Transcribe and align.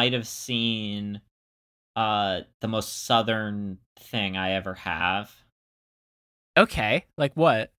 Might 0.00 0.14
have 0.14 0.26
seen 0.26 1.20
uh 1.94 2.40
the 2.62 2.68
most 2.68 3.04
southern 3.04 3.76
thing 3.98 4.34
I 4.34 4.52
ever 4.52 4.72
have. 4.74 5.30
Okay, 6.56 7.04
like 7.18 7.34
what? 7.34 7.70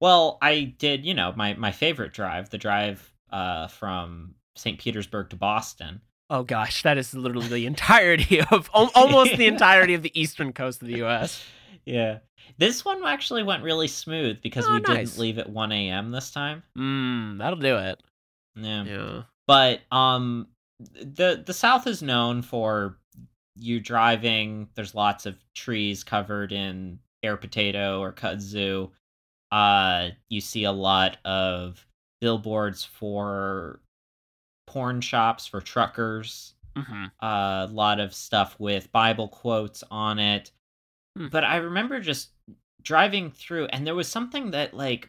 Well, 0.00 0.38
I 0.40 0.74
did, 0.78 1.04
you 1.04 1.12
know, 1.12 1.34
my 1.36 1.52
my 1.54 1.72
favorite 1.72 2.14
drive, 2.14 2.48
the 2.48 2.56
drive 2.56 3.12
uh 3.30 3.68
from 3.68 4.34
St. 4.56 4.78
Petersburg 4.78 5.28
to 5.30 5.36
Boston. 5.36 6.00
Oh 6.30 6.42
gosh, 6.42 6.82
that 6.84 6.96
is 6.96 7.12
literally 7.12 7.48
the 7.48 7.66
entirety 7.66 8.40
of 8.50 8.70
almost 8.72 9.36
the 9.36 9.46
entirety 9.54 9.92
of 9.92 10.02
the 10.02 10.18
eastern 10.18 10.54
coast 10.54 10.80
of 10.80 10.88
the 10.88 10.96
U.S. 10.98 11.42
Yeah. 11.84 12.20
This 12.56 12.82
one 12.82 13.04
actually 13.04 13.42
went 13.42 13.62
really 13.62 13.88
smooth 13.88 14.40
because 14.42 14.64
Oh, 14.66 14.72
we 14.72 14.80
nice. 14.80 15.10
didn't 15.10 15.18
leave 15.20 15.38
at 15.38 15.50
1 15.50 15.72
a.m. 15.72 16.12
this 16.12 16.30
time. 16.30 16.62
Mmm, 16.78 17.36
that'll 17.38 17.58
do 17.58 17.76
it. 17.76 18.02
Yeah. 18.56 18.84
Yeah. 18.84 19.22
But 19.46 19.80
um 19.92 20.48
the 20.80 21.42
the 21.46 21.52
South 21.54 21.86
is 21.86 22.02
known 22.02 22.42
for 22.42 22.98
you 23.56 23.80
driving, 23.80 24.68
there's 24.74 24.94
lots 24.94 25.26
of 25.26 25.36
trees 25.54 26.02
covered 26.04 26.52
in 26.52 26.98
air 27.22 27.36
potato 27.36 28.00
or 28.00 28.12
kudzu. 28.12 28.90
Uh 29.52 30.10
you 30.28 30.40
see 30.40 30.64
a 30.64 30.72
lot 30.72 31.18
of 31.24 31.86
billboards 32.20 32.84
for 32.84 33.80
porn 34.66 35.00
shops 35.00 35.46
for 35.46 35.60
truckers. 35.60 36.54
Mm-hmm. 36.76 37.04
a 37.24 37.68
lot 37.70 38.00
of 38.00 38.12
stuff 38.12 38.56
with 38.58 38.90
Bible 38.90 39.28
quotes 39.28 39.84
on 39.92 40.18
it. 40.18 40.50
Hmm. 41.16 41.28
But 41.28 41.44
I 41.44 41.58
remember 41.58 42.00
just 42.00 42.30
driving 42.82 43.30
through, 43.30 43.66
and 43.66 43.86
there 43.86 43.94
was 43.94 44.08
something 44.08 44.50
that, 44.50 44.74
like, 44.74 45.08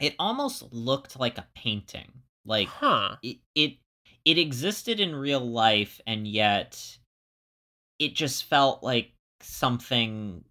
it 0.00 0.16
almost 0.18 0.72
looked 0.72 1.16
like 1.20 1.38
a 1.38 1.46
painting. 1.54 2.10
Like, 2.44 2.66
Huh. 2.66 3.14
it, 3.22 3.36
it, 3.54 3.76
it 4.28 4.36
existed 4.36 5.00
in 5.00 5.14
real 5.14 5.40
life, 5.40 6.02
and 6.06 6.28
yet 6.28 6.98
it 7.98 8.14
just 8.14 8.44
felt 8.44 8.82
like 8.82 9.12
something 9.40 10.44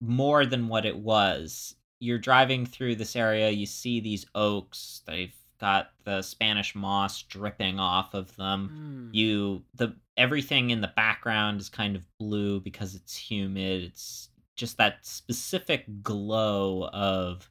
more 0.00 0.46
than 0.46 0.68
what 0.68 0.86
it 0.86 0.96
was. 0.96 1.74
You're 2.00 2.18
driving 2.18 2.66
through 2.66 2.94
this 2.96 3.16
area, 3.16 3.50
you 3.50 3.66
see 3.66 3.98
these 3.98 4.26
oaks, 4.36 5.02
they've 5.06 5.34
got 5.58 5.90
the 6.04 6.22
Spanish 6.22 6.76
moss 6.76 7.22
dripping 7.22 7.80
off 7.80 8.14
of 8.14 8.34
them 8.36 9.10
Mm. 9.10 9.14
you 9.14 9.62
the 9.74 9.96
everything 10.16 10.70
in 10.70 10.80
the 10.80 10.92
background 10.94 11.60
is 11.60 11.68
kind 11.68 11.96
of 11.96 12.04
blue 12.18 12.60
because 12.60 12.94
it's 12.94 13.16
humid 13.16 13.84
it's 13.84 14.28
just 14.56 14.76
that 14.78 15.06
specific 15.06 16.02
glow 16.02 16.88
of 16.92 17.48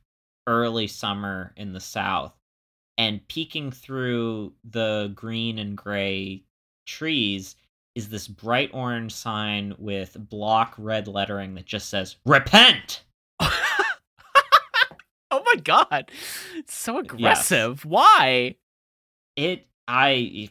early 0.47 0.85
summer 0.85 1.53
in 1.55 1.71
the 1.73 1.79
south 1.79 2.35
and 2.97 3.25
peeking 3.27 3.71
through 3.71 4.53
the 4.63 5.11
green 5.15 5.59
and 5.59 5.75
gray 5.77 6.43
trees 6.85 7.55
is 7.95 8.09
this 8.09 8.27
bright 8.27 8.69
orange 8.73 9.13
sign 9.13 9.75
with 9.77 10.15
block 10.29 10.73
red 10.77 11.07
lettering 11.07 11.53
that 11.55 11.65
just 11.65 11.89
says 11.89 12.15
repent 12.25 13.03
oh 15.31 15.41
my 15.45 15.55
god, 15.63 16.11
it's 16.55 16.75
so 16.75 16.99
aggressive. 16.99 17.85
Why? 17.85 18.55
it 19.35 19.65
i 19.87 20.47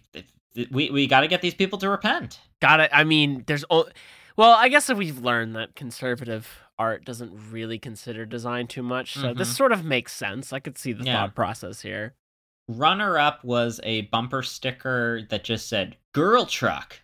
we 0.72 0.90
we 0.90 1.06
got 1.06 1.20
to 1.20 1.28
get 1.28 1.40
these 1.40 1.54
people 1.54 1.78
to 1.78 1.88
repent 1.88 2.40
Got 2.60 2.80
it. 2.80 2.90
I 2.92 3.04
mean, 3.04 3.44
there's 3.46 3.64
o- 3.70 3.88
well, 4.36 4.50
I 4.52 4.68
guess 4.68 4.88
if 4.90 4.98
we've 4.98 5.18
learned 5.20 5.54
that 5.56 5.74
conservative 5.76 6.48
art 6.78 7.04
doesn't 7.04 7.32
really 7.50 7.78
consider 7.78 8.24
design 8.26 8.66
too 8.66 8.82
much, 8.82 9.14
so 9.14 9.34
this 9.34 9.52
Mhm. 9.52 9.56
sort 9.56 9.72
of 9.72 9.84
makes 9.84 10.12
sense. 10.12 10.52
I 10.52 10.58
could 10.60 10.78
see 10.78 10.92
the 10.92 11.04
Yeah. 11.04 11.14
thought 11.26 11.34
process 11.34 11.80
here. 11.82 12.14
Runner 12.68 13.18
up 13.18 13.44
was 13.44 13.80
a 13.82 14.02
bumper 14.02 14.42
sticker 14.42 15.22
that 15.30 15.44
just 15.44 15.68
said 15.68 15.96
girl 16.12 16.46
truck 16.46 17.00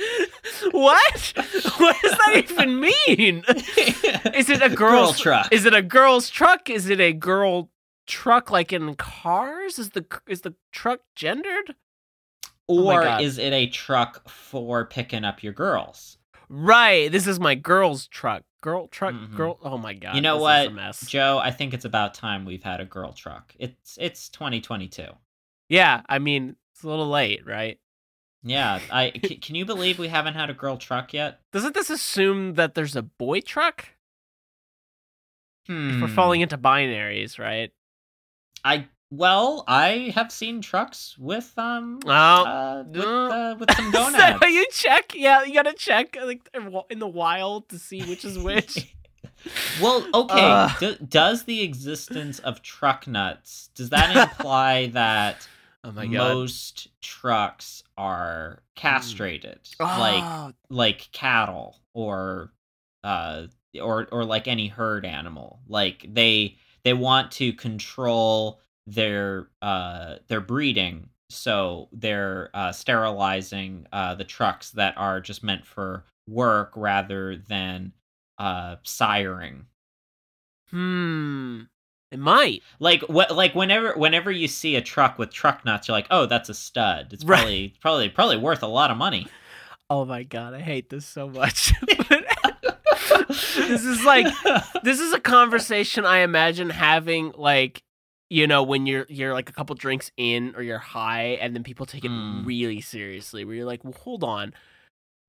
what? 0.72 1.32
What 1.78 1.96
does 2.02 2.12
that 2.12 2.44
even 2.50 2.80
mean? 2.80 3.44
Is 4.34 4.50
it 4.50 4.62
a 4.62 4.68
girl 4.68 5.02
girl's 5.04 5.20
truck? 5.20 5.52
Is 5.52 5.64
it 5.64 5.74
a 5.74 5.82
girl's 5.82 6.30
truck? 6.30 6.70
Is 6.70 6.88
it 6.88 7.00
a 7.00 7.12
girl 7.12 7.70
truck 8.06 8.50
like 8.50 8.72
in 8.72 8.94
cars? 8.94 9.78
Is 9.78 9.90
the 9.90 10.04
is 10.26 10.42
the 10.42 10.54
truck 10.72 11.00
gendered? 11.14 11.74
Oh 12.68 12.90
or 12.90 13.02
God. 13.02 13.22
is 13.22 13.38
it 13.38 13.52
a 13.52 13.66
truck 13.66 14.28
for 14.28 14.84
picking 14.84 15.24
up 15.24 15.42
your 15.42 15.52
girls? 15.52 16.18
Right. 16.48 17.10
This 17.10 17.26
is 17.26 17.40
my 17.40 17.54
girl's 17.54 18.06
truck. 18.06 18.42
Girl 18.62 18.88
truck. 18.88 19.14
Mhm. 19.14 19.36
Girl. 19.36 19.58
Oh 19.62 19.78
my 19.78 19.94
god. 19.94 20.14
you 20.16 20.20
know 20.20 20.36
this 20.36 20.42
what, 20.42 20.60
Is 20.62 20.66
a 20.68 20.70
mess. 20.70 21.06
Joe? 21.06 21.38
I 21.42 21.50
think 21.50 21.72
it's 21.74 21.84
about 21.86 22.12
time 22.14 22.44
we've 22.44 22.62
had 22.62 22.80
a 22.80 22.84
girl 22.84 23.12
truck. 23.12 23.54
It's 23.58 23.96
it's 24.00 24.28
2022. 24.28 25.04
Yeah. 25.68 26.02
I 26.08 26.18
mean, 26.18 26.56
it's 26.74 26.82
a 26.82 26.88
little 26.88 27.08
late, 27.08 27.46
right? 27.46 27.78
Yeah, 28.42 28.80
I 28.90 29.12
c- 29.24 29.36
can 29.36 29.54
you 29.54 29.64
believe 29.66 29.98
we 29.98 30.08
haven't 30.08 30.34
had 30.34 30.50
a 30.50 30.54
girl 30.54 30.76
truck 30.78 31.12
yet? 31.12 31.40
Doesn't 31.52 31.74
this 31.74 31.90
assume 31.90 32.54
that 32.54 32.74
there's 32.74 32.96
a 32.96 33.02
boy 33.02 33.40
truck? 33.40 33.86
Hmm. 35.66 35.90
If 35.96 36.00
we're 36.02 36.08
falling 36.08 36.40
into 36.40 36.56
binaries, 36.58 37.38
right? 37.38 37.70
I 38.64 38.88
well, 39.10 39.64
I 39.66 40.12
have 40.14 40.30
seen 40.32 40.60
trucks 40.60 41.16
with 41.18 41.52
um 41.58 42.00
Oh. 42.06 42.10
uh, 42.10 42.84
with, 42.86 43.04
uh, 43.04 43.08
uh, 43.08 43.54
with 43.58 43.70
some 43.74 43.90
donuts. 43.90 44.16
how 44.40 44.46
you 44.46 44.66
check? 44.72 45.12
Yeah, 45.14 45.42
you 45.44 45.54
gotta 45.54 45.74
check 45.74 46.16
like 46.22 46.48
in 46.90 46.98
the 46.98 47.08
wild 47.08 47.68
to 47.70 47.78
see 47.78 48.02
which 48.04 48.24
is 48.24 48.38
which. 48.38 48.94
Well, 49.80 50.06
okay. 50.12 50.34
Ugh. 50.50 50.70
do- 50.78 50.96
does 50.96 51.44
the 51.44 51.62
existence 51.62 52.40
of 52.40 52.60
truck 52.60 53.06
nuts 53.06 53.70
does 53.74 53.88
that 53.88 54.14
imply 54.14 54.86
that 54.92 55.48
oh 55.82 55.92
most 55.92 56.88
trucks 57.00 57.82
are 57.96 58.62
castrated, 58.76 59.60
like 59.80 60.22
Oh, 60.22 60.52
like 60.68 61.08
cattle 61.12 61.78
or 61.94 62.52
uh 63.02 63.46
or 63.80 64.06
or 64.12 64.26
like 64.26 64.46
any 64.46 64.68
herd 64.68 65.06
animal? 65.06 65.60
Like 65.66 66.04
they 66.06 66.56
they 66.84 66.92
want 66.92 67.30
to 67.32 67.54
control 67.54 68.60
their 68.86 69.48
uh 69.62 70.16
their 70.28 70.40
breeding, 70.40 71.08
so 71.28 71.88
they're 71.92 72.50
uh, 72.54 72.72
sterilizing 72.72 73.86
uh, 73.92 74.14
the 74.16 74.24
trucks 74.24 74.70
that 74.72 74.94
are 74.96 75.20
just 75.20 75.42
meant 75.44 75.64
for 75.66 76.04
work 76.28 76.72
rather 76.76 77.36
than 77.36 77.92
uh 78.38 78.76
siring. 78.84 79.64
hmm. 80.70 81.60
It 82.12 82.18
might. 82.18 82.62
like 82.80 83.02
what 83.02 83.30
like 83.36 83.54
whenever 83.54 83.92
whenever 83.94 84.32
you 84.32 84.48
see 84.48 84.74
a 84.74 84.80
truck 84.82 85.16
with 85.16 85.30
truck 85.32 85.64
nuts 85.64 85.86
you're 85.86 85.96
like 85.96 86.08
oh 86.10 86.26
that's 86.26 86.48
a 86.48 86.54
stud 86.54 87.12
it's 87.12 87.24
Right. 87.24 87.38
probably 87.38 87.74
probably 87.80 88.08
probably 88.08 88.36
worth 88.38 88.62
a 88.64 88.66
lot 88.68 88.90
of 88.90 88.96
money 88.96 89.26
Oh 89.92 90.04
my 90.04 90.22
god, 90.22 90.54
I 90.54 90.60
hate 90.60 90.88
this 90.88 91.04
so 91.04 91.28
much. 91.28 91.72
this 93.28 93.84
is 93.84 94.04
like 94.04 94.26
this 94.84 95.00
is 95.00 95.12
a 95.12 95.20
conversation 95.20 96.04
I 96.04 96.18
imagine 96.18 96.70
having 96.70 97.32
like 97.36 97.82
you 98.30 98.46
know 98.46 98.62
when 98.62 98.86
you're 98.86 99.04
you're 99.08 99.34
like 99.34 99.48
a 99.50 99.52
couple 99.52 99.74
drinks 99.74 100.10
in 100.16 100.54
or 100.56 100.62
you're 100.62 100.78
high 100.78 101.36
and 101.42 101.54
then 101.54 101.62
people 101.64 101.84
take 101.84 102.04
it 102.04 102.10
Mm. 102.10 102.46
really 102.46 102.80
seriously 102.80 103.44
where 103.44 103.54
you're 103.56 103.66
like 103.66 103.82
well 103.84 103.92
hold 103.92 104.22
on 104.24 104.54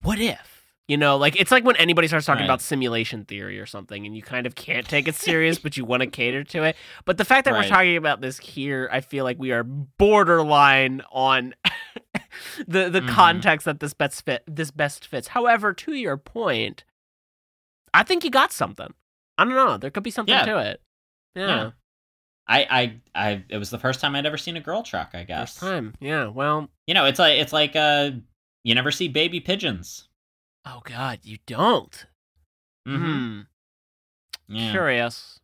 what 0.04 0.20
if 0.20 0.60
you 0.88 0.98
know 0.98 1.18
like 1.18 1.40
it's 1.40 1.52
like 1.52 1.64
when 1.66 1.76
anybody 1.78 2.08
starts 2.08 2.26
talking 2.26 2.42
Right. 2.42 2.46
about 2.46 2.62
simulation 2.62 3.26
theory 3.26 3.60
or 3.60 3.66
something 3.66 4.06
and 4.06 4.16
you 4.16 4.22
kind 4.22 4.46
of 4.46 4.56
can't 4.56 4.88
take 4.88 5.08
it 5.08 5.16
serious 5.30 5.58
but 5.60 5.76
you 5.78 5.84
want 5.86 6.02
to 6.02 6.08
cater 6.08 6.44
to 6.46 6.64
it 6.64 6.76
but 7.06 7.18
the 7.18 7.26
fact 7.26 7.46
that 7.46 7.54
Right. 7.54 7.66
we're 7.66 7.70
talking 7.70 7.98
about 7.98 8.22
this 8.22 8.38
here 8.38 8.88
I 8.92 9.02
feel 9.02 9.24
like 9.24 9.40
we 9.40 9.52
are 9.52 9.64
borderline 9.64 11.02
on 11.12 11.54
the 12.68 12.90
the 12.90 13.02
Mhm. 13.02 13.10
context 13.10 13.66
that 13.66 13.80
this 13.80 13.94
best 13.94 14.24
fit 14.26 14.44
this 14.48 14.72
best 14.72 15.08
fits 15.08 15.30
however 15.30 15.74
to 15.74 15.94
your 15.94 16.18
point 16.18 16.84
I 17.94 18.04
think 18.04 18.24
you 18.24 18.30
got 18.32 18.52
something 18.52 18.94
I 19.38 19.46
don't 19.46 19.56
know 19.56 19.78
there 19.78 19.90
could 19.92 20.04
be 20.04 20.12
something 20.12 20.34
Yeah. 20.34 20.46
to 20.46 20.58
it 20.58 20.82
yeah. 21.36 21.48
Yeah. 21.48 21.72
I, 22.52 22.68
I 22.70 22.96
I 23.32 23.44
it 23.50 23.58
was 23.58 23.70
the 23.70 23.80
first 23.80 24.00
time 24.02 24.16
I'd 24.16 24.26
ever 24.26 24.38
seen 24.38 24.58
a 24.58 24.62
girl 24.62 24.84
truck 24.84 25.12
I 25.14 25.24
guess 25.24 25.52
First 25.58 25.60
time. 25.62 25.94
Yeah. 26.00 26.28
Well, 26.28 26.70
you 26.88 26.94
know 26.94 27.06
it's 27.06 27.20
like 27.20 27.40
it's 27.40 27.54
like 27.54 27.76
uh 27.76 28.12
you 28.64 28.76
never 28.76 28.92
see 28.92 29.08
baby 29.08 29.40
pigeons. 29.40 30.08
Oh 30.66 30.82
God, 30.84 31.20
you 31.24 31.38
don't. 31.48 32.06
Mhm. 32.88 32.98
Hmm. 34.50 34.56
Yeah. 34.56 34.72
Curious. 34.72 35.40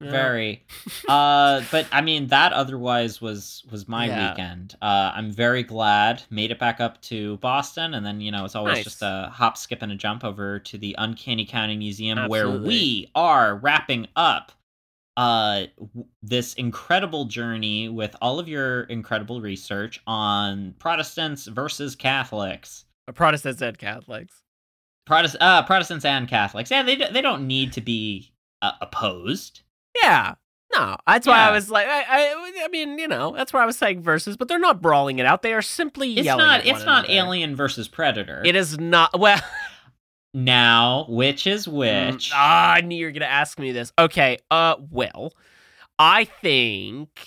Yeah. 0.00 0.10
Very. 0.10 0.66
uh, 1.08 1.62
but 1.70 1.86
I 1.92 2.00
mean, 2.00 2.26
that 2.26 2.52
otherwise 2.52 3.20
was 3.20 3.62
was 3.70 3.86
my 3.86 4.06
Yeah. 4.06 4.30
weekend. 4.30 4.74
Uh, 4.82 5.12
I'm 5.14 5.30
very 5.30 5.62
glad 5.62 6.24
made 6.28 6.50
it 6.50 6.58
back 6.58 6.80
up 6.80 7.00
to 7.02 7.36
Boston, 7.36 7.94
and 7.94 8.04
then 8.04 8.20
you 8.20 8.32
know 8.32 8.44
it's 8.44 8.56
always 8.56 8.74
Nice. 8.78 8.84
just 8.84 9.02
a 9.02 9.30
hop, 9.32 9.56
skip, 9.56 9.80
and 9.80 9.92
a 9.92 9.94
jump 9.94 10.24
over 10.24 10.58
to 10.58 10.76
the 10.76 10.96
Uncanny 10.98 11.46
County 11.46 11.76
Museum, 11.76 12.28
where 12.28 12.50
we 12.50 13.10
are 13.14 13.54
wrapping 13.56 14.08
up 14.16 14.50
uh 15.16 15.64
this 16.22 16.54
incredible 16.54 17.26
journey 17.26 17.88
with 17.88 18.16
all 18.22 18.38
of 18.38 18.48
your 18.48 18.84
incredible 18.84 19.40
research 19.40 20.00
on 20.06 20.74
Protestants 20.78 21.46
versus 21.46 21.94
Catholics. 21.94 22.84
Protestants 23.14 23.60
and 23.60 23.76
Catholics. 23.78 24.42
Protest 25.06 25.36
uh 25.40 25.62
Protestants 25.64 26.04
and 26.04 26.28
Catholics. 26.28 26.70
Yeah, 26.70 26.82
they 26.82 26.96
they 26.96 27.20
don't 27.20 27.46
need 27.46 27.72
to 27.74 27.80
be 27.80 28.32
uh, 28.62 28.72
opposed. 28.80 29.62
Yeah. 30.02 30.34
No, 30.74 30.96
that's 31.06 31.26
why 31.26 31.40
I 31.40 31.50
was 31.50 31.70
like, 31.70 31.86
I, 31.86 32.02
I, 32.08 32.62
I 32.64 32.68
mean, 32.68 32.98
you 32.98 33.06
know, 33.06 33.34
that's 33.36 33.52
why 33.52 33.62
I 33.62 33.66
was 33.66 33.76
saying 33.76 34.00
versus, 34.00 34.38
but 34.38 34.48
they're 34.48 34.58
not 34.58 34.80
brawling 34.80 35.18
it 35.18 35.26
out. 35.26 35.42
They 35.42 35.52
are 35.52 35.60
simply 35.60 36.14
It's 36.14 36.24
yelling. 36.24 36.46
not 36.46 36.60
at 36.60 36.66
it's 36.66 36.84
not 36.86 37.04
another. 37.04 37.12
Alien 37.26 37.54
versus 37.54 37.88
Predator. 37.88 38.40
It 38.42 38.56
is 38.56 38.78
not. 38.78 39.18
Well, 39.20 39.38
Now, 40.34 41.04
which 41.08 41.46
is 41.46 41.66
Mm, 41.66 42.12
which? 42.12 42.30
ah, 42.34 42.72
I 42.74 42.80
knew 42.80 42.96
you 42.96 43.06
were 43.06 43.12
gonna 43.12 43.26
ask 43.26 43.58
me 43.58 43.72
this. 43.72 43.92
Okay. 43.98 44.38
Uh. 44.50 44.76
Well, 44.90 45.34
I 45.98 46.24
think. 46.24 47.26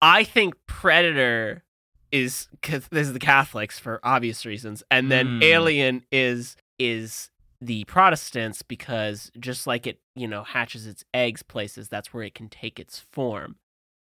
I 0.00 0.22
think 0.24 0.54
Predator 0.66 1.64
is 2.12 2.46
because 2.52 2.86
this 2.88 3.06
is 3.08 3.12
the 3.12 3.18
Catholics 3.18 3.78
for 3.78 4.00
obvious 4.04 4.46
reasons, 4.46 4.82
and 4.90 5.10
then 5.10 5.40
Mm. 5.40 5.42
Alien 5.42 6.04
is 6.12 6.56
is 6.78 7.30
the 7.60 7.84
Protestants 7.84 8.62
because 8.62 9.32
just 9.40 9.66
like 9.66 9.84
it, 9.86 9.98
you 10.14 10.28
know, 10.28 10.44
hatches 10.44 10.86
its 10.86 11.04
eggs 11.12 11.42
places, 11.42 11.88
that's 11.88 12.14
where 12.14 12.22
it 12.22 12.34
can 12.34 12.48
take 12.48 12.78
its 12.78 13.00
form. 13.12 13.56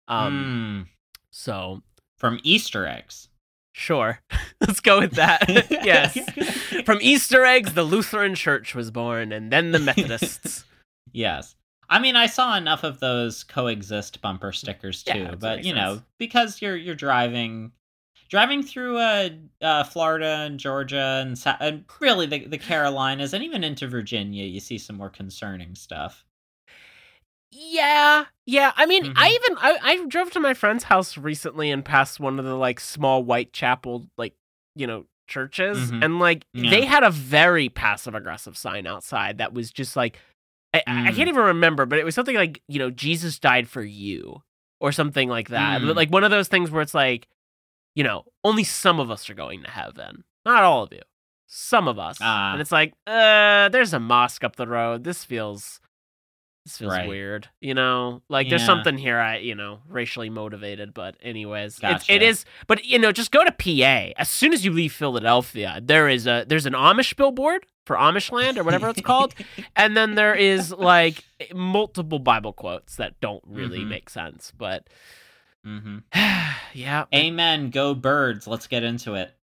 Um. 0.07 0.85
Hmm, 0.87 0.89
So 1.31 1.81
from 2.17 2.39
Easter 2.43 2.85
eggs. 2.87 3.27
Sure, 3.73 4.19
let's 4.61 4.79
go 4.79 4.99
with 4.99 5.13
that. 5.13 5.47
yes. 5.69 6.17
From 6.85 6.99
Easter 7.01 7.45
eggs, 7.45 7.73
the 7.73 7.83
Lutheran 7.83 8.35
Church 8.35 8.75
was 8.75 8.91
born, 8.91 9.31
and 9.31 9.51
then 9.51 9.71
the 9.71 9.79
Methodists. 9.79 10.65
yes. 11.11 11.55
I 11.89 11.99
mean, 11.99 12.15
I 12.15 12.27
saw 12.27 12.55
enough 12.55 12.85
of 12.85 13.01
those 13.01 13.43
coexist 13.43 14.21
bumper 14.21 14.53
stickers 14.53 15.03
too, 15.03 15.25
that 15.25 15.39
but 15.39 15.65
you 15.65 15.73
know, 15.73 15.95
sense. 15.95 16.05
because 16.17 16.61
you're 16.61 16.77
you're 16.77 16.95
driving 16.95 17.73
driving 18.29 18.63
through 18.63 18.97
uh, 18.97 19.29
uh 19.61 19.83
Florida 19.83 20.45
and 20.45 20.57
Georgia 20.57 21.21
and, 21.21 21.37
and 21.59 21.83
really 21.99 22.27
the 22.27 22.45
the 22.45 22.57
Carolinas 22.57 23.33
and 23.33 23.43
even 23.43 23.65
into 23.65 23.89
Virginia, 23.89 24.45
you 24.45 24.61
see 24.61 24.77
some 24.77 24.95
more 24.95 25.09
concerning 25.09 25.75
stuff. 25.75 26.23
Yeah, 27.51 28.25
yeah. 28.45 28.71
I 28.75 28.85
mean, 28.85 29.13
I 29.15 29.29
Mhm. 29.29 29.35
even 29.35 29.57
I, 29.57 29.77
I 29.81 30.05
drove 30.07 30.31
to 30.31 30.39
my 30.39 30.53
friend's 30.53 30.85
house 30.85 31.17
recently 31.17 31.69
and 31.71 31.83
passed 31.83 32.19
one 32.19 32.39
of 32.39 32.45
the 32.45 32.55
like 32.55 32.79
small 32.79 33.23
white 33.23 33.51
chapel 33.53 34.07
like 34.17 34.33
you 34.75 34.87
know 34.87 35.05
churches, 35.27 35.91
Mhm. 35.91 36.03
and 36.05 36.19
like 36.19 36.45
Yeah. 36.53 36.69
they 36.69 36.85
had 36.85 37.03
a 37.03 37.09
very 37.11 37.69
passive 37.69 38.15
aggressive 38.15 38.57
sign 38.57 38.87
outside 38.87 39.37
that 39.39 39.53
was 39.53 39.71
just 39.71 39.95
like 39.95 40.17
I, 40.73 40.81
I 40.87 40.91
Mm. 41.11 41.15
can't 41.17 41.27
even 41.29 41.43
remember, 41.43 41.85
but 41.85 41.99
it 41.99 42.05
was 42.05 42.15
something 42.15 42.35
like 42.35 42.61
you 42.67 42.79
know 42.79 42.89
Jesus 42.89 43.37
died 43.39 43.67
for 43.67 43.81
you 43.83 44.43
or 44.79 44.91
something 44.93 45.27
like 45.29 45.49
that. 45.49 45.81
Mm. 45.81 45.87
But 45.87 45.95
like 45.97 46.09
one 46.09 46.23
of 46.23 46.31
those 46.31 46.47
things 46.47 46.71
where 46.71 46.81
it's 46.81 46.93
like 46.93 47.27
you 47.95 48.03
know 48.05 48.23
only 48.45 48.63
some 48.63 48.99
of 49.01 49.11
us 49.11 49.29
are 49.29 49.33
going 49.33 49.63
to 49.63 49.69
heaven, 49.69 50.23
not 50.45 50.63
all 50.63 50.83
of 50.83 50.93
you, 50.93 51.01
some 51.47 51.89
of 51.89 51.99
us, 51.99 52.17
Ah. 52.21 52.53
and 52.53 52.61
it's 52.61 52.71
like 52.71 52.93
uh, 53.07 53.67
there's 53.69 53.91
a 53.93 53.99
mosque 53.99 54.45
up 54.45 54.55
the 54.55 54.67
road. 54.67 55.03
This 55.03 55.25
feels 55.25 55.81
this 56.65 56.77
feels 56.77 56.91
Right. 56.91 57.07
weird, 57.07 57.47
you 57.59 57.73
know. 57.73 58.21
Like 58.29 58.49
there's 58.49 58.63
something 58.65 58.97
here, 58.97 59.17
I 59.17 59.37
you 59.37 59.55
know, 59.55 59.79
racially 59.89 60.29
motivated. 60.29 60.93
But 60.93 61.15
anyways, 61.21 61.79
it's, 61.81 62.03
it 62.07 62.19
Gotcha. 62.19 62.23
is. 62.23 62.45
But 62.67 62.85
you 62.85 62.99
know, 62.99 63.11
just 63.11 63.31
go 63.31 63.43
to 63.43 63.51
PA 63.51 64.13
as 64.19 64.29
soon 64.29 64.53
as 64.53 64.63
you 64.63 64.71
leave 64.71 64.93
Philadelphia. 64.93 65.79
There 65.83 66.07
is 66.07 66.27
a 66.27 66.45
there's 66.47 66.65
an 66.67 66.73
Amish 66.73 67.15
billboard 67.15 67.65
for 67.85 67.95
Amish 67.95 68.31
land 68.31 68.59
or 68.59 68.63
whatever 68.63 68.89
it's 68.89 69.01
called, 69.01 69.33
and 69.75 69.97
then 69.97 70.13
there 70.15 70.35
is 70.35 70.71
like 70.71 71.23
multiple 71.53 72.19
Bible 72.19 72.53
quotes 72.53 72.97
that 72.97 73.19
don't 73.21 73.43
really 73.47 73.79
Mhm. 73.79 73.87
make 73.87 74.09
sense. 74.09 74.53
But 74.55 74.87
hmm 75.63 75.97
yeah, 76.73 77.05
Amen. 77.13 77.71
Go 77.71 77.95
birds. 77.95 78.45
Let's 78.45 78.67
get 78.67 78.83
into 78.83 79.15
it. 79.15 79.33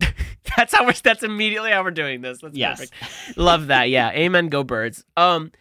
that's 0.56 0.74
how 0.74 0.84
we're. 0.84 0.92
That's 0.94 1.22
immediately 1.22 1.70
how 1.70 1.82
we're 1.84 1.90
doing 1.92 2.22
this. 2.22 2.40
That's 2.40 2.56
yes. 2.56 2.78
perfect. 2.90 3.38
Love 3.38 3.68
that. 3.68 3.88
Yeah. 3.88 4.10
Amen. 4.10 4.48
Go 4.48 4.64
birds. 4.64 5.04
Um. 5.16 5.52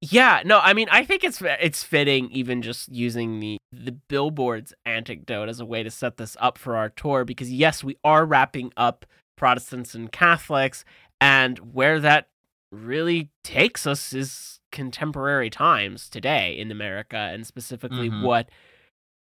Yeah. 0.00 0.42
No. 0.44 0.60
I 0.60 0.72
mean, 0.74 0.88
I 0.90 1.04
think 1.04 1.24
it's 1.24 1.40
it's 1.42 1.82
fitting 1.82 2.30
even 2.30 2.62
just 2.62 2.88
using 2.90 3.40
the 3.40 3.58
the 3.72 3.92
billboards 3.92 4.72
anecdote 4.84 5.48
as 5.48 5.60
a 5.60 5.64
way 5.66 5.82
to 5.82 5.90
set 5.90 6.16
this 6.16 6.36
up 6.40 6.58
for 6.58 6.76
our 6.76 6.88
tour 6.90 7.24
because 7.24 7.50
yes, 7.50 7.82
we 7.82 7.96
are 8.04 8.24
wrapping 8.24 8.72
up 8.76 9.06
Protestants 9.36 9.94
and 9.94 10.10
Catholics, 10.12 10.84
and 11.20 11.58
where 11.74 12.00
that 12.00 12.28
really 12.72 13.30
takes 13.44 13.86
us 13.86 14.12
is 14.12 14.60
contemporary 14.72 15.48
times 15.50 16.08
today 16.08 16.56
in 16.58 16.70
America, 16.70 17.16
and 17.16 17.46
specifically 17.46 18.10
Mhm. 18.10 18.22
what 18.22 18.48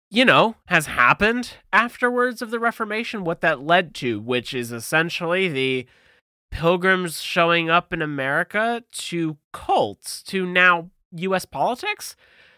you 0.09 0.23
know, 0.23 0.55
has 0.67 0.85
happened 0.85 1.55
afterwards 1.73 2.41
of 2.41 2.49
the 2.49 2.59
Reformation, 2.59 3.25
what 3.25 3.41
that 3.41 3.59
led 3.59 3.93
to, 3.95 4.21
which 4.21 4.53
is 4.53 4.71
essentially 4.71 5.49
the 5.49 5.85
pilgrims 6.51 7.21
showing 7.21 7.69
up 7.69 7.93
in 7.93 8.01
America 8.01 8.83
to 8.91 9.37
cults, 9.53 10.21
to 10.23 10.45
now 10.45 10.89
US 11.11 11.45
politics. 11.45 12.15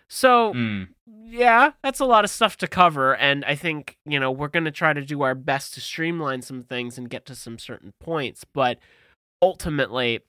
So, 0.08 0.54
Mm. 0.54 0.90
yeah, 1.08 1.72
that's 1.84 2.00
a 2.00 2.06
lot 2.06 2.24
of 2.24 2.32
stuff 2.32 2.58
to 2.58 2.68
cover. 2.68 3.16
And 3.16 3.46
I 3.46 3.56
think, 3.56 3.98
you 4.06 4.20
know, 4.20 4.32
we're 4.32 4.48
going 4.48 4.66
to 4.66 4.72
try 4.72 4.94
to 4.94 5.02
do 5.06 5.22
our 5.22 5.36
best 5.36 5.74
to 5.76 5.82
streamline 5.82 6.42
some 6.42 6.64
things 6.64 6.98
and 6.98 7.10
get 7.10 7.26
to 7.28 7.36
some 7.36 7.60
certain 7.60 7.94
points. 8.00 8.44
But 8.44 8.80
ultimately, 9.42 10.22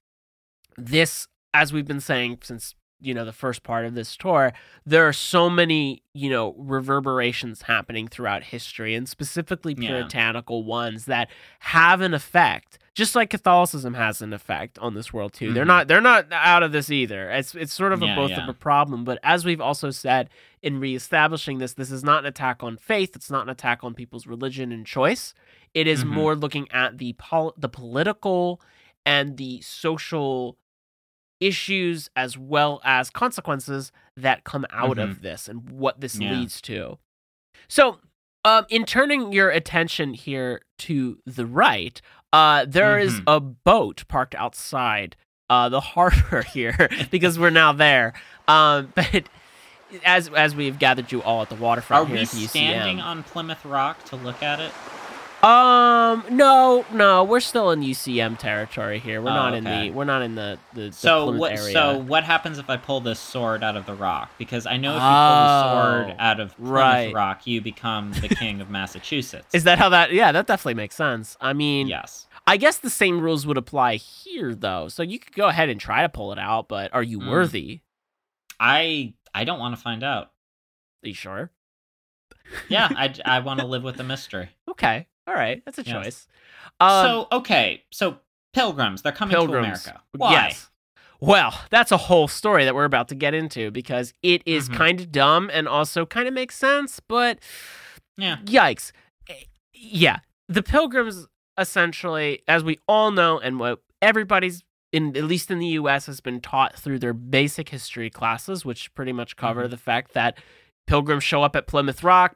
this, 0.77 1.29
as 1.55 1.73
we've 1.73 1.87
been 1.87 2.01
saying 2.01 2.39
since, 2.43 2.75
you 3.01 3.15
know, 3.15 3.25
the 3.25 3.33
first 3.33 3.63
part 3.63 3.85
of 3.87 3.95
this 3.95 4.17
tour, 4.17 4.53
there 4.85 5.07
are 5.09 5.13
so 5.13 5.49
many, 5.51 6.03
you 6.15 6.29
know, 6.31 6.55
reverberations 6.59 7.63
happening 7.63 8.09
throughout 8.09 8.45
history 8.45 8.95
and 8.95 9.09
specifically 9.09 9.75
Yeah. 9.79 9.89
puritanical 9.89 10.65
ones 10.65 11.07
that 11.07 11.29
have 11.61 12.01
an 12.01 12.15
effect. 12.15 12.79
Just 12.95 13.15
like 13.15 13.31
Catholicism 13.31 13.95
has 13.95 14.21
an 14.21 14.33
effect 14.33 14.79
on 14.81 14.95
this 14.95 15.13
world 15.13 15.33
too. 15.33 15.53
They're 15.53 15.65
Mhm. 15.65 15.69
not 15.69 15.89
they're 15.89 16.01
not 16.01 16.27
out 16.33 16.63
of 16.63 16.73
this 16.73 16.91
either. 16.91 17.31
It's 17.31 17.55
it's 17.55 17.73
sort 17.73 17.93
of 17.93 18.03
a 18.03 18.07
Yeah, 18.07 18.17
both 18.17 18.31
yeah. 18.31 18.43
of 18.43 18.49
a 18.49 18.53
problem, 18.55 19.05
but 19.05 19.19
as 19.23 19.45
we've 19.45 19.61
also 19.61 19.91
said 19.91 20.29
in 20.61 20.79
reestablishing 20.81 21.59
this, 21.59 21.75
this 21.75 21.91
is 21.91 22.03
not 22.05 22.21
an 22.21 22.27
attack 22.27 22.63
on 22.63 22.77
faith, 22.77 23.15
it's 23.17 23.31
not 23.31 23.45
an 23.45 23.49
attack 23.49 23.83
on 23.85 23.95
people's 23.95 24.27
religion 24.27 24.73
and 24.73 24.85
choice. 24.87 25.33
It 25.73 25.87
is 25.87 26.05
Mhm. 26.05 26.09
more 26.09 26.35
looking 26.35 26.69
at 26.73 26.99
the 26.99 27.13
pol- 27.15 27.55
the 27.57 27.69
political 27.69 28.61
and 29.07 29.37
the 29.39 29.61
social 29.63 30.59
issues 31.41 32.09
as 32.15 32.37
well 32.39 32.81
as 32.85 33.11
consequences 33.11 33.91
that 34.17 34.45
come 34.45 34.67
out 34.71 34.97
Mhm. 34.99 35.03
of 35.03 35.23
this 35.23 35.49
and 35.49 35.69
what 35.71 36.01
this 36.01 36.17
Yeah. 36.19 36.33
leads 36.33 36.61
to. 36.63 36.99
So, 37.69 37.99
um, 38.45 38.67
in 38.69 38.85
turning 38.85 39.33
your 39.33 39.51
attention 39.51 40.15
here 40.15 40.63
to 40.79 41.19
the 41.27 41.47
right, 41.47 42.01
uh, 42.33 42.65
there 42.69 42.99
is 42.99 43.21
Mhm. 43.21 43.25
a 43.27 43.41
boat 43.41 44.05
parked 44.09 44.35
outside 44.35 45.17
uh, 45.49 45.69
the 45.69 45.81
harbor 45.97 46.43
here 46.43 46.89
because 47.11 47.37
we're 47.39 47.51
now 47.51 47.73
there. 47.73 48.13
Um, 48.47 48.93
but 48.95 49.25
as 50.05 50.29
as 50.29 50.55
we've 50.55 50.79
gathered 50.79 51.11
you 51.11 51.21
all 51.25 51.43
at 51.43 51.49
the 51.49 51.57
waterfront 51.57 52.05
Are 52.05 52.07
here 52.07 52.15
we 52.17 52.23
at 52.23 52.29
the 52.29 52.37
UCM, 52.37 52.49
standing 52.49 53.01
on 53.01 53.25
Plymouth 53.25 53.65
Rock 53.65 54.05
to 54.05 54.17
look 54.17 54.43
at 54.45 54.61
it? 54.61 54.71
Um, 55.43 56.25
no, 56.31 56.85
no, 56.93 57.25
we're 57.25 57.41
still 57.41 57.71
in 57.71 57.81
UCM 57.81 58.39
territory 58.39 58.99
here. 58.99 59.23
We're 59.23 59.31
Oh, 59.31 59.35
not 59.35 59.55
in 59.55 59.65
the 59.65 59.91
we're 59.91 60.05
not 60.05 60.23
in 60.23 60.35
the 60.35 60.59
the, 60.75 60.81
the 60.83 60.93
So 60.93 61.31
what? 61.33 61.53
area. 61.53 61.73
So 61.73 61.99
what 61.99 62.25
happens 62.25 62.59
if 62.59 62.69
I 62.69 62.77
pull 62.77 63.01
this 63.01 63.19
sword 63.19 63.65
out 63.65 63.77
of 63.77 63.87
the 63.87 63.95
rock? 63.95 64.31
Because 64.39 64.67
I 64.67 64.77
know 64.77 64.91
if 64.97 65.03
you 65.03 65.17
pull 65.27 65.37
the 65.37 65.49
Oh, 65.49 65.71
sword 66.09 66.17
out 66.19 66.41
of 66.41 66.55
Plymouth 66.57 66.71
right. 66.71 67.15
Rock, 67.15 67.47
you 67.47 67.61
become 67.63 68.13
the 68.21 68.29
king 68.29 68.61
of 68.61 68.69
Massachusetts. 68.69 69.47
Is 69.55 69.65
that 69.65 69.79
how 69.79 69.89
that? 69.89 70.13
Yeah, 70.13 70.31
that 70.33 70.47
definitely 70.47 70.75
makes 70.75 70.95
sense. 70.95 71.37
I 71.41 71.53
mean, 71.55 71.87
yes. 71.89 72.27
I 72.47 72.57
guess 72.57 72.79
the 72.79 72.91
same 72.91 73.21
rules 73.21 73.47
would 73.47 73.57
apply 73.57 73.97
here, 73.97 74.55
though. 74.55 74.89
So 74.89 75.03
you 75.03 75.19
could 75.19 75.35
go 75.35 75.49
ahead 75.49 75.69
and 75.69 75.81
try 75.81 76.03
to 76.03 76.09
pull 76.09 76.33
it 76.33 76.39
out, 76.39 76.69
but 76.69 76.93
are 76.93 77.03
you 77.03 77.19
Mm. 77.19 77.29
worthy? 77.31 77.81
I 78.59 79.15
I 79.35 79.45
don't 79.45 79.59
want 79.59 79.75
to 79.75 79.81
find 79.81 80.03
out. 80.03 80.33
Are 81.03 81.09
you 81.09 81.15
sure? 81.15 81.51
Yeah, 82.69 82.91
I 82.95 83.15
I 83.25 83.39
want 83.41 83.61
to 83.61 83.67
live 83.67 83.83
with 83.83 83.97
the 83.97 84.05
mystery. 84.05 84.51
Okay, 84.69 85.07
all 85.31 85.37
right, 85.37 85.63
that's 85.65 85.79
a 85.79 85.83
Yes. 85.85 86.05
choice. 86.05 86.29
Um, 86.81 87.07
so 87.07 87.29
okay, 87.33 87.85
so 87.93 88.19
pilgrims, 88.53 89.03
they're 89.03 89.13
coming 89.13 89.35
pilgrims. 89.35 89.85
to 89.85 89.91
America. 89.91 90.03
Why? 90.17 90.33
Yes. 90.33 90.71
Well, 91.21 91.59
that's 91.71 91.93
a 91.93 91.97
whole 91.99 92.29
story 92.29 92.65
that 92.65 92.75
we're 92.75 92.85
about 92.87 93.09
to 93.09 93.15
get 93.15 93.35
into 93.35 93.71
because 93.71 94.13
it 94.23 94.43
is 94.47 94.69
Mhm. 94.69 94.75
kind 94.77 95.01
of 95.01 95.13
dumb 95.13 95.51
and 95.53 95.69
also 95.69 96.07
kind 96.07 96.27
of 96.27 96.35
makes 96.35 96.57
sense, 96.57 96.99
but 97.01 97.39
Yeah. 98.17 98.39
yikes. 98.45 98.93
Eh, 99.29 99.35
Yeah, 99.73 100.19
the 100.49 100.63
pilgrims 100.63 101.27
essentially, 101.59 102.43
as 102.49 102.65
we 102.65 102.79
all 102.89 103.11
know, 103.11 103.39
and 103.39 103.59
what 103.61 103.81
everybody's 104.03 104.63
in 104.93 105.17
at 105.17 105.25
least 105.25 105.51
in 105.53 105.59
the 105.61 105.67
US 105.69 106.07
has 106.07 106.21
been 106.21 106.41
taught 106.41 106.75
through 106.77 106.99
their 106.99 107.13
basic 107.13 107.69
history 107.69 108.11
classes, 108.11 108.65
which 108.65 108.93
pretty 108.95 109.13
much 109.13 109.37
cover 109.37 109.67
Mhm. 109.67 109.71
the 109.71 109.77
fact 109.77 110.13
that 110.15 110.37
pilgrims 110.89 111.23
show 111.23 111.43
up 111.45 111.55
at 111.55 111.67
Plymouth 111.69 112.03
Rock, 112.03 112.35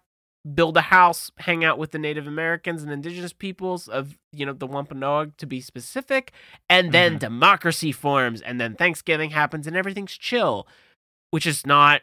build 0.52 0.76
a 0.76 0.82
house, 0.82 1.30
hang 1.38 1.64
out 1.64 1.78
with 1.78 1.92
the 1.92 1.98
Native 1.98 2.26
Americans 2.26 2.82
and 2.82 2.92
indigenous 2.92 3.32
peoples 3.32 3.88
of, 3.88 4.18
you 4.32 4.44
know, 4.44 4.52
the 4.52 4.66
Wampanoag 4.66 5.36
to 5.38 5.46
be 5.46 5.60
specific, 5.60 6.32
and 6.68 6.92
then 6.92 7.14
Mhm. 7.16 7.20
democracy 7.20 7.92
forms, 7.92 8.42
and 8.42 8.60
then 8.60 8.74
Thanksgiving 8.74 9.30
happens 9.30 9.66
and 9.66 9.74
everything's 9.76 10.18
chill, 10.18 10.68
which 11.30 11.46
is 11.46 11.64
not 11.66 12.02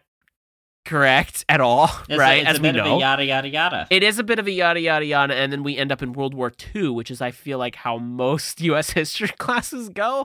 correct 0.84 1.46
at 1.48 1.62
all, 1.62 1.86
It's 2.10 2.16
a- 2.16 2.18
right? 2.18 2.40
it's 2.42 2.50
As 2.50 2.58
a 2.58 2.62
we 2.62 2.70
bit 2.72 2.78
of 2.80 2.86
know. 2.86 2.96
a 2.96 3.00
yada 3.00 3.24
yada 3.26 3.48
yada. 3.48 3.88
It 3.92 4.02
is 4.02 4.18
a 4.18 4.24
bit 4.24 4.40
of 4.40 4.48
a 4.48 4.52
yada 4.52 4.80
yada 4.80 5.06
yada, 5.06 5.36
and 5.36 5.52
then 5.52 5.62
we 5.62 5.78
end 5.78 5.92
up 5.92 6.02
in 6.02 6.12
World 6.14 6.34
War 6.34 6.52
II, 6.74 6.90
which 6.90 7.12
is 7.12 7.22
I 7.22 7.30
feel 7.30 7.60
like 7.60 7.76
how 7.76 8.00
most 8.00 8.60
U.S. 8.62 8.90
history 8.92 9.28
classes 9.38 9.90
go. 9.90 10.22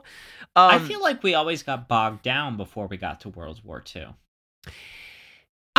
Um, 0.57 0.71
I 0.71 0.79
feel 0.79 1.03
like 1.03 1.23
we 1.23 1.35
always 1.35 1.63
got 1.63 1.87
bogged 1.87 2.23
down 2.23 2.57
before 2.57 2.87
we 2.87 2.97
got 2.97 3.21
to 3.21 3.29
World 3.29 3.61
War 3.63 3.85
II. 3.95 4.07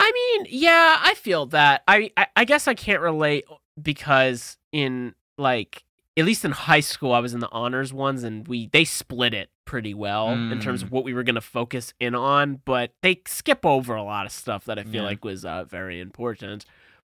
I 0.10 0.12
mean, 0.14 0.48
yeah, 0.50 1.00
I 1.02 1.14
feel 1.16 1.48
that. 1.48 1.84
I, 1.88 2.12
I 2.16 2.28
I 2.38 2.46
guess 2.46 2.68
I 2.68 2.74
can't 2.74 3.02
relate 3.02 3.44
because 3.82 4.58
in 4.72 5.16
like 5.38 5.84
at 6.16 6.26
least 6.26 6.46
in 6.46 6.52
high 6.52 6.80
school 6.80 7.12
I 7.12 7.20
was 7.20 7.34
in 7.34 7.40
the 7.42 7.50
honors 7.52 7.92
ones 7.94 8.24
and 8.24 8.48
we 8.48 8.68
they 8.68 8.86
split 8.86 9.34
it 9.34 9.50
pretty 9.66 9.94
well 9.94 10.30
in 10.32 10.60
terms 10.62 10.82
of 10.82 10.88
Mm. 10.90 10.92
what 10.94 11.04
we 11.04 11.14
were 11.14 11.24
going 11.24 11.36
to 11.36 11.42
focus 11.42 11.94
in 12.00 12.16
on, 12.16 12.62
but 12.64 12.92
they 13.04 13.22
skip 13.28 13.66
over 13.66 13.96
a 13.96 14.04
lot 14.04 14.26
of 14.26 14.32
stuff 14.32 14.64
that 14.66 14.80
I 14.80 14.84
feel 14.84 15.02
Yeah. 15.04 15.10
like 15.10 15.26
was 15.26 15.44
uh, 15.44 15.66
very 15.66 16.00
important. 16.00 16.64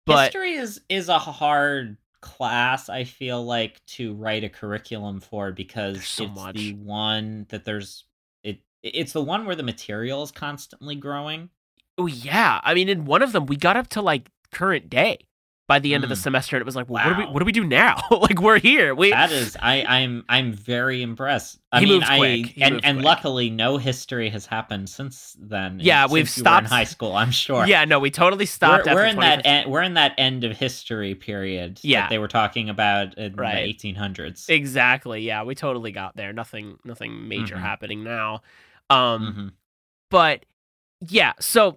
But 0.05 0.25
History 0.33 0.55
is 0.55 0.81
is 0.89 1.09
a 1.09 1.19
hard 1.21 1.99
class. 2.21 2.89
I 2.89 3.05
feel 3.05 3.45
like 3.45 3.81
to 3.87 4.15
write 4.15 4.43
a 4.43 4.49
curriculum 4.49 5.21
for 5.21 5.53
because 5.53 6.05
so 6.05 6.25
it's 6.25 6.35
much. 6.35 6.57
the 6.57 6.75
one 6.75 7.47
that 7.51 7.65
there's 7.65 8.05
it. 8.43 8.61
It's 8.83 9.13
the 9.13 9.23
one 9.23 9.47
where 9.47 9.55
the 9.57 9.63
material 9.63 10.23
is 10.25 10.33
constantly 10.33 10.97
growing. 10.97 11.51
Oh 11.99 12.07
yeah, 12.07 12.61
I 12.63 12.75
mean, 12.75 12.89
in 12.89 13.05
one 13.05 13.23
of 13.23 13.33
them, 13.33 13.47
we 13.47 13.57
got 13.57 13.77
up 13.77 13.89
to 13.89 14.03
like 14.03 14.31
current 14.53 14.89
day 14.89 15.19
by 15.67 15.79
the 15.79 15.93
end 15.93 16.03
of 16.03 16.09
the 16.09 16.17
Mm. 16.17 16.23
semester, 16.23 16.57
and 16.57 16.63
it 16.63 16.65
was 16.65 16.77
like, 16.77 16.89
well, 16.89 17.05
what 17.05 17.15
do 17.17 17.21
we 17.21 17.27
what 17.33 17.39
do 17.41 17.45
we 17.45 17.53
do 17.53 17.65
now? 17.65 18.01
like 18.11 18.41
we're 18.41 18.59
here. 18.59 18.95
We 18.95 19.11
That 19.11 19.31
is, 19.31 19.55
I, 19.61 19.83
I'm, 19.85 20.25
I'm 20.27 20.53
very 20.55 21.03
impressed. 21.03 21.59
I 21.71 21.81
He 21.81 21.85
mean, 21.87 21.95
moves 21.97 22.07
I 22.09 22.17
and 22.59 22.81
and 22.85 22.97
quick. 22.99 23.05
luckily, 23.05 23.51
no 23.51 23.77
history 23.77 24.31
has 24.31 24.47
happened 24.47 24.89
since 24.89 25.37
then. 25.39 25.79
Yeah, 25.83 26.05
since 26.05 26.13
we've 26.13 26.31
stopped- 26.31 26.65
in 26.65 26.71
high 26.71 26.85
school. 26.85 27.15
I'm 27.15 27.31
sure. 27.33 27.67
yeah, 27.67 27.85
no, 27.85 27.99
we 27.99 28.11
totally 28.11 28.47
stopped. 28.47 28.87
we're, 28.87 28.95
we're 28.95 29.05
in 29.05 29.17
that 29.17 29.45
en- 29.45 29.69
we're 29.69 29.83
in 29.83 29.93
that 29.95 30.15
end 30.17 30.45
of 30.45 30.57
history 30.57 31.15
period. 31.15 31.81
Yeah. 31.83 32.03
that 32.03 32.11
they 32.11 32.19
were 32.19 32.29
talking 32.29 32.71
about 32.71 33.19
in 33.19 33.35
Right. 33.37 33.65
the 33.79 33.93
1800s. 33.93 34.49
exactly. 34.49 35.21
Yeah, 35.23 35.43
we 35.43 35.55
totally 35.55 35.93
got 35.93 36.17
there. 36.17 36.33
Nothing, 36.33 36.79
nothing 36.85 37.29
major 37.29 37.57
Mhm. 37.57 37.61
happening 37.61 38.05
now. 38.05 38.41
Um, 38.89 39.35
Mhm. 39.37 39.53
but 40.11 40.47
yeah, 41.07 41.35
so 41.41 41.77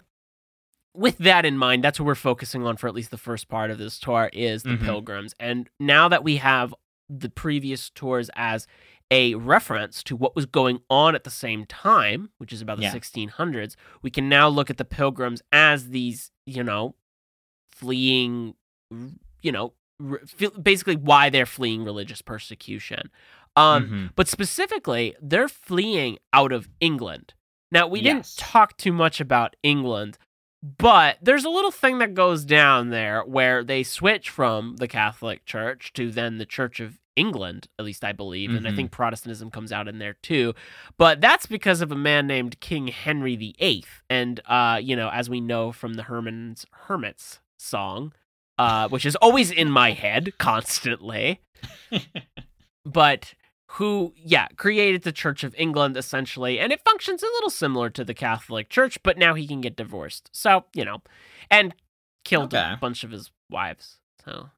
with 0.94 1.18
that 1.20 1.46
in 1.46 1.58
mind, 1.58 1.84
that's 1.84 2.00
what 2.00 2.06
we're 2.06 2.16
focusing 2.16 2.66
on 2.66 2.78
for 2.78 2.88
at 2.88 2.94
least 2.96 3.12
the 3.12 3.18
first 3.18 3.48
part 3.48 3.72
of 3.72 3.78
this 3.78 3.98
tour 4.00 4.30
is 4.34 4.64
the 4.64 4.72
Mhm. 4.72 4.84
pilgrims. 4.84 5.34
And 5.40 5.70
now 5.80 6.08
that 6.10 6.24
we 6.24 6.38
have 6.38 6.74
the 7.10 7.30
previous 7.30 7.90
tours 7.90 8.30
as 8.36 8.68
a 9.10 9.36
reference 9.36 10.04
to 10.04 10.16
what 10.16 10.36
was 10.36 10.46
going 10.46 10.82
on 10.90 11.16
at 11.16 11.24
the 11.26 11.30
same 11.30 11.66
time, 11.66 12.30
which 12.38 12.54
is 12.54 12.62
about 12.62 12.78
the 12.78 12.84
Yeah. 12.84 12.92
1600s, 12.92 13.76
we 14.02 14.10
can 14.10 14.30
now 14.30 14.48
look 14.48 14.70
at 14.70 14.78
the 14.78 14.86
pilgrims 14.86 15.42
as 15.52 15.90
these, 15.90 16.32
you 16.46 16.64
know, 16.64 16.96
fleeing, 17.72 18.56
you 19.42 19.52
know, 19.52 19.74
basically 20.62 20.96
why 20.96 21.30
they're 21.30 21.46
fleeing 21.46 21.84
religious 21.84 22.22
persecution. 22.22 23.12
Um, 23.56 23.88
Mhm. 23.88 24.12
but 24.16 24.28
specifically, 24.28 25.16
they're 25.22 25.50
fleeing 25.50 26.18
out 26.34 26.52
of 26.52 26.70
England. 26.80 27.34
Now, 27.72 27.88
we 27.88 28.00
Yes. 28.00 28.36
didn't 28.36 28.50
talk 28.50 28.78
too 28.78 28.94
much 28.94 29.20
about 29.20 29.56
England, 29.64 30.18
but 30.64 31.18
there's 31.22 31.46
a 31.46 31.50
little 31.50 31.72
thing 31.72 31.98
that 32.00 32.14
goes 32.14 32.46
down 32.46 32.90
there 32.90 33.22
where 33.24 33.64
they 33.64 33.84
switch 33.84 34.30
from 34.30 34.78
the 34.78 34.88
Catholic 34.88 35.46
Church 35.46 35.92
to 35.94 36.12
then 36.12 36.38
the 36.38 36.46
Church 36.46 36.80
of 36.80 37.00
England, 37.16 37.68
at 37.78 37.84
least 37.86 38.04
I 38.06 38.12
believe, 38.14 38.52
and 38.52 38.66
I 38.68 38.72
Mhm. 38.72 38.76
think 38.76 38.92
Protestantism 38.92 39.52
comes 39.52 39.72
out 39.72 39.88
in 39.88 40.00
there 40.00 40.14
too. 40.22 40.54
But 40.98 41.20
that's 41.20 41.46
because 41.46 41.82
of 41.82 41.92
a 41.92 41.96
man 41.96 42.26
named 42.28 42.60
King 42.62 42.88
Henry 42.88 43.36
VIII, 43.36 43.84
and 44.10 44.40
uh, 44.46 44.80
you 44.82 44.96
know, 44.96 45.10
as 45.10 45.30
we 45.30 45.42
know 45.42 45.72
from 45.72 45.96
the 45.96 46.04
Herman's 46.04 46.66
Hermits 46.88 47.40
song, 47.58 48.14
uh, 48.58 48.88
which 48.88 49.06
is 49.06 49.16
always 49.18 49.52
in 49.52 49.70
my 49.72 49.92
head 49.92 50.34
constantly 50.38 51.42
but 52.86 53.34
who, 53.76 54.14
yeah, 54.18 54.48
created 54.58 55.04
the 55.04 55.12
Church 55.12 55.44
of 55.44 55.56
England 55.58 55.96
essentially, 55.98 56.60
and 56.60 56.72
it 56.72 56.82
functions 56.84 57.24
a 57.24 57.28
little 57.28 57.50
similar 57.50 57.90
to 57.92 58.04
the 58.04 58.14
Catholic 58.14 58.70
Church, 58.70 59.02
but 59.04 59.18
now 59.18 59.34
he 59.34 59.48
can 59.48 59.62
get 59.62 59.76
divorced. 59.76 60.30
So, 60.34 60.66
you 60.76 60.84
know, 60.84 61.02
and 61.50 61.74
killed 62.26 62.54
Okay. 62.54 62.74
a 62.74 62.78
bunch 62.80 63.04
of 63.04 63.12
his 63.12 63.32
wives. 63.50 63.98
So, 64.26 64.50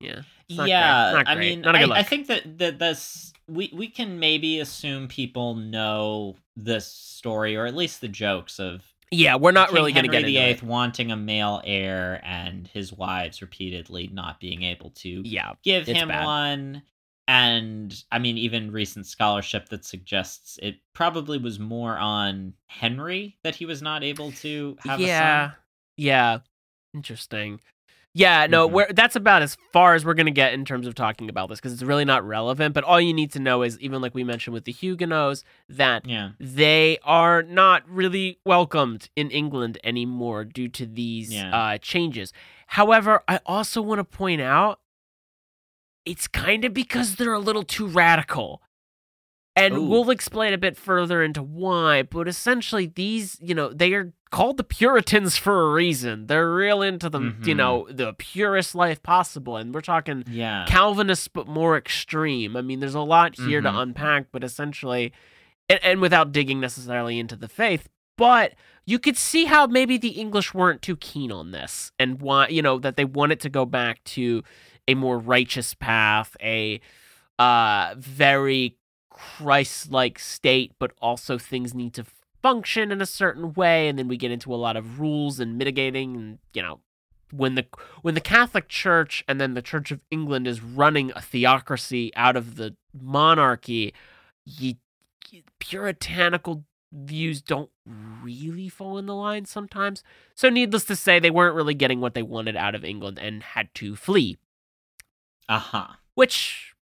yeah. 0.00 0.20
Yeah, 0.48 1.22
I 1.26 1.34
mean, 1.34 1.64
I, 1.66 1.82
I 1.82 2.02
think 2.02 2.26
that 2.28 2.58
that 2.58 2.78
this 2.78 3.32
we 3.48 3.70
we 3.74 3.88
can 3.88 4.18
maybe 4.18 4.60
assume 4.60 5.08
people 5.08 5.54
know 5.54 6.36
this 6.56 6.86
story 6.86 7.54
or 7.56 7.66
at 7.66 7.74
least 7.74 8.00
the 8.00 8.08
jokes 8.08 8.58
of 8.58 8.82
Yeah, 9.10 9.36
we're 9.36 9.52
not 9.52 9.68
King 9.68 9.76
really 9.76 9.92
going 9.92 10.06
to 10.06 10.12
get 10.12 10.24
VIII 10.24 10.50
it. 10.50 10.62
wanting 10.62 11.10
a 11.12 11.16
male 11.16 11.60
heir 11.64 12.20
and 12.24 12.66
his 12.68 12.92
wives 12.92 13.42
repeatedly 13.42 14.08
not 14.12 14.40
being 14.40 14.62
able 14.62 14.90
to 14.90 15.22
Yeah, 15.24 15.52
give 15.62 15.86
him 15.86 16.08
bad. 16.08 16.24
one. 16.24 16.82
And 17.28 17.94
I 18.10 18.18
mean, 18.18 18.38
even 18.38 18.72
recent 18.72 19.06
scholarship 19.06 19.68
that 19.68 19.84
suggests 19.84 20.58
it 20.62 20.76
probably 20.94 21.36
was 21.38 21.58
more 21.60 21.96
on 21.98 22.54
Henry 22.66 23.36
that 23.44 23.54
he 23.54 23.66
was 23.66 23.82
not 23.82 24.02
able 24.02 24.32
to 24.32 24.76
have 24.84 24.98
yeah, 24.98 25.06
a 25.06 25.48
son. 25.50 25.54
yeah. 25.96 26.32
Yeah. 26.32 26.38
Interesting. 26.94 27.60
Yeah, 28.14 28.46
no, 28.46 28.66
Mhm. 28.68 28.72
we're, 28.72 28.92
that's 28.94 29.14
about 29.14 29.42
as 29.42 29.56
far 29.72 29.94
as 29.94 30.04
we're 30.04 30.14
going 30.14 30.26
to 30.26 30.32
get 30.32 30.54
in 30.54 30.64
terms 30.64 30.86
of 30.86 30.94
talking 30.94 31.28
about 31.28 31.50
this 31.50 31.60
because 31.60 31.74
it's 31.74 31.82
really 31.82 32.06
not 32.06 32.26
relevant. 32.26 32.74
But 32.74 32.82
all 32.84 32.98
you 33.00 33.12
need 33.12 33.30
to 33.32 33.38
know 33.38 33.62
is, 33.62 33.78
even 33.80 34.00
like 34.00 34.14
we 34.14 34.24
mentioned 34.24 34.54
with 34.54 34.64
the 34.64 34.72
Huguenots, 34.72 35.44
that 35.68 36.06
Yeah. 36.06 36.30
they 36.40 36.98
are 37.04 37.42
not 37.42 37.88
really 37.88 38.38
welcomed 38.46 39.10
in 39.14 39.30
England 39.30 39.76
anymore 39.84 40.44
due 40.46 40.68
to 40.68 40.86
these 40.86 41.32
Yeah. 41.32 41.54
uh, 41.54 41.78
changes. 41.78 42.32
However, 42.68 43.22
I 43.28 43.40
also 43.44 43.82
want 43.82 43.98
to 43.98 44.04
point 44.04 44.40
out 44.40 44.80
it's 46.04 46.26
kind 46.28 46.64
of 46.64 46.72
because 46.72 47.16
they're 47.16 47.32
a 47.34 47.38
little 47.38 47.62
too 47.64 47.86
radical. 47.86 48.62
And 49.56 49.74
Ooh. 49.74 49.82
we'll 49.82 50.10
explain 50.10 50.52
a 50.54 50.58
bit 50.58 50.76
further 50.76 51.20
into 51.20 51.42
why, 51.42 52.02
but 52.02 52.28
essentially 52.28 52.86
these, 52.86 53.36
you 53.42 53.56
know, 53.56 53.72
they 53.72 53.92
are 53.92 54.12
called 54.30 54.56
the 54.56 54.62
Puritans 54.62 55.36
for 55.36 55.68
a 55.68 55.72
reason. 55.72 56.28
They're 56.28 56.54
real 56.54 56.80
into 56.80 57.10
the, 57.10 57.18
you 57.20 57.54
Mhm. 57.54 57.56
know, 57.56 57.88
the 57.90 58.12
purest 58.12 58.76
life 58.76 59.02
possible. 59.02 59.56
And 59.56 59.74
we're 59.74 59.80
talking 59.80 60.22
Yeah. 60.30 60.64
Calvinist, 60.68 61.32
but 61.32 61.48
more 61.48 61.76
extreme. 61.76 62.56
I 62.56 62.62
mean, 62.62 62.78
there's 62.78 62.94
a 62.94 63.00
lot 63.00 63.36
here 63.36 63.60
to 63.60 63.68
Mhm. 63.68 63.82
unpack, 63.82 64.26
but 64.30 64.44
essentially, 64.44 65.12
and, 65.68 65.80
and 65.82 66.00
without 66.00 66.30
digging 66.30 66.60
necessarily 66.60 67.18
into 67.18 67.34
the 67.34 67.48
faith, 67.48 67.88
but 68.16 68.54
you 68.86 69.00
could 69.00 69.16
see 69.16 69.46
how 69.46 69.66
maybe 69.66 69.98
the 69.98 70.10
English 70.10 70.54
weren't 70.54 70.82
too 70.82 70.96
keen 70.96 71.32
on 71.32 71.50
this 71.50 71.90
and 71.98 72.20
why, 72.20 72.46
you 72.46 72.62
know, 72.62 72.78
that 72.78 72.94
they 72.96 73.04
wanted 73.04 73.40
to 73.40 73.48
go 73.48 73.64
back 73.66 74.04
to 74.04 74.44
a 74.88 74.94
more 74.94 75.18
righteous 75.18 75.74
path, 75.74 76.36
a 76.42 76.80
uh, 77.38 77.94
very 77.96 78.76
Christ 79.10 79.92
like 79.92 80.18
state, 80.18 80.72
but 80.80 80.92
also 81.00 81.38
things 81.38 81.74
need 81.74 81.94
to 81.94 82.04
function 82.42 82.90
in 82.90 83.00
a 83.00 83.06
certain 83.06 83.52
way. 83.52 83.88
And 83.88 83.98
then 83.98 84.08
we 84.08 84.16
get 84.16 84.32
into 84.32 84.52
a 84.52 84.56
lot 84.56 84.76
of 84.76 84.98
rules 84.98 85.38
and 85.38 85.56
mitigating 85.56 86.16
and, 86.16 86.38
you 86.52 86.62
know, 86.62 86.80
when 87.30 87.54
the 87.56 87.66
when 88.00 88.14
the 88.14 88.22
Catholic 88.22 88.68
Church 88.68 89.22
and 89.28 89.40
then 89.40 89.54
the 89.54 89.62
Church 89.62 89.90
of 89.90 90.00
England 90.10 90.46
is 90.46 90.62
running 90.62 91.12
a 91.14 91.20
theocracy 91.20 92.10
out 92.16 92.36
of 92.36 92.56
the 92.56 92.74
monarchy, 92.98 93.92
you, 94.46 94.76
puritanical 95.58 96.64
views 96.90 97.42
don't 97.42 97.70
really 98.22 98.68
fall 98.68 98.96
in 98.96 99.06
the 99.06 99.14
line 99.14 99.44
sometimes. 99.44 100.02
So 100.34 100.48
needless 100.48 100.84
to 100.86 100.96
say, 100.96 101.18
they 101.18 101.30
weren't 101.30 101.54
really 101.54 101.74
getting 101.74 102.00
what 102.00 102.14
they 102.14 102.22
wanted 102.22 102.56
out 102.56 102.74
of 102.74 102.84
England 102.84 103.18
and 103.18 103.42
had 103.42 103.74
to 103.74 103.94
flee, 103.94 104.38
Uh-huh. 105.48 105.86
which 106.14 106.74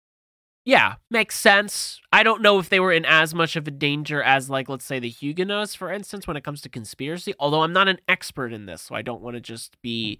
yeah, 0.64 0.96
makes 1.12 1.38
sense. 1.38 2.00
I 2.12 2.25
don't 2.25 2.42
know 2.42 2.58
if 2.58 2.68
they 2.70 2.80
were 2.80 2.92
in 2.92 3.04
as 3.04 3.32
much 3.32 3.54
of 3.54 3.68
a 3.68 3.70
danger 3.70 4.20
as 4.20 4.50
like 4.50 4.68
let's 4.68 4.85
say 4.85 4.99
the 4.99 5.08
Huguenots 5.08 5.76
for 5.76 5.92
instance 5.92 6.26
when 6.26 6.37
it 6.37 6.42
comes 6.42 6.61
to 6.62 6.68
conspiracy, 6.68 7.35
although 7.38 7.62
I'm 7.62 7.73
not 7.73 7.87
an 7.88 7.99
expert 8.08 8.52
in 8.52 8.66
this, 8.66 8.82
so 8.82 8.94
I 8.96 9.02
don't 9.02 9.23
want 9.23 9.35
to 9.37 9.40
just 9.40 9.80
be 9.82 10.18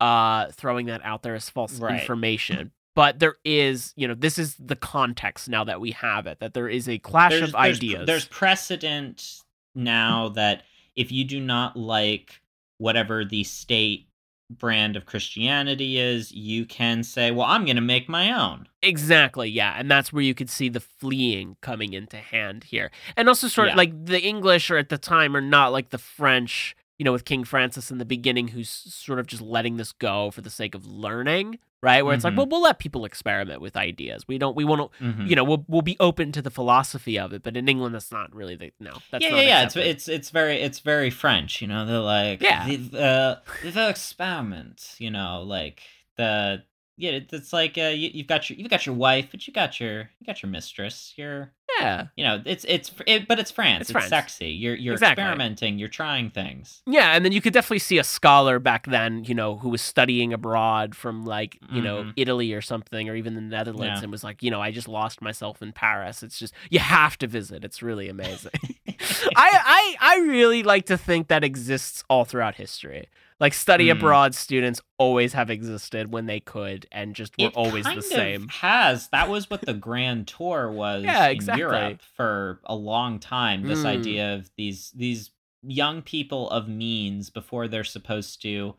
uh 0.00 0.48
throwing 0.50 0.86
that 0.86 1.00
out 1.04 1.22
there 1.22 1.36
as 1.36 1.48
false 1.48 1.78
Right. 1.78 2.00
information. 2.00 2.72
But 2.96 3.18
there 3.20 3.36
is, 3.44 3.92
you 3.96 4.06
know, 4.08 4.14
this 4.14 4.38
is 4.38 4.54
the 4.58 4.76
context 4.76 5.48
now 5.48 5.62
that 5.64 5.80
we 5.80 5.90
have 5.92 6.26
it, 6.28 6.38
that 6.40 6.54
there 6.54 6.68
is 6.68 6.88
a 6.88 6.98
clash 6.98 7.30
there's, 7.32 7.42
of 7.42 7.52
there's- 7.52 7.76
ideas. 7.76 8.06
There's 8.06 8.26
precedent 8.26 9.42
now 9.76 10.28
that 10.30 10.62
if 10.96 11.10
you 11.12 11.24
do 11.24 11.40
not 11.40 11.76
like 11.76 12.40
whatever 12.78 13.24
the 13.24 13.42
state 13.44 14.08
brand 14.50 14.96
of 14.96 15.06
Christianity 15.06 15.98
is, 15.98 16.30
you 16.32 16.66
can 16.66 17.02
say, 17.02 17.30
well, 17.30 17.46
I'm 17.46 17.64
going 17.64 17.76
to 17.76 17.82
make 17.82 18.08
my 18.08 18.32
own. 18.32 18.68
Exactly, 18.82 19.48
yeah. 19.48 19.74
And 19.78 19.90
that's 19.90 20.12
where 20.12 20.22
you 20.22 20.34
could 20.34 20.50
see 20.50 20.68
the 20.68 20.80
fleeing 20.80 21.56
coming 21.60 21.92
into 21.92 22.18
hand 22.18 22.64
here. 22.64 22.90
And 23.16 23.28
also, 23.28 23.48
sort 23.48 23.68
of 23.68 23.72
Yeah. 23.72 23.78
like 23.78 24.04
the 24.06 24.22
English 24.22 24.70
are 24.70 24.76
at 24.76 24.88
the 24.90 24.98
time 24.98 25.36
are 25.36 25.40
not 25.40 25.72
like 25.72 25.90
the 25.90 25.98
French, 25.98 26.76
you 26.98 27.04
know, 27.04 27.12
with 27.12 27.24
King 27.24 27.44
Francis 27.44 27.90
in 27.90 27.98
the 27.98 28.04
beginning, 28.04 28.48
who's 28.48 28.68
sort 28.68 29.18
of 29.18 29.26
just 29.26 29.42
letting 29.42 29.76
this 29.78 29.92
go 29.92 30.30
for 30.30 30.42
the 30.42 30.50
sake 30.50 30.74
of 30.74 30.86
learning, 30.86 31.58
right? 31.84 32.02
Where 32.04 32.14
it's 32.14 32.24
like, 32.24 32.32
Mhm. 32.34 32.38
well, 32.38 32.46
we'll 32.46 32.62
let 32.62 32.78
people 32.80 33.04
experiment 33.04 33.60
with 33.60 33.76
ideas. 33.76 34.26
We 34.26 34.38
don't, 34.38 34.56
we 34.56 34.64
won't, 34.64 34.90
Mhm. 35.00 35.28
you 35.28 35.36
know, 35.36 35.44
we'll, 35.44 35.64
we'll 35.68 35.82
be 35.82 35.96
open 36.00 36.32
to 36.32 36.42
the 36.42 36.50
philosophy 36.50 37.18
of 37.18 37.32
it. 37.32 37.42
But 37.44 37.56
in 37.56 37.68
England, 37.68 37.94
that's 37.94 38.10
not 38.10 38.34
really 38.34 38.56
the, 38.56 38.72
no, 38.80 38.94
that's 39.10 39.22
yeah, 39.22 39.30
not 39.30 39.36
yeah, 39.36 39.42
yeah. 39.42 39.62
It's 39.64 39.76
it's 39.76 40.08
it's 40.08 40.30
very 40.30 40.56
it's 40.60 40.80
very 40.80 41.10
French. 41.10 41.60
You 41.62 41.68
know, 41.68 41.84
they're 41.86 41.98
like 42.00 42.40
Yeah. 42.42 42.66
the 42.66 43.00
uh, 43.00 43.36
the 43.62 43.88
experiment. 43.88 44.94
You 44.98 45.10
know, 45.10 45.42
like 45.46 45.82
the 46.16 46.62
yeah. 46.96 47.18
It's 47.30 47.52
like 47.52 47.76
uh, 47.76 47.92
you, 47.94 48.10
you've 48.12 48.26
got 48.26 48.48
your 48.48 48.58
you've 48.58 48.70
got 48.70 48.86
your 48.86 48.94
wife, 48.94 49.28
but 49.30 49.46
you 49.46 49.52
got 49.52 49.78
your 49.80 50.10
you 50.18 50.26
got 50.26 50.42
your 50.42 50.50
mistress. 50.50 51.12
You're 51.16 51.52
yeah. 51.80 52.06
you 52.16 52.24
know 52.24 52.42
it's 52.44 52.64
it's 52.68 52.90
it, 53.06 53.26
but 53.28 53.38
it's 53.38 53.50
France. 53.50 53.82
It's 53.82 53.90
It's, 53.90 53.92
France. 53.92 54.08
sexy. 54.10 54.48
You're 54.48 54.74
you're 54.74 54.94
Exactly. 54.94 55.22
experimenting. 55.22 55.78
You're 55.78 55.88
trying 55.88 56.30
things. 56.30 56.82
Yeah, 56.86 57.12
and 57.12 57.24
then 57.24 57.32
you 57.32 57.40
could 57.40 57.52
definitely 57.52 57.78
see 57.80 57.98
a 57.98 58.04
scholar 58.04 58.58
back 58.58 58.86
then, 58.86 59.24
you 59.24 59.34
know, 59.34 59.56
who 59.56 59.68
was 59.68 59.82
studying 59.82 60.32
abroad 60.32 60.94
from 60.94 61.24
like, 61.24 61.58
you 61.72 61.82
know, 61.82 62.04
Mhm. 62.04 62.12
Italy 62.16 62.52
or 62.52 62.60
something, 62.60 63.08
or 63.08 63.14
even 63.16 63.34
the 63.34 63.40
Netherlands, 63.40 64.00
Yeah. 64.00 64.04
and 64.04 64.12
was 64.12 64.22
like, 64.24 64.42
you 64.42 64.50
know, 64.50 64.60
I 64.60 64.70
just 64.70 64.88
lost 64.88 65.20
myself 65.22 65.62
in 65.62 65.72
Paris. 65.72 66.22
It's 66.22 66.38
just 66.38 66.54
you 66.70 66.78
have 66.78 67.16
to 67.18 67.26
visit. 67.26 67.64
It's 67.64 67.82
really 67.82 68.08
amazing. 68.08 68.52
I, 69.36 69.96
I 70.00 70.14
I 70.16 70.18
really 70.20 70.62
like 70.62 70.86
to 70.86 70.96
think 70.98 71.28
that 71.28 71.44
exists 71.44 72.04
all 72.08 72.24
throughout 72.24 72.56
history. 72.56 73.08
Like 73.40 73.52
study 73.52 73.88
Mm. 73.88 73.92
abroad 73.92 74.34
students 74.34 74.80
always 74.96 75.32
have 75.32 75.50
existed 75.50 76.12
when 76.12 76.26
they 76.26 76.38
could 76.40 76.86
and 76.92 77.14
just 77.16 77.36
were 77.36 77.48
it 77.48 77.54
always 77.56 77.84
the 77.84 78.00
same. 78.02 78.48
Has 78.48 79.08
that 79.08 79.28
was 79.28 79.50
what 79.50 79.62
the 79.62 79.74
Grand 79.74 80.28
Tour 80.28 80.70
was 80.70 81.04
Yeah, 81.04 81.26
in 81.26 81.32
exactly. 81.36 81.60
Europe 81.60 82.00
for 82.16 82.60
a 82.64 82.76
long 82.76 83.18
time. 83.18 83.62
This 83.66 83.82
Mm. 83.82 83.86
idea 83.86 84.34
of 84.34 84.50
these 84.56 84.92
these 84.92 85.30
young 85.62 86.00
people 86.02 86.48
of 86.50 86.68
means 86.68 87.30
before 87.30 87.66
they're 87.68 87.82
supposed 87.84 88.40
to 88.42 88.76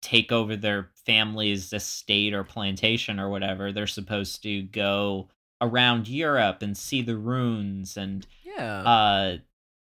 take 0.00 0.32
over 0.32 0.56
their 0.56 0.90
family's 1.06 1.72
estate 1.72 2.34
or 2.34 2.42
plantation 2.42 3.20
or 3.20 3.28
whatever, 3.30 3.70
they're 3.72 3.86
supposed 3.86 4.42
to 4.42 4.62
go 4.62 5.28
around 5.60 6.08
Europe 6.08 6.62
and 6.62 6.76
see 6.76 7.00
the 7.02 7.16
ruins 7.16 7.96
and 7.96 8.26
Yeah. 8.44 8.82
uh 8.82 9.36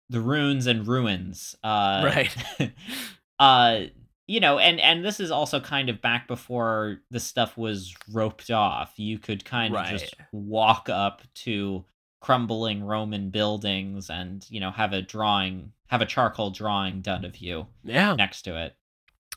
the 0.10 0.20
ruins 0.20 0.68
and 0.68 0.86
ruins. 0.86 1.56
Uh 1.64 2.02
Right. 2.04 2.36
uh 3.40 3.82
you 4.28 4.40
know 4.40 4.58
and 4.58 4.80
and 4.80 5.04
this 5.04 5.20
is 5.20 5.32
also 5.32 5.60
kind 5.60 5.90
of 5.90 6.02
back 6.02 6.28
before 6.28 7.00
the 7.12 7.20
stuff 7.20 7.58
was 7.58 7.94
roped 8.12 8.52
off 8.52 8.94
you 8.98 9.20
could 9.20 9.44
kind 9.44 9.76
of 9.76 9.86
just 9.88 10.16
walk 10.32 10.88
up 10.90 11.22
to 11.34 11.84
crumbling 12.22 12.84
roman 12.84 13.30
buildings 13.30 14.10
and 14.10 14.46
you 14.50 14.60
know 14.60 14.72
have 14.72 14.94
a 14.94 15.02
drawing 15.02 15.72
have 15.88 16.02
a 16.02 16.06
charcoal 16.06 16.50
drawing 16.52 17.02
done 17.02 17.26
of 17.26 17.38
you 17.38 17.68
yeah. 17.84 18.16
next 18.16 18.44
to 18.44 18.62
it 18.64 18.76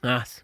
That's. 0.03 0.43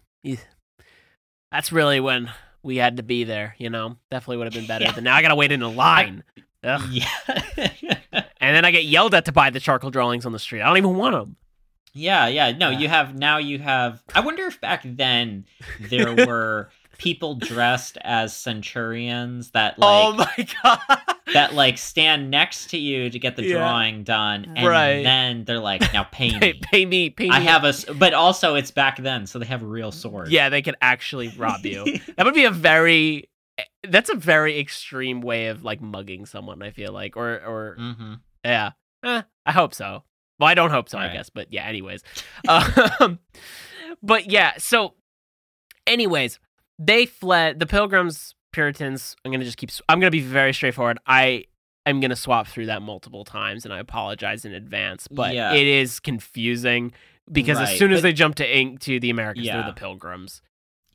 That's 1.51 1.71
really 1.71 1.99
when 1.99 2.31
we 2.63 2.77
had 2.77 2.97
to 2.97 3.03
be 3.03 3.23
there, 3.23 3.55
you 3.57 3.69
know? 3.69 3.97
Definitely 4.09 4.37
would 4.37 4.47
have 4.47 4.53
been 4.53 4.67
better 4.67 4.85
Yeah. 4.85 4.91
than 4.93 5.03
now 5.03 5.15
I 5.15 5.21
gotta 5.21 5.35
wait 5.35 5.51
in 5.51 5.61
a 5.61 5.69
line. 5.69 6.23
Ugh. 6.63 6.81
yeah 6.89 7.07
And 8.41 8.55
then 8.55 8.65
I 8.65 8.71
get 8.71 8.85
yelled 8.85 9.13
at 9.13 9.25
to 9.25 9.31
buy 9.31 9.49
the 9.49 9.59
charcoal 9.59 9.89
drawings 9.89 10.25
on 10.25 10.31
the 10.31 10.39
street. 10.39 10.61
I 10.61 10.65
don't 10.67 10.77
even 10.77 10.95
want 10.95 11.13
them. 11.13 11.35
Yeah 11.93 12.27
yeah 12.27 12.51
no 12.51 12.69
Yeah. 12.69 12.79
you 12.79 12.87
have 12.87 13.15
now 13.15 13.37
you 13.37 13.59
have 13.59 14.03
i 14.15 14.19
wonder 14.19 14.45
if 14.45 14.59
back 14.59 14.81
then 14.83 15.45
there 15.79 16.13
were 16.25 16.69
people 16.97 17.35
dressed 17.35 17.97
as 18.01 18.35
centurions 18.35 19.51
that 19.51 19.77
like 19.77 20.07
oh 20.07 20.13
my 20.13 20.47
god. 20.63 20.79
that 21.33 21.53
like 21.53 21.77
stand 21.77 22.29
next 22.31 22.67
to 22.71 22.77
you 22.77 23.09
to 23.09 23.19
get 23.19 23.35
the 23.35 23.41
Yeah. 23.43 23.57
drawing 23.57 24.03
done 24.03 24.51
and 24.55 24.67
Right. 24.67 25.03
then 25.03 25.43
they're 25.45 25.59
like 25.59 25.81
now 25.93 26.03
pay 26.11 26.29
pay, 26.39 26.39
me 26.39 26.59
pay 26.61 26.85
me, 26.85 27.09
pay 27.09 27.23
me. 27.25 27.29
i 27.31 27.39
have 27.39 27.63
a 27.63 27.73
but 27.93 28.13
also 28.13 28.55
it's 28.55 28.71
back 28.71 28.97
then 28.97 29.25
so 29.27 29.39
they 29.39 29.45
have 29.45 29.61
a 29.63 29.67
real 29.67 29.91
sword 29.91 30.29
Yeah, 30.31 30.49
they 30.49 30.61
could 30.61 30.75
actually 30.81 31.27
rob 31.29 31.65
you. 31.65 31.99
that 32.17 32.25
would 32.25 32.35
be 32.35 32.45
a 32.45 32.51
very 32.51 33.29
that's 33.87 34.09
a 34.09 34.15
very 34.15 34.59
extreme 34.59 35.21
way 35.21 35.47
of 35.47 35.63
like 35.63 35.79
mugging 35.79 36.25
someone, 36.25 36.63
I 36.63 36.71
feel 36.71 36.91
like. 36.91 37.15
Or 37.15 37.35
or 37.45 37.75
hmm 37.77 38.13
yeah. 38.43 38.71
Eh, 39.03 39.21
I 39.45 39.51
hope 39.51 39.73
so. 39.75 40.03
Well, 40.39 40.49
I 40.49 40.53
don't 40.53 40.71
hope 40.71 40.89
so, 40.89 40.97
I 40.97 41.05
Right. 41.07 41.13
guess, 41.13 41.29
but 41.29 41.51
yeah, 41.53 41.65
anyways. 41.65 42.03
um, 42.47 43.19
but 44.01 44.29
yeah, 44.29 44.53
so 44.57 44.93
anyways, 45.87 46.39
they 46.79 47.05
fled 47.05 47.59
the 47.59 47.65
pilgrims, 47.65 48.35
Puritans. 48.51 49.15
I'm 49.23 49.31
gonna 49.31 49.43
just 49.45 49.57
keep. 49.57 49.69
I'm 49.89 49.99
gonna 49.99 50.11
be 50.11 50.21
very 50.21 50.53
straightforward. 50.53 50.99
I 51.07 51.45
am 51.85 51.99
gonna 51.99 52.15
swap 52.15 52.47
through 52.47 52.67
that 52.67 52.81
multiple 52.81 53.23
times, 53.25 53.65
and 53.65 53.73
I 53.73 53.79
apologize 53.79 54.45
in 54.45 54.53
advance. 54.53 55.07
But 55.09 55.33
Yeah. 55.35 55.53
it 55.53 55.67
is 55.67 55.99
confusing 55.99 56.93
because 57.31 57.59
as 57.59 57.77
soon 57.77 57.91
as 57.91 57.99
but- 57.99 58.03
they 58.03 58.13
jump 58.13 58.35
to 58.35 58.57
ink 58.57 58.79
to 58.81 58.99
the 58.99 59.09
Americans, 59.09 59.45
Yeah. 59.45 59.57
they're 59.57 59.65
the 59.67 59.73
pilgrims. 59.79 60.41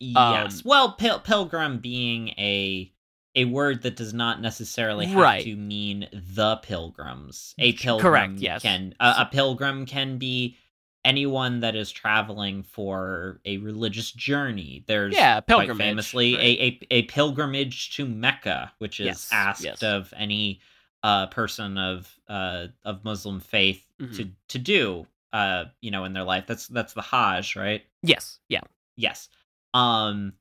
yes 0.01 0.57
Um, 0.59 0.63
well 0.65 0.93
pil- 0.93 1.19
pilgrim 1.19 1.79
being 1.81 2.29
a 2.39 2.93
a 3.35 3.45
word 3.45 3.83
that 3.83 3.97
does 3.97 4.13
not 4.15 4.41
necessarily 4.41 5.07
have 5.07 5.17
Right. 5.17 5.45
to 5.45 5.55
mean 5.57 6.09
the 6.13 6.57
pilgrims 6.57 7.55
a 7.59 7.73
pilgrim 7.75 8.03
Correct, 8.03 8.41
yes. 8.41 8.63
can 8.63 8.95
a, 9.01 9.15
a 9.21 9.29
pilgrim 9.31 9.87
can 9.87 10.19
be 10.19 10.57
anyone 11.05 11.61
that 11.61 11.77
is 11.77 11.91
traveling 11.91 12.63
for 12.63 13.41
a 13.45 13.59
religious 13.59 14.11
journey 14.11 14.85
there's 14.87 15.15
Yeah, 15.15 15.41
quite 15.41 15.47
pilgrimage. 15.69 15.79
famously 15.87 16.35
right. 16.35 16.43
a, 16.43 16.63
a 16.63 16.87
a 16.99 17.03
pilgrimage 17.03 17.95
to 17.97 18.05
Mecca, 18.07 18.73
which 18.79 18.99
is 19.01 19.07
Yes, 19.07 19.29
asked 19.33 19.65
yes. 19.65 19.83
of 19.83 20.13
any 20.17 20.61
uh, 21.05 21.27
person 21.29 21.79
of 21.79 22.13
uh, 22.29 22.67
of 22.85 23.05
Muslim 23.05 23.39
faith 23.41 23.85
Mhm. 24.01 24.17
to 24.17 24.31
to 24.49 24.59
do 24.59 25.07
uh, 25.33 25.67
you 25.81 25.91
know 25.93 26.05
in 26.05 26.13
their 26.15 26.25
life. 26.25 26.45
That's 26.47 26.67
that's 26.67 26.93
the 26.95 27.03
Hajj, 27.03 27.55
right? 27.57 27.85
yes, 28.03 28.41
yeah, 28.49 28.63
Yes. 28.97 29.29
Um, 29.75 30.33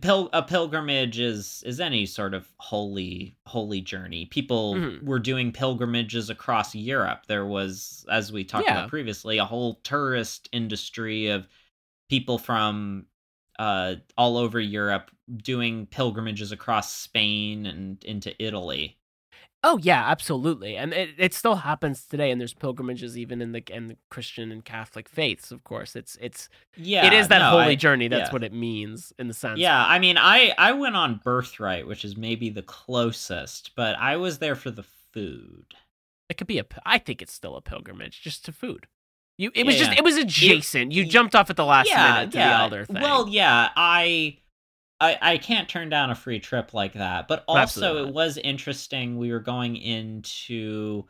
pil- 0.00 0.30
a 0.32 0.42
pilgrimage 0.42 1.18
is 1.18 1.62
is 1.66 1.80
any 1.80 2.06
sort 2.06 2.34
of 2.34 2.48
holy 2.58 3.36
holy 3.46 3.80
journey. 3.80 4.26
People 4.26 4.74
Mhm. 4.74 5.02
were 5.02 5.18
doing 5.18 5.52
pilgrimages 5.52 6.30
across 6.30 6.74
Europe. 6.74 7.26
There 7.26 7.46
was, 7.46 8.06
as 8.10 8.32
we 8.32 8.44
talked 8.44 8.66
Yeah. 8.66 8.78
about 8.78 8.88
previously, 8.90 9.38
a 9.38 9.44
whole 9.44 9.74
tourist 9.84 10.48
industry 10.52 11.28
of 11.28 11.46
people 12.08 12.38
from 12.38 13.06
uh, 13.58 13.94
all 14.18 14.36
over 14.36 14.58
Europe 14.58 15.12
doing 15.36 15.86
pilgrimages 15.86 16.50
across 16.50 16.92
Spain 16.92 17.66
and 17.66 18.02
into 18.04 18.34
Italy. 18.44 18.98
Oh 19.66 19.78
yeah, 19.78 20.04
absolutely, 20.08 20.76
and 20.76 20.92
it, 20.92 21.10
it 21.18 21.32
still 21.34 21.56
happens 21.56 22.04
today. 22.06 22.30
And 22.30 22.40
there's 22.40 22.52
pilgrimages 22.54 23.16
even 23.18 23.40
in 23.42 23.52
the 23.52 23.62
in 23.74 23.88
the 23.88 23.96
Christian 24.10 24.52
and 24.52 24.64
Catholic 24.64 25.08
faiths. 25.08 25.50
Of 25.50 25.64
course, 25.64 25.96
it's 25.96 26.16
it's 26.20 26.48
Yeah, 26.76 27.06
it 27.06 27.12
is 27.14 27.28
that 27.28 27.38
no, 27.38 27.50
holy 27.50 27.64
I- 27.72 27.74
journey. 27.74 28.08
That's 28.08 28.28
yeah. 28.28 28.32
what 28.32 28.44
it 28.44 28.52
means 28.52 29.12
in 29.18 29.26
the 29.28 29.34
sense. 29.34 29.58
Yeah, 29.58 29.84
I 29.84 29.98
mean, 29.98 30.18
I 30.18 30.52
I 30.58 30.72
went 30.72 30.96
on 30.96 31.20
Birthright, 31.24 31.86
which 31.86 32.04
is 32.04 32.16
maybe 32.16 32.50
the 32.50 32.62
closest, 32.62 33.72
but 33.74 33.96
I 33.98 34.16
was 34.16 34.38
there 34.38 34.54
for 34.54 34.70
the 34.70 34.84
food. 35.12 35.66
it 36.28 36.36
could 36.36 36.46
be 36.46 36.58
a. 36.58 36.64
I 36.84 36.98
think 36.98 37.22
it's 37.22 37.32
still 37.32 37.56
a 37.56 37.62
pilgrimage, 37.62 38.20
just 38.20 38.44
to 38.44 38.52
food. 38.52 38.86
You, 39.36 39.50
it 39.54 39.66
was 39.66 39.74
Yeah, 39.74 39.80
just 39.80 39.92
yeah. 39.92 39.98
it 39.98 40.04
was 40.04 40.16
adjacent. 40.16 40.92
you 40.92 41.04
jumped 41.04 41.34
off 41.34 41.50
at 41.50 41.56
the 41.56 41.64
last 41.64 41.88
minute 41.90 42.30
to 42.32 42.38
the 42.38 42.44
other 42.44 42.84
thing. 42.84 43.02
Well, 43.02 43.28
yeah, 43.28 43.70
I, 43.74 44.38
I 45.04 45.18
I 45.20 45.38
can't 45.38 45.68
turn 45.68 45.88
down 45.88 46.10
a 46.10 46.14
free 46.14 46.40
trip 46.40 46.72
like 46.74 46.94
that. 46.94 47.28
But 47.28 47.44
also, 47.46 48.04
it 48.04 48.12
was 48.12 48.38
interesting. 48.38 49.18
We 49.18 49.32
were 49.32 49.40
going 49.40 49.76
into 49.76 51.04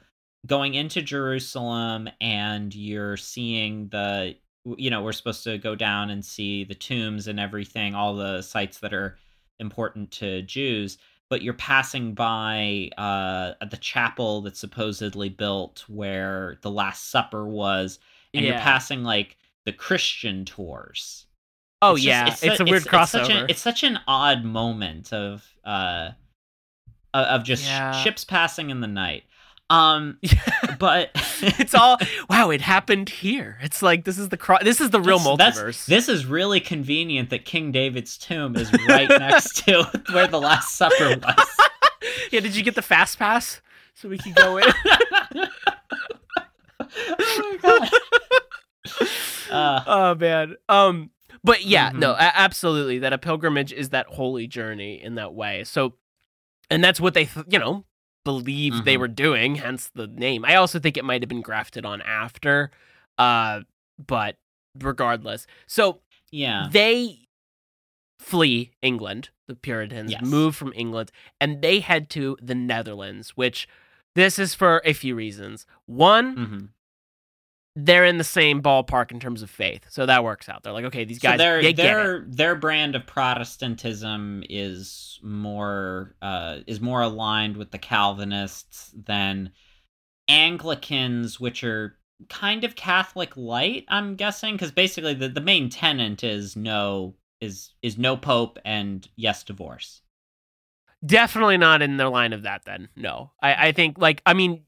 going 0.47 0.75
into 0.75 1.03
Jerusalem, 1.03 2.09
and 2.21 2.75
you're 2.75 3.17
seeing 3.17 3.89
the. 3.89 4.37
You 4.79 4.89
know, 4.89 5.03
we're 5.03 5.13
supposed 5.13 5.45
to 5.45 5.59
go 5.59 5.75
down 5.75 6.09
and 6.09 6.25
see 6.25 6.65
the 6.65 6.75
tombs 6.75 7.29
and 7.29 7.39
everything, 7.39 7.95
all 7.95 8.17
the 8.17 8.41
sites 8.41 8.79
that 8.79 8.95
are 8.95 9.19
important 9.59 10.11
to 10.13 10.41
Jews. 10.41 10.97
But 11.29 11.43
you're 11.43 11.53
passing 11.53 12.15
by 12.15 12.89
uh, 12.97 13.53
the 13.67 13.77
chapel 13.77 14.41
that's 14.41 14.59
supposedly 14.59 15.29
built 15.29 15.85
where 15.87 16.59
the 16.63 16.71
Last 16.71 17.11
Supper 17.11 17.47
was, 17.47 17.99
and 18.33 18.45
you're 18.45 18.59
passing 18.59 19.03
like 19.03 19.37
the 19.67 19.73
Christian 19.73 20.47
tours. 20.47 21.27
Oh 21.91 21.95
It's 21.95 22.05
just- 22.05 22.43
yeah, 22.43 22.49
it's, 22.51 22.59
su- 22.59 22.65
a 22.65 22.67
weird 22.67 22.83
It's 22.83 22.91
crossover. 22.91 23.27
such, 23.27 23.31
a, 23.31 23.47
it's 23.51 23.61
such 23.61 23.83
an 23.83 23.99
odd 24.07 24.45
moment 24.45 25.13
of 25.13 25.45
uh 25.65 26.11
of 27.13 27.45
just 27.45 27.65
Yeah. 27.65 27.93
ships 27.93 28.25
passing 28.25 28.71
in 28.71 28.81
the 28.81 28.89
night. 28.89 29.23
Um, 29.71 30.19
but 30.79 31.11
it's 31.41 31.75
all 31.75 31.97
wow. 32.29 32.51
It 32.51 32.61
happened 32.61 33.09
here. 33.09 33.59
It's 33.63 33.81
like 33.83 34.05
this 34.05 34.19
is 34.19 34.29
the 34.29 34.37
cro- 34.37 34.59
this 34.63 34.81
is 34.81 34.91
the 34.91 35.01
real 35.01 35.19
That's- 35.19 35.57
that's- 35.57 35.59
multiverse. 35.59 35.87
this 35.87 36.09
is 36.09 36.27
really 36.27 36.61
convenient 36.61 37.31
that 37.31 37.45
King 37.45 37.73
David's 37.73 38.19
tomb 38.19 38.57
is 38.57 38.71
right 38.89 39.09
next 39.19 39.65
to 39.65 39.85
where 40.13 40.27
the 40.27 40.41
Last 40.41 40.75
Supper 40.77 41.17
was. 41.17 41.49
yeah, 42.31 42.41
did 42.41 42.55
you 42.57 42.63
get 42.63 42.75
the 42.75 42.83
fast 42.83 43.19
pass 43.19 43.61
so 43.95 44.09
we 44.09 44.19
can 44.19 44.33
go 44.35 44.59
in? 44.59 44.65
oh 45.37 45.49
my 47.39 47.59
god. 47.63 47.91
Uh, 49.51 49.81
oh 49.87 50.15
man. 50.17 50.57
Um 50.69 51.11
But 51.45 51.65
yeah, 51.65 51.91
no, 51.95 52.15
Mhm. 52.15 52.19
a- 52.19 52.37
absolutely. 52.39 52.99
That 52.99 53.13
a 53.13 53.19
pilgrimage 53.19 53.73
is 53.73 53.91
that 53.91 54.07
holy 54.07 54.47
journey 54.47 55.01
in 55.03 55.15
that 55.17 55.35
way. 55.35 55.63
So, 55.65 55.95
and 56.71 56.83
that's 56.83 56.99
what 57.01 57.13
they, 57.15 57.27
th- 57.27 57.47
you 57.51 57.59
know, 57.59 57.85
believed 58.25 58.85
they 58.87 58.97
Mhm. 58.97 59.01
were 59.01 59.09
doing. 59.09 59.55
Hence 59.57 59.91
the 59.95 60.07
name. 60.07 60.45
I 60.47 60.55
also 60.55 60.79
think 60.79 60.97
it 60.97 61.05
might 61.05 61.21
have 61.23 61.29
been 61.29 61.43
grafted 61.43 61.85
on 61.85 62.01
after, 62.03 62.71
uh, 63.19 63.61
but 64.05 64.39
regardless. 64.81 65.47
So 65.67 66.01
Yeah. 66.31 66.69
they 66.73 67.29
flee 68.19 68.73
England. 68.83 69.29
The 69.47 69.55
Puritans 69.55 70.11
Yes. 70.13 70.23
move 70.23 70.57
from 70.57 70.73
England 70.75 71.13
and 71.39 71.61
they 71.61 71.81
head 71.81 72.09
to 72.11 72.39
the 72.41 72.55
Netherlands, 72.55 73.37
which 73.37 73.69
this 74.15 74.39
is 74.39 74.55
for 74.55 74.81
a 74.87 74.95
few 74.95 75.15
reasons. 75.15 75.67
One, 75.85 76.37
hmm 76.37 76.65
they're 77.77 78.05
in 78.05 78.19
the 78.19 78.25
same 78.25 78.63
ballpark 78.63 79.11
in 79.11 79.19
terms 79.19 79.43
of 79.43 79.51
faith, 79.51 79.87
so 79.89 80.07
that 80.07 80.23
works 80.23 80.49
out. 80.49 80.63
They're 80.63 80.73
like, 80.73 80.85
okay, 80.87 81.05
these 81.05 81.19
guys, 81.19 81.35
so 81.35 81.39
their 81.39 81.73
their 81.73 82.25
their 82.27 82.55
brand 82.55 82.95
of 82.95 83.07
Protestantism 83.07 84.45
is 84.49 85.19
more 85.23 86.15
uh, 86.23 86.59
is 86.67 86.81
more 86.81 87.03
aligned 87.03 87.57
with 87.57 87.73
the 87.73 87.79
Calvinists 87.79 88.93
than 88.95 89.51
Anglicans, 90.29 91.41
which 91.41 91.65
are 91.65 91.97
kind 92.29 92.65
of 92.65 92.77
Catholic 92.77 93.37
light. 93.37 93.85
I'm 93.89 94.15
guessing 94.15 94.55
because 94.55 94.71
basically 94.71 95.15
the, 95.15 95.29
the 95.29 95.41
main 95.41 95.69
tenant 95.69 96.23
is 96.23 96.57
no 96.57 97.15
is 97.41 97.73
is 97.83 97.99
no 97.99 98.17
pope 98.17 98.59
and 98.65 99.07
yes 99.17 99.43
divorce. 99.43 100.03
Definitely 101.05 101.59
not 101.59 101.83
in 101.83 101.97
the 101.97 102.09
line 102.09 102.33
of 102.33 102.43
that. 102.43 102.65
Then 102.65 102.89
no, 102.97 103.33
I, 103.43 103.69
I 103.69 103.73
think 103.73 103.99
like 103.99 104.23
I 104.25 104.35
mean, 104.35 104.63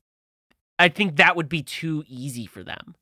I 0.79 0.89
think 0.89 1.17
that 1.17 1.37
would 1.37 1.49
be 1.49 1.63
too 1.63 2.05
easy 2.07 2.47
for 2.47 2.63
them 2.63 2.95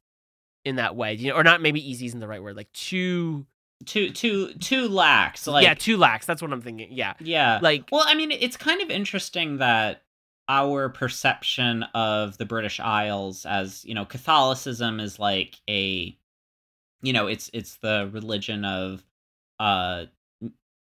in 0.65 0.77
that 0.77 0.97
way, 0.97 1.15
you 1.15 1.31
know, 1.31 1.37
or 1.37 1.43
not. 1.43 1.61
Maybe 1.61 1.89
easy 1.89 2.07
isn't 2.07 2.21
the 2.21 2.29
right 2.29 2.43
word. 2.43 2.57
Like 2.57 2.73
too, 2.73 3.47
Too 3.87 4.11
too 4.11 4.55
too 4.55 4.89
lax. 4.89 5.47
Like 5.47 5.65
yeah, 5.65 5.75
too 5.75 5.97
lax. 5.97 6.25
That's 6.25 6.41
what 6.41 6.53
I'm 6.53 6.63
thinking. 6.63 6.89
Yeah, 6.93 7.15
yeah. 7.21 7.59
like 7.61 7.89
Well, 7.93 8.05
I 8.07 8.15
mean, 8.15 8.31
it's 8.31 8.57
kind 8.57 8.81
of 8.81 8.91
interesting 8.91 9.59
that 9.59 10.03
our 10.49 10.89
perception 10.89 11.83
of 11.95 12.39
the 12.39 12.47
British 12.47 12.79
Isles 12.81 13.45
as, 13.45 13.85
you 13.85 13.95
know, 13.95 14.05
Catholicism 14.05 15.01
is 15.01 15.19
like 15.19 15.57
a 15.69 16.17
you 17.03 17.13
know, 17.13 17.27
it's 17.27 17.51
it's 17.53 17.77
the 17.77 18.09
religion 18.13 18.65
of 18.65 19.05
uh 19.59 20.07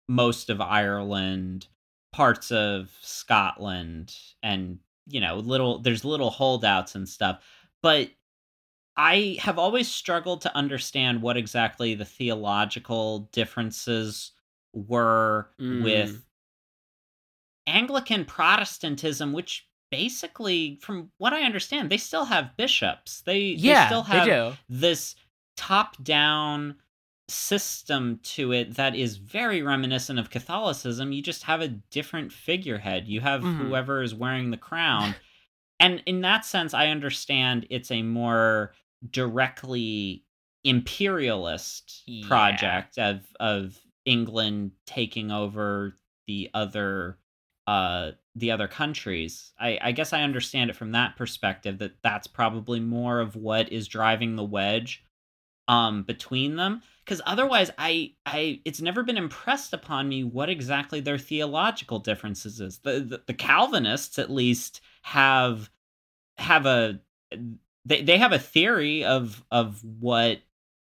most 0.09 0.49
of 0.49 0.61
Ireland, 0.61 1.67
parts 2.13 2.51
of 2.51 2.91
Scotland 3.03 4.15
and, 4.43 4.79
you 5.09 5.21
know, 5.21 5.37
little 5.37 5.79
there's 5.79 6.05
little 6.05 6.31
holdouts 6.31 6.95
and 6.95 7.09
stuff. 7.09 7.43
But 7.83 8.11
I 8.97 9.37
have 9.41 9.59
always 9.59 9.89
struggled 9.89 10.41
to 10.43 10.57
understand 10.57 11.23
what 11.23 11.37
exactly 11.37 11.95
the 11.95 12.05
theological 12.05 13.29
differences 13.33 14.33
were 14.73 15.51
Mm. 15.61 15.83
with 15.83 16.25
Anglican 17.67 18.25
Protestantism, 18.25 19.33
which 19.33 19.69
basically, 19.91 20.79
from 20.83 21.11
what 21.19 21.33
I 21.33 21.43
understand, 21.43 21.91
they 21.91 21.97
still 21.97 22.25
have 22.27 22.57
bishops. 22.57 23.23
They, 23.23 23.41
yeah, 23.41 23.85
they 23.85 23.87
still 23.87 24.03
have 24.03 24.27
they 24.27 24.57
this 24.69 25.15
top 25.57 26.03
down 26.03 26.77
system 27.29 28.19
to 28.23 28.53
it 28.53 28.75
that 28.77 28.95
is 28.97 29.17
very 29.19 29.63
reminiscent 29.63 30.19
of 30.19 30.31
Catholicism. 30.31 31.13
You 31.13 31.23
just 31.23 31.45
have 31.45 31.61
a 31.61 31.69
different 31.69 32.33
figurehead. 32.33 33.07
You 33.07 33.21
have 33.21 33.43
Mhm. 33.43 33.59
whoever 33.59 34.03
is 34.03 34.15
wearing 34.15 34.51
the 34.51 34.57
crown. 34.57 35.15
and 35.81 36.03
in 36.07 36.23
that 36.23 36.45
sense, 36.45 36.75
I 36.75 36.89
understand 36.89 37.65
it's 37.71 37.93
a 37.93 38.03
more 38.03 38.75
directly 39.11 40.25
imperialist 40.65 42.03
Yeah. 42.07 42.27
project 42.27 42.99
of 42.99 43.25
of 43.39 43.79
England 44.05 44.73
taking 44.87 45.31
over 45.31 45.99
the 46.27 46.51
other 46.55 47.19
uh 47.67 48.13
the 48.35 48.51
other 48.51 48.67
countries. 48.69 49.53
I, 49.59 49.79
I 49.83 49.93
guess 49.93 50.13
I 50.13 50.23
understand 50.23 50.71
it 50.71 50.77
from 50.77 50.93
that 50.93 51.17
perspective 51.17 51.79
that 51.79 52.03
that's 52.03 52.27
probably 52.27 52.81
more 52.81 53.21
of 53.21 53.37
what 53.37 53.71
is 53.73 53.87
driving 53.89 54.37
the 54.37 54.45
wedge 54.45 55.03
um 55.69 56.03
between 56.03 56.57
them 56.57 56.83
because 57.05 57.21
otherwise 57.27 57.71
I 57.79 58.15
I 58.27 58.61
it's 58.65 58.81
never 58.81 59.03
been 59.03 59.17
impressed 59.19 59.73
upon 59.73 60.09
me 60.09 60.25
what 60.25 60.49
exactly 60.51 61.01
their 61.01 61.19
theological 61.19 61.99
differences 62.01 62.61
is. 62.61 62.79
The 62.79 63.01
the, 63.01 63.23
the 63.27 63.35
Calvinists 63.35 64.19
at 64.19 64.31
least 64.31 64.81
have 65.03 65.71
have 66.39 66.67
a 66.67 67.01
they 67.85 68.03
they 68.03 68.19
have 68.19 68.33
a 68.33 68.39
theory 68.39 69.05
of 69.05 69.45
of 69.51 69.83
what 69.85 70.41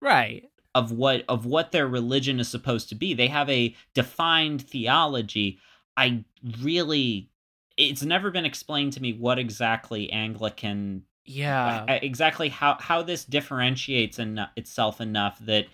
Right. 0.01 0.49
of 0.75 0.93
what 0.93 1.25
of 1.29 1.47
what 1.47 1.73
their 1.73 1.89
religion 1.89 2.39
is 2.41 2.49
supposed 2.49 2.89
to 2.91 2.95
be. 2.95 3.15
They 3.15 3.29
have 3.29 3.49
a 3.51 3.75
defined 3.95 4.63
theology. 4.63 5.59
I 5.97 6.25
really 6.61 7.31
it's 7.77 8.03
never 8.03 8.31
been 8.31 8.47
explained 8.47 8.93
to 8.95 9.03
me 9.03 9.13
what 9.13 9.39
exactly 9.39 10.11
Anglican 10.13 11.05
Yeah. 11.27 11.85
exactly 11.87 12.49
how 12.49 12.77
how 12.81 13.03
this 13.03 13.25
differentiates 13.25 14.19
en- 14.19 14.49
itself 14.57 15.01
enough 15.01 15.39
that 15.41 15.67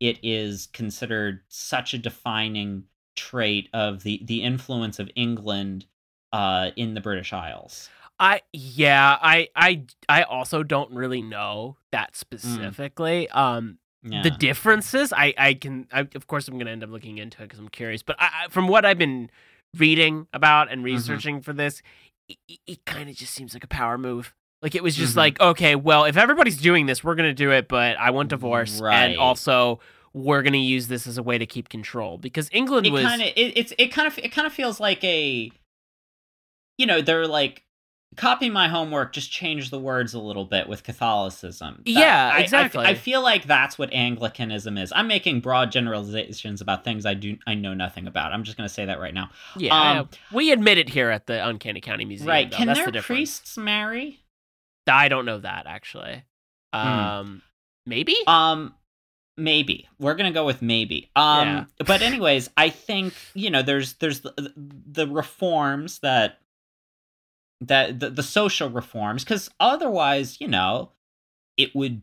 it 0.00 0.18
is 0.22 0.68
considered 0.72 1.40
such 1.48 1.92
a 1.94 1.98
defining 1.98 2.84
trait 3.16 3.68
of 3.74 4.02
the 4.02 4.20
the 4.24 4.42
influence 4.42 4.98
of 4.98 5.10
England 5.14 5.86
uh 6.32 6.70
in 6.76 6.94
the 6.94 7.00
British 7.00 7.32
Isles. 7.32 7.90
I 8.18 8.42
yeah, 8.52 9.18
I 9.20 9.48
I 9.56 9.84
I 10.08 10.22
also 10.22 10.62
don't 10.62 10.92
really 10.92 11.22
know 11.22 11.76
that 11.92 12.16
specifically. 12.16 13.28
Um 13.30 13.78
Yeah. 14.02 14.22
the 14.22 14.30
differences 14.30 15.12
I 15.12 15.34
I 15.36 15.54
can 15.54 15.86
I, 15.92 16.00
of 16.14 16.26
course 16.26 16.48
I'm 16.48 16.54
going 16.54 16.66
to 16.66 16.72
end 16.72 16.82
up 16.84 16.90
looking 16.90 17.18
into 17.18 17.42
it 17.42 17.50
cuz 17.50 17.58
I'm 17.58 17.68
curious, 17.68 18.02
but 18.02 18.16
I, 18.18 18.44
I, 18.44 18.48
from 18.48 18.68
what 18.68 18.84
I've 18.86 18.98
been 18.98 19.30
reading 19.76 20.26
about 20.32 20.66
Mm-hmm. 20.68 20.72
and 20.72 20.84
researching 20.84 21.40
for 21.42 21.52
this, 21.52 21.82
it, 22.28 22.38
it 22.66 22.84
kind 22.86 23.08
of 23.10 23.16
just 23.16 23.34
seems 23.34 23.52
like 23.54 23.64
a 23.64 23.68
power 23.68 23.98
move. 23.98 24.34
Like 24.62 24.74
it 24.74 24.82
was 24.82 24.94
just 24.94 25.14
Mhm. 25.14 25.18
like, 25.18 25.40
okay, 25.40 25.74
well, 25.74 26.04
if 26.04 26.16
everybody's 26.16 26.58
doing 26.58 26.86
this, 26.86 27.02
we're 27.02 27.14
going 27.14 27.28
to 27.30 27.34
do 27.34 27.50
it, 27.50 27.66
but 27.68 27.96
I 27.98 28.10
want 28.10 28.28
divorce 28.28 28.80
Right. 28.80 29.10
and 29.10 29.18
also 29.18 29.80
we're 30.12 30.42
going 30.42 30.52
to 30.54 30.58
use 30.58 30.88
this 30.88 31.06
as 31.06 31.16
a 31.18 31.22
way 31.22 31.38
to 31.38 31.46
keep 31.46 31.68
control 31.68 32.18
because 32.18 32.48
England 32.52 32.86
it 32.86 32.92
was 32.92 33.04
kind 33.04 33.22
of 33.22 33.28
it, 33.28 33.56
it's 33.56 33.72
it 33.78 33.88
kind 33.88 34.06
of 34.08 34.18
it 34.18 34.30
kind 34.32 34.46
of 34.46 34.52
feels 34.52 34.80
like 34.80 35.02
a 35.04 35.50
you 36.78 36.86
know 36.86 37.00
they're 37.00 37.26
like 37.28 37.64
copy 38.16 38.50
my 38.50 38.66
homework 38.68 39.12
just 39.12 39.30
change 39.30 39.70
the 39.70 39.78
words 39.78 40.14
a 40.14 40.18
little 40.18 40.44
bit 40.44 40.66
with 40.68 40.82
catholicism 40.82 41.76
That- 41.84 41.90
Yeah, 41.90 42.30
I- 42.34 42.38
I- 42.38 42.40
exactly. 42.40 42.84
I, 42.84 42.94
feel 42.94 43.22
like 43.22 43.44
that's 43.44 43.78
what 43.78 43.92
anglicanism 43.92 44.76
is 44.78 44.92
i'm 44.96 45.06
making 45.06 45.40
broad 45.42 45.70
generalizations 45.70 46.60
about 46.60 46.82
things 46.82 47.06
i 47.06 47.14
do 47.14 47.36
i 47.46 47.54
know 47.54 47.72
nothing 47.74 48.08
about 48.08 48.32
i'm 48.32 48.42
just 48.42 48.56
going 48.56 48.66
to 48.68 48.74
say 48.74 48.84
that 48.86 48.98
right 48.98 49.14
now 49.14 49.30
yeah, 49.56 50.00
um, 50.00 50.08
we 50.32 50.50
admit 50.50 50.76
it 50.78 50.88
here 50.88 51.10
at 51.10 51.26
the 51.28 51.46
Uncanny 51.46 51.80
County 51.80 52.04
Museum. 52.04 52.28
right 52.28 52.50
though. 52.50 52.56
can 52.56 52.66
That's 52.66 52.80
their 52.80 52.90
the 52.90 53.00
priests 53.02 53.56
marry 53.56 54.19
I 54.90 55.08
don't 55.08 55.24
know 55.24 55.38
that 55.38 55.66
actually. 55.66 56.24
Um, 56.72 57.42
maybe. 57.86 58.14
Um, 58.26 58.74
maybe 59.36 59.88
we're 59.98 60.14
gonna 60.14 60.32
go 60.32 60.44
with 60.44 60.60
maybe. 60.62 61.10
Um, 61.16 61.66
but 61.86 62.02
anyways, 62.02 62.50
I 62.56 62.68
think 62.68 63.14
you 63.34 63.50
know 63.50 63.62
there's 63.62 63.94
there's 63.94 64.20
the, 64.20 64.52
the 64.56 65.06
reforms 65.06 66.00
that 66.00 66.38
that 67.60 68.00
the, 68.00 68.10
the 68.10 68.22
social 68.22 68.70
reforms 68.70 69.24
because 69.24 69.50
otherwise 69.60 70.40
you 70.40 70.48
know 70.48 70.92
it 71.56 71.74
would 71.74 72.02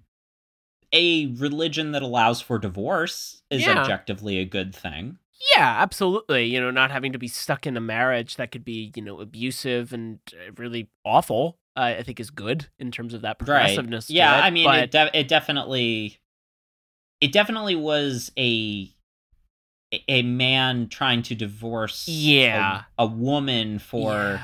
a 0.93 1.27
religion 1.35 1.91
that 1.91 2.01
allows 2.01 2.41
for 2.41 2.57
divorce 2.59 3.41
is 3.49 3.65
Yeah. 3.65 3.81
objectively 3.81 4.37
a 4.39 4.45
good 4.45 4.73
thing. 4.73 5.17
yeah, 5.55 5.75
absolutely. 5.81 6.45
You 6.45 6.59
know, 6.61 6.71
not 6.71 6.91
having 6.91 7.11
to 7.13 7.19
be 7.19 7.27
stuck 7.27 7.67
in 7.67 7.75
a 7.77 7.81
marriage 7.81 8.37
that 8.37 8.51
could 8.51 8.63
be 8.65 8.91
you 8.95 9.01
know 9.01 9.19
abusive 9.19 9.93
and 9.93 10.19
uh, 10.33 10.51
really 10.57 10.89
awful. 11.03 11.57
Uh, 11.77 11.95
I 11.99 12.03
think 12.03 12.19
is 12.19 12.31
good 12.31 12.65
in 12.79 12.89
terms 12.91 13.13
of 13.13 13.21
that 13.21 13.37
progressiveness. 13.37 14.07
to 14.07 14.13
Yeah, 14.13 14.39
it, 14.39 14.41
I 14.45 14.49
mean 14.49 14.65
but 14.65 14.79
it, 14.85 14.91
de- 14.91 15.19
it 15.19 15.27
definitely 15.27 16.17
it 17.21 17.31
definitely 17.31 17.75
was 17.75 18.31
a 18.37 18.89
a 20.09 20.21
man 20.23 20.89
trying 20.89 21.21
to 21.23 21.35
divorce 21.35 22.07
a- 22.07 22.11
Yeah. 22.11 22.83
a, 22.97 23.05
woman 23.05 23.79
for 23.79 24.11
yeah, 24.11 24.39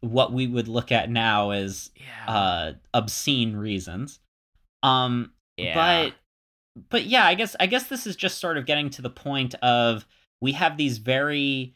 what 0.00 0.32
we 0.32 0.46
would 0.46 0.68
look 0.68 0.92
at 0.92 1.10
now 1.10 1.50
as 1.50 1.90
yeah, 1.96 2.32
uh 2.32 2.72
obscene 2.94 3.56
reasons 3.56 4.20
um 4.82 5.32
yeah. 5.56 5.74
but 5.74 6.14
but 6.88 7.04
yeah 7.04 7.26
i 7.26 7.34
guess 7.34 7.56
i 7.58 7.66
guess 7.66 7.88
this 7.88 8.06
is 8.06 8.14
just 8.16 8.38
sort 8.38 8.56
of 8.56 8.64
getting 8.66 8.88
to 8.90 9.02
the 9.02 9.10
point 9.10 9.54
of 9.56 10.06
we 10.40 10.52
have 10.52 10.76
these 10.76 10.98
very 10.98 11.74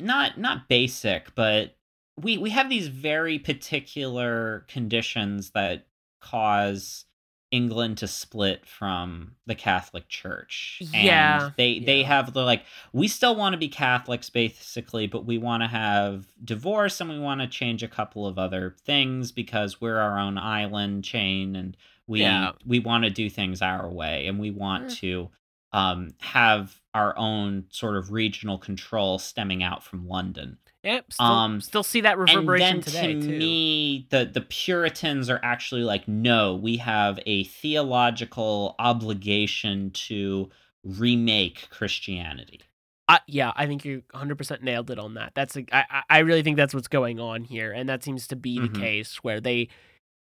not 0.00 0.38
not 0.38 0.66
basic 0.68 1.34
but 1.34 1.76
we 2.22 2.38
we 2.38 2.50
have 2.50 2.68
these 2.68 2.88
very 2.88 3.38
particular 3.38 4.64
conditions 4.68 5.50
that 5.50 5.86
cause 6.20 7.04
England 7.50 7.98
to 7.98 8.06
split 8.06 8.64
from 8.64 9.32
the 9.46 9.56
Catholic 9.56 10.08
Church. 10.08 10.80
Yeah, 10.92 11.46
And 11.46 11.54
they 11.56 11.80
they 11.80 12.00
yeah. 12.02 12.06
have 12.06 12.32
the 12.32 12.42
like 12.44 12.62
we 12.92 13.08
still 13.08 13.34
want 13.34 13.54
to 13.54 13.58
be 13.58 13.68
Catholics 13.68 14.30
basically, 14.30 15.08
but 15.08 15.24
we 15.26 15.36
want 15.38 15.62
to 15.64 15.66
have 15.66 16.26
divorce 16.44 17.00
and 17.00 17.10
we 17.10 17.18
want 17.18 17.40
to 17.40 17.48
change 17.48 17.82
a 17.82 17.88
couple 17.88 18.26
of 18.26 18.38
other 18.38 18.76
things 18.84 19.32
because 19.32 19.80
we're 19.80 19.98
our 19.98 20.18
own 20.18 20.38
island 20.38 21.02
chain 21.04 21.56
and 21.56 21.76
we 22.06 22.20
Yeah. 22.20 22.52
we 22.64 22.78
want 22.78 23.02
to 23.04 23.10
do 23.10 23.28
things 23.28 23.62
our 23.62 23.90
way 23.90 24.26
and 24.28 24.38
we 24.38 24.50
want 24.52 24.92
Eh. 24.92 24.94
to 25.00 25.30
um, 25.72 26.10
have 26.20 26.80
our 26.94 27.16
own 27.16 27.64
sort 27.70 27.96
of 27.96 28.10
regional 28.12 28.58
control 28.58 29.18
stemming 29.20 29.62
out 29.62 29.82
from 29.84 30.06
London. 30.08 30.58
Yep. 30.82 31.12
Still, 31.12 31.26
Um, 31.26 31.60
still 31.60 31.82
see 31.82 32.00
that 32.02 32.16
reverberation 32.18 32.76
And 32.76 32.82
then 32.84 32.92
today 32.92 33.14
to 33.14 33.20
too. 33.20 33.38
me, 33.38 34.06
the 34.10 34.24
the 34.24 34.40
Puritans 34.40 35.28
are 35.28 35.40
actually 35.42 35.82
like, 35.82 36.08
no, 36.08 36.54
we 36.54 36.78
have 36.78 37.20
a 37.26 37.44
theological 37.44 38.74
obligation 38.78 39.90
to 39.90 40.48
remake 40.82 41.68
Christianity. 41.70 42.60
I, 43.08 43.20
yeah, 43.26 43.52
I 43.56 43.66
think 43.66 43.84
you 43.84 44.02
100% 44.14 44.62
nailed 44.62 44.90
it 44.90 44.98
on 44.98 45.14
that. 45.14 45.32
That's 45.34 45.56
a, 45.56 45.64
I, 45.72 46.02
I- 46.08 46.18
really 46.20 46.42
think 46.42 46.56
that's 46.56 46.72
what's 46.72 46.88
going 46.88 47.18
on 47.20 47.42
here, 47.44 47.72
and 47.72 47.88
that 47.88 48.04
seems 48.04 48.26
to 48.28 48.36
be 48.36 48.58
Mhm. 48.58 48.72
the 48.72 48.78
case 48.80 49.16
where 49.16 49.40
they, 49.40 49.68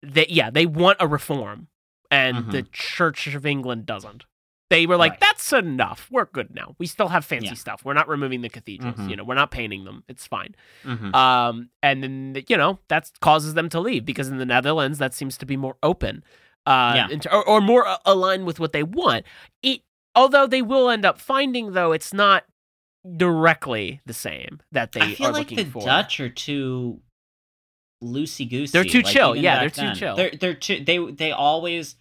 they 0.04 0.28
yeah, 0.30 0.50
they 0.52 0.66
want 0.68 0.98
a 1.02 1.08
reform, 1.08 1.68
and 2.12 2.52
the 2.52 2.64
Mhm. 2.64 2.72
Church 2.72 3.28
of 3.34 3.46
England 3.46 3.86
doesn't. 3.88 4.26
They 4.70 4.86
were 4.86 4.98
like, 4.98 5.12
Right. 5.14 5.20
"That's 5.22 5.54
enough. 5.54 6.08
We're 6.12 6.26
good 6.26 6.54
now. 6.54 6.76
We 6.78 6.88
still 6.88 7.08
have 7.08 7.24
fancy 7.24 7.48
Yeah. 7.48 7.54
stuff. 7.54 7.86
We're 7.86 7.94
not 7.94 8.08
removing 8.10 8.42
the 8.42 8.50
cathedrals. 8.50 8.96
Mhm. 8.98 9.10
You 9.10 9.16
know, 9.16 9.24
we're 9.24 9.36
not 9.36 9.50
painting 9.52 9.86
them. 9.86 10.04
It's 10.10 10.28
fine." 10.28 10.56
Mhm. 10.84 11.16
Um, 11.16 11.70
and 11.82 12.04
then 12.04 12.44
you 12.50 12.58
know 12.58 12.80
that 12.90 13.10
causes 13.22 13.54
them 13.54 13.70
to 13.70 13.80
leave 13.80 14.04
because 14.06 14.28
in 14.28 14.38
the 14.38 14.46
Netherlands 14.46 14.98
that 15.00 15.14
seems 15.14 15.38
to 15.38 15.46
be 15.46 15.56
more 15.56 15.78
open, 15.82 16.24
uh, 16.66 17.08
Yeah. 17.10 17.18
or, 17.32 17.48
or 17.48 17.62
more 17.62 17.86
a- 17.86 18.00
aligned 18.06 18.46
with 18.46 18.60
what 18.60 18.74
they 18.74 18.84
want. 18.84 19.26
It, 19.64 19.82
although 20.16 20.48
they 20.48 20.62
will 20.62 20.90
end 20.90 21.06
up 21.06 21.20
finding 21.22 21.72
though 21.72 21.94
it's 21.94 22.14
not 22.14 22.44
directly 23.16 24.02
the 24.06 24.14
same 24.14 24.60
that 24.74 24.92
they 24.92 25.00
I 25.02 25.16
feel 25.16 25.28
are 25.28 25.32
like 25.32 25.50
looking 25.52 25.66
the 25.66 25.72
for. 25.72 25.82
Dutch 25.86 26.20
are 26.20 26.30
too 26.30 27.02
loosey 28.04 28.50
goosey. 28.50 28.72
They're 28.74 28.84
too 28.84 29.02
chill. 29.02 29.36
Yeah, 29.36 29.60
they're 29.62 29.70
too 29.70 29.94
chill. 29.96 30.16
They're 30.16 30.32
they're 30.32 30.54
too. 30.56 30.84
They 30.84 30.98
they 31.12 31.32
always. 31.32 31.96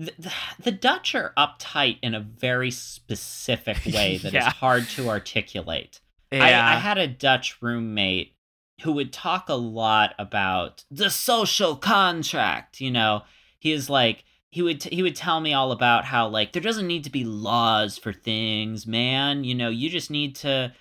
The, 0.00 0.12
the, 0.18 0.32
the 0.62 0.72
Dutch 0.72 1.14
are 1.14 1.34
uptight 1.36 1.98
in 2.02 2.14
a 2.14 2.20
very 2.20 2.70
specific 2.70 3.76
way 3.86 4.16
that 4.16 4.28
is 4.28 4.32
Yeah. 4.34 4.48
hard 4.50 4.88
to 4.90 5.08
articulate. 5.10 6.00
yeah, 6.32 6.42
I, 6.42 6.76
I 6.76 6.78
had 6.78 6.96
a 6.96 7.06
Dutch 7.06 7.60
roommate 7.60 8.34
who 8.82 8.92
would 8.92 9.12
talk 9.12 9.50
a 9.50 9.54
lot 9.54 10.14
about 10.18 10.84
the 10.90 11.10
social 11.10 11.76
contract. 11.76 12.80
You 12.80 12.90
know, 12.90 13.22
he 13.58 13.72
is 13.72 13.90
like 13.90 14.24
he 14.50 14.62
would 14.62 14.82
he 14.84 15.02
would 15.02 15.16
tell 15.16 15.40
me 15.40 15.52
all 15.52 15.70
about 15.70 16.06
how 16.06 16.28
like 16.28 16.52
there 16.52 16.62
doesn't 16.62 16.86
need 16.86 17.04
to 17.04 17.10
be 17.10 17.24
laws 17.24 17.98
for 17.98 18.12
things, 18.12 18.86
man. 18.86 19.44
You 19.44 19.54
know, 19.54 19.68
you 19.68 19.90
just 19.90 20.10
need 20.10 20.34
to 20.36 20.72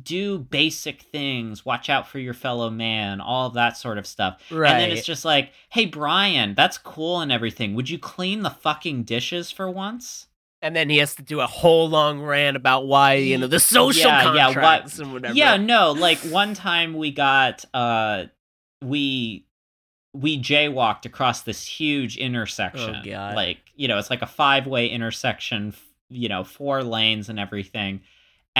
do 0.00 0.38
basic 0.38 1.02
things, 1.02 1.64
watch 1.64 1.88
out 1.90 2.06
for 2.08 2.18
your 2.18 2.34
fellow 2.34 2.70
man, 2.70 3.20
all 3.20 3.48
of 3.48 3.54
that 3.54 3.76
sort 3.76 3.98
of 3.98 4.06
stuff. 4.06 4.40
right. 4.50 4.70
And 4.70 4.80
then 4.80 4.90
it's 4.96 5.06
just 5.06 5.24
like, 5.24 5.52
hey 5.70 5.86
Brian, 5.86 6.54
that's 6.54 6.78
cool 6.78 7.20
and 7.20 7.32
everything. 7.32 7.74
Would 7.74 7.90
you 7.90 7.98
clean 7.98 8.42
the 8.42 8.50
fucking 8.50 9.04
dishes 9.04 9.50
for 9.50 9.70
once? 9.70 10.26
and 10.62 10.76
then 10.76 10.90
he 10.90 10.98
has 10.98 11.14
to 11.14 11.22
do 11.22 11.40
a 11.40 11.46
whole 11.46 11.88
long 11.88 12.20
rant 12.20 12.54
about 12.54 12.86
why 12.86 13.14
you 13.14 13.38
know 13.38 13.46
the 13.46 13.58
social 13.58 14.10
Yeah, 14.10 14.34
yeah, 14.34 14.46
what- 14.48 14.54
contracts 14.54 14.98
and 14.98 15.12
whatever. 15.12 15.34
Yeah, 15.34 15.56
no, 15.56 15.92
like 15.92 16.18
one 16.18 16.52
time 16.52 16.92
we 16.94 17.10
got 17.12 17.64
uh 17.72 18.24
we 18.82 19.46
we 20.12 20.40
jaywalked 20.42 21.06
across 21.06 21.42
this 21.42 21.64
huge 21.66 22.16
intersection. 22.16 22.96
Oh, 22.96 23.02
God. 23.04 23.36
Like, 23.36 23.58
you 23.76 23.86
know, 23.88 23.96
it's 23.96 24.10
like 24.10 24.22
a 24.22 24.26
five-way 24.26 24.88
intersection, 24.88 25.72
you 26.08 26.28
know, 26.28 26.42
four 26.42 26.82
lanes 26.82 27.28
and 27.28 27.38
everything. 27.38 28.00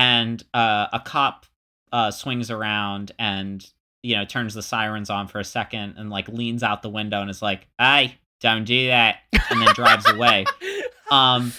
And 0.01 0.43
uh 0.55 0.87
a 0.93 1.01
cop 1.01 1.47
uh 1.93 2.11
swings 2.11 2.51
around 2.51 3.13
and 3.19 3.65
you 4.03 4.17
know, 4.17 4.25
turns 4.25 4.55
the 4.55 4.63
sirens 4.63 5.11
on 5.11 5.29
for 5.29 5.39
a 5.41 5.45
second 5.45 5.97
and 5.99 6.09
like 6.09 6.27
leans 6.29 6.63
out 6.63 6.81
the 6.81 6.89
window 6.89 7.21
and 7.21 7.29
is 7.29 7.43
like, 7.43 7.69
"Hey, 7.79 8.17
don't 8.41 8.65
do 8.65 8.87
that." 8.87 9.19
And 9.51 9.61
then 9.61 9.75
drives 9.75 10.09
away. 10.11 10.47
Um 11.11 11.53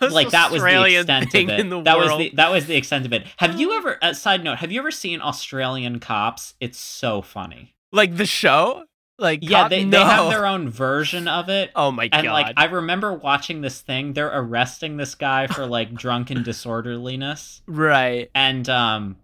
like 0.00 0.30
that 0.30 0.50
was 0.50 0.60
the 0.62 0.96
extent 0.96 1.26
of 1.32 1.48
it. 1.48 1.84
that 1.84 1.96
world. 1.96 2.10
was 2.10 2.18
the 2.18 2.32
that 2.34 2.50
was 2.50 2.66
the 2.66 2.74
extent 2.76 3.06
of 3.06 3.12
it. 3.12 3.24
Have 3.36 3.58
you 3.60 3.72
ever? 3.78 3.98
Uh, 4.02 4.12
side 4.12 4.42
note: 4.42 4.58
Have 4.58 4.72
you 4.72 4.80
ever 4.80 4.90
seen 4.90 5.20
Australian 5.20 6.00
Cops? 6.00 6.54
It's 6.60 6.78
so 6.78 7.22
funny. 7.22 7.74
like 7.92 8.16
the 8.16 8.26
show. 8.26 8.84
Like 9.18 9.40
Yeah, 9.42 9.62
cop- 9.62 9.70
they, 9.70 9.84
no. 9.84 9.98
they 9.98 10.04
have 10.04 10.30
their 10.30 10.46
own 10.46 10.68
version 10.68 11.26
of 11.38 11.48
it. 11.48 11.70
Oh 11.74 11.90
my 11.90 12.04
And 12.12 12.24
god! 12.26 12.32
like 12.32 12.52
I 12.56 12.66
remember 12.66 13.12
watching 13.14 13.60
this 13.62 13.80
thing, 13.80 14.12
they're 14.12 14.30
arresting 14.32 14.96
this 14.98 15.14
guy 15.14 15.46
for 15.46 15.66
like 15.66 15.94
drunken 15.94 16.42
disorderliness, 16.42 17.62
right. 17.66 18.30
and 18.34 18.68
um, 18.68 19.16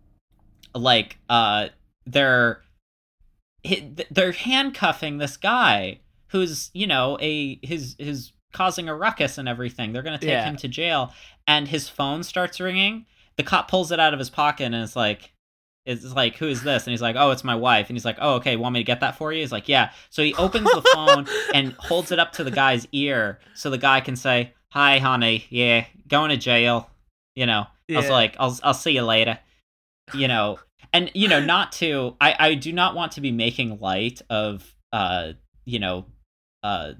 like 0.75 1.19
uh, 1.29 1.69
they're 2.07 2.63
they're 4.11 4.33
handcuffing 4.33 5.19
this 5.19 5.37
guy 5.37 6.01
who's 6.29 6.71
you 6.75 6.87
know 6.87 7.17
a 7.21 7.59
his 7.65 7.95
his 7.99 8.33
causing 8.53 8.89
a 8.89 8.95
ruckus 8.95 9.39
and 9.39 9.49
everything. 9.49 9.93
They're 9.93 10.03
gonna 10.03 10.19
take 10.19 10.31
Yeah. 10.31 10.45
him 10.45 10.57
to 10.57 10.69
jail, 10.69 11.13
and 11.47 11.69
his 11.69 11.89
phone 11.89 12.23
starts 12.23 12.61
ringing. 12.61 13.07
The 13.37 13.43
cop 13.43 13.69
pulls 13.71 13.93
it 13.93 14.01
out 14.01 14.13
of 14.13 14.19
his 14.19 14.31
pocket 14.31 14.65
and 14.65 14.75
is 14.75 14.95
like, 14.97 15.32
"It's 15.87 16.05
like 16.15 16.37
who 16.37 16.49
is 16.49 16.63
this?" 16.63 16.87
And 16.87 16.93
he's 16.93 17.03
like, 17.03 17.17
"Oh, 17.19 17.31
it's 17.31 17.45
my 17.45 17.55
wife." 17.55 17.89
And 17.89 17.97
he's 17.97 18.05
like, 18.05 18.19
"Oh, 18.21 18.35
okay. 18.37 18.57
Want 18.57 18.75
me 18.75 18.81
to 18.81 18.85
get 18.85 19.01
that 19.01 19.17
for 19.17 19.33
you?" 19.33 19.41
He's 19.41 19.53
like, 19.53 19.69
"Yeah." 19.69 19.91
So 20.11 20.23
he 20.23 20.35
opens 20.35 20.71
the 20.71 20.83
phone 20.95 21.27
and 21.55 21.73
holds 21.75 22.13
it 22.13 22.19
up 22.19 22.33
to 22.33 22.45
the 22.45 22.51
guy's 22.51 22.87
ear 22.93 23.41
so 23.55 23.71
the 23.71 23.79
guy 23.79 24.01
can 24.01 24.17
say, 24.17 24.55
"Hi, 24.71 24.99
honey. 24.99 25.47
Yeah, 25.51 25.85
going 26.09 26.31
to 26.31 26.37
jail." 26.37 26.91
You 27.35 27.47
know. 27.47 27.67
I 27.91 27.97
was 27.97 28.09
like, 28.11 28.37
"I'll 28.39 28.59
I'll 28.63 28.75
see 28.75 28.93
you 28.93 29.03
later." 29.03 29.39
You 30.15 30.29
know, 30.29 30.59
and 30.93 31.11
you 31.15 31.29
know, 31.29 31.41
not 31.41 31.73
to 31.73 32.17
I 32.21 32.35
I 32.39 32.55
do 32.55 32.73
not 32.73 32.95
want 32.95 33.13
to 33.13 33.21
be 33.21 33.33
making 33.33 33.79
light 33.81 34.23
of 34.31 34.75
uh 34.93 35.33
you 35.65 35.79
know 35.79 36.07
uh 36.63 36.93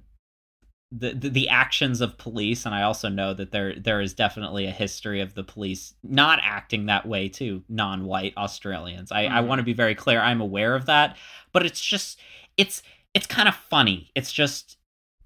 the, 0.95 1.15
the 1.15 1.29
the 1.31 1.49
actions 1.49 2.01
of 2.03 2.19
police 2.19 2.67
and 2.67 2.75
I 2.75 2.83
also 2.83 3.09
know 3.09 3.33
that 3.35 3.51
there 3.51 3.75
there 3.79 4.01
is 4.03 4.13
definitely 4.13 4.67
a 4.67 4.71
history 4.71 5.21
of 5.23 5.35
the 5.35 5.43
police 5.43 5.95
not 6.03 6.39
acting 6.43 6.87
that 6.87 7.07
way 7.07 7.29
to 7.31 7.63
non-white 7.69 8.35
Australians. 8.37 9.11
I 9.11 9.23
I 9.25 9.41
Mhm. 9.41 9.47
want 9.47 9.59
to 9.61 9.63
be 9.65 9.73
very 9.73 9.95
clear 9.95 10.21
I'm 10.21 10.41
aware 10.43 10.75
of 10.75 10.87
that, 10.87 11.17
but 11.53 11.65
it's 11.65 11.81
just 11.81 12.21
it's 12.57 12.83
it's 13.15 13.27
kind 13.27 13.49
of 13.49 13.55
funny. 13.55 14.11
It's 14.15 14.33
just 14.33 14.77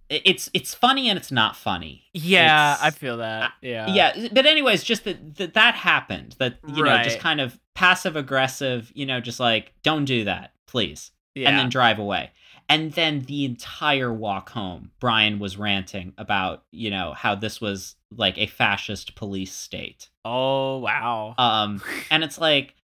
it's 0.09 0.48
it's 0.55 0.72
funny 0.72 1.09
and 1.09 1.18
it's 1.18 1.33
not 1.33 1.57
funny. 1.57 2.05
Yeah, 2.14 2.74
It's- 2.74 2.85
I 2.87 2.90
feel 2.90 3.16
that. 3.16 3.52
Yeah. 3.61 3.88
yeah 3.92 4.29
but 4.33 4.46
anyways 4.46 4.85
just 4.85 5.02
that 5.05 5.35
that, 5.37 5.55
that 5.55 5.74
happened 5.74 6.37
that 6.38 6.59
you 6.68 6.85
know 6.85 7.02
just 7.02 7.18
kind 7.18 7.40
of 7.40 7.59
passive 7.74 8.14
aggressive 8.14 8.92
you 8.94 9.05
know 9.05 9.20
just 9.20 9.40
like 9.40 9.72
don't 9.83 10.05
do 10.05 10.22
that 10.24 10.52
please 10.66 11.11
Yeah. 11.35 11.48
and 11.48 11.59
then 11.59 11.68
drive 11.70 11.98
away 11.98 12.31
and 12.68 12.92
then 12.92 13.20
the 13.22 13.44
entire 13.44 14.12
walk 14.12 14.50
home 14.50 14.90
brian 15.00 15.38
was 15.38 15.57
ranting 15.57 16.12
about 16.18 16.64
you 16.70 16.90
know 16.90 17.12
how 17.12 17.35
this 17.35 17.61
was 17.61 17.94
like 18.11 18.37
a 18.38 18.46
fascist 18.46 19.14
police 19.14 19.52
state 19.52 20.09
oh 20.24 20.79
wow. 20.79 21.35
um 21.38 21.83
and 22.11 22.22
it's 22.24 22.38
like 22.38 22.74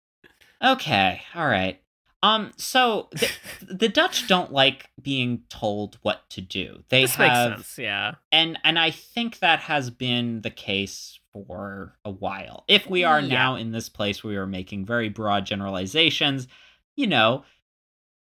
okay 0.63 1.23
all 1.35 1.47
right 1.47 1.81
um 2.23 2.53
so 2.57 3.09
the, 3.13 3.31
the 3.75 3.89
dutch 3.89 4.29
don't 4.29 4.53
like 4.53 4.89
being 5.01 5.43
told 5.49 5.99
what 6.03 6.29
to 6.31 6.41
do 6.41 6.83
they 6.89 7.03
this 7.03 7.15
have 7.17 7.51
makes 7.51 7.67
sense. 7.67 7.79
Yeah. 7.79 8.15
and 8.31 8.59
and 8.63 8.79
I 8.79 8.91
think 8.91 9.41
that 9.41 9.61
has 9.61 9.91
been 9.91 10.41
the 10.43 10.51
case 10.51 11.19
for 11.33 11.97
a 12.05 12.11
while. 12.11 12.65
If 12.69 12.89
we 12.89 13.05
are 13.05 13.21
Yeah. 13.21 13.29
now 13.29 13.57
in 13.57 13.73
this 13.73 13.89
place 13.89 14.23
where 14.23 14.33
we 14.33 14.37
are 14.37 14.47
making 14.47 14.85
very 14.85 15.09
broad 15.09 15.47
generalizations, 15.47 16.47
you 16.95 17.07
know, 17.07 17.45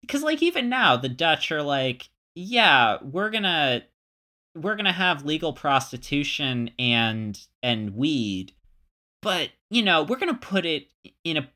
because 0.05 0.23
like 0.23 0.41
even 0.43 0.69
now 0.69 0.95
the 0.97 1.09
Dutch 1.09 1.51
are 1.51 1.61
like, 1.61 2.09
yeah, 2.35 2.97
we're 3.01 3.29
gonna 3.29 3.83
we're 4.55 4.75
gonna 4.75 4.91
have 4.93 5.25
legal 5.25 5.53
prostitution 5.53 6.71
and 6.79 7.39
and 7.63 7.95
weed, 7.95 8.53
but 9.21 9.49
you 9.69 9.81
know 9.83 10.03
we're 10.03 10.17
gonna 10.17 10.33
put 10.33 10.65
it 10.65 10.87
in 11.23 11.37
a 11.37 11.49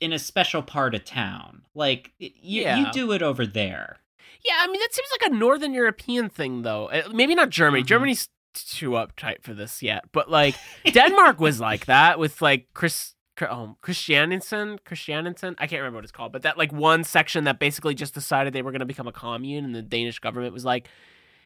in 0.00 0.12
a 0.12 0.18
special 0.18 0.62
part 0.62 0.94
of 0.94 1.04
town. 1.04 1.62
Like 1.74 2.12
y- 2.20 2.32
you 2.40 2.62
Yeah. 2.62 2.76
you 2.78 2.92
do 2.92 3.12
it 3.12 3.22
over 3.22 3.46
there. 3.46 3.98
Yeah, 4.44 4.54
I 4.60 4.66
mean 4.66 4.80
that 4.80 4.92
seems 4.94 5.08
like 5.10 5.30
a 5.32 5.34
Northern 5.34 5.72
European 5.72 6.28
thing, 6.28 6.62
though. 6.62 6.88
Uh, 6.90 7.08
Maybe 7.12 7.34
not 7.34 7.50
Germany. 7.50 7.82
Mhm. 7.82 7.86
Germany's 7.86 8.28
too 8.52 8.90
uptight 8.90 9.42
for 9.42 9.52
this 9.54 9.82
yet, 9.82 10.04
but 10.12 10.30
like 10.30 10.54
Denmark 10.92 11.40
was 11.40 11.58
like 11.60 11.86
that 11.86 12.18
with 12.18 12.40
like 12.42 12.68
Chris. 12.74 13.13
Um, 13.42 13.76
Christiansen, 13.80 14.78
Christiansen, 14.84 15.56
I 15.58 15.66
can't 15.66 15.80
remember 15.80 15.96
what 15.98 16.04
it's 16.04 16.12
called, 16.12 16.32
but 16.32 16.42
that 16.42 16.56
like 16.58 16.72
one 16.72 17.02
section 17.04 17.44
that 17.44 17.58
basically 17.58 17.94
just 17.94 18.14
decided 18.14 18.52
they 18.52 18.62
were 18.62 18.70
going 18.70 18.80
to 18.80 18.86
become 18.86 19.08
a 19.08 19.12
commune, 19.12 19.64
and 19.64 19.74
the 19.74 19.82
Danish 19.82 20.18
government 20.20 20.52
was 20.52 20.64
like, 20.64 20.88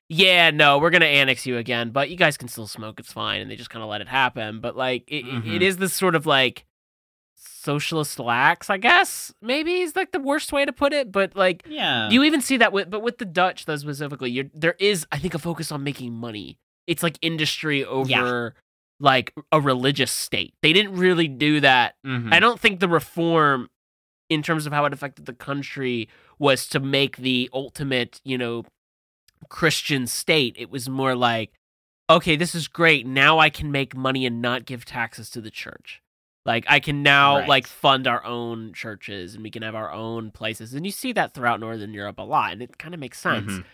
"Yeah, 0.09 0.51
no, 0.51 0.79
we're 0.79 0.90
going 0.90 1.01
to 1.03 1.07
annex 1.07 1.46
you 1.46 1.57
again, 1.57 1.90
but 1.90 2.11
you 2.11 2.16
guys 2.16 2.37
can 2.37 2.48
still 2.48 2.66
smoke, 2.66 3.01
it's 3.01 3.12
fine," 3.12 3.40
and 3.40 3.51
they 3.51 3.57
just 3.57 3.70
kind 3.70 3.83
of 3.83 3.88
let 3.88 4.01
it 4.03 4.09
happen. 4.09 4.61
But 4.61 4.77
like, 4.77 5.05
it, 5.11 5.27
it- 5.27 5.44
Mhm. 5.44 5.55
it 5.57 5.62
is 5.62 5.79
this 5.79 5.94
sort 5.94 6.14
of 6.14 6.27
like 6.27 6.64
socialist 7.35 8.18
lax, 8.18 8.70
I 8.70 8.77
guess. 8.79 9.33
Maybe 9.40 9.81
is 9.81 9.96
like 9.96 10.12
the 10.12 10.20
worst 10.20 10.53
way 10.53 10.64
to 10.64 10.72
put 10.72 10.92
it, 10.92 11.11
but 11.12 11.37
like 11.37 11.64
Yeah. 11.68 12.09
you 12.11 12.22
even 12.22 12.40
see 12.40 12.57
that 12.59 12.72
with, 12.72 12.90
but 12.90 13.01
with 13.03 13.18
the 13.18 13.24
Dutch, 13.24 13.64
though 13.64 13.77
specifically, 13.77 14.31
you're, 14.31 14.46
there 14.55 14.77
is, 14.79 15.07
I 15.12 15.18
think, 15.18 15.35
a 15.35 15.38
focus 15.38 15.70
on 15.72 15.83
making 15.85 16.12
money. 16.12 16.59
It's 16.87 17.03
like 17.03 17.18
industry 17.22 17.85
over 17.85 18.55
like 19.00 19.32
a 19.52 19.61
religious 19.61 20.11
state. 20.11 20.54
They 20.62 20.72
didn't 20.72 20.96
really 20.96 21.28
do 21.28 21.61
that. 21.61 21.94
Mhm. 22.04 22.32
I 22.32 22.40
don't 22.40 22.58
think 22.58 22.80
the 22.80 22.88
reform, 22.88 23.68
in 24.28 24.42
terms 24.42 24.66
of 24.66 24.72
how 24.72 24.84
it 24.87 24.92
affected 24.92 25.26
the 25.26 25.32
country, 25.32 26.08
was 26.38 26.66
to 26.68 26.80
make 26.80 27.16
the 27.18 27.48
ultimate, 27.52 28.20
you 28.24 28.37
know, 28.37 28.64
Christian 29.48 30.06
state. 30.06 30.56
It 30.58 30.70
was 30.70 30.88
more 30.88 31.14
like, 31.14 31.52
okay, 32.11 32.37
this 32.37 32.54
is 32.54 32.68
great. 32.68 33.06
Now 33.06 33.38
I 33.38 33.50
can 33.50 33.70
make 33.70 33.94
money 33.96 34.26
and 34.26 34.42
not 34.42 34.64
give 34.66 34.84
taxes 34.84 35.30
to 35.30 35.40
the 35.40 35.50
church. 35.50 36.02
Like 36.44 36.64
I 36.68 36.80
can 36.80 37.02
now 37.02 37.38
Right. 37.38 37.48
like 37.48 37.66
fund 37.66 38.06
our 38.06 38.24
own 38.24 38.72
churches 38.72 39.34
and 39.34 39.42
we 39.44 39.50
can 39.50 39.62
have 39.62 39.74
our 39.74 39.92
own 39.92 40.30
places. 40.30 40.72
And 40.74 40.87
you 40.87 40.92
see 40.92 41.12
that 41.12 41.34
throughout 41.34 41.61
Northern 41.61 41.92
Europe 41.92 42.18
a 42.18 42.22
lot, 42.22 42.52
and 42.52 42.62
it 42.62 42.78
kind 42.78 42.94
of 42.94 43.00
makes 43.00 43.18
sense. 43.20 43.52
Mhm. 43.52 43.64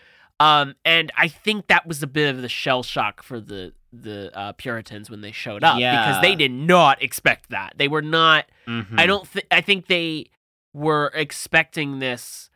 Um, 0.40 0.74
and 0.84 1.12
I 1.16 1.28
think 1.28 1.68
that 1.68 1.86
was 1.86 2.02
a 2.02 2.08
bit 2.08 2.34
of 2.34 2.42
the 2.42 2.48
shell 2.48 2.82
shock 2.82 3.22
for 3.22 3.38
the 3.40 3.72
the 4.02 4.30
uh, 4.36 4.52
Puritans 4.52 5.08
when 5.10 5.20
they 5.20 5.32
showed 5.32 5.62
up 5.64 5.76
because 5.76 6.20
they 6.22 6.34
did 6.34 6.50
not 6.52 7.02
expect 7.02 7.50
that. 7.50 7.74
They 7.76 7.88
were 7.88 8.02
not. 8.02 8.46
Mhm. 8.66 8.98
I 8.98 9.06
don't. 9.06 9.30
Th- 9.32 9.46
I 9.50 9.60
think 9.60 9.86
they 9.86 10.26
were 10.72 11.12
expecting 11.14 12.00
this, 12.00 12.50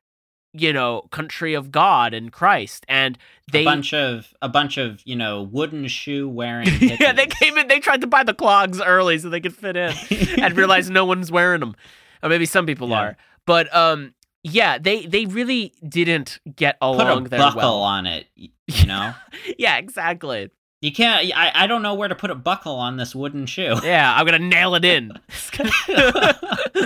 you 0.53 0.72
know, 0.72 1.03
country 1.12 1.55
of 1.55 1.70
God 1.70 2.14
and 2.14 2.33
Christ, 2.33 2.85
and 2.88 3.16
they 3.53 3.62
a 3.62 3.64
bunch 3.64 3.94
of 3.94 4.35
a 4.42 4.48
bunch 4.48 4.77
of 4.79 5.01
you 5.05 5.14
know 5.16 5.42
wooden 5.42 5.87
shoe 5.88 6.29
wearing. 6.29 6.68
yeah, 6.81 7.12
they 7.12 7.27
came 7.27 7.57
in. 7.59 7.68
They 7.68 7.81
tried 7.81 8.01
to 8.01 8.07
buy 8.07 8.24
the 8.24 8.35
clogs 8.35 8.81
early 8.81 9.18
so 9.18 9.29
they 9.29 9.40
could 9.40 9.55
fit 9.55 9.77
in, 9.77 9.92
and 10.42 10.57
realized 10.57 10.90
no 10.90 11.05
one's 11.05 11.31
wearing 11.31 11.61
them, 11.61 11.77
or 12.22 12.29
maybe 12.29 12.46
some 12.46 12.66
people 12.66 12.88
Yeah. 12.88 13.01
are. 13.01 13.16
But 13.46 13.74
um, 13.74 14.14
yeah, 14.42 14.79
they 14.79 15.07
they 15.07 15.27
really 15.27 15.72
didn't 15.87 16.40
get 16.57 16.81
put 16.81 16.87
along 16.87 17.27
a 17.27 17.29
there 17.29 17.38
buckle 17.38 17.59
well. 17.61 17.83
on 17.83 18.07
it. 18.07 18.27
You 18.37 18.87
know, 18.87 19.14
Yeah, 19.59 19.77
exactly. 19.79 20.51
You 20.81 20.93
can't. 20.93 21.33
I, 21.35 21.51
I 21.55 21.67
don't 21.67 21.83
know 21.83 21.95
where 21.95 22.09
to 22.09 22.14
put 22.14 22.31
a 22.31 22.35
buckle 22.35 22.77
on 22.77 22.97
this 22.97 23.14
wooden 23.14 23.47
shoe. 23.47 23.77
Yeah, 23.88 24.14
I'm 24.14 24.27
gonna 24.27 24.38
nail 24.38 24.75
it 24.75 24.85
in. 24.85 25.12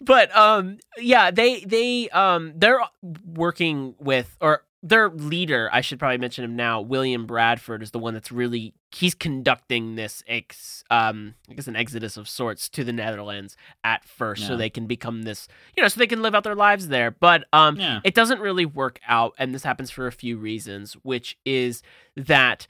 but 0.00 0.36
um, 0.36 0.78
yeah, 0.98 1.30
they 1.30 1.60
they 1.60 2.08
um 2.10 2.52
they're 2.56 2.80
working 3.24 3.94
with 3.98 4.36
or 4.40 4.64
their 4.82 5.08
leader. 5.08 5.70
I 5.72 5.80
should 5.80 5.98
probably 5.98 6.18
mention 6.18 6.44
him 6.44 6.54
now. 6.54 6.80
William 6.80 7.24
Bradford 7.24 7.82
is 7.82 7.92
the 7.92 7.98
one 7.98 8.14
that's 8.14 8.30
really 8.30 8.74
he's 8.94 9.14
conducting 9.14 9.94
this 9.94 10.22
ex 10.26 10.84
um 10.90 11.34
I 11.48 11.54
guess 11.54 11.66
an 11.66 11.76
exodus 11.76 12.16
of 12.16 12.28
sorts 12.28 12.68
to 12.70 12.84
the 12.84 12.92
Netherlands 12.92 13.56
at 13.82 14.04
first, 14.04 14.46
so 14.46 14.56
they 14.56 14.70
can 14.70 14.86
become 14.86 15.22
this 15.22 15.48
you 15.76 15.82
know 15.82 15.88
so 15.88 15.98
they 15.98 16.06
can 16.06 16.20
live 16.20 16.34
out 16.34 16.44
their 16.44 16.54
lives 16.54 16.88
there. 16.88 17.10
But 17.10 17.46
um, 17.52 17.80
yeah. 17.80 18.00
it 18.04 18.14
doesn't 18.14 18.40
really 18.40 18.66
work 18.66 19.00
out 19.08 19.34
and 19.38 19.54
this 19.54 19.62
happens 19.62 19.90
for 19.90 20.06
a 20.06 20.12
few 20.12 20.36
reasons 20.36 20.94
which 21.02 21.38
is 21.44 21.82
that 22.16 22.66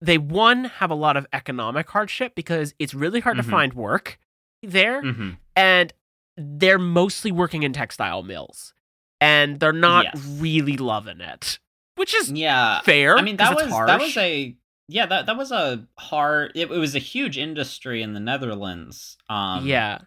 they 0.00 0.18
one 0.18 0.64
have 0.66 0.90
a 0.90 0.94
lot 0.94 1.16
of 1.16 1.26
economic 1.32 1.88
hardship 1.90 2.34
because 2.34 2.74
it's 2.78 2.94
really 2.94 3.20
hard 3.20 3.36
Mhm. 3.36 3.42
to 3.44 3.50
find 3.50 3.74
work 3.74 4.18
there 4.62 5.02
hmm 5.02 5.30
and 5.56 5.92
they're 6.36 6.78
mostly 6.78 7.32
working 7.32 7.62
in 7.64 7.72
textile 7.72 8.22
mills 8.22 8.72
and 9.20 9.58
they're 9.60 9.72
not 9.72 10.04
Yes. 10.04 10.24
really 10.38 10.76
loving 10.76 11.20
it 11.20 11.58
which 11.96 12.14
is 12.14 12.30
Yeah. 12.30 12.80
fair 12.82 13.18
I 13.18 13.22
mean 13.22 13.36
that 13.38 13.54
was 13.56 13.70
harsh. 13.72 13.88
that 13.88 14.00
was 14.00 14.16
a 14.16 14.54
yeah 14.88 15.06
that 15.06 15.26
that 15.26 15.36
was 15.36 15.50
a 15.52 15.86
hard. 15.98 16.52
It, 16.54 16.70
it 16.70 16.78
was 16.78 16.94
a 16.94 17.00
huge 17.00 17.36
industry 17.36 18.02
in 18.02 18.12
the 18.14 18.20
Netherlands. 18.20 19.16
Um, 19.28 19.66
yeah 19.66 19.98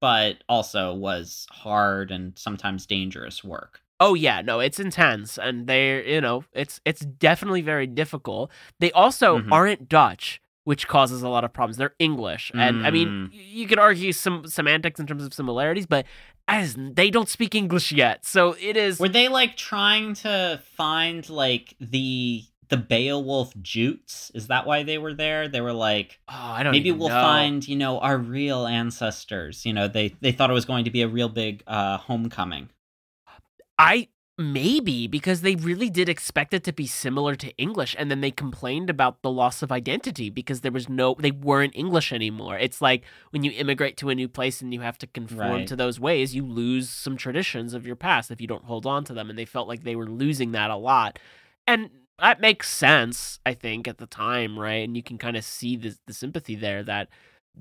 but 0.00 0.42
also 0.48 0.94
was 0.94 1.46
hard 1.50 2.10
and 2.10 2.38
sometimes 2.38 2.86
dangerous 2.86 3.42
work. 3.44 3.82
Oh 4.00 4.14
yeah, 4.14 4.42
no, 4.42 4.60
it's 4.60 4.78
intense 4.78 5.38
and 5.38 5.66
they're, 5.66 6.04
you 6.06 6.20
know, 6.20 6.44
it's 6.52 6.80
it's 6.84 7.00
definitely 7.00 7.62
very 7.62 7.86
difficult. 7.86 8.50
They 8.80 8.92
also 8.92 9.38
Mhm. 9.40 9.48
aren't 9.50 9.88
Dutch, 9.88 10.40
which 10.64 10.86
causes 10.86 11.22
a 11.22 11.28
lot 11.28 11.42
of 11.44 11.52
problems. 11.52 11.78
They're 11.78 11.94
English. 11.98 12.52
And 12.54 12.86
I 12.86 12.90
mean, 12.90 13.08
Mm. 13.08 13.30
you 13.32 13.66
could 13.66 13.78
argue 13.80 14.12
some 14.12 14.46
semantics 14.46 15.00
in 15.00 15.06
terms 15.06 15.24
of 15.24 15.34
similarities, 15.34 15.86
but 15.86 16.06
as 16.46 16.76
they 16.78 17.10
don't 17.10 17.28
speak 17.28 17.54
English 17.54 17.90
yet. 17.92 18.24
So 18.24 18.54
it 18.60 18.76
is 18.76 19.00
Were 19.00 19.08
they 19.08 19.28
like 19.28 19.56
trying 19.56 20.14
to 20.14 20.60
find 20.76 21.28
like 21.28 21.74
the 21.80 22.44
the 22.68 22.76
Beowulf 22.76 23.54
jutes? 23.62 24.30
Is 24.34 24.48
that 24.48 24.66
why 24.66 24.82
they 24.82 24.98
were 24.98 25.14
there? 25.14 25.48
They 25.48 25.62
were 25.62 25.72
like, 25.72 26.20
Oh, 26.28 26.34
I 26.36 26.62
don't 26.62 26.72
know. 26.72 26.78
maybe 26.78 26.92
we'll 26.92 27.08
know. 27.08 27.20
find 27.20 27.66
you 27.66 27.76
know 27.76 27.98
our 27.98 28.16
real 28.18 28.66
ancestors. 28.66 29.64
You 29.66 29.72
know, 29.72 29.88
they 29.88 30.14
they 30.20 30.32
thought 30.32 30.50
it 30.50 30.54
was 30.54 30.66
going 30.66 30.84
to 30.84 30.90
be 30.90 31.02
a 31.02 31.08
real 31.08 31.28
big 31.28 31.62
uh, 31.66 31.96
homecoming. 31.96 32.68
I 33.78 34.08
maybe 34.40 35.08
because 35.08 35.40
they 35.40 35.56
really 35.56 35.90
did 35.90 36.08
expect 36.08 36.54
it 36.54 36.62
to 36.62 36.72
be 36.72 36.86
similar 36.86 37.34
to 37.34 37.56
English 37.56 37.96
and 37.98 38.08
then 38.08 38.20
they 38.20 38.30
complained 38.30 38.88
about 38.88 39.20
the 39.22 39.30
loss 39.30 39.62
of 39.62 39.72
identity 39.72 40.30
because 40.30 40.60
there 40.60 40.70
was 40.70 40.88
no 40.88 41.16
they 41.18 41.32
weren't 41.32 41.74
English 41.74 42.12
anymore. 42.12 42.56
It's 42.56 42.80
like 42.80 43.04
when 43.30 43.42
you 43.42 43.50
immigrate 43.50 43.96
to 43.96 44.10
a 44.10 44.14
new 44.14 44.28
place 44.28 44.62
and 44.62 44.72
you 44.72 44.80
have 44.80 44.96
to 44.98 45.08
conform 45.08 45.48
Right. 45.50 45.66
to 45.66 45.74
those 45.74 45.98
ways, 45.98 46.36
you 46.36 46.46
lose 46.46 46.88
some 46.88 47.16
traditions 47.16 47.74
of 47.74 47.84
your 47.84 47.96
past 47.96 48.30
if 48.30 48.40
you 48.40 48.46
don't 48.46 48.64
hold 48.64 48.86
on 48.86 49.02
to 49.04 49.14
them 49.14 49.28
and 49.28 49.36
they 49.38 49.44
felt 49.44 49.66
like 49.66 49.82
they 49.82 49.96
were 49.96 50.06
losing 50.08 50.52
that 50.52 50.70
a 50.70 50.76
lot. 50.76 51.18
And 51.66 51.90
that 52.20 52.40
makes 52.40 52.68
sense, 52.70 53.40
I 53.44 53.54
think, 53.54 53.88
at 53.88 53.98
the 53.98 54.06
time, 54.06 54.58
right? 54.58 54.84
And 54.84 54.96
you 54.96 55.02
can 55.02 55.18
kind 55.18 55.36
of 55.36 55.44
see 55.44 55.76
the 55.76 55.96
the 56.06 56.12
sympathy 56.14 56.54
there 56.54 56.84
that 56.84 57.08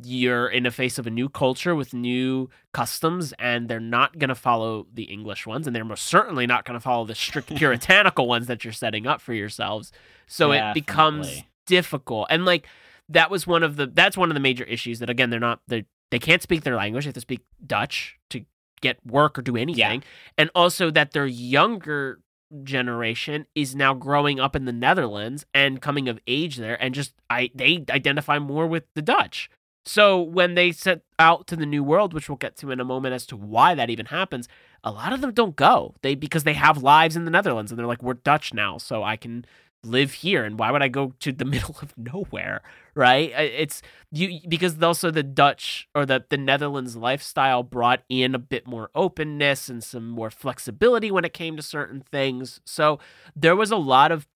you're 0.03 0.47
in 0.47 0.63
the 0.63 0.71
face 0.71 0.97
of 0.99 1.07
a 1.07 1.10
new 1.10 1.29
culture 1.29 1.75
with 1.75 1.93
new 1.93 2.49
customs 2.73 3.33
and 3.39 3.67
they're 3.67 3.79
not 3.79 4.19
going 4.19 4.29
to 4.29 4.36
follow 4.36 4.88
the 4.93 5.03
English 5.03 5.47
ones 5.47 5.67
and 5.67 5.75
they're 5.75 5.86
most 5.86 6.05
certainly 6.05 6.45
not 6.45 6.65
going 6.65 6.75
to 6.75 6.79
follow 6.79 7.05
the 7.05 7.15
strict 7.15 7.47
puritanical 7.55 8.27
ones 8.27 8.47
that 8.47 8.63
you're 8.63 8.73
setting 8.73 9.07
up 9.07 9.21
for 9.21 9.33
yourselves. 9.33 9.91
So 10.27 10.51
it 10.51 10.73
becomes 10.73 11.43
difficult. 11.65 12.27
And 12.29 12.45
like 12.45 12.67
that 13.10 13.31
was 13.31 13.47
one 13.47 13.63
of 13.63 13.75
the 13.75 13.88
that's 13.88 14.17
one 14.17 14.29
of 14.29 14.33
the 14.33 14.41
major 14.41 14.63
issues 14.65 14.99
that 14.99 15.10
again 15.10 15.29
they're 15.29 15.39
not 15.39 15.62
they 15.67 15.86
they 16.12 16.19
can't 16.19 16.41
speak 16.41 16.63
their 16.63 16.75
language, 16.75 17.03
they 17.03 17.10
have 17.10 17.15
to 17.15 17.21
speak 17.21 17.41
Dutch 17.65 18.17
to 18.29 18.45
get 18.81 18.97
work 19.05 19.38
or 19.38 19.41
do 19.41 19.57
anything. 19.57 20.03
And 20.38 20.49
also 20.55 20.91
that 20.91 21.12
their 21.12 21.25
younger 21.25 22.19
generation 22.63 23.45
is 23.55 23.75
now 23.75 23.93
growing 23.93 24.39
up 24.39 24.55
in 24.55 24.65
the 24.65 24.71
Netherlands 24.71 25.45
and 25.53 25.81
coming 25.81 26.07
of 26.07 26.19
age 26.27 26.57
there 26.57 26.81
and 26.81 26.93
just 26.93 27.13
I 27.29 27.51
they 27.53 27.83
identify 27.89 28.39
more 28.39 28.67
with 28.67 28.86
the 28.95 29.01
Dutch. 29.01 29.49
So 29.88 30.21
when 30.21 30.56
they 30.56 30.71
set 30.73 31.02
out 31.17 31.47
to 31.47 31.56
the 31.56 31.65
new 31.65 31.82
world, 31.82 32.13
which 32.13 32.28
we'll 32.28 32.36
get 32.36 32.58
to 32.58 32.71
in 32.71 32.80
a 32.80 32.86
moment 32.86 33.13
as 33.13 33.26
to 33.28 33.38
why 33.38 33.73
that 33.73 33.89
even 33.89 34.08
happens, 34.08 34.47
a 34.84 34.91
lot 34.91 35.13
of 35.13 35.21
them 35.21 35.34
don't 35.34 35.56
go. 35.56 35.95
They 36.02 36.13
because 36.13 36.43
they 36.43 36.54
have 36.54 36.84
lives 36.84 37.15
in 37.15 37.26
the 37.26 37.32
Netherlands 37.32 37.71
and 37.71 37.80
they're 37.80 37.88
like, 37.88 38.04
we're 38.04 38.15
Dutch 38.15 38.54
now, 38.54 38.78
so 38.78 39.04
I 39.04 39.15
can 39.15 39.45
live 39.84 40.12
here. 40.13 40.43
And 40.43 40.60
why 40.60 40.71
would 40.71 40.82
I 40.82 40.89
go 40.89 41.13
to 41.19 41.32
the 41.32 41.45
middle 41.54 41.78
of 41.82 41.97
nowhere? 41.97 42.62
Right? 42.95 43.32
It's 43.32 43.82
you 44.12 44.41
because 44.47 44.82
also 44.84 45.10
the 45.10 45.23
Dutch 45.23 45.88
or 45.95 46.06
the 46.06 46.26
the 46.30 46.38
Netherlands 46.38 46.97
lifestyle 46.97 47.63
brought 47.63 48.04
in 48.10 48.36
a 48.36 48.39
bit 48.39 48.67
more 48.67 48.89
openness 48.93 49.69
and 49.69 49.82
some 49.82 50.10
more 50.10 50.30
flexibility 50.30 51.12
when 51.12 51.23
it 51.23 51.34
came 51.34 51.56
to 51.56 51.63
certain 51.63 52.02
things. 52.02 52.60
So 52.65 53.00
there 53.36 53.56
was 53.56 53.71
a 53.71 53.78
lot 53.78 54.12
of 54.12 54.28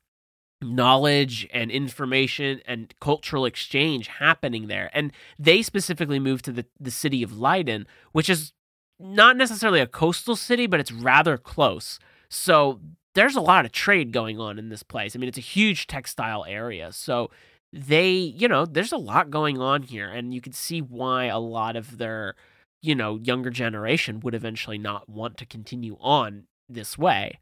knowledge 0.61 1.47
and 1.51 1.71
information 1.71 2.61
and 2.65 2.93
cultural 2.99 3.45
exchange 3.45 4.07
happening 4.07 4.67
there. 4.67 4.89
And 4.93 5.11
they 5.39 5.61
specifically 5.61 6.19
moved 6.19 6.45
to 6.45 6.51
the, 6.51 6.65
the 6.79 6.91
city 6.91 7.23
of 7.23 7.37
Leiden, 7.37 7.87
which 8.11 8.29
is 8.29 8.53
not 8.99 9.37
necessarily 9.37 9.79
a 9.79 9.87
coastal 9.87 10.35
city, 10.35 10.67
but 10.67 10.79
it's 10.79 10.91
rather 10.91 11.37
close. 11.37 11.99
So 12.29 12.79
there's 13.15 13.35
a 13.35 13.41
lot 13.41 13.65
of 13.65 13.71
trade 13.71 14.11
going 14.11 14.39
on 14.39 14.59
in 14.59 14.69
this 14.69 14.83
place. 14.83 15.15
I 15.15 15.19
mean, 15.19 15.27
it's 15.27 15.37
a 15.37 15.41
huge 15.41 15.87
textile 15.87 16.45
area. 16.47 16.91
So 16.91 17.31
they, 17.73 18.11
you 18.11 18.47
know, 18.47 18.65
there's 18.65 18.91
a 18.91 18.97
lot 18.97 19.31
going 19.31 19.59
on 19.59 19.83
here. 19.83 20.09
And 20.09 20.33
you 20.33 20.41
can 20.41 20.53
see 20.53 20.81
why 20.81 21.25
a 21.25 21.39
lot 21.39 21.75
of 21.75 21.97
their, 21.97 22.35
you 22.81 22.95
know, 22.95 23.17
younger 23.17 23.49
generation 23.49 24.19
would 24.19 24.35
eventually 24.35 24.77
not 24.77 25.09
want 25.09 25.37
to 25.37 25.45
continue 25.45 25.97
on 25.99 26.45
this 26.69 26.97
way. 26.97 27.39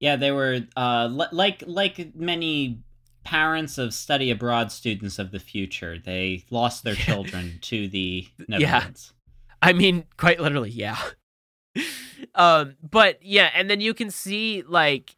Yeah, 0.00 0.16
they 0.16 0.30
were 0.30 0.60
uh, 0.76 1.08
li- 1.10 1.26
like 1.32 1.64
like 1.66 2.14
many 2.14 2.80
parents 3.24 3.76
of 3.76 3.92
study 3.92 4.30
abroad 4.30 4.70
students 4.70 5.18
of 5.18 5.32
the 5.32 5.40
future. 5.40 5.98
They 5.98 6.44
lost 6.50 6.84
their 6.84 6.94
children 6.94 7.58
to 7.62 7.88
the 7.88 8.28
Yeah. 8.48 8.88
I 9.62 9.72
mean, 9.72 10.04
quite 10.16 10.38
literally, 10.38 10.70
yeah. 10.70 10.98
um, 12.34 12.76
but 12.88 13.18
yeah, 13.22 13.50
and 13.54 13.68
then 13.68 13.80
you 13.80 13.94
can 13.94 14.10
see 14.10 14.62
like 14.62 15.16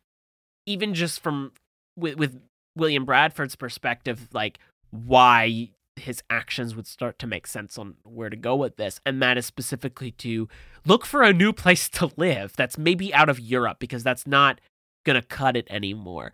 even 0.67 0.95
just 0.95 1.21
from 1.21 1.53
with 1.97 2.17
with 2.17 2.41
William 2.77 3.05
Bradford's 3.05 3.57
perspective, 3.57 4.29
like 4.33 4.59
why 4.91 5.71
his 6.01 6.23
actions 6.31 6.75
would 6.75 6.87
start 6.87 7.19
to 7.21 7.27
make 7.27 7.47
sense 7.47 7.79
on 7.79 7.97
where 8.05 8.31
to 8.31 8.37
go 8.37 8.57
with 8.57 8.77
this, 8.77 9.01
and 9.07 9.23
that 9.23 9.39
is 9.39 9.47
specifically 9.47 10.11
to 10.13 10.49
look 10.87 11.05
for 11.07 11.23
a 11.23 11.33
new 11.33 11.53
place 11.53 11.89
to 11.91 12.11
live 12.17 12.55
that's 12.57 12.79
maybe 12.79 13.13
out 13.15 13.29
of 13.29 13.41
Europe 13.41 13.79
because 13.79 14.03
that's 14.03 14.27
not 14.27 14.61
gonna 15.05 15.23
cut 15.23 15.57
it 15.57 15.67
anymore. 15.71 16.33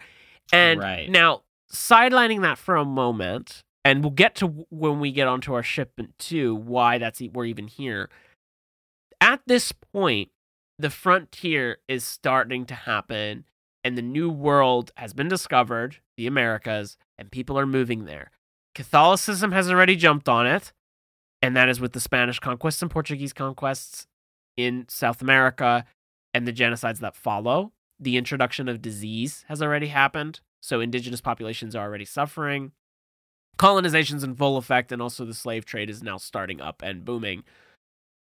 And 0.52 0.80
Right. 0.80 1.08
now 1.08 1.42
sidelining 1.70 2.42
that 2.42 2.58
for 2.58 2.76
a 2.76 2.84
moment, 2.84 3.62
and 3.84 4.02
we'll 4.02 4.10
get 4.10 4.34
to 4.36 4.46
when 4.46 5.00
we 5.00 5.12
get 5.12 5.28
onto 5.28 5.52
our 5.54 5.62
shipment 5.62 6.18
too, 6.18 6.54
why 6.54 6.98
that's 6.98 7.20
we're 7.20 7.44
even 7.46 7.68
here. 7.68 8.10
At 9.20 9.42
this 9.46 9.72
point, 9.72 10.30
the 10.78 10.90
frontier 10.90 11.78
is 11.88 12.04
starting 12.04 12.66
to 12.66 12.74
happen, 12.74 13.44
and 13.82 13.96
the 13.96 14.02
new 14.02 14.28
world 14.30 14.90
has 14.96 15.12
been 15.12 15.28
discovered, 15.28 15.98
the 16.16 16.26
Americas, 16.26 16.96
and 17.18 17.30
people 17.30 17.58
are 17.58 17.66
moving 17.66 18.04
there. 18.06 18.30
Catholicism 18.74 19.52
has 19.52 19.70
already 19.70 19.96
jumped 19.96 20.28
on 20.28 20.46
it, 20.46 20.72
and 21.40 21.56
that 21.56 21.68
is 21.68 21.80
with 21.80 21.92
the 21.92 22.00
Spanish 22.00 22.38
conquests 22.38 22.82
and 22.82 22.90
Portuguese 22.90 23.32
conquests 23.32 24.06
in 24.56 24.86
South 24.88 25.22
America 25.22 25.84
and 26.32 26.46
the 26.46 26.52
genocides 26.52 26.98
that 26.98 27.16
follow. 27.16 27.72
The 28.00 28.16
introduction 28.16 28.68
of 28.68 28.82
disease 28.82 29.44
has 29.48 29.62
already 29.62 29.88
happened. 29.88 30.40
So 30.62 30.80
indigenous 30.80 31.20
populations 31.20 31.76
are 31.76 31.84
already 31.84 32.04
suffering. 32.04 32.72
Colonization's 33.56 34.24
in 34.24 34.34
full 34.34 34.56
effect, 34.56 34.90
and 34.90 35.00
also 35.00 35.24
the 35.24 35.34
slave 35.34 35.64
trade 35.64 35.88
is 35.88 36.02
now 36.02 36.16
starting 36.16 36.60
up 36.60 36.82
and 36.82 37.04
booming. 37.04 37.44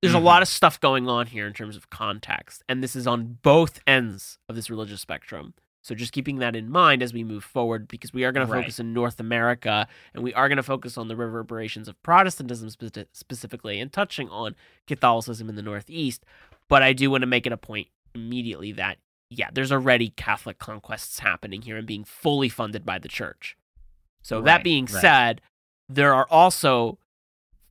There's 0.03 0.15
Mhm. 0.15 0.19
a 0.19 0.25
lot 0.25 0.43
of 0.43 0.49
stuff 0.49 0.81
going 0.81 1.09
on 1.09 1.29
here 1.29 1.47
in 1.47 1.55
terms 1.55 1.77
of 1.77 1.89
context, 1.89 2.63
and 2.69 2.83
this 2.83 2.95
is 2.97 3.07
on 3.07 3.39
both 3.43 3.81
ends 3.87 4.39
of 4.49 4.57
this 4.57 4.69
religious 4.69 5.01
spectrum. 5.01 5.55
So 5.83 5.95
just 5.95 6.13
keeping 6.13 6.37
that 6.37 6.55
in 6.57 6.71
mind 6.71 7.03
as 7.03 7.13
we 7.13 7.25
move 7.25 7.43
forward, 7.45 7.89
because 7.89 8.13
we 8.13 8.25
are 8.25 8.33
going 8.33 8.47
to 8.47 8.53
Right. 8.53 8.61
focus 8.61 8.79
in 8.79 8.93
North 8.93 9.19
America, 9.19 9.89
and 10.15 10.23
we 10.23 10.33
are 10.33 10.49
going 10.49 10.57
to 10.57 10.63
focus 10.63 10.97
on 10.97 11.09
the 11.09 11.17
reverberations 11.17 11.89
of 11.89 12.01
Protestantism 12.03 12.71
spe- 12.71 13.09
specifically, 13.13 13.81
and 13.81 13.93
touching 13.93 14.29
on 14.29 14.55
Catholicism 14.87 15.49
in 15.49 15.57
the 15.57 15.63
Northeast. 15.63 16.25
But 16.69 16.83
I 16.83 16.93
do 16.93 17.11
want 17.11 17.23
to 17.23 17.27
make 17.27 17.47
it 17.47 17.53
a 17.53 17.57
point 17.57 17.89
immediately 18.15 18.73
that 18.73 18.99
yeah, 19.35 19.49
there's 19.51 19.73
already 19.73 20.11
Catholic 20.11 20.59
conquests 20.59 21.21
happening 21.21 21.63
here 21.63 21.79
and 21.79 21.87
being 21.87 22.05
fully 22.05 22.51
funded 22.51 22.85
by 22.85 22.99
the 22.99 23.09
church. 23.09 23.57
So 24.21 24.43
that 24.43 24.63
being 24.63 24.85
right. 24.85 25.01
said, 25.01 25.41
there 25.89 26.13
are 26.13 26.27
also 26.31 26.99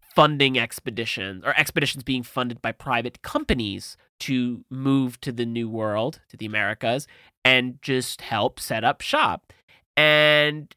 funding 0.02 0.58
expeditions 0.58 1.44
or 1.46 1.58
expeditions 1.58 2.04
being 2.04 2.24
funded 2.24 2.62
by 2.62 2.72
private 2.72 3.22
companies 3.22 3.96
to 4.22 4.64
move 4.70 5.20
to 5.22 5.32
the 5.32 5.46
new 5.46 5.70
world, 5.70 6.20
to 6.30 6.38
the 6.38 6.46
Americas, 6.46 7.08
and 7.46 7.80
just 7.82 8.22
help 8.22 8.60
set 8.60 8.84
up 8.84 9.02
shop. 9.02 9.52
And 9.98 10.74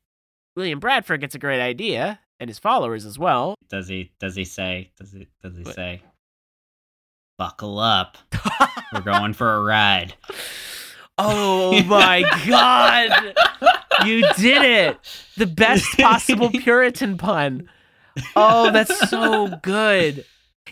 William 0.57 0.80
Bradford 0.80 1.20
gets 1.20 1.34
a 1.34 1.38
great 1.38 1.61
idea, 1.61 2.20
and 2.40 2.49
his 2.51 2.59
followers 2.59 3.05
as 3.05 3.18
well. 3.18 3.55
Does 3.68 3.88
he? 3.88 4.12
Does 4.20 4.34
he 4.36 4.45
say? 4.45 4.90
Does 4.99 5.12
he? 5.12 5.28
Does 5.42 5.57
he 5.57 5.62
What? 5.62 5.74
say? 5.74 6.03
Buckle 7.38 7.78
up. 7.78 8.16
We're 8.92 9.01
going 9.01 9.32
for 9.32 9.55
a 9.55 9.62
ride. 9.62 10.14
oh 11.18 11.82
my 11.84 12.22
god! 12.47 13.34
You 14.07 14.22
did 14.36 14.62
it! 14.62 14.99
The 15.36 15.47
best 15.47 15.86
possible 15.99 16.51
Puritan 16.51 17.16
pun. 17.18 17.68
Oh, 18.36 18.70
that's 18.70 19.11
so 19.11 19.49
good. 19.62 20.24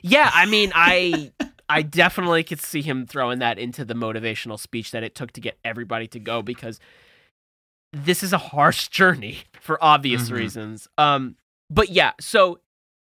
Yeah, 0.02 0.30
I 0.32 0.46
mean, 0.46 0.70
I 0.74 1.32
I 1.68 1.82
definitely 1.82 2.42
could 2.44 2.60
see 2.60 2.82
him 2.82 3.06
throwing 3.06 3.38
that 3.38 3.58
into 3.58 3.84
the 3.84 3.94
motivational 3.94 4.58
speech 4.58 4.90
that 4.90 5.02
it 5.02 5.14
took 5.14 5.32
to 5.32 5.40
get 5.40 5.58
everybody 5.64 6.06
to 6.08 6.18
go 6.18 6.42
because 6.42 6.78
this 7.92 8.22
is 8.22 8.32
a 8.32 8.38
harsh 8.38 8.88
journey 8.98 9.38
for 9.60 9.82
obvious 9.82 10.28
Mhm. 10.28 10.32
reasons. 10.32 10.88
Um 10.98 11.36
but 11.70 11.88
yeah, 11.88 12.12
so 12.20 12.60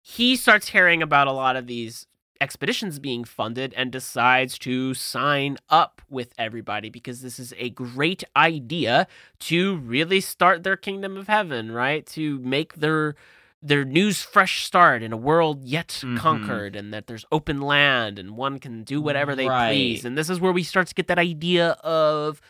he 0.01 0.35
starts 0.37 0.69
hearing 0.69 1.03
about 1.03 1.27
a 1.27 1.33
lot 1.33 1.57
of 1.57 1.67
these 1.67 2.07
expeditions 2.41 2.99
being 2.99 3.25
funded 3.25 3.73
and 3.75 3.91
decides 3.91 4.59
to 4.59 4.95
sign 4.95 5.57
up 5.69 6.01
with 6.09 6.33
everybody 6.39 6.89
because 6.91 7.21
this 7.23 7.39
is 7.39 7.53
a 7.59 7.71
great 7.71 8.23
idea 8.37 9.07
to 9.41 9.77
really 9.77 10.21
start 10.21 10.63
their 10.63 10.77
kingdom 10.77 11.17
of 11.17 11.29
heaven, 11.29 11.71
right? 11.73 12.07
To 12.09 12.39
make 12.41 12.75
their 12.75 13.15
their 13.67 13.85
news 13.85 14.23
fresh 14.23 14.65
start 14.65 15.03
in 15.03 15.13
a 15.13 15.17
world 15.17 15.65
yet 15.65 15.89
Mhm. 16.05 16.19
conquered 16.19 16.77
and 16.77 16.93
that 16.95 17.07
there's 17.07 17.25
open 17.33 17.61
land 17.61 18.19
and 18.19 18.37
one 18.37 18.59
can 18.59 18.85
do 18.85 19.01
whatever 19.01 19.35
they 19.35 19.49
Right. 19.49 19.73
please. 19.73 20.05
And 20.05 20.17
this 20.17 20.31
is 20.31 20.39
where 20.41 20.53
we 20.53 20.63
start 20.63 20.87
to 20.89 20.95
get 20.95 21.09
that 21.09 21.19
idea 21.19 21.71
of 21.83 22.41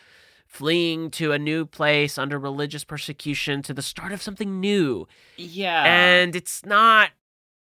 fleeing 0.45 1.11
to 1.11 1.31
a 1.33 1.39
new 1.39 1.65
place 1.65 2.17
under 2.17 2.39
religious 2.39 2.83
persecution 2.83 3.61
to 3.63 3.73
the 3.73 3.81
start 3.81 4.11
of 4.11 4.21
something 4.21 4.59
new. 4.59 5.07
Yeah. 5.37 5.83
and 5.85 6.35
it's 6.35 6.65
not 6.65 7.11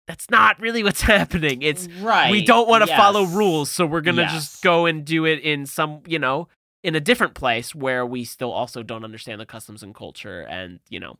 that's 0.06 0.30
not 0.30 0.60
really 0.60 0.84
what's 0.84 1.00
happening. 1.16 1.62
It's 1.62 1.88
right. 2.00 2.30
we 2.30 2.42
don't 2.42 2.68
want 2.68 2.86
to 2.86 2.96
follow 2.96 3.24
rules, 3.24 3.70
so 3.72 3.84
we're 3.86 4.02
gonna 4.02 4.22
Yes. 4.22 4.32
just 4.34 4.62
go 4.62 4.86
and 4.86 5.04
do 5.04 5.24
it 5.24 5.40
in 5.40 5.66
some, 5.66 6.02
you 6.06 6.18
know, 6.20 6.48
in 6.84 6.94
a 6.94 7.00
different 7.00 7.34
place 7.34 7.74
where 7.74 8.06
we 8.06 8.24
still 8.24 8.52
also 8.52 8.84
don't 8.84 9.02
understand 9.04 9.40
the 9.40 9.46
customs 9.46 9.82
and 9.82 9.92
culture, 9.94 10.42
and 10.42 10.78
you 10.88 11.00
know, 11.00 11.18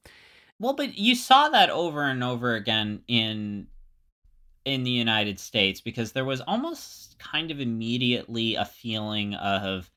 Well, 0.58 0.74
but 0.74 0.96
you 0.96 1.14
saw 1.14 1.48
that 1.50 1.70
over 1.70 2.02
and 2.04 2.24
over 2.24 2.54
again 2.54 3.02
in 3.08 3.68
in 4.64 4.82
the 4.82 4.90
United 4.90 5.38
States 5.38 5.80
because 5.80 6.12
there 6.12 6.24
was 6.24 6.40
almost 6.40 7.18
kind 7.18 7.50
of 7.52 7.60
immediately 7.60 8.56
a 8.56 8.64
feeling 8.64 9.34
of 9.34 9.90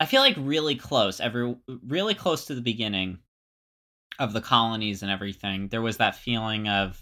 I 0.00 0.06
feel 0.06 0.20
like 0.20 0.36
really 0.38 0.76
close, 0.76 1.20
every 1.20 1.56
really 1.86 2.14
close 2.14 2.44
to 2.46 2.54
the 2.54 2.60
beginning 2.60 3.18
of 4.18 4.32
the 4.32 4.40
colonies 4.40 5.02
and 5.02 5.10
everything. 5.10 5.68
There 5.68 5.82
was 5.82 5.96
that 5.98 6.16
feeling 6.16 6.68
of 6.68 7.00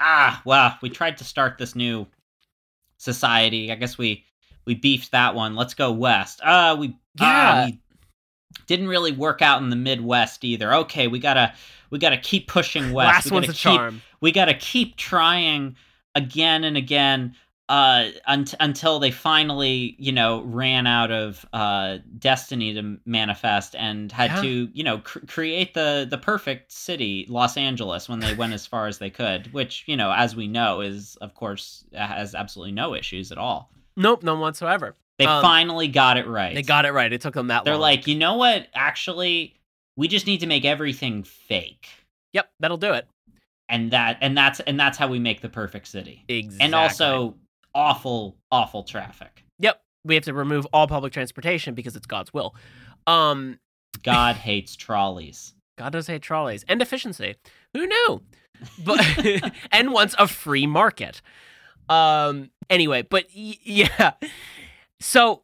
ah, 0.00 0.42
well, 0.44 0.76
we 0.82 0.90
tried 0.90 1.18
to 1.18 1.24
start 1.24 1.58
this 1.58 1.74
new 1.74 2.06
society. 2.98 3.70
I 3.72 3.76
guess 3.76 3.98
we 3.98 4.24
we 4.66 4.74
beefed 4.74 5.12
that 5.12 5.34
one. 5.34 5.54
Let's 5.56 5.74
go 5.74 5.92
west. 5.92 6.40
Uh 6.42 6.76
we 6.78 6.96
ah, 7.20 7.60
Yeah. 7.60 7.66
we 7.66 7.80
didn't 8.66 8.88
really 8.88 9.12
work 9.12 9.42
out 9.42 9.62
in 9.62 9.70
the 9.70 9.76
Midwest 9.76 10.44
either. 10.44 10.72
Okay, 10.74 11.06
we 11.08 11.18
gotta 11.18 11.52
we 11.90 11.98
gotta 11.98 12.18
keep 12.18 12.48
pushing 12.48 12.92
west. 12.92 13.06
last 13.06 13.24
we 13.26 13.30
one's 13.34 13.46
gotta 13.46 13.50
a 13.50 13.54
keep, 13.72 13.78
charm. 13.80 14.02
We 14.20 14.32
gotta 14.32 14.54
keep 14.54 14.96
trying 14.96 15.76
again 16.14 16.64
and 16.64 16.76
again 16.76 17.34
uh 17.70 18.08
unt- 18.28 18.54
until 18.60 18.98
they 18.98 19.10
finally 19.10 19.96
you 19.98 20.12
know 20.12 20.42
ran 20.42 20.86
out 20.86 21.10
of 21.10 21.46
uh 21.54 21.96
destiny 22.18 22.74
to 22.74 22.98
manifest 23.06 23.74
and 23.74 24.12
had 24.12 24.30
Yeah. 24.32 24.42
to 24.42 24.68
you 24.74 24.84
know 24.84 24.98
cr- 24.98 25.20
create 25.26 25.72
the 25.72 26.06
the 26.08 26.18
perfect 26.18 26.70
city 26.72 27.24
los 27.30 27.56
angeles 27.56 28.06
when 28.06 28.20
they 28.20 28.34
went 28.34 28.52
as 28.52 28.66
far 28.66 28.86
as 28.86 28.98
they 28.98 29.08
could 29.08 29.50
which 29.54 29.84
you 29.86 29.96
know 29.96 30.12
as 30.12 30.36
we 30.36 30.46
know 30.46 30.82
is 30.82 31.16
of 31.22 31.32
course 31.34 31.86
has 31.94 32.34
absolutely 32.34 32.72
no 32.72 32.94
issues 32.94 33.32
at 33.32 33.38
all 33.38 33.70
Nope, 33.96 34.22
none 34.24 34.40
whatsoever. 34.40 34.94
They 35.18 35.26
Um, 35.26 35.42
finally 35.42 35.88
got 35.88 36.16
it 36.16 36.26
right 36.26 36.54
They 36.54 36.62
got 36.62 36.84
it 36.86 36.92
right. 36.92 37.12
It 37.12 37.20
took 37.20 37.34
them 37.34 37.46
that 37.48 37.58
long. 37.58 37.64
they're 37.64 37.74
long. 37.74 37.80
like 37.82 38.06
you 38.06 38.14
know 38.16 38.34
what 38.36 38.66
actually 38.74 39.54
we 39.96 40.08
just 40.08 40.26
need 40.26 40.38
to 40.40 40.46
make 40.46 40.64
everything 40.64 41.22
fake 41.22 41.88
yep, 42.32 42.50
that'll 42.60 42.76
do 42.76 42.92
it. 42.92 43.06
and 43.68 43.90
that 43.92 44.18
and 44.20 44.36
that's 44.36 44.60
and 44.60 44.78
that's 44.78 44.98
how 44.98 45.06
we 45.08 45.18
make 45.18 45.40
the 45.40 45.48
perfect 45.48 45.86
city 45.88 46.24
Exactly. 46.28 46.64
and 46.64 46.74
also 46.74 47.36
awful 47.74 48.36
awful 48.50 48.82
traffic 48.84 49.44
yep, 49.58 49.80
we 50.04 50.14
have 50.16 50.24
to 50.24 50.34
remove 50.34 50.66
all 50.72 50.86
public 50.86 51.12
transportation 51.12 51.74
because 51.74 51.94
it's 51.96 52.06
God's 52.06 52.32
will. 52.34 52.54
Um, 53.06 53.58
god 54.02 54.36
hates 54.48 54.74
trolleys 54.76 55.54
God 55.78 55.92
does 55.92 56.06
hate 56.06 56.22
trolleys 56.22 56.64
and 56.68 56.80
efficiency. 56.80 57.34
Who 57.72 57.86
knew? 57.86 58.22
But 58.84 59.04
and 59.72 59.92
wants 59.92 60.14
a 60.18 60.28
free 60.28 60.66
market. 60.68 61.20
Um. 61.88 62.50
Anyway, 62.70 63.02
but 63.02 63.26
y- 63.36 63.56
yeah. 63.62 64.12
So, 65.06 65.42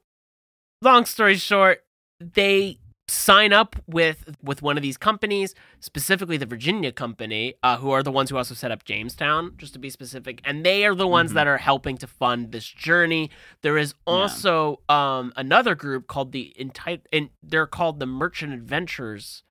long 0.80 1.04
story 1.04 1.36
short, 1.36 1.84
they 2.18 2.78
sign 3.08 3.52
up 3.52 3.76
with 3.86 4.36
with 4.42 4.62
one 4.62 4.78
of 4.78 4.82
these 4.82 4.96
companies, 4.96 5.54
specifically 5.80 6.38
the 6.38 6.46
Virginia 6.46 6.92
company, 6.92 7.54
uh, 7.62 7.76
who 7.76 7.90
are 7.90 8.02
the 8.02 8.10
ones 8.10 8.30
who 8.30 8.38
also 8.38 8.54
set 8.54 8.70
up 8.70 8.84
Jamestown, 8.84 9.52
just 9.58 9.74
to 9.74 9.78
be 9.78 9.90
specific, 9.90 10.40
and 10.44 10.64
they 10.64 10.86
are 10.86 10.94
the 10.94 11.06
ones 11.06 11.32
Mhm. 11.32 11.34
that 11.34 11.46
are 11.46 11.58
helping 11.58 11.98
to 11.98 12.06
fund 12.06 12.52
this 12.52 12.66
journey. 12.66 13.30
There 13.60 13.76
is 13.76 13.92
Yeah. 14.06 14.12
also 14.14 14.80
um 14.88 15.34
another 15.36 15.74
group 15.74 16.06
called 16.06 16.32
the 16.32 16.54
enti- 16.58 17.02
and 17.12 17.28
they're 17.42 17.66
called 17.66 18.00
the 18.00 18.06
Merchant 18.06 18.54
Adventurers. 18.54 19.42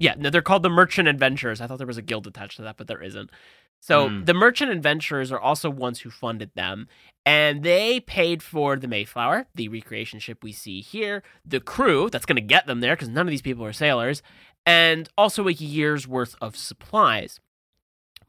Yeah, 0.00 0.14
no, 0.18 0.30
they're 0.30 0.42
called 0.42 0.64
the 0.64 0.70
Merchant 0.70 1.06
Adventurers. 1.08 1.60
I 1.60 1.66
thought 1.68 1.78
there 1.78 1.86
was 1.86 1.96
a 1.96 2.02
guild 2.02 2.26
attached 2.26 2.56
to 2.56 2.62
that, 2.62 2.76
but 2.76 2.88
there 2.88 3.02
isn't. 3.02 3.30
So 3.80 4.10
Mm. 4.10 4.26
the 4.26 4.34
Merchant 4.34 4.70
Adventurers 4.72 5.30
are 5.32 5.40
also 5.40 5.70
ones 5.70 6.00
who 6.00 6.10
funded 6.10 6.50
them, 6.54 6.88
and 7.24 7.62
they 7.62 8.00
paid 8.00 8.42
for 8.42 8.76
the 8.76 8.88
Mayflower, 8.88 9.46
the 9.54 9.68
recreation 9.68 10.18
ship 10.18 10.42
we 10.42 10.52
see 10.52 10.80
here, 10.80 11.22
the 11.44 11.60
crew 11.60 12.10
that's 12.10 12.26
going 12.26 12.36
to 12.36 12.42
get 12.42 12.66
them 12.66 12.80
there 12.80 12.94
because 12.96 13.08
none 13.08 13.26
of 13.26 13.30
these 13.30 13.42
people 13.42 13.64
are 13.64 13.72
sailors, 13.72 14.22
and 14.66 15.08
also 15.16 15.48
a 15.48 15.52
year's 15.52 16.06
worth 16.08 16.34
of 16.40 16.56
supplies. 16.56 17.40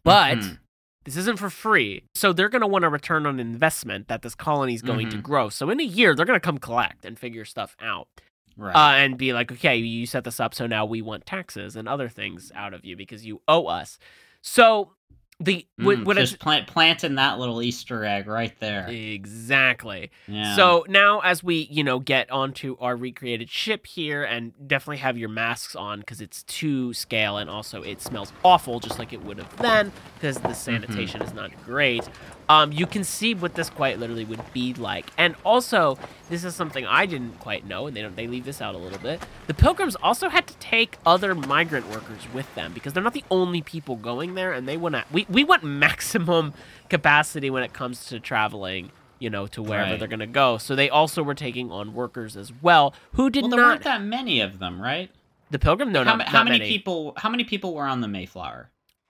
But 0.03 0.37
Mhm. 0.37 0.59
this 1.03 1.17
isn't 1.17 1.39
for 1.39 1.49
free, 1.49 2.03
so 2.15 2.31
they're 2.31 2.49
going 2.49 2.61
to 2.61 2.67
want 2.67 2.85
a 2.85 2.89
return 2.89 3.25
on 3.25 3.39
investment 3.39 4.07
that 4.07 4.21
this 4.21 4.35
colony 4.35 4.73
is 4.75 4.81
going 4.81 5.09
to 5.09 5.17
Mhm. 5.17 5.23
grow. 5.23 5.49
So 5.49 5.69
in 5.69 5.79
a 5.79 5.83
year, 5.83 6.15
they're 6.15 6.25
going 6.25 6.39
to 6.39 6.45
come 6.45 6.57
collect 6.59 7.03
and 7.05 7.17
figure 7.17 7.43
stuff 7.45 7.75
out 7.81 8.07
right 8.55 8.75
uh, 8.75 8.95
and 8.97 9.17
be 9.17 9.33
like, 9.33 9.51
okay, 9.51 9.75
you 9.77 10.05
set 10.05 10.23
this 10.23 10.39
up, 10.39 10.53
so 10.53 10.67
now 10.67 10.85
we 10.85 11.01
want 11.01 11.25
taxes 11.25 11.75
and 11.75 11.87
other 11.87 12.07
things 12.09 12.51
out 12.53 12.73
of 12.73 12.85
you 12.85 12.95
because 12.95 13.25
you 13.25 13.41
owe 13.47 13.65
us. 13.65 13.97
So 14.41 14.93
the 15.41 15.65
what, 15.77 15.99
Mm, 15.99 16.05
what 16.05 16.17
just 16.17 16.33
is 16.33 16.37
plant 16.37 16.67
planting 16.67 17.15
that 17.15 17.39
little 17.39 17.61
easter 17.61 18.03
egg 18.03 18.27
right 18.27 18.53
there 18.59 18.87
exactly. 18.89 20.11
yeah 20.27 20.55
So 20.55 20.85
now, 20.89 21.19
as 21.21 21.43
we 21.43 21.67
you 21.71 21.83
know 21.83 21.99
get 21.99 22.29
onto 22.29 22.75
our 22.79 22.95
recreated 22.95 23.49
ship 23.49 23.85
here, 23.87 24.23
and 24.23 24.51
definitely 24.67 24.97
have 24.97 25.17
your 25.17 25.29
masks 25.29 25.75
on 25.75 25.99
because 25.99 26.19
it's 26.19 26.43
to 26.43 26.93
scale, 26.93 27.37
and 27.37 27.49
also 27.49 27.81
it 27.83 28.01
smells 28.01 28.33
awful, 28.43 28.79
just 28.79 28.99
like 28.99 29.13
it 29.13 29.23
would 29.23 29.37
have 29.37 29.55
then, 29.57 29.91
because 30.15 30.39
the 30.39 30.53
sanitation 30.53 31.21
is 31.21 31.33
not 31.33 31.51
great. 31.65 32.07
Um, 32.49 32.71
you 32.71 32.87
can 32.87 33.03
see 33.03 33.35
what 33.35 33.53
this 33.53 33.69
quite 33.69 33.99
literally 33.99 34.25
would 34.25 34.41
be 34.53 34.73
like, 34.73 35.05
and 35.19 35.35
also 35.45 35.99
this 36.31 36.43
is 36.43 36.55
something 36.55 36.83
I 36.85 37.05
didn't 37.05 37.39
quite 37.39 37.63
know, 37.67 37.85
and 37.85 37.95
they 37.95 38.01
don't 38.01 38.15
they 38.15 38.25
leave 38.25 38.43
this 38.43 38.59
out 38.59 38.73
a 38.73 38.77
little 38.79 38.97
bit. 38.97 39.21
The 39.45 39.53
pilgrims 39.53 39.95
also 39.97 40.29
had 40.29 40.47
to 40.47 40.55
take 40.57 40.97
other 41.05 41.35
migrant 41.35 41.87
workers 41.89 42.23
with 42.33 42.53
them 42.55 42.73
because 42.73 42.93
they're 42.93 43.03
not 43.03 43.13
the 43.13 43.23
only 43.29 43.61
people 43.61 43.95
going 43.97 44.33
there, 44.33 44.51
and 44.51 44.67
they 44.67 44.77
want 44.77 44.95
to 44.95 45.05
we 45.11 45.27
we 45.29 45.43
want 45.43 45.63
maximum 45.85 46.53
capacity 46.89 47.49
when 47.51 47.61
it 47.63 47.71
comes 47.73 48.05
to 48.07 48.19
traveling 48.19 48.91
you 49.21 49.29
know, 49.29 49.45
to 49.47 49.61
wherever 49.61 49.91
Right. 49.91 49.99
they're 49.99 50.07
going 50.07 50.21
to 50.21 50.25
go. 50.27 50.57
So 50.57 50.77
they 50.77 50.89
also 50.89 51.21
were 51.21 51.33
taking 51.33 51.73
on 51.73 51.93
workers 51.93 52.37
as 52.37 52.53
well 52.61 52.93
who 53.15 53.29
did 53.29 53.41
well 53.43 53.49
there 53.49 53.59
not. 53.59 53.67
weren't 53.67 53.83
that 53.83 54.01
many 54.01 54.39
of 54.39 54.59
them 54.59 54.81
right 54.81 55.11
The 55.51 55.59
Pilgrim? 55.59 55.91
No, 55.91 56.05
how, 56.05 56.15
not, 56.15 56.27
how 56.29 56.37
not 56.39 56.45
many, 56.45 56.59
many 56.59 56.69
people? 56.71 57.13
How 57.17 57.29
many 57.29 57.43
people 57.43 57.75
were 57.75 57.85
on 57.85 57.99
the 57.99 58.07
Mayflower? 58.07 58.69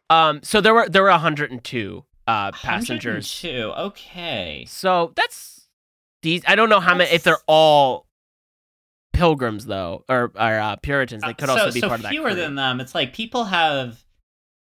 Um, 0.09 0.39
so 0.41 0.61
there 0.61 0.73
were 0.73 0.89
there 0.89 1.03
were 1.03 1.09
102 1.11 2.03
uh 2.29 2.51
passengers. 2.51 3.41
102. 3.43 3.71
Okay. 3.87 4.65
So 4.67 5.13
that's 5.15 5.67
these. 6.21 6.43
I 6.47 6.55
don't 6.55 6.69
know 6.69 6.79
how 6.79 6.95
many 6.95 7.09
if 7.11 7.23
they're 7.23 7.37
all 7.47 8.05
pilgrims 9.13 9.65
though, 9.65 10.03
or 10.09 10.31
or 10.35 10.59
uh, 10.59 10.75
Puritans. 10.77 11.23
They 11.23 11.33
could 11.33 11.49
Uh, 11.49 11.53
also 11.53 11.71
be 11.71 11.79
so 11.81 11.87
part 11.87 11.99
of 11.99 12.03
that. 12.03 12.09
fewer 12.11 12.27
crew. 12.31 12.35
than 12.35 12.55
them. 12.55 12.79
It's 12.79 12.95
like 12.95 13.13
people 13.13 13.45
have, 13.45 14.03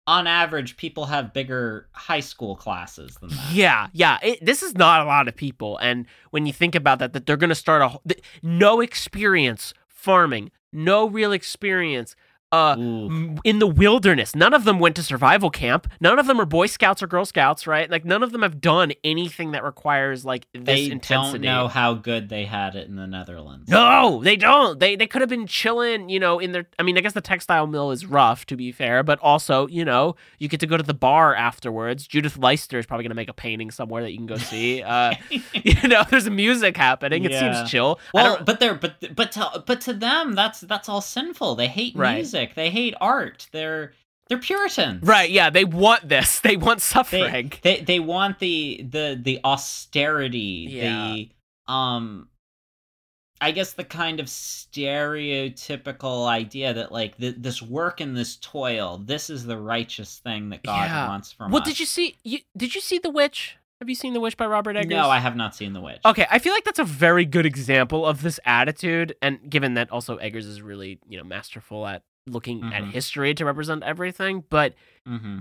on 0.08 0.28
average, 0.28 0.78
people 0.78 1.06
have 1.06 1.34
bigger 1.34 1.90
high 1.94 2.20
school 2.20 2.56
classes 2.56 3.16
than 3.20 3.30
that. 3.30 3.52
Yeah, 3.52 3.88
yeah. 3.94 4.18
It, 4.22 4.44
this 4.46 4.64
is 4.64 4.76
not 4.76 5.02
a 5.02 5.06
lot 5.06 5.28
of 5.28 5.36
people, 5.36 5.78
and 5.78 6.06
when 6.32 6.46
you 6.46 6.54
think 6.54 6.76
about 6.76 7.00
that, 7.00 7.14
that 7.14 7.26
they're 7.26 7.38
going 7.38 7.50
to 7.50 7.56
start 7.56 7.82
a 7.82 8.00
th- 8.08 8.24
no 8.42 8.82
experience 8.82 9.74
farming, 9.88 10.52
no 10.72 11.08
real 11.08 11.32
experience. 11.32 12.16
Uh, 12.52 12.76
Ooh. 12.80 13.36
in 13.44 13.60
the 13.60 13.68
wilderness. 13.68 14.36
None 14.36 14.56
of 14.56 14.64
them 14.64 14.80
went 14.80 14.96
to 14.96 15.04
survival 15.04 15.52
camp. 15.52 15.88
None 16.02 16.18
of 16.18 16.26
them 16.26 16.42
are 16.42 16.46
Boy 16.46 16.66
Scouts 16.66 17.04
or 17.04 17.08
Girl 17.08 17.24
Scouts, 17.24 17.68
right? 17.68 17.90
Like 17.92 18.06
none 18.06 18.24
of 18.24 18.32
them 18.32 18.42
have 18.42 18.60
done 18.60 18.92
anything 19.04 19.52
that 19.52 19.64
requires 19.64 20.26
like 20.26 20.48
this 20.54 20.64
They 20.66 20.90
intensity. 20.90 21.46
don't 21.46 21.54
know 21.54 21.68
how 21.68 21.94
good 21.94 22.30
they 22.30 22.46
had 22.46 22.76
it 22.76 22.88
in 22.88 22.96
the 22.96 23.06
Netherlands. 23.06 23.70
No, 23.70 24.22
they 24.24 24.36
don't. 24.36 24.80
They 24.80 24.96
they 24.96 25.06
could 25.06 25.22
have 25.22 25.30
been 25.30 25.46
chilling, 25.46 26.10
you 26.10 26.20
know, 26.20 26.40
in 26.40 26.52
their 26.52 26.66
I 26.80 26.84
mean, 26.84 26.98
I 26.98 27.02
guess 27.02 27.14
the 27.14 27.22
textile 27.22 27.68
mill 27.68 27.92
is 27.92 28.08
rough 28.08 28.48
to 28.48 28.56
be 28.56 28.72
fair, 28.72 29.04
but 29.04 29.20
also, 29.20 29.68
you 29.68 29.86
know, 29.86 30.16
you 30.40 30.48
get 30.48 30.60
to 30.62 30.68
go 30.68 30.76
to 30.76 30.82
the 30.84 30.96
bar 30.96 31.36
afterwards. 31.36 32.08
Judith 32.08 32.36
Leyster 32.38 32.80
is 32.80 32.88
probably 32.88 33.04
going 33.04 33.12
to 33.12 33.16
make 33.16 33.30
a 33.30 33.34
painting 33.34 33.70
somewhere 33.70 34.02
that 34.02 34.12
you 34.12 34.18
can 34.18 34.26
go 34.28 34.38
see. 34.38 34.82
Uh, 34.90 35.14
you 35.54 35.88
know, 35.88 36.04
there's 36.10 36.28
music 36.30 36.76
happening. 36.76 37.24
It 37.26 37.32
Yeah. 37.32 37.54
seems 37.58 37.70
chill. 37.70 38.00
Well, 38.14 38.42
but 38.44 38.60
they're 38.60 38.74
but 38.74 39.16
but 39.16 39.32
to 39.34 39.64
but 39.68 39.82
to 39.82 39.94
them 39.94 40.34
that's 40.34 40.62
that's 40.62 40.90
all 40.90 41.02
sinful. 41.02 41.54
They 41.56 41.68
hate 41.68 41.96
Right. 41.96 42.16
music. 42.16 42.39
They 42.56 42.70
hate 42.70 42.94
art. 43.02 43.48
They're 43.52 43.94
they're 44.28 44.38
Puritans. 44.38 45.04
right, 45.04 45.30
yeah, 45.30 45.50
they 45.50 45.66
want 45.66 46.08
this. 46.08 46.40
They 46.42 46.56
want 46.58 46.80
They, 46.80 46.84
suffering. 46.84 47.52
they 47.64 47.82
they 47.82 48.00
want 48.00 48.40
the 48.40 48.86
the 48.90 49.20
the 49.22 49.40
austerity. 49.44 50.68
Yeah. 50.70 51.14
The 51.14 51.30
um 51.74 52.28
I 53.42 53.52
guess 53.52 53.72
the 53.74 53.86
kind 53.86 54.20
of 54.20 54.26
stereotypical 54.28 56.28
idea 56.28 56.74
that 56.74 56.92
like 56.92 57.18
th- 57.18 57.36
this 57.38 57.62
work 57.62 58.02
and 58.02 58.16
this 58.16 58.36
toil, 58.38 58.98
this 58.98 59.30
is 59.30 59.46
the 59.46 59.58
righteous 59.58 60.18
thing 60.20 60.50
that 60.50 60.64
God 60.64 60.90
Yeah. 60.90 61.08
wants 61.08 61.32
from 61.32 61.52
well, 61.52 61.62
us. 61.62 61.68
did 61.68 61.80
you 61.80 61.86
see 61.86 62.18
you, 62.24 62.40
did 62.58 62.76
you 62.76 62.82
see 62.82 63.00
The 63.00 63.10
Witch? 63.10 63.56
Have 63.80 63.88
you 63.88 63.96
seen 63.96 64.14
The 64.14 64.20
Witch 64.20 64.36
by 64.36 64.46
Robert 64.46 64.76
Eggers? 64.76 64.90
No, 64.90 65.10
I 65.10 65.20
have 65.20 65.38
not 65.38 65.56
seen 65.56 65.72
The 65.72 65.80
Witch. 65.80 66.02
Okay, 66.04 66.28
I 66.30 66.38
feel 66.40 66.52
like 66.54 66.66
that's 66.66 66.80
a 66.80 66.84
very 66.84 67.24
good 67.24 67.46
example 67.46 68.06
of 68.06 68.24
this 68.24 68.38
attitude, 68.46 69.16
and 69.22 69.50
given 69.50 69.76
that 69.76 69.90
also 69.90 70.18
Eggers 70.18 70.46
is 70.46 70.62
really, 70.62 71.00
you 71.08 71.18
know, 71.18 71.24
masterful 71.24 71.88
at 71.88 72.04
looking 72.32 72.74
at 72.74 72.84
Mhm. 72.84 72.92
history 72.92 73.34
to 73.36 73.46
represent 73.46 73.84
everything, 73.84 74.44
but 74.50 74.74
hmm 75.06 75.40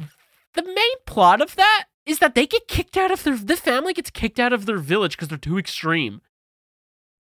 the 0.55 0.63
main 0.63 0.95
plot 1.07 1.41
of 1.41 1.55
that 1.57 1.85
is 2.07 2.19
that 2.19 2.35
they 2.35 2.47
get 2.47 2.67
kicked 2.69 2.97
out 2.97 3.11
of 3.11 3.23
their 3.23 3.37
the 3.37 3.55
family 3.57 3.93
gets 3.93 4.11
kicked 4.11 4.41
out 4.41 4.53
of 4.53 4.67
their 4.67 4.79
village 4.79 5.13
because 5.17 5.29
they're 5.29 5.39
too 5.39 5.59
extreme. 5.59 6.21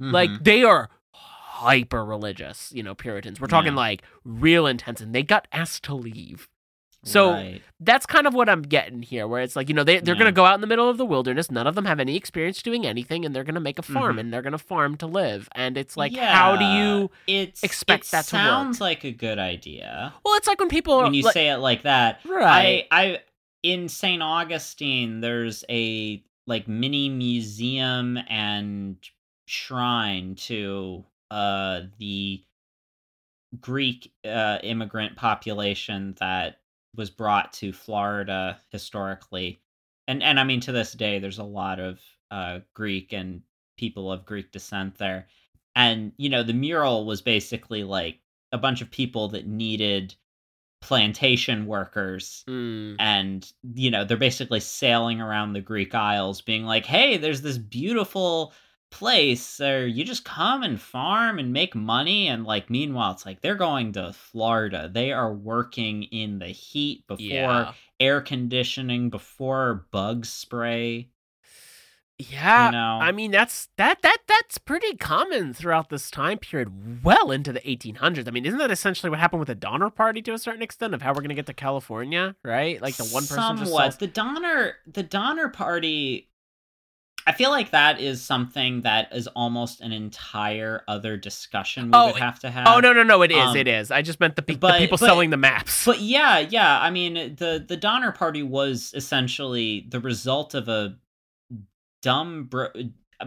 Mm-hmm. 0.02 0.12
Like 0.12 0.30
they 0.42 0.64
are 0.64 0.88
hyper 1.12 2.04
religious, 2.04 2.72
you 2.72 2.82
know, 2.82 2.94
Puritans. 2.94 3.40
We're 3.40 3.48
talking 3.48 3.72
Yeah. 3.72 3.78
like 3.78 4.02
real 4.24 4.66
intense, 4.66 5.00
and 5.00 5.14
they 5.14 5.22
got 5.22 5.46
asked 5.52 5.84
to 5.84 5.94
leave. 5.94 6.48
So 7.04 7.30
Right. 7.32 7.62
that's 7.80 8.06
kind 8.06 8.26
of 8.26 8.34
what 8.34 8.48
I'm 8.48 8.62
getting 8.62 9.02
here, 9.02 9.26
where 9.28 9.40
it's 9.40 9.54
like, 9.54 9.68
you 9.68 9.74
know, 9.74 9.84
they, 9.84 10.00
they're 10.00 10.14
Yeah. 10.14 10.18
going 10.18 10.32
to 10.32 10.36
go 10.36 10.44
out 10.44 10.56
in 10.56 10.60
the 10.60 10.66
middle 10.66 10.88
of 10.88 10.98
the 10.98 11.04
wilderness. 11.06 11.50
None 11.50 11.66
of 11.66 11.74
them 11.76 11.84
have 11.84 12.00
any 12.00 12.16
experience 12.16 12.60
doing 12.60 12.84
anything, 12.84 13.24
and 13.24 13.34
they're 13.34 13.44
going 13.44 13.54
to 13.54 13.60
make 13.60 13.78
a 13.78 13.82
farm 13.82 14.16
Mhm. 14.16 14.20
and 14.20 14.32
they're 14.32 14.42
going 14.42 14.52
to 14.52 14.58
farm 14.58 14.96
to 14.98 15.06
live. 15.06 15.48
And 15.54 15.76
it's 15.78 15.96
like, 15.96 16.14
how 16.16 16.56
do 16.56 16.64
you. 16.64 17.10
it's, 17.28 17.62
expect 17.62 18.06
it 18.06 18.10
that 18.10 18.24
to 18.26 18.36
work? 18.36 18.42
sounds 18.44 18.80
like 18.80 19.04
a 19.04 19.12
good 19.12 19.38
idea 19.38 20.12
Well, 20.24 20.34
it's 20.34 20.48
like 20.48 20.58
when 20.58 20.68
people 20.68 20.94
are. 20.94 21.04
when 21.04 21.14
you 21.14 21.22
like, 21.22 21.34
say 21.34 21.50
it 21.50 21.58
like 21.58 21.82
that. 21.82 22.20
right. 22.26 22.86
I 22.90 23.04
I 23.04 23.18
in 23.62 23.88
St. 23.88 24.22
Augustine 24.22 25.20
there's 25.20 25.64
a 25.68 26.22
like 26.46 26.66
mini 26.68 27.08
museum 27.08 28.18
and 28.28 28.96
shrine 29.46 30.34
to 30.36 31.04
uh 31.30 31.82
the 31.98 32.42
Greek 33.60 34.12
uh 34.24 34.58
immigrant 34.62 35.16
population 35.16 36.14
that 36.20 36.58
was 36.96 37.10
brought 37.10 37.52
to 37.54 37.72
Florida 37.72 38.60
historically. 38.70 39.60
And 40.06 40.22
and 40.22 40.40
I 40.40 40.44
mean 40.44 40.60
to 40.60 40.72
this 40.72 40.92
day 40.92 41.18
there's 41.18 41.38
a 41.38 41.44
lot 41.44 41.80
of 41.80 42.00
uh 42.30 42.60
Greek 42.74 43.12
and 43.12 43.42
people 43.76 44.10
of 44.12 44.24
Greek 44.26 44.52
descent 44.52 44.98
there. 44.98 45.28
And 45.76 46.12
you 46.16 46.28
know 46.28 46.42
the 46.42 46.52
mural 46.54 47.06
was 47.06 47.22
basically 47.22 47.84
like 47.84 48.20
a 48.52 48.58
bunch 48.58 48.80
of 48.80 48.90
people 48.90 49.28
that 49.28 49.46
needed 49.46 50.14
plantation 50.80 51.66
workers 51.66 52.44
Mm. 52.48 52.96
and 53.00 53.52
you 53.74 53.90
know 53.90 54.04
they're 54.04 54.16
basically 54.16 54.60
sailing 54.60 55.20
around 55.20 55.52
the 55.52 55.60
greek 55.60 55.92
isles 55.92 56.40
being 56.40 56.64
like 56.64 56.86
hey 56.86 57.16
there's 57.16 57.42
this 57.42 57.58
beautiful 57.58 58.54
place 58.90 59.60
or 59.60 59.86
you 59.86 60.04
just 60.04 60.24
come 60.24 60.62
and 60.62 60.80
farm 60.80 61.38
and 61.38 61.52
make 61.52 61.74
money 61.74 62.26
and 62.28 62.44
like 62.44 62.70
meanwhile 62.70 63.12
it's 63.12 63.26
like 63.26 63.40
they're 63.40 63.54
going 63.54 63.92
to 63.92 64.12
florida 64.12 64.90
they 64.92 65.12
are 65.12 65.32
working 65.32 66.04
in 66.04 66.38
the 66.38 66.46
heat 66.48 67.06
before 67.06 67.24
Yeah. 67.26 67.72
air 68.00 68.20
conditioning 68.20 69.10
before 69.10 69.86
bug 69.90 70.24
spray 70.24 71.10
Yeah. 72.18 72.66
you 72.66 72.72
know 72.72 72.98
I 73.00 73.12
mean 73.12 73.30
that's 73.30 73.68
that 73.76 74.02
that 74.02 74.18
that's 74.26 74.58
pretty 74.58 74.96
common 74.96 75.52
throughout 75.54 75.88
this 75.90 76.10
time 76.10 76.38
period, 76.38 77.04
well 77.04 77.30
into 77.30 77.52
the 77.52 77.60
1800s. 77.60 78.26
I 78.26 78.30
mean, 78.32 78.44
isn't 78.44 78.58
that 78.58 78.70
essentially 78.72 79.08
what 79.10 79.18
happened 79.20 79.38
with 79.40 79.46
the 79.48 79.54
Donner 79.54 79.88
Party 79.90 80.20
to 80.22 80.32
a 80.32 80.38
certain 80.38 80.62
extent 80.62 80.94
of 80.94 81.02
how 81.02 81.12
we're 81.12 81.20
gonna 81.22 81.34
get 81.34 81.46
to 81.46 81.54
California, 81.54 82.34
right? 82.42 82.80
Like 82.82 82.96
the 82.96 83.04
one 83.04 83.22
person 83.22 83.36
somewhat 83.36 83.58
just 83.66 83.76
sells. 83.76 83.96
the 83.98 84.06
donner 84.08 84.74
the 84.92 85.02
donner 85.04 85.48
party 85.48 86.28
i 87.28 87.32
feel 87.32 87.50
like 87.50 87.70
that 87.70 88.00
is 88.00 88.22
something 88.22 88.80
that 88.82 89.12
is 89.12 89.26
almost 89.28 89.80
an 89.80 89.92
entire 89.92 90.82
other 90.88 91.16
discussion 91.16 91.86
we 91.86 91.90
Oh, 91.94 92.06
would 92.06 92.16
have 92.16 92.40
to 92.40 92.50
have 92.50 92.66
Oh 92.66 92.80
no 92.80 92.92
no 92.92 93.02
no! 93.02 93.22
It 93.22 93.30
is 93.30 93.38
Um, 93.50 93.56
it 93.56 93.68
is. 93.68 93.90
I 93.90 94.02
just 94.02 94.18
meant 94.20 94.34
the, 94.36 94.42
pe- 94.42 94.54
the 94.54 94.72
people 94.78 94.98
but- 94.98 95.06
selling 95.06 95.30
the 95.30 95.36
maps. 95.36 95.84
but 95.84 96.00
yeah 96.00 96.38
yeah 96.38 96.80
i 96.80 96.90
mean 96.90 97.14
the 97.36 97.64
the 97.66 97.76
donner 97.76 98.12
party 98.12 98.42
was 98.42 98.92
essentially 98.94 99.86
the 99.88 100.00
result 100.00 100.54
of 100.54 100.68
a 100.68 100.96
dumb 102.02 102.44
bro- 102.44 102.72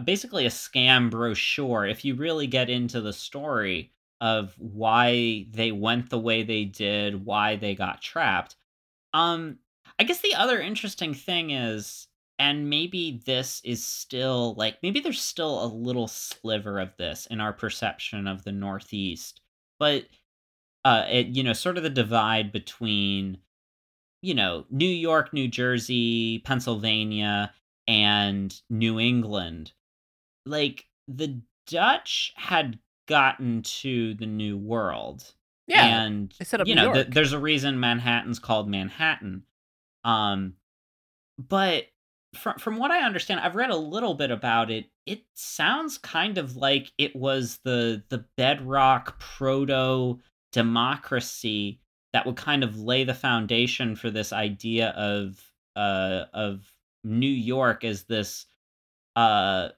basically 0.04 0.46
a 0.46 0.50
scam 0.50 1.10
brochure 1.10 1.86
if 1.86 2.04
you 2.04 2.14
really 2.14 2.46
get 2.46 2.70
into 2.70 3.00
the 3.00 3.12
story 3.12 3.92
of 4.20 4.54
why 4.58 5.46
they 5.50 5.72
went 5.72 6.08
the 6.10 6.18
way 6.18 6.42
they 6.42 6.64
did 6.64 7.24
why 7.26 7.56
they 7.56 7.74
got 7.74 8.00
trapped 8.00 8.56
um 9.12 9.58
i 9.98 10.04
guess 10.04 10.20
the 10.20 10.34
other 10.34 10.58
interesting 10.60 11.12
thing 11.12 11.50
is 11.50 12.06
and 12.42 12.68
maybe 12.68 13.22
this 13.24 13.60
is 13.64 13.86
still 13.86 14.54
like 14.54 14.76
maybe 14.82 15.00
there's 15.00 15.20
still 15.20 15.64
a 15.64 15.66
little 15.66 16.08
sliver 16.08 16.80
of 16.80 16.96
this 16.96 17.26
in 17.26 17.40
our 17.40 17.52
perception 17.52 18.26
of 18.26 18.42
the 18.44 18.52
northeast 18.52 19.40
but 19.78 20.04
uh 20.84 21.04
it 21.08 21.28
you 21.28 21.42
know 21.42 21.52
sort 21.52 21.76
of 21.76 21.82
the 21.82 21.90
divide 21.90 22.50
between 22.52 23.38
you 24.22 24.34
know 24.34 24.64
new 24.70 24.84
york 24.84 25.32
new 25.32 25.46
jersey 25.46 26.40
pennsylvania 26.40 27.52
and 27.88 28.60
new 28.70 28.98
england. 28.98 29.72
Like 30.46 30.86
the 31.08 31.40
dutch 31.66 32.32
had 32.36 32.78
gotten 33.08 33.62
to 33.62 34.14
the 34.14 34.26
new 34.26 34.56
world. 34.56 35.34
Yeah, 35.66 36.04
and 36.04 36.34
they 36.38 36.44
set 36.44 36.60
up 36.60 36.66
you 36.66 36.74
know 36.74 36.92
th- 36.92 37.08
there's 37.08 37.32
a 37.32 37.38
reason 37.38 37.80
manhattan's 37.80 38.38
called 38.38 38.68
manhattan. 38.68 39.44
Um 40.04 40.54
but 41.38 41.84
from 42.34 42.58
from 42.58 42.76
what 42.78 42.90
i 42.90 43.04
understand 43.04 43.40
i've 43.40 43.54
read 43.54 43.70
a 43.70 43.76
little 43.76 44.14
bit 44.14 44.30
about 44.30 44.70
it. 44.70 44.86
It 45.04 45.24
sounds 45.34 45.98
kind 45.98 46.38
of 46.38 46.56
like 46.56 46.92
it 46.96 47.14
was 47.16 47.58
the 47.64 48.02
the 48.08 48.24
bedrock 48.36 49.18
proto 49.18 50.20
democracy 50.52 51.80
that 52.12 52.26
would 52.26 52.36
kind 52.36 52.62
of 52.62 52.78
lay 52.78 53.04
the 53.04 53.14
foundation 53.14 53.96
for 53.96 54.10
this 54.10 54.32
idea 54.32 54.90
of 54.90 55.40
uh 55.76 56.24
of 56.32 56.72
new 57.04 57.26
york 57.26 57.84
as 57.84 58.04
this 58.04 58.46
uh 59.16 59.70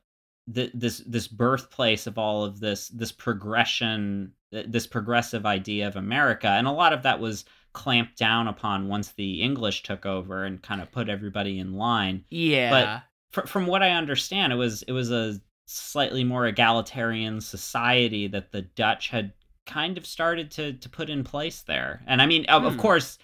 th- 0.53 0.73
this 0.75 0.99
this 1.07 1.29
birthplace 1.29 2.07
of 2.07 2.19
all 2.19 2.45
of 2.45 2.61
this 2.61 2.89
this 2.89 3.13
progression 3.13 4.33
this 4.53 4.87
progressive 4.87 5.47
idea 5.47 5.89
of 5.89 5.97
america. 5.97 6.49
And 6.49 6.67
a 6.67 6.73
lot 6.73 6.93
of 6.93 7.03
that 7.03 7.21
was 7.21 7.45
clamped 7.75 8.17
down 8.17 8.49
upon 8.49 8.89
once 8.89 9.13
the 9.13 9.43
english 9.43 9.83
took 9.83 10.07
over 10.07 10.45
and 10.45 10.63
kind 10.63 10.81
of 10.81 10.91
put 10.93 11.09
everybody 11.09 11.59
in 11.59 11.75
line 11.75 12.25
yeah. 12.31 13.01
Fr- 13.33 13.47
from 13.47 13.67
what 13.67 13.83
i 13.83 13.91
understand 13.91 14.53
it 14.53 14.57
was 14.57 14.83
it 14.85 14.93
was 14.93 15.11
a 15.11 15.39
slightly 15.67 16.25
more 16.25 16.47
egalitarian 16.47 17.41
society 17.41 18.27
that 18.29 18.53
the 18.53 18.63
dutch 18.63 19.09
had 19.09 19.33
kind 19.67 19.99
of 19.99 20.07
started 20.07 20.51
to 20.53 20.73
to 20.75 20.89
put 20.89 21.11
in 21.11 21.25
place 21.25 21.63
there 21.63 22.03
and 22.07 22.23
i 22.23 22.27
mean 22.27 22.45
of, 22.47 22.65
of 22.65 22.75
Hmm. 22.75 22.81
course 22.81 23.19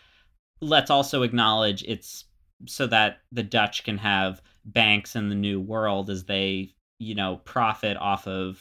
let's 0.61 0.91
also 0.91 1.23
acknowledge 1.23 1.83
it's 1.85 2.25
so 2.67 2.87
that 2.89 3.19
the 3.33 3.43
dutch 3.43 3.85
can 3.85 3.97
have 3.99 4.43
banks 4.67 5.17
in 5.17 5.29
the 5.31 5.35
new 5.35 5.61
world 5.61 6.11
as 6.11 6.25
they 6.25 6.75
you 6.99 7.15
know 7.15 7.41
profit 7.45 7.97
off 7.99 8.27
of 8.27 8.61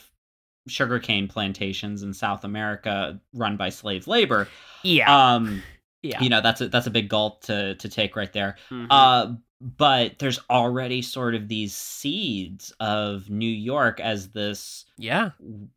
sugarcane 0.68 1.28
plantations 1.28 2.04
in 2.04 2.14
South 2.14 2.44
America 2.44 3.20
run 3.34 3.58
by 3.58 3.70
slave 3.70 4.06
labor. 4.08 4.48
Yeah. 4.84 5.34
Um, 5.34 5.64
yeah. 6.02 6.22
you 6.22 6.30
know 6.30 6.42
that's 6.42 6.62
a 6.62 6.70
that's 6.70 6.88
a 6.88 6.92
big 6.92 7.10
gulp 7.10 7.44
to 7.44 7.76
to 7.76 7.90
take 7.90 8.16
right 8.16 8.34
there. 8.34 8.58
Mhm. 8.70 8.88
Uh, 8.90 9.34
but 9.62 10.20
there's 10.20 10.40
already 10.50 11.02
sort 11.02 11.36
of 11.36 11.48
these 11.48 11.76
seeds 11.76 12.72
of 12.80 13.30
New 13.30 13.50
York 13.50 14.00
as 14.00 14.30
this 14.30 14.86
yeah. 14.98 15.32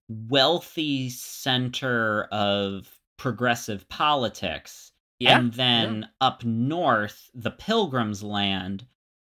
wealthy 0.08 1.10
center 1.10 2.24
of 2.30 2.96
progressive 3.16 3.88
politics. 3.88 4.92
Yeah. 5.18 5.38
And 5.38 5.52
then 5.54 6.08
up 6.20 6.44
north, 6.44 7.30
the 7.34 7.50
Pilgrims 7.50 8.22
land 8.22 8.86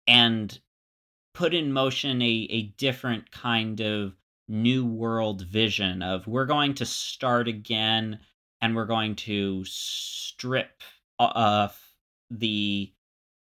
and 0.07 0.59
put 1.33 1.53
in 1.53 1.71
motion 1.71 2.21
a, 2.21 2.47
a 2.49 2.63
different 2.77 3.31
kind 3.31 3.79
of 3.79 4.15
new 4.47 4.85
world 4.85 5.43
vision 5.43 6.01
of 6.01 6.27
we're 6.27 6.45
going 6.45 6.73
to 6.73 6.85
start 6.85 7.47
again 7.47 8.19
and 8.61 8.75
we're 8.75 8.85
going 8.85 9.15
to 9.15 9.63
strip 9.65 10.81
uh 11.19 11.67
the 12.29 12.91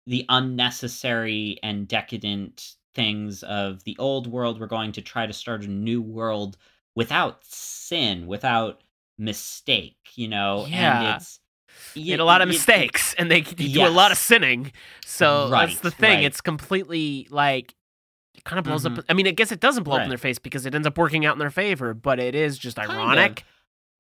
the 0.06 0.24
unnecessary 0.28 1.59
and 1.62 1.86
decadent 1.88 2.74
things 2.94 3.42
of 3.42 3.82
the 3.84 3.96
old 3.98 4.26
world 4.26 4.59
we're 4.61 4.66
going 4.66 4.92
to 4.92 5.02
try 5.02 5.26
to 5.26 5.32
start 5.32 5.62
a 5.64 5.68
new 5.68 6.00
world 6.02 6.56
without 6.94 7.38
sin 7.44 8.26
without 8.26 8.82
mistake 9.18 9.96
you 10.14 10.28
know 10.28 10.66
Yeah. 10.68 11.00
and 11.12 11.16
it's 11.16 11.40
Made 11.94 12.18
a 12.18 12.24
lot 12.24 12.40
of 12.40 12.48
mistakes, 12.48 13.14
and 13.18 13.30
they, 13.30 13.42
they 13.42 13.68
do 13.68 13.86
a 13.86 13.88
lot 13.88 14.11
of 14.11 14.18
sinning. 14.18 14.72
So 15.04 15.48
that's 15.48 15.78
the 15.80 15.90
thing. 15.92 16.16
right. 16.16 16.24
It's 16.24 16.40
completely 16.40 17.28
like 17.30 17.74
it 18.34 18.42
kind 18.44 18.59
of 18.59 18.64
blows 18.64 18.84
Mhm. 18.84 18.98
up. 18.98 19.04
I 19.09 19.12
mean, 19.14 19.28
I 19.28 19.30
guess 19.32 19.52
it 19.52 19.61
doesn't 19.61 19.84
blow 19.84 19.96
up 19.96 20.02
in 20.02 20.09
their 20.09 20.18
face 20.18 20.38
because 20.38 20.66
it 20.66 20.74
ends 20.74 20.86
up 20.88 20.98
working 20.98 21.24
out 21.24 21.34
in 21.34 21.38
their 21.38 21.50
favor, 21.50 21.94
but 21.94 22.18
it 22.18 22.34
is 22.34 22.59
just 22.59 22.78
Kind 22.78 22.90
ironic. 22.90 23.44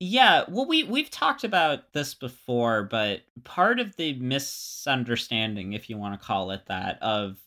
Yeah, 0.00 0.44
well, 0.48 0.66
we 0.66 0.84
we've 0.84 1.10
talked 1.10 1.42
about 1.42 1.92
this 1.92 2.14
before, 2.14 2.84
but 2.84 3.22
part 3.42 3.80
of 3.80 3.96
the 3.96 4.12
misunderstanding, 4.14 5.72
if 5.72 5.90
you 5.90 5.96
want 5.98 6.20
to 6.20 6.24
call 6.24 6.52
it 6.52 6.66
that, 6.66 7.02
of 7.02 7.38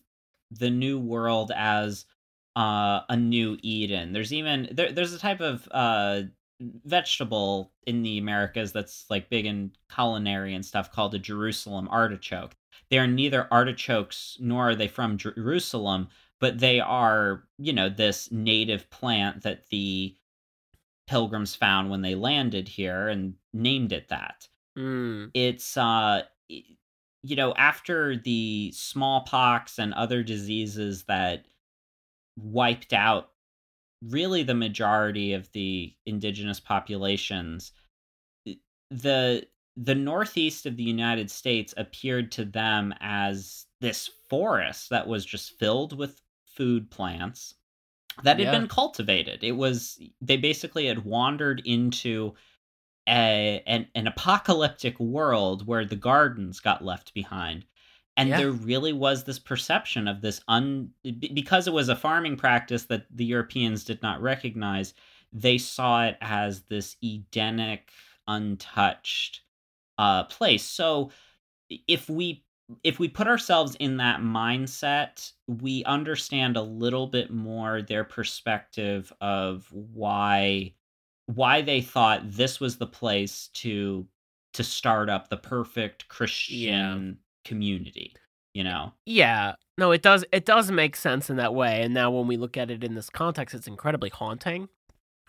the 0.51 0.69
new 0.69 0.99
world 0.99 1.51
as 1.55 2.05
uh, 2.57 3.01
a 3.09 3.15
new 3.15 3.57
Eden. 3.61 4.11
There's 4.11 4.33
even 4.33 4.67
there, 4.71 4.91
there's 4.91 5.13
a 5.13 5.19
type 5.19 5.39
of 5.39 5.65
uh, 5.71 6.23
vegetable 6.59 7.71
in 7.87 8.03
the 8.03 8.17
Americas 8.17 8.73
that's 8.73 9.05
like 9.09 9.29
big 9.29 9.45
in 9.45 9.71
culinary 9.93 10.53
and 10.53 10.65
stuff 10.65 10.91
called 10.91 11.15
a 11.15 11.19
Jerusalem 11.19 11.87
artichoke. 11.89 12.53
They 12.89 12.99
are 12.99 13.07
neither 13.07 13.47
artichokes 13.51 14.37
nor 14.41 14.71
are 14.71 14.75
they 14.75 14.89
from 14.89 15.17
Jerusalem, 15.17 16.09
but 16.41 16.59
they 16.59 16.81
are, 16.81 17.45
you 17.57 17.71
know, 17.71 17.87
this 17.87 18.29
native 18.31 18.89
plant 18.89 19.43
that 19.43 19.67
the 19.69 20.15
pilgrims 21.11 21.53
found 21.53 21.89
when 21.89 22.01
they 22.01 22.15
landed 22.15 22.69
here 22.69 23.09
and 23.09 23.33
named 23.53 23.91
it 23.91 24.07
that. 24.07 24.47
Mm. 24.77 25.29
It's 25.33 25.75
uh 25.75 26.23
you 27.23 27.35
know, 27.35 27.53
after 27.55 28.15
the 28.15 28.71
smallpox 28.73 29.77
and 29.77 29.93
other 29.93 30.23
diseases 30.23 31.03
that 31.03 31.45
wiped 32.39 32.93
out 32.93 33.29
really 34.01 34.41
the 34.41 34.55
majority 34.55 35.33
of 35.33 35.51
the 35.51 35.93
indigenous 36.05 36.61
populations, 36.61 37.73
the 38.89 39.45
the 39.75 39.95
northeast 39.95 40.65
of 40.65 40.77
the 40.77 40.83
United 40.83 41.29
States 41.29 41.73
appeared 41.75 42.31
to 42.31 42.45
them 42.45 42.93
as 43.01 43.65
this 43.81 44.09
forest 44.29 44.89
that 44.89 45.07
was 45.07 45.25
just 45.25 45.59
filled 45.59 45.97
with 45.97 46.21
food 46.45 46.89
plants 46.89 47.55
that 48.23 48.39
had 48.39 48.45
Yeah. 48.45 48.59
been 48.59 48.67
cultivated. 48.67 49.43
It 49.43 49.53
was 49.53 49.99
they 50.21 50.37
basically 50.37 50.87
had 50.87 51.05
wandered 51.05 51.61
into 51.65 52.33
a 53.07 53.63
an, 53.65 53.87
an 53.95 54.07
apocalyptic 54.07 54.99
world 54.99 55.65
where 55.67 55.85
the 55.85 55.95
gardens 55.95 56.59
got 56.59 56.83
left 56.83 57.13
behind. 57.13 57.65
And 58.17 58.29
Yeah. 58.29 58.39
there 58.39 58.51
really 58.51 58.93
was 58.93 59.23
this 59.23 59.39
perception 59.39 60.07
of 60.07 60.21
this 60.21 60.41
un 60.47 60.91
because 61.03 61.67
it 61.67 61.73
was 61.73 61.89
a 61.89 61.95
farming 61.95 62.37
practice 62.37 62.85
that 62.85 63.05
the 63.09 63.25
Europeans 63.25 63.83
did 63.85 64.01
not 64.01 64.21
recognize, 64.21 64.93
they 65.33 65.57
saw 65.57 66.05
it 66.05 66.17
as 66.21 66.63
this 66.63 66.97
Edenic, 67.03 67.91
untouched 68.27 69.41
uh 69.97 70.23
place. 70.25 70.63
So 70.63 71.11
if 71.69 72.09
we 72.09 72.43
if 72.83 72.99
we 72.99 73.07
put 73.07 73.27
ourselves 73.27 73.75
in 73.79 73.97
that 73.97 74.19
mindset, 74.21 75.31
we 75.47 75.83
understand 75.85 76.57
a 76.57 76.61
little 76.61 77.07
bit 77.07 77.31
more 77.31 77.81
their 77.81 78.03
perspective 78.03 79.11
of 79.21 79.67
why 79.71 80.73
why 81.27 81.61
they 81.61 81.81
thought 81.81 82.21
this 82.29 82.59
was 82.59 82.77
the 82.77 82.87
place 82.87 83.47
to 83.53 84.05
to 84.53 84.63
start 84.63 85.09
up 85.09 85.29
the 85.29 85.37
perfect 85.37 86.07
Christian 86.09 87.17
community, 87.45 88.13
you 88.53 88.63
know. 88.63 88.91
Yeah. 89.05 89.55
No, 89.77 89.91
it 89.91 90.01
does. 90.01 90.25
It 90.33 90.45
does 90.45 90.69
make 90.69 90.95
sense 90.95 91.29
in 91.29 91.37
that 91.37 91.55
way. 91.55 91.81
And 91.83 91.93
now 91.93 92.11
when 92.11 92.27
we 92.27 92.35
look 92.37 92.57
at 92.57 92.69
it 92.69 92.83
in 92.83 92.93
this 92.95 93.09
context, 93.09 93.55
it's 93.55 93.67
incredibly 93.67 94.09
haunting 94.09 94.67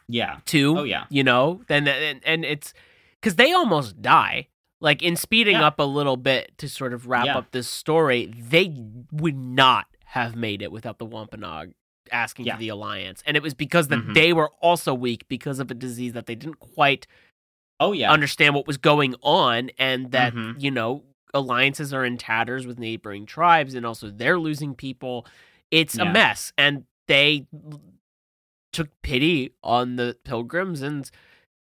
Yeah. 0.08 0.38
too. 0.44 0.78
Oh 0.78 0.82
yeah. 0.84 1.04
you 1.08 1.22
know 1.24 1.62
then 1.68 1.86
and, 1.88 2.20
and 2.24 2.44
it's 2.44 2.74
because 3.20 3.36
they 3.36 3.52
almost 3.52 4.02
die 4.02 4.48
like 4.82 5.02
in 5.02 5.16
speeding 5.16 5.54
Yeah. 5.56 5.66
up 5.68 5.78
a 5.78 5.84
little 5.84 6.16
bit 6.18 6.58
to 6.58 6.68
sort 6.68 6.92
of 6.92 7.06
wrap 7.06 7.24
Yeah. 7.26 7.38
up 7.38 7.52
this 7.52 7.68
story 7.68 8.26
they 8.36 8.74
would 9.10 9.36
not 9.36 9.86
have 10.06 10.36
made 10.36 10.60
it 10.60 10.70
without 10.70 10.98
the 10.98 11.06
wampanoag 11.06 11.72
asking 12.10 12.44
Yeah. 12.46 12.54
for 12.56 12.60
the 12.60 12.68
alliance 12.68 13.22
and 13.26 13.36
it 13.36 13.42
was 13.42 13.54
because 13.54 13.88
that 13.88 14.00
Mhm. 14.00 14.14
they 14.14 14.32
were 14.34 14.50
also 14.60 14.92
weak 14.92 15.26
because 15.28 15.58
of 15.60 15.70
a 15.70 15.74
disease 15.74 16.12
that 16.12 16.26
they 16.26 16.34
didn't 16.34 16.58
quite 16.58 17.06
Oh 17.80 17.92
yeah. 17.92 18.12
understand 18.12 18.54
what 18.54 18.66
was 18.66 18.76
going 18.76 19.14
on 19.22 19.70
and 19.78 20.10
that 20.12 20.34
Mhm. 20.34 20.60
you 20.62 20.70
know 20.70 21.04
alliances 21.32 21.94
are 21.94 22.04
in 22.04 22.18
tatters 22.18 22.66
with 22.66 22.78
neighboring 22.78 23.24
tribes 23.24 23.74
and 23.74 23.86
also 23.86 24.10
they're 24.10 24.38
losing 24.38 24.74
people 24.74 25.26
it's 25.70 25.96
a 25.96 26.04
mess 26.04 26.52
and 26.58 26.84
they 27.08 27.46
took 28.72 28.88
pity 29.02 29.52
on 29.62 29.96
the 29.96 30.16
pilgrims 30.24 30.82
and 30.82 31.10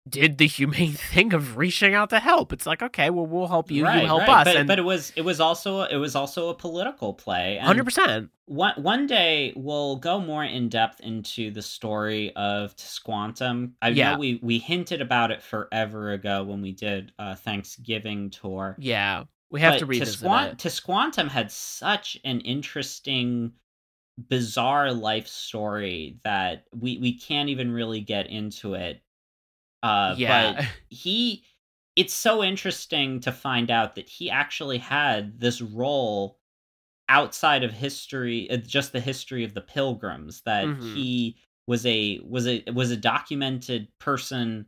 did 0.09 0.37
the 0.37 0.47
humane 0.47 0.93
thing 1.13 1.33
of 1.33 1.57
reaching 1.57 1.93
out 1.93 2.09
to 2.09 2.19
help 2.19 2.51
it's 2.53 2.65
like 2.65 2.81
okay 2.81 3.09
well 3.09 3.25
we'll 3.25 3.47
help 3.47 3.69
you 3.71 3.83
right, 3.83 4.01
you 4.01 4.07
help 4.07 4.21
right. 4.21 4.29
us 4.41 4.45
But, 4.45 4.55
and 4.57 4.67
but 4.67 4.79
it 4.79 4.83
was 4.83 5.11
it 5.15 5.21
was 5.21 5.39
also 5.39 5.81
it 5.83 5.97
was 5.97 6.15
also 6.15 6.49
a 6.49 6.53
political 6.55 7.13
play. 7.13 7.59
100% 7.61 8.29
one 8.45 8.73
one 8.81 9.05
day 9.07 9.53
we'll 9.55 9.97
go 9.97 10.19
more 10.19 10.43
in 10.43 10.69
depth 10.69 10.99
into 11.01 11.51
the 11.51 11.61
story 11.61 12.35
of 12.35 12.75
Tisquantum. 12.75 13.73
I 13.81 13.89
Yeah. 13.89 14.13
know 14.13 14.19
we 14.19 14.39
we 14.41 14.57
hinted 14.59 15.01
about 15.01 15.31
it 15.31 15.41
forever 15.43 16.11
ago 16.13 16.43
when 16.43 16.61
we 16.61 16.71
did 16.71 17.11
a 17.19 17.35
Thanksgiving 17.35 18.29
tour. 18.29 18.75
yeah 18.79 19.23
we 19.51 19.61
have 19.61 19.73
but 19.73 19.79
to 19.79 19.85
revisit 19.85 20.21
it 20.23 20.57
Tisquantum 20.57 21.27
had 21.29 21.51
such 21.51 22.17
an 22.23 22.39
interesting, 22.41 23.53
bizarre 24.27 24.91
life 24.91 25.27
story 25.27 26.19
that 26.23 26.65
we 26.73 26.97
we 26.97 27.17
can't 27.17 27.49
even 27.49 27.71
really 27.71 28.01
get 28.01 28.27
into 28.27 28.73
it. 28.73 29.01
Uh, 29.83 30.15
yeah 30.15 30.25
but 30.27 30.61
he, 30.89 31.43
it's 31.95 32.13
so 32.13 32.43
interesting 32.43 33.19
to 33.21 33.31
find 33.31 33.71
out 33.71 33.95
that 33.95 34.09
he 34.09 34.29
actually 34.29 34.77
had 34.77 35.39
this 35.39 35.61
role 35.61 36.37
outside 37.09 37.63
of 37.63 37.73
history, 37.73 38.49
uh, 38.51 38.57
just 38.57 38.93
the 38.93 38.99
history 39.01 39.43
of 39.45 39.53
the 39.55 39.61
Pilgrims. 39.61 40.41
That 40.43 40.69
Mhm. 40.69 40.79
he 40.79 41.37
was 41.67 41.85
a 41.85 42.19
was 42.23 42.47
a 42.47 42.63
was 42.73 42.91
a 42.91 42.97
documented 42.97 43.89
person 43.99 44.67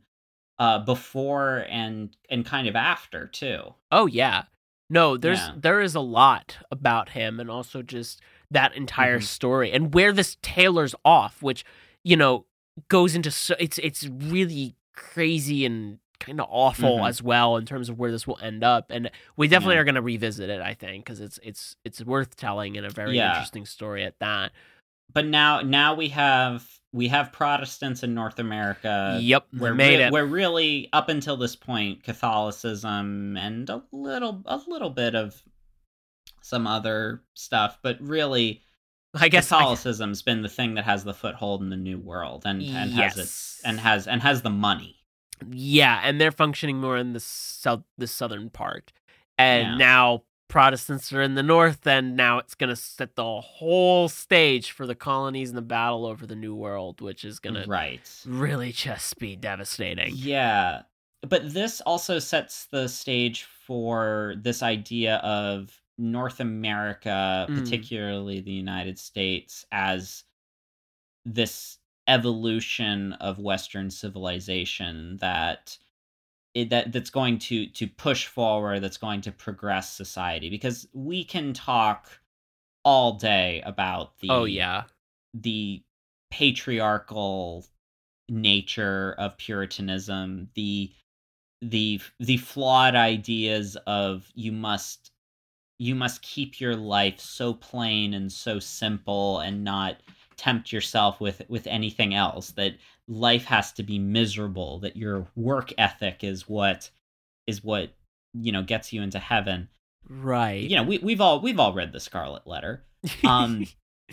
uh 0.60 0.80
before 0.80 1.66
and 1.70 2.16
and 2.30 2.46
kind 2.46 2.68
of 2.68 2.76
after 2.76 3.26
too 3.28 3.74
Oh 3.90 4.06
yeah. 4.06 4.44
No, 4.90 5.16
there's 5.16 5.48
Yeah. 5.48 5.54
there 5.54 5.80
is 5.80 5.94
a 5.94 6.00
lot 6.00 6.58
about 6.70 7.10
him 7.10 7.40
and 7.40 7.50
also 7.50 7.82
just 7.82 8.20
that 8.50 8.74
entire 8.76 9.20
Mhm. 9.20 9.26
story 9.26 9.72
and 9.72 9.94
where 9.94 10.12
this 10.12 10.36
tailors 10.42 10.94
off, 11.04 11.42
which, 11.42 11.64
you 12.04 12.16
know, 12.16 12.46
goes 12.88 13.14
into 13.14 13.30
so 13.30 13.54
it's 13.58 13.78
it's 13.78 14.06
really 14.06 14.74
crazy 14.94 15.64
and 15.66 15.98
kind 16.20 16.40
of 16.40 16.46
awful 16.50 16.98
Mhm. 16.98 17.08
as 17.08 17.20
well 17.22 17.56
in 17.56 17.66
terms 17.66 17.88
of 17.88 17.98
where 17.98 18.12
this 18.12 18.26
will 18.28 18.38
end 18.40 18.62
up 18.62 18.90
and 18.90 19.10
we 19.36 19.48
definitely 19.48 19.74
Yeah. 19.74 19.80
are 19.80 19.84
going 19.84 19.96
to 19.96 20.02
revisit 20.02 20.50
it 20.50 20.60
I 20.60 20.72
think 20.74 21.04
cuz 21.06 21.20
it's 21.20 21.40
it's 21.42 21.74
it's 21.84 22.00
worth 22.04 22.36
telling 22.36 22.76
and 22.76 22.86
a 22.86 22.90
very 22.90 23.16
Yeah. 23.16 23.30
interesting 23.30 23.66
story 23.66 24.04
at 24.04 24.18
that. 24.20 24.52
but 25.12 25.26
now 25.26 25.60
now 25.60 25.94
we 25.94 26.08
have 26.10 26.66
we 26.92 27.08
have 27.08 27.32
Protestants 27.32 28.02
in 28.02 28.14
North 28.14 28.38
America. 28.38 29.18
yep, 29.20 29.46
we 29.52 29.60
We're 29.60 29.74
made 29.74 29.96
re- 29.98 30.04
it. 30.04 30.12
We're 30.12 30.26
really 30.26 30.88
up 30.92 31.08
until 31.08 31.36
this 31.38 31.56
point 31.56 32.02
Catholicism 32.04 33.36
and 33.36 33.68
a 33.70 33.82
little 33.92 34.42
a 34.46 34.58
little 34.68 34.90
bit 34.90 35.14
of 35.14 35.42
some 36.40 36.66
other 36.66 37.22
stuff, 37.34 37.78
but 37.82 38.00
really 38.00 38.62
I 39.14 39.28
guess 39.28 39.52
I- 39.52 39.58
Catholicism's 39.58 40.22
been 40.22 40.42
the 40.42 40.48
thing 40.48 40.74
that 40.74 40.84
has 40.84 41.04
the 41.04 41.14
foothold 41.14 41.62
in 41.62 41.70
the 41.70 41.76
New 41.76 41.98
World 41.98 42.42
and 42.46 42.62
and 42.62 42.92
has 42.92 43.16
Yes. 43.16 43.60
it 43.62 43.68
and 43.68 43.80
has 43.80 44.06
and 44.08 44.22
has 44.22 44.42
the 44.42 44.50
money. 44.50 44.96
Yeah, 45.50 46.00
and 46.04 46.20
they're 46.20 46.30
functioning 46.32 46.78
more 46.80 46.96
in 46.96 47.12
the 47.14 47.20
south, 47.20 47.82
the 47.98 48.06
southern 48.06 48.48
part, 48.50 48.92
and 49.38 49.66
Yeah. 49.72 49.76
now 49.76 50.22
Protestants 50.48 51.10
are 51.14 51.22
in 51.22 51.34
the 51.34 51.42
north, 51.42 51.86
and 51.86 52.14
now 52.14 52.36
it's 52.38 52.54
going 52.54 52.68
to 52.68 52.76
set 52.76 53.16
the 53.16 53.40
whole 53.40 54.08
stage 54.10 54.70
for 54.70 54.86
the 54.86 54.94
colonies 54.94 55.48
and 55.48 55.56
the 55.56 55.62
battle 55.62 56.04
over 56.04 56.26
the 56.26 56.36
New 56.36 56.54
World, 56.54 57.00
which 57.00 57.24
is 57.24 57.38
going 57.38 57.54
to 57.54 57.64
right. 57.66 58.06
really 58.26 58.70
just 58.70 59.18
be 59.18 59.34
devastating. 59.34 60.12
Yeah. 60.14 60.82
But 61.22 61.54
this 61.54 61.80
also 61.80 62.18
sets 62.18 62.66
the 62.66 62.86
stage 62.88 63.44
for 63.44 64.34
this 64.36 64.62
idea 64.62 65.16
of 65.16 65.81
North 65.98 66.40
America, 66.40 67.48
Mm. 67.48 67.54
particularly 67.54 68.40
the 68.40 68.52
United 68.52 68.98
States, 68.98 69.64
as 69.72 70.24
this 71.24 71.78
evolution 72.08 73.12
of 73.14 73.38
Western 73.38 73.90
civilization 73.90 75.16
that 75.18 75.78
it, 76.54 76.70
that 76.70 76.92
that's 76.92 77.10
going 77.10 77.38
to 77.40 77.68
to 77.68 77.86
push 77.88 78.26
forward, 78.26 78.80
that's 78.80 78.98
going 78.98 79.20
to 79.22 79.32
progress 79.32 79.92
society. 79.92 80.50
Because 80.50 80.88
we 80.94 81.24
can 81.24 81.54
talk 81.54 82.20
all 82.84 83.14
day 83.14 83.62
about 83.62 84.18
the 84.20 84.28
Oh, 84.28 84.44
yeah. 84.44 84.84
the 85.34 85.84
patriarchal 86.30 87.66
nature 88.28 89.14
of 89.18 89.36
puritanism 89.38 90.50
the 90.54 90.92
the 91.62 92.00
the 92.20 92.38
flawed 92.38 92.96
ideas 92.96 93.76
of 93.88 94.30
you 94.34 94.52
must 94.52 95.11
you 95.82 95.96
must 95.96 96.22
keep 96.22 96.60
your 96.60 96.76
life 96.76 97.18
so 97.18 97.52
plain 97.54 98.14
and 98.14 98.30
so 98.30 98.60
simple 98.60 99.40
and 99.40 99.64
not 99.64 99.96
tempt 100.36 100.72
yourself 100.72 101.20
with 101.20 101.42
with 101.48 101.66
anything 101.66 102.14
else 102.14 102.52
that 102.52 102.74
life 103.08 103.44
has 103.44 103.72
to 103.72 103.82
be 103.82 103.98
miserable 103.98 104.78
that 104.78 104.96
your 104.96 105.26
work 105.34 105.72
ethic 105.78 106.22
is 106.22 106.48
what 106.48 106.88
is 107.48 107.64
what 107.64 107.90
you 108.32 108.52
know 108.52 108.62
gets 108.62 108.92
you 108.92 109.02
into 109.02 109.18
heaven 109.18 109.68
Right. 110.08 110.62
you 110.62 110.76
know 110.76 110.84
we, 110.84 110.98
we've 110.98 111.20
all 111.20 111.40
we've 111.40 111.58
all 111.58 111.72
read 111.72 111.92
the 111.92 112.00
scarlet 112.00 112.46
letter 112.46 112.84
um 113.24 113.66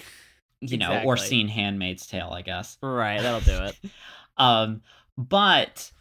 you 0.61 0.77
know 0.77 1.03
or 1.05 1.17
seen 1.17 1.47
handmaid's 1.47 2.07
tale 2.07 2.29
i 2.31 2.41
guess 2.41 2.77
right, 2.81 3.21
that'll 3.21 3.41
do 3.41 3.63
it. 3.65 3.91
um 4.37 4.81
but 5.17 5.91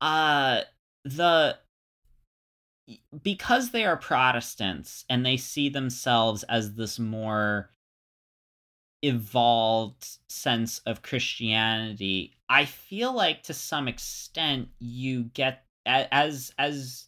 uh 0.00 0.60
the 1.04 1.56
because 3.22 3.70
they 3.70 3.84
are 3.84 3.96
protestants 3.96 5.04
and 5.08 5.24
they 5.24 5.36
see 5.36 5.68
themselves 5.68 6.42
as 6.44 6.74
this 6.74 6.98
more 6.98 7.70
evolved 9.02 10.18
sense 10.28 10.80
of 10.80 11.00
christianity 11.00 12.36
i 12.50 12.66
feel 12.66 13.14
like 13.14 13.42
to 13.42 13.54
some 13.54 13.88
extent 13.88 14.68
you 14.78 15.24
get 15.24 15.64
as 15.86 16.52
as 16.58 17.06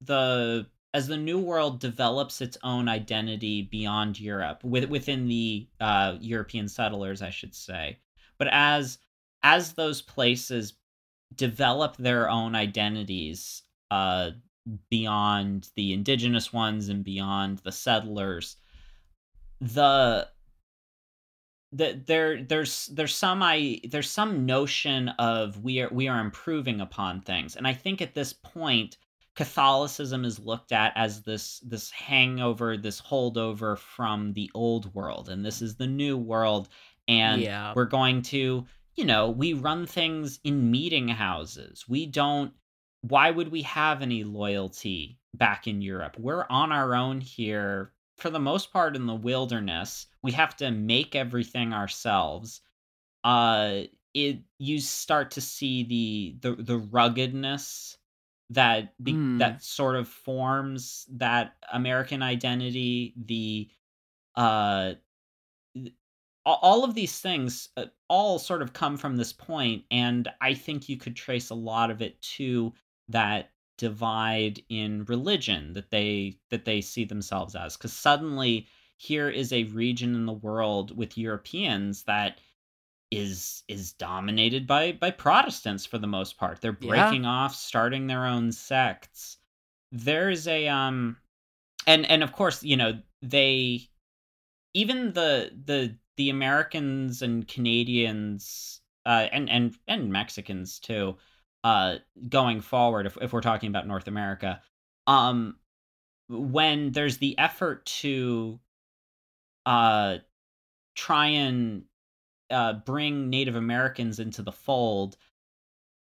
the 0.00 0.64
as 0.94 1.08
the 1.08 1.16
new 1.16 1.38
world 1.38 1.80
develops 1.80 2.40
its 2.40 2.56
own 2.62 2.88
identity 2.88 3.62
beyond 3.62 4.20
europe 4.20 4.62
with, 4.62 4.84
within 4.84 5.26
the 5.26 5.68
uh 5.80 6.16
european 6.20 6.68
settlers 6.68 7.20
i 7.20 7.30
should 7.30 7.54
say 7.54 7.98
but 8.38 8.48
as 8.52 8.98
as 9.42 9.72
those 9.72 10.00
places 10.00 10.74
develop 11.34 11.96
their 11.96 12.30
own 12.30 12.54
identities 12.54 13.62
uh 13.90 14.30
beyond 14.90 15.70
the 15.76 15.92
indigenous 15.92 16.52
ones 16.52 16.88
and 16.88 17.04
beyond 17.04 17.58
the 17.58 17.72
settlers. 17.72 18.56
The 19.60 20.28
the 21.72 22.02
there 22.06 22.42
there's 22.42 22.86
there's 22.86 23.14
some 23.14 23.42
i 23.42 23.78
there's 23.90 24.10
some 24.10 24.46
notion 24.46 25.10
of 25.18 25.62
we 25.62 25.80
are 25.82 25.88
we 25.90 26.08
are 26.08 26.20
improving 26.20 26.80
upon 26.80 27.20
things. 27.20 27.56
And 27.56 27.66
i 27.66 27.74
think 27.74 28.00
at 28.00 28.14
this 28.14 28.32
point 28.32 28.96
catholicism 29.36 30.24
is 30.24 30.38
looked 30.40 30.72
at 30.72 30.92
as 30.96 31.22
this 31.22 31.60
this 31.60 31.90
hangover 31.90 32.76
this 32.76 33.00
holdover 33.00 33.76
from 33.78 34.32
the 34.32 34.50
old 34.54 34.92
world. 34.94 35.28
And 35.28 35.44
this 35.44 35.60
is 35.62 35.76
the 35.76 35.86
new 35.86 36.16
world. 36.16 36.68
And 37.06 37.42
Yeah. 37.42 37.72
we're 37.76 37.84
going 37.84 38.22
to 38.22 38.66
you 38.96 39.04
know 39.04 39.28
we 39.30 39.52
run 39.52 39.86
things 39.86 40.40
in 40.44 40.70
meeting 40.70 41.08
houses. 41.08 41.84
We 41.88 42.06
don't 42.06 42.52
why 43.02 43.30
would 43.30 43.48
we 43.48 43.62
have 43.62 44.02
any 44.02 44.24
loyalty 44.24 45.20
back 45.34 45.66
in 45.66 45.82
europe? 45.82 46.16
We're 46.18 46.46
on 46.50 46.72
our 46.72 46.94
own 46.94 47.20
here. 47.20 47.94
For 48.16 48.30
the 48.30 48.40
most 48.40 48.72
part 48.72 48.96
in 48.96 49.06
the 49.06 49.14
wilderness 49.14 50.06
we 50.22 50.32
have 50.32 50.56
to 50.56 50.70
make 50.72 51.14
everything 51.14 51.72
ourselves. 51.72 52.60
Uh 53.24 53.82
it 54.14 54.42
you 54.58 54.80
start 54.80 55.30
to 55.32 55.40
see 55.40 55.84
the 55.84 56.36
the, 56.40 56.62
the 56.62 56.78
ruggedness 56.78 57.98
that 58.50 58.94
be, 59.04 59.14
Mm. 59.14 59.38
that 59.38 59.62
sort 59.62 59.96
of 59.96 60.08
forms 60.08 61.06
that 61.12 61.56
american 61.72 62.22
identity 62.22 63.14
the 63.16 63.70
uh 64.36 64.94
all- 66.46 66.84
of 66.84 66.94
these 66.94 67.20
things 67.20 67.68
uh, 67.76 67.86
all 68.08 68.38
sort 68.38 68.62
of 68.62 68.72
come 68.72 68.96
from 68.96 69.16
this 69.16 69.32
point 69.32 69.84
and 69.90 70.28
i 70.40 70.54
think 70.54 70.88
you 70.88 70.96
could 70.96 71.16
trace 71.16 71.50
a 71.50 71.54
lot 71.54 71.90
of 71.90 72.00
it 72.00 72.20
to 72.22 72.72
that 73.08 73.52
divide 73.78 74.62
in 74.68 75.04
religion 75.04 75.72
that 75.74 75.90
they 75.90 76.38
that 76.50 76.64
they 76.64 76.80
see 76.80 77.04
themselves 77.04 77.54
as. 77.54 77.76
Cuz 77.76 77.92
suddenly 77.92 78.68
here 78.96 79.28
is 79.30 79.52
a 79.52 79.64
region 79.64 80.14
in 80.14 80.26
the 80.26 80.32
world 80.32 80.96
with 80.96 81.16
europeans 81.18 82.04
that 82.04 82.40
is 83.10 83.64
is 83.68 83.92
dominated 83.94 84.66
by 84.66 84.92
by 84.92 85.10
protestants 85.10 85.86
for 85.86 85.98
the 85.98 86.06
most 86.06 86.36
part. 86.38 86.60
They're 86.60 86.72
Yeah. 86.80 86.84
breaking 86.88 87.26
off 87.26 87.54
starting 87.54 88.06
their 88.06 88.26
own 88.26 88.52
sects. 88.52 89.38
There's 89.92 90.46
a 90.48 90.68
um 90.68 91.18
and 91.86 92.06
and 92.10 92.22
of 92.22 92.32
course 92.32 92.62
you 92.62 92.76
know 92.76 93.00
they 93.22 93.88
even 94.74 95.12
the 95.12 95.52
the 95.64 95.98
the 96.16 96.30
americans 96.30 97.22
and 97.22 97.46
canadians 97.48 98.80
uh 99.06 99.28
and 99.32 99.48
and 99.50 99.76
and 99.86 100.12
mexicans 100.12 100.78
too 100.78 101.16
uh 101.68 101.98
going 102.28 102.62
forward 102.62 103.04
if, 103.04 103.18
if 103.20 103.32
we're 103.32 103.42
talking 103.42 103.68
about 103.68 103.86
north 103.86 104.06
america 104.08 104.62
um 105.06 105.56
when 106.28 106.92
there's 106.92 107.18
the 107.18 107.38
effort 107.38 107.84
to 107.84 108.58
uh 109.66 110.16
try 110.94 111.26
and 111.26 111.82
uh 112.50 112.72
bring 112.72 113.28
native 113.28 113.56
americans 113.56 114.18
into 114.18 114.40
the 114.40 114.52
fold 114.52 115.16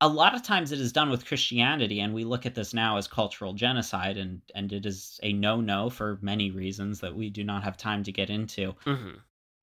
a 0.01 0.09
lot 0.09 0.35
of 0.35 0.43
times 0.43 0.71
it 0.71 0.81
is 0.81 0.93
done 0.93 1.09
with 1.09 1.25
christianity 1.25 2.01
and 2.01 2.13
we 2.13 2.25
look 2.25 2.45
at 2.45 2.55
this 2.55 2.75
now 2.75 2.99
as 2.99 3.09
cultural 3.09 3.55
genocide 3.55 4.19
and 4.19 4.43
and 4.55 4.73
it 4.73 4.85
is 4.85 5.19
a 5.23 5.33
no-no 5.33 5.89
for 5.89 6.19
many 6.21 6.51
reasons 6.51 7.01
that 7.01 7.17
we 7.17 7.31
do 7.31 7.43
not 7.43 7.63
have 7.63 7.77
time 7.77 8.03
to 8.03 8.13
get 8.13 8.29
into. 8.29 8.75
Hmm 8.85 9.13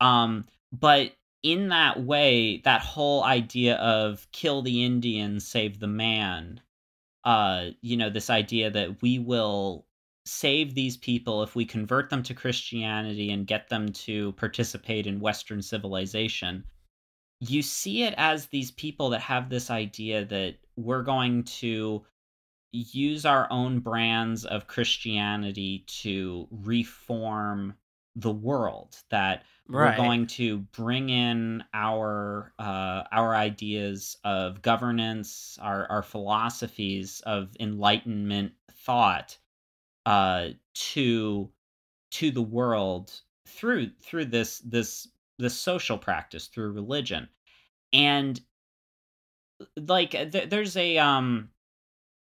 um 0.01 0.45
but 0.73 1.11
in 1.43 1.69
that 1.69 2.03
way 2.03 2.57
that 2.63 2.81
whole 2.81 3.23
idea 3.23 3.75
of 3.77 4.27
kill 4.31 4.61
the 4.61 4.83
indian 4.83 5.39
save 5.39 5.79
the 5.79 5.87
man 5.87 6.61
uh 7.23 7.67
you 7.81 7.97
know 7.97 8.09
this 8.09 8.29
idea 8.29 8.69
that 8.69 9.01
we 9.01 9.19
will 9.19 9.85
save 10.25 10.75
these 10.75 10.97
people 10.97 11.41
if 11.41 11.55
we 11.55 11.65
convert 11.65 12.09
them 12.09 12.21
to 12.21 12.33
christianity 12.33 13.31
and 13.31 13.47
get 13.47 13.69
them 13.69 13.91
to 13.91 14.31
participate 14.33 15.07
in 15.07 15.19
western 15.19 15.61
civilization 15.61 16.63
you 17.39 17.63
see 17.63 18.03
it 18.03 18.13
as 18.17 18.45
these 18.47 18.69
people 18.71 19.09
that 19.09 19.21
have 19.21 19.49
this 19.49 19.71
idea 19.71 20.23
that 20.23 20.57
we're 20.75 21.01
going 21.01 21.43
to 21.43 22.05
use 22.71 23.25
our 23.25 23.47
own 23.51 23.79
brands 23.79 24.45
of 24.45 24.67
christianity 24.67 25.83
to 25.87 26.47
reform 26.51 27.73
the 28.15 28.31
world 28.31 28.97
that 29.09 29.45
Right. 29.67 29.77
we're 29.77 29.91
going 29.91 30.27
to 30.27 30.59
bring 30.59 31.09
in 31.09 31.63
our 31.73 32.53
uh, 32.59 33.03
our 33.11 33.35
ideas 33.35 34.17
of 34.23 34.61
governance, 34.61 35.57
our 35.61 35.89
our 35.89 36.03
philosophies 36.03 37.21
of 37.21 37.55
enlightenment 37.59 38.53
thought 38.71 39.37
uh, 40.05 40.49
to 40.73 41.51
to 42.11 42.31
the 42.31 42.41
world 42.43 43.21
through 43.47 43.91
through 44.01 44.25
this 44.25 44.59
this 44.59 45.09
this 45.39 45.59
social 45.59 45.97
practice 45.97 46.47
through 46.47 46.71
religion, 46.71 47.29
and 47.93 48.41
like 49.77 50.11
th- 50.11 50.49
there's 50.49 50.75
a 50.77 50.97
um 50.97 51.49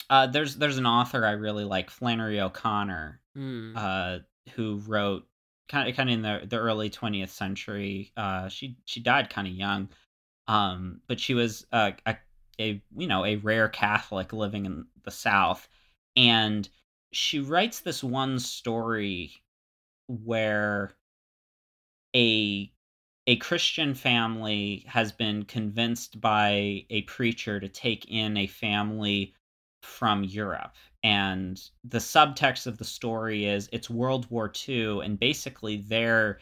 uh, 0.10 0.28
there's 0.28 0.58
there's 0.58 0.78
an 0.78 0.86
author 0.88 1.26
I 1.26 1.32
really 1.32 1.66
like 1.66 1.90
Flannery 1.90 2.42
O'Connor 2.42 3.22
Mm. 3.36 3.76
uh, 3.76 4.20
who 4.56 4.78
wrote 4.80 5.27
kind 5.68 5.90
of 5.90 5.96
kind 5.96 6.10
of 6.10 6.14
in 6.14 6.22
the 6.22 6.42
the 6.48 6.58
early 6.58 6.90
20th 6.90 7.30
century. 7.30 8.12
Uh, 8.18 8.50
she 8.50 8.78
she 8.86 9.00
died 9.00 9.30
kind 9.30 9.48
of 9.48 9.54
young, 9.54 9.90
um, 10.48 11.02
but 11.08 11.20
she 11.20 11.34
was 11.34 11.66
a, 11.72 11.94
a 12.06 12.18
a 12.60 12.82
you 12.96 13.08
know 13.08 13.26
a 13.26 13.38
rare 13.38 13.70
Catholic 13.70 14.34
living 14.34 14.66
in 14.66 14.86
the 15.04 15.12
South, 15.12 15.68
and 16.16 16.68
she 17.12 17.40
writes 17.40 17.80
this 17.82 18.04
one 18.04 18.40
story 18.40 19.34
where 20.08 20.92
a 22.16 22.72
a 23.28 23.36
Christian 23.38 23.94
family 23.94 24.86
has 24.88 25.12
been 25.12 25.44
convinced 25.44 26.22
by 26.22 26.86
a 26.90 27.02
preacher 27.04 27.60
to 27.60 27.68
take 27.68 28.06
in 28.10 28.38
a 28.38 28.48
family 28.48 29.34
from 29.82 30.24
Europe. 30.24 30.76
And 31.04 31.62
the 31.84 32.00
subtext 32.00 32.68
of 32.68 32.78
the 32.78 32.86
story 32.86 33.46
is 33.46 33.70
it's 33.72 33.90
World 33.90 34.30
War 34.30 34.52
II, 34.68 35.02
and 35.04 35.20
basically 35.20 35.78
they're 35.78 36.40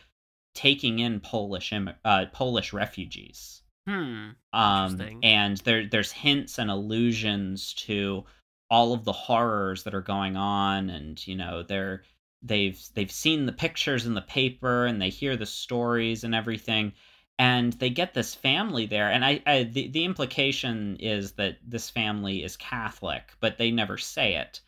taking 0.54 1.00
in 1.00 1.20
Polish 1.20 1.74
uh, 1.74 2.26
Polish 2.32 2.74
refugees. 2.74 3.62
Hmm. 3.88 4.30
Um, 4.54 5.20
and 5.22 5.58
there 5.58 5.88
there's 5.88 6.12
hints 6.12 6.58
and 6.58 6.72
allusions 6.72 7.74
to 7.74 8.24
all 8.72 8.94
of 8.94 9.04
the 9.04 9.12
horrors 9.12 9.84
that 9.84 9.94
are 9.94 10.02
going 10.02 10.36
on, 10.36 10.90
and 10.90 11.26
you 11.28 11.36
know 11.36 11.62
they're 11.62 12.04
they've 12.46 12.82
they've 12.94 13.12
seen 13.12 13.46
the 13.46 13.52
pictures 13.52 14.06
in 14.06 14.14
the 14.14 14.22
paper 14.22 14.86
and 14.86 15.02
they 15.02 15.10
hear 15.10 15.36
the 15.36 15.46
stories 15.46 16.24
and 16.24 16.36
everything 16.36 16.94
and 17.38 17.74
they 17.74 17.90
get 17.90 18.14
this 18.14 18.34
family 18.34 18.86
there 18.86 19.12
and 19.12 19.26
I, 19.26 19.42
I, 19.46 19.64
the, 19.64 19.88
the 19.90 20.06
implication 20.06 20.98
is 21.00 21.34
that 21.34 21.58
this 21.68 21.90
family 21.90 22.44
is 22.44 22.58
catholic 22.58 23.34
but 23.40 23.58
they 23.58 23.72
never 23.72 23.98
say 23.98 24.36
it. 24.36 24.62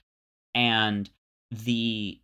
And 0.55 1.09
the 1.51 2.20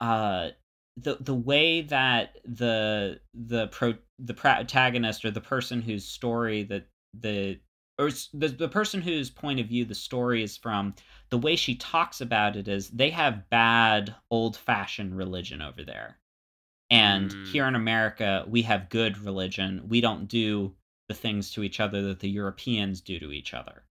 uh 0.00 0.50
the 0.96 1.16
the 1.20 1.34
way 1.34 1.82
that 1.82 2.36
the 2.44 3.20
the 3.34 3.68
pro 3.68 3.94
the 4.18 4.34
protagonist 4.34 5.24
or 5.24 5.30
the 5.30 5.40
person 5.40 5.82
whose 5.82 6.04
story 6.04 6.62
that 6.64 6.86
the 7.18 7.58
or 7.98 8.10
the, 8.32 8.48
the 8.48 8.68
person 8.68 9.00
whose 9.00 9.30
point 9.30 9.60
of 9.60 9.66
view 9.66 9.84
the 9.84 9.94
story 9.94 10.42
is 10.42 10.56
from 10.56 10.94
the 11.30 11.38
way 11.38 11.56
she 11.56 11.74
talks 11.76 12.20
about 12.20 12.56
it 12.56 12.68
is 12.68 12.90
they 12.90 13.10
have 13.10 13.48
bad 13.50 14.14
old 14.30 14.56
fashioned 14.56 15.16
religion 15.16 15.62
over 15.62 15.84
there 15.84 16.18
and 16.94 17.30
mm. 17.30 17.46
here 17.48 17.66
in 17.66 17.74
america 17.74 18.44
we 18.48 18.62
have 18.62 18.88
good 18.88 19.18
religion 19.18 19.82
we 19.88 20.00
don't 20.00 20.26
do 20.26 20.72
the 21.08 21.14
things 21.14 21.50
to 21.50 21.62
each 21.62 21.80
other 21.80 22.02
that 22.02 22.20
the 22.20 22.28
europeans 22.28 23.00
do 23.00 23.18
to 23.18 23.32
each 23.32 23.54
other 23.54 23.82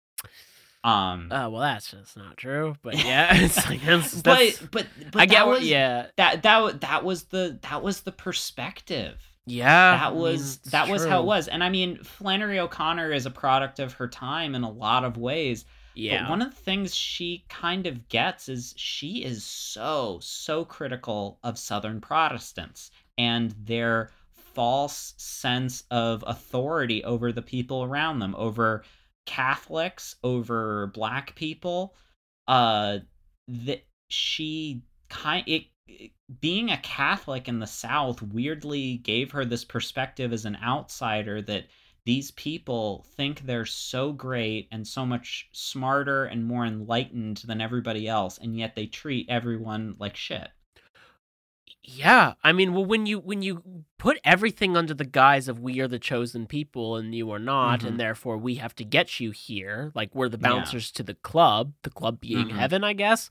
um 0.83 1.31
uh, 1.31 1.49
well 1.49 1.61
that's 1.61 1.91
just 1.91 2.17
not 2.17 2.35
true 2.37 2.75
but 2.81 2.95
yeah 3.05 3.35
it's 3.35 3.69
like 3.69 3.81
that's, 3.83 4.11
that's, 4.21 4.59
but, 4.59 4.71
but 4.71 4.87
but 5.11 5.21
i 5.21 5.25
get 5.25 5.47
what 5.47 5.61
yeah 5.61 6.07
that 6.17 6.43
that 6.43 6.81
that 6.81 7.03
was 7.03 7.23
the 7.25 7.59
that 7.61 7.81
was 7.83 8.01
the 8.01 8.11
perspective 8.11 9.17
yeah, 9.45 9.97
that 9.97 10.15
was 10.15 10.59
that 10.59 10.87
was 10.87 11.05
how 11.05 11.19
it 11.19 11.25
was. 11.25 11.49
And 11.49 11.63
I 11.63 11.69
mean, 11.69 12.01
Flannery 12.01 12.59
O'Connor 12.59 13.11
is 13.11 13.25
a 13.25 13.29
product 13.29 13.79
of 13.79 13.93
her 13.93 14.07
time 14.07 14.55
in 14.55 14.63
a 14.63 14.71
lot 14.71 15.03
of 15.03 15.17
ways. 15.17 15.65
Yeah. 15.95 16.23
But 16.23 16.29
one 16.29 16.41
of 16.41 16.49
the 16.49 16.61
things 16.61 16.95
she 16.95 17.45
kind 17.49 17.85
of 17.87 18.07
gets 18.09 18.49
is 18.49 18.73
she 18.77 19.23
is 19.23 19.43
so 19.43 20.19
so 20.21 20.65
critical 20.65 21.39
of 21.43 21.57
Southern 21.57 22.01
Protestants 22.01 22.91
and 23.17 23.51
their 23.63 24.11
false 24.31 25.13
sense 25.17 25.83
of 25.91 26.23
authority 26.27 27.03
over 27.03 27.31
the 27.31 27.41
people 27.41 27.83
around 27.83 28.19
them, 28.19 28.35
over 28.37 28.83
Catholics, 29.25 30.15
over 30.23 30.87
black 30.87 31.35
people. 31.35 31.95
Uh 32.47 32.99
that 33.47 33.85
she 34.09 34.83
kind 35.09 35.43
it 35.47 35.65
being 36.39 36.71
a 36.71 36.77
Catholic 36.77 37.47
in 37.47 37.59
the 37.59 37.67
South 37.67 38.21
weirdly 38.21 38.97
gave 38.97 39.31
her 39.31 39.45
this 39.45 39.63
perspective 39.65 40.33
as 40.33 40.45
an 40.45 40.57
outsider 40.63 41.41
that 41.41 41.65
these 42.05 42.31
people 42.31 43.05
think 43.15 43.41
they're 43.41 43.65
so 43.65 44.11
great 44.11 44.67
and 44.71 44.85
so 44.87 45.05
much 45.05 45.47
smarter 45.51 46.25
and 46.25 46.45
more 46.45 46.65
enlightened 46.65 47.37
than 47.45 47.61
everybody 47.61 48.07
else, 48.07 48.37
and 48.37 48.57
yet 48.57 48.75
they 48.75 48.85
treat 48.85 49.29
everyone 49.29 49.95
like 49.99 50.15
shit. 50.15 50.49
Yeah, 51.85 52.35
I 52.41 52.53
mean, 52.53 52.73
well, 52.73 52.85
when 52.85 53.05
you 53.05 53.19
when 53.19 53.41
you 53.41 53.83
put 53.97 54.17
everything 54.23 54.77
under 54.77 54.93
the 54.93 55.03
guise 55.03 55.49
of 55.49 55.59
we 55.59 55.81
are 55.81 55.87
the 55.87 55.99
chosen 55.99 56.45
people 56.45 56.95
and 56.95 57.13
you 57.13 57.29
are 57.31 57.39
not, 57.39 57.79
mm-hmm. 57.79 57.89
and 57.89 57.99
therefore 57.99 58.37
we 58.37 58.55
have 58.55 58.73
to 58.75 58.85
get 58.85 59.19
you 59.19 59.31
here, 59.31 59.91
like 59.93 60.15
we're 60.15 60.29
the 60.29 60.37
bouncers 60.37 60.91
yeah. 60.93 60.97
to 60.97 61.03
the 61.03 61.15
club, 61.15 61.73
the 61.83 61.89
club 61.89 62.21
being 62.21 62.47
mm-hmm. 62.47 62.57
heaven, 62.57 62.85
I 62.85 62.93
guess. 62.93 63.29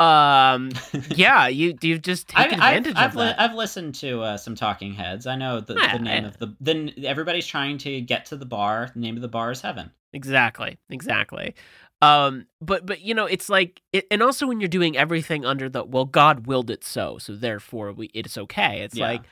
Um, 0.00 0.72
yeah, 1.14 1.46
you 1.48 1.76
you 1.82 1.98
just 1.98 2.28
take 2.28 2.38
I, 2.38 2.44
advantage 2.54 2.96
I've, 2.96 3.12
of 3.12 3.18
I've, 3.18 3.36
that. 3.36 3.40
I've 3.40 3.54
listened 3.54 3.94
to 3.96 4.22
uh, 4.22 4.36
some 4.38 4.54
Talking 4.54 4.94
Heads. 4.94 5.26
I 5.26 5.36
know 5.36 5.60
the, 5.60 5.74
yeah, 5.74 5.96
the 5.96 6.02
name 6.02 6.24
of 6.24 6.38
the 6.38 6.56
then 6.58 6.92
everybody's 7.04 7.46
trying 7.46 7.76
to 7.78 8.00
get 8.00 8.24
to 8.26 8.36
the 8.36 8.46
bar. 8.46 8.90
The 8.94 9.00
name 9.00 9.16
of 9.16 9.22
the 9.22 9.28
bar 9.28 9.50
is 9.50 9.60
Heaven. 9.60 9.90
Exactly, 10.14 10.78
exactly. 10.88 11.54
Um, 12.00 12.46
but 12.62 12.86
but 12.86 13.02
you 13.02 13.12
know, 13.12 13.26
it's 13.26 13.50
like, 13.50 13.82
it, 13.92 14.06
and 14.10 14.22
also 14.22 14.46
when 14.46 14.58
you're 14.58 14.68
doing 14.68 14.96
everything 14.96 15.44
under 15.44 15.68
the 15.68 15.84
well, 15.84 16.06
God 16.06 16.46
willed 16.46 16.70
it 16.70 16.82
so, 16.82 17.18
so 17.18 17.36
therefore 17.36 17.92
we 17.92 18.06
it's 18.14 18.38
okay. 18.38 18.80
It's 18.80 18.96
yeah. 18.96 19.06
like, 19.06 19.22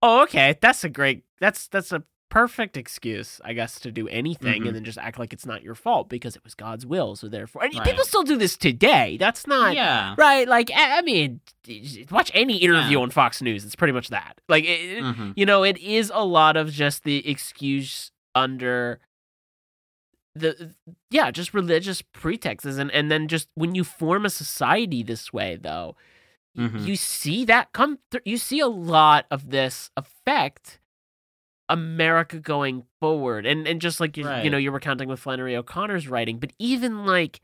oh, 0.00 0.22
okay, 0.22 0.56
that's 0.58 0.84
a 0.84 0.88
great, 0.88 1.24
that's 1.38 1.68
that's 1.68 1.92
a 1.92 2.02
perfect 2.34 2.76
excuse, 2.76 3.40
I 3.44 3.52
guess, 3.52 3.78
to 3.78 3.92
do 3.92 4.08
anything 4.08 4.54
mm-hmm. 4.54 4.66
and 4.66 4.74
then 4.74 4.82
just 4.82 4.98
act 4.98 5.20
like 5.20 5.32
it's 5.32 5.46
not 5.46 5.62
your 5.62 5.76
fault 5.76 6.08
because 6.08 6.34
it 6.34 6.42
was 6.42 6.56
God's 6.56 6.84
will. 6.84 7.14
So 7.14 7.28
therefore, 7.28 7.62
and 7.62 7.72
right. 7.72 7.86
people 7.86 8.04
still 8.04 8.24
do 8.24 8.36
this 8.36 8.56
today. 8.56 9.16
That's 9.20 9.46
not 9.46 9.76
yeah. 9.76 10.16
right. 10.18 10.48
Like, 10.48 10.68
I 10.74 11.00
mean, 11.02 11.38
watch 12.10 12.32
any 12.34 12.56
interview 12.56 12.98
yeah. 12.98 13.02
on 13.04 13.10
Fox 13.10 13.40
News. 13.40 13.64
It's 13.64 13.76
pretty 13.76 13.92
much 13.92 14.08
that. 14.08 14.40
Like, 14.48 14.64
it, 14.64 15.00
mm-hmm. 15.00 15.30
you 15.36 15.46
know, 15.46 15.62
it 15.62 15.78
is 15.78 16.10
a 16.12 16.24
lot 16.24 16.56
of 16.56 16.72
just 16.72 17.04
the 17.04 17.28
excuse 17.30 18.10
under 18.34 18.98
the 20.34 20.74
yeah, 21.10 21.30
just 21.30 21.54
religious 21.54 22.02
pretexts, 22.02 22.78
and 22.78 22.90
and 22.90 23.12
then 23.12 23.28
just 23.28 23.48
when 23.54 23.76
you 23.76 23.84
form 23.84 24.26
a 24.26 24.30
society 24.30 25.04
this 25.04 25.32
way, 25.32 25.56
though. 25.60 25.94
Mm-hmm. 26.58 26.86
You 26.86 26.96
see 26.96 27.44
that 27.44 27.72
come 27.72 27.98
through. 28.10 28.22
You 28.24 28.38
see 28.38 28.58
a 28.58 28.66
lot 28.66 29.26
of 29.30 29.50
this 29.50 29.90
effect 29.96 30.80
America 31.68 32.38
going 32.38 32.84
forward. 33.00 33.46
And 33.46 33.66
and 33.66 33.80
just 33.80 34.00
like 34.00 34.16
you, 34.16 34.24
right. 34.24 34.44
you 34.44 34.50
know, 34.50 34.58
you're 34.58 34.72
recounting 34.72 35.08
with 35.08 35.20
Flannery 35.20 35.56
O'Connor's 35.56 36.08
writing, 36.08 36.38
but 36.38 36.52
even 36.58 37.06
like 37.06 37.40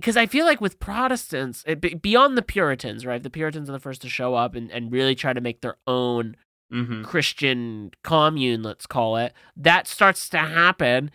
because 0.00 0.16
I 0.16 0.26
feel 0.26 0.44
like 0.44 0.60
with 0.60 0.80
Protestants, 0.80 1.62
it, 1.64 2.02
beyond 2.02 2.36
the 2.36 2.42
Puritans, 2.42 3.06
right? 3.06 3.22
The 3.22 3.30
Puritans 3.30 3.68
are 3.68 3.72
the 3.72 3.78
first 3.78 4.02
to 4.02 4.08
show 4.08 4.34
up 4.34 4.56
and, 4.56 4.68
and 4.72 4.90
really 4.90 5.14
try 5.14 5.32
to 5.32 5.40
make 5.40 5.60
their 5.60 5.76
own 5.86 6.36
mm-hmm. 6.72 7.04
Christian 7.04 7.92
commune, 8.02 8.64
let's 8.64 8.86
call 8.86 9.16
it. 9.16 9.32
That 9.56 9.86
starts 9.86 10.28
to 10.30 10.38
happen 10.38 11.12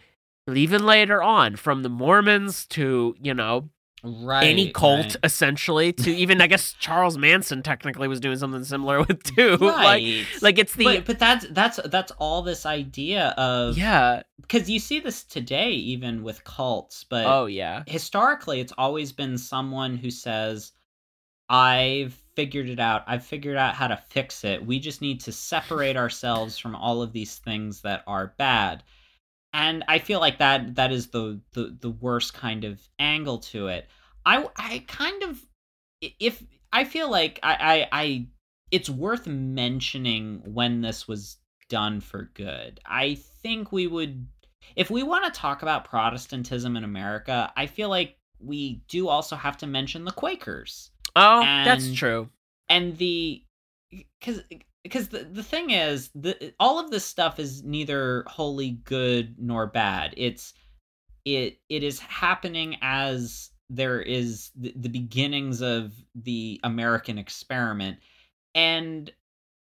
even 0.56 0.86
later 0.86 1.22
on, 1.22 1.58
from 1.58 1.84
the 1.84 1.90
Mormons 1.90 2.66
to, 2.68 3.14
you 3.22 3.34
know, 3.34 3.70
right 4.24 4.46
any 4.46 4.72
cult 4.72 5.06
right. 5.06 5.16
essentially 5.24 5.94
to 5.94 6.12
even 6.16 6.42
i 6.42 6.48
guess 6.48 6.74
charles 6.74 7.18
manson 7.18 7.62
technically 7.62 8.08
was 8.08 8.20
doing 8.20 8.38
something 8.38 8.64
similar 8.64 9.00
with 9.04 9.24
too. 9.24 9.58
Right. 9.68 10.26
like 10.34 10.42
like 10.42 10.60
it's 10.60 10.74
the 10.76 10.84
but, 10.84 11.06
but 11.06 11.20
that's 11.20 11.46
that's 11.52 11.80
that's 11.86 12.12
all 12.20 12.42
this 12.42 12.66
idea 12.66 13.34
of 13.38 13.78
yeah. 13.78 14.24
because 14.42 14.70
you 14.70 14.80
see 14.80 15.00
this 15.00 15.24
today 15.24 15.72
even 15.72 16.24
with 16.24 16.44
cults 16.44 17.04
but 17.04 17.26
oh 17.26 17.46
yeah. 17.46 17.84
historically 17.88 18.60
it's 18.60 18.74
always 18.78 19.12
been 19.12 19.38
someone 19.38 19.98
who 19.98 20.10
says 20.10 20.72
i've 21.50 22.22
figured 22.38 22.70
it 22.70 22.80
out. 22.80 23.04
I've 23.08 23.26
figured 23.26 23.58
out 23.58 23.74
how 23.74 23.88
to 23.88 23.98
fix 23.98 24.44
it. 24.44 24.64
We 24.64 24.80
just 24.80 25.02
need 25.02 25.20
to 25.22 25.32
separate 25.32 25.98
ourselves 25.98 26.56
from 26.60 26.76
all 26.76 27.02
of 27.02 27.12
these 27.12 27.40
things 27.40 27.82
that 27.82 28.04
are 28.06 28.36
bad 28.38 28.84
and 29.58 29.84
I 29.88 29.98
feel 29.98 30.20
like 30.20 30.38
that 30.38 30.76
that 30.76 30.92
is 30.92 31.08
the 31.08 31.42
the 31.54 31.76
the 31.82 31.90
worst 31.90 32.36
kind 32.36 32.64
of 32.64 32.80
angle 33.00 33.40
to 33.40 33.68
it. 33.68 33.88
I 34.24 34.48
I 34.56 34.84
kind 34.88 35.24
of 35.24 35.44
if 36.02 36.44
I 36.72 36.84
feel 36.84 37.10
like 37.10 37.40
I 37.42 37.56
I, 37.60 37.88
I 37.92 38.28
it's 38.70 38.90
worth 38.90 39.26
mentioning 39.26 40.44
when 40.46 40.82
this 40.82 41.08
was 41.08 41.38
done 41.70 42.02
for 42.02 42.30
good. 42.36 42.80
I 42.86 43.16
think 43.42 43.72
we 43.72 43.88
would 43.88 44.28
if 44.76 44.92
we 44.92 45.02
want 45.02 45.26
to 45.26 45.40
talk 45.40 45.64
about 45.64 45.86
Protestantism 45.86 46.78
in 46.78 46.84
America, 46.84 47.52
I 47.58 47.66
feel 47.66 47.90
like 47.90 48.16
we 48.40 48.84
do 48.88 49.08
also 49.08 49.36
have 49.36 49.58
to 49.58 49.68
mention 49.68 50.06
the 50.06 50.12
Quakers. 50.12 50.92
Oh, 51.16 51.44
and, 51.44 51.66
that's 51.66 51.92
true. 51.96 52.30
And 52.70 52.96
the 53.00 53.44
cuz 54.22 54.44
because 54.88 55.10
the, 55.10 55.28
the 55.32 55.44
thing 55.44 55.72
is 55.72 56.10
the 56.16 56.54
all 56.60 56.80
of 56.80 56.92
this 56.92 57.06
stuff 57.06 57.40
is 57.40 57.64
neither 57.64 58.24
wholly 58.28 58.72
good 58.86 59.36
nor 59.38 59.68
bad. 59.68 60.14
It's 60.16 60.54
it 61.26 61.60
it 61.70 61.84
is 61.84 62.00
happening 62.00 62.78
as 62.82 63.52
there 63.70 64.02
is 64.02 64.52
the, 64.56 64.74
the 64.78 64.90
beginnings 64.90 65.62
of 65.62 65.94
the 66.16 66.60
american 66.64 67.18
experiment. 67.18 67.98
And 68.56 69.12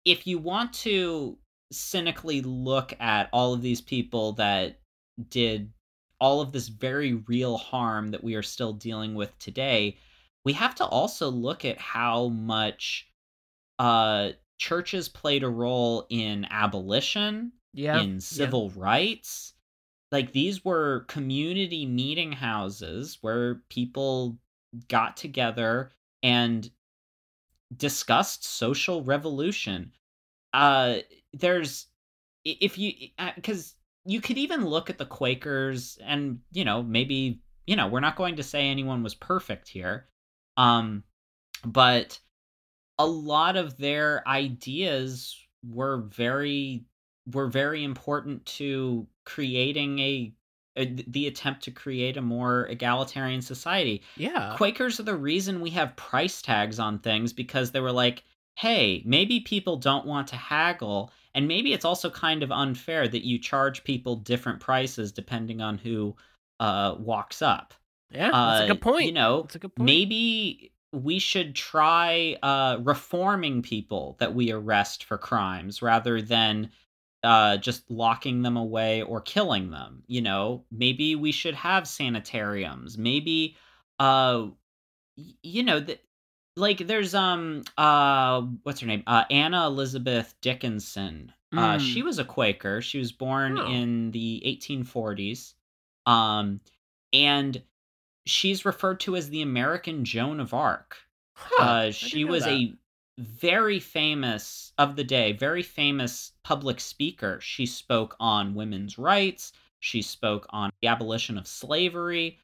if 0.04 0.26
you 0.26 0.38
want 0.38 0.72
to 0.74 1.38
cynically 1.70 2.42
look 2.42 2.94
at 3.00 3.28
all 3.32 3.54
of 3.54 3.62
these 3.62 3.80
people 3.80 4.32
that 4.32 4.80
did 5.28 5.72
all 6.20 6.40
of 6.40 6.52
this 6.52 6.68
very 6.68 7.14
real 7.28 7.56
harm 7.56 8.10
that 8.10 8.24
we 8.24 8.34
are 8.34 8.42
still 8.42 8.72
dealing 8.72 9.14
with 9.14 9.36
today 9.38 9.96
we 10.44 10.52
have 10.52 10.74
to 10.74 10.84
also 10.84 11.30
look 11.30 11.64
at 11.64 11.78
how 11.78 12.28
much 12.28 13.08
uh 13.78 14.30
churches 14.58 15.08
played 15.08 15.42
a 15.42 15.48
role 15.48 16.06
in 16.10 16.46
abolition, 16.50 17.52
yeah, 17.72 18.00
in 18.00 18.20
civil 18.20 18.72
yeah. 18.74 18.82
rights. 18.82 19.54
Like 20.12 20.32
these 20.32 20.64
were 20.64 21.04
community 21.08 21.86
meeting 21.86 22.32
houses 22.32 23.18
where 23.20 23.62
people 23.68 24.38
got 24.88 25.16
together 25.16 25.90
and 26.22 26.70
discussed 27.76 28.44
social 28.44 29.02
revolution. 29.02 29.92
Uh 30.52 30.98
there's 31.32 31.86
if 32.44 32.78
you 32.78 32.92
because 33.34 33.74
you 34.04 34.20
could 34.20 34.38
even 34.38 34.66
look 34.66 34.88
at 34.90 34.98
the 34.98 35.06
Quakers 35.06 35.98
and 36.04 36.38
you 36.52 36.64
know 36.64 36.82
maybe 36.82 37.40
you 37.66 37.76
know, 37.76 37.88
we're 37.88 38.00
not 38.00 38.16
going 38.16 38.36
to 38.36 38.42
say 38.42 38.68
anyone 38.68 39.02
was 39.02 39.14
perfect 39.14 39.68
here. 39.68 40.06
Um, 40.56 41.04
but 41.64 42.18
a 42.98 43.06
lot 43.06 43.56
of 43.56 43.76
their 43.76 44.26
ideas 44.28 45.36
were 45.66 45.98
very 45.98 46.84
were 47.32 47.48
very 47.48 47.82
important 47.84 48.44
to 48.44 49.06
creating 49.24 49.98
a, 49.98 50.34
a 50.76 50.84
the 51.08 51.26
attempt 51.26 51.62
to 51.64 51.70
create 51.70 52.16
a 52.16 52.22
more 52.22 52.66
egalitarian 52.66 53.40
society. 53.42 54.02
Yeah. 54.16 54.54
Quakers 54.56 55.00
are 55.00 55.04
the 55.04 55.16
reason 55.16 55.60
we 55.60 55.70
have 55.70 55.96
price 55.96 56.42
tags 56.42 56.78
on 56.78 56.98
things 56.98 57.32
because 57.32 57.70
they 57.70 57.80
were 57.80 57.92
like, 57.92 58.24
hey, 58.56 59.02
maybe 59.06 59.40
people 59.40 59.76
don't 59.76 60.06
want 60.06 60.28
to 60.28 60.36
haggle, 60.36 61.10
and 61.34 61.48
maybe 61.48 61.72
it's 61.72 61.84
also 61.84 62.10
kind 62.10 62.42
of 62.42 62.52
unfair 62.52 63.08
that 63.08 63.24
you 63.26 63.38
charge 63.38 63.82
people 63.84 64.16
different 64.16 64.60
prices 64.60 65.10
depending 65.12 65.60
on 65.60 65.78
who 65.78 66.14
uh, 66.60 66.94
walks 66.98 67.42
up. 67.42 67.74
Yeah, 68.10 68.30
that's 68.30 68.60
a 68.60 68.64
Uh, 68.64 68.66
good 68.66 68.80
point. 68.82 69.06
You 69.06 69.12
know, 69.12 69.42
that's 69.42 69.56
a 69.56 69.58
good 69.58 69.74
point. 69.74 69.86
maybe 69.86 70.72
we 70.94 71.18
should 71.18 71.54
try 71.54 72.36
uh, 72.42 72.78
reforming 72.82 73.62
people 73.62 74.16
that 74.20 74.34
we 74.34 74.50
arrest 74.52 75.04
for 75.04 75.18
crimes 75.18 75.82
rather 75.82 76.22
than 76.22 76.70
uh, 77.22 77.56
just 77.56 77.90
locking 77.90 78.42
them 78.42 78.56
away 78.56 79.02
or 79.02 79.20
killing 79.20 79.70
them. 79.70 80.02
You 80.06 80.22
know, 80.22 80.64
maybe 80.70 81.16
we 81.16 81.32
should 81.32 81.54
have 81.54 81.88
sanitariums. 81.88 82.96
Maybe, 82.98 83.56
uh, 83.98 84.48
you 85.42 85.62
know, 85.62 85.80
the, 85.80 85.98
like 86.56 86.86
there's 86.86 87.14
um 87.14 87.64
uh 87.78 88.40
what's 88.62 88.80
her 88.80 88.86
name 88.86 89.02
uh 89.06 89.24
Anna 89.30 89.66
Elizabeth 89.66 90.34
Dickinson. 90.40 91.32
Uh, 91.52 91.76
Mm. 91.76 91.80
she 91.80 92.02
was 92.02 92.18
a 92.18 92.24
Quaker. 92.24 92.82
She 92.82 92.98
was 92.98 93.12
born 93.12 93.58
Oh. 93.58 93.66
in 93.70 94.10
the 94.10 94.42
1840s. 94.44 95.54
Um, 96.06 96.60
and 97.12 97.62
she's 98.26 98.64
referred 98.64 99.00
to 99.00 99.16
as 99.16 99.30
the 99.30 99.42
American 99.42 100.04
Joan 100.04 100.40
of 100.40 100.54
Arc. 100.54 100.96
Huh, 101.36 101.62
Uh, 101.62 101.90
she 101.90 102.24
was 102.24 102.44
that. 102.44 102.52
a 102.52 102.74
very 103.18 103.78
famous 103.80 104.72
of 104.78 104.96
the 104.96 105.04
day, 105.04 105.32
very 105.32 105.62
famous 105.62 106.32
public 106.42 106.80
speaker. 106.80 107.40
She 107.40 107.66
spoke 107.66 108.16
on 108.18 108.54
women's 108.54 108.98
rights. 108.98 109.52
She 109.80 110.02
spoke 110.02 110.46
on 110.50 110.70
the 110.82 110.88
abolition 110.88 111.38
of 111.38 111.46
slavery. 111.46 112.38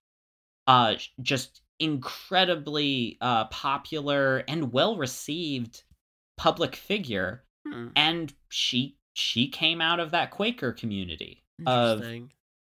Uh, 0.67 0.95
just 1.23 1.63
incredibly 1.81 3.17
uh, 3.21 3.47
popular 3.47 4.39
and 4.49 4.73
well 4.73 4.97
received 4.97 5.83
public 6.37 6.77
figure. 6.77 7.45
Hmm, 7.67 7.89
And 7.97 8.33
she 8.49 8.97
she 9.15 9.49
came 9.49 9.81
out 9.81 9.99
of 10.01 10.13
that 10.13 10.31
Quaker 10.31 10.73
community 10.73 11.43
of 11.67 12.01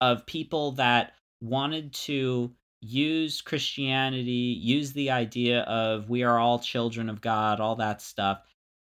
of 0.01 0.27
people 0.27 0.73
that 0.73 1.13
wanted 1.43 1.93
to 1.93 2.55
use 2.81 3.41
Christianity, 3.41 4.59
use 4.61 4.93
the 4.93 5.11
idea 5.11 5.61
of 5.63 6.09
we 6.09 6.23
are 6.23 6.39
all 6.39 6.59
children 6.59 7.09
of 7.09 7.21
God, 7.21 7.61
all 7.61 7.77
that 7.77 8.01
stuff. 8.01 8.41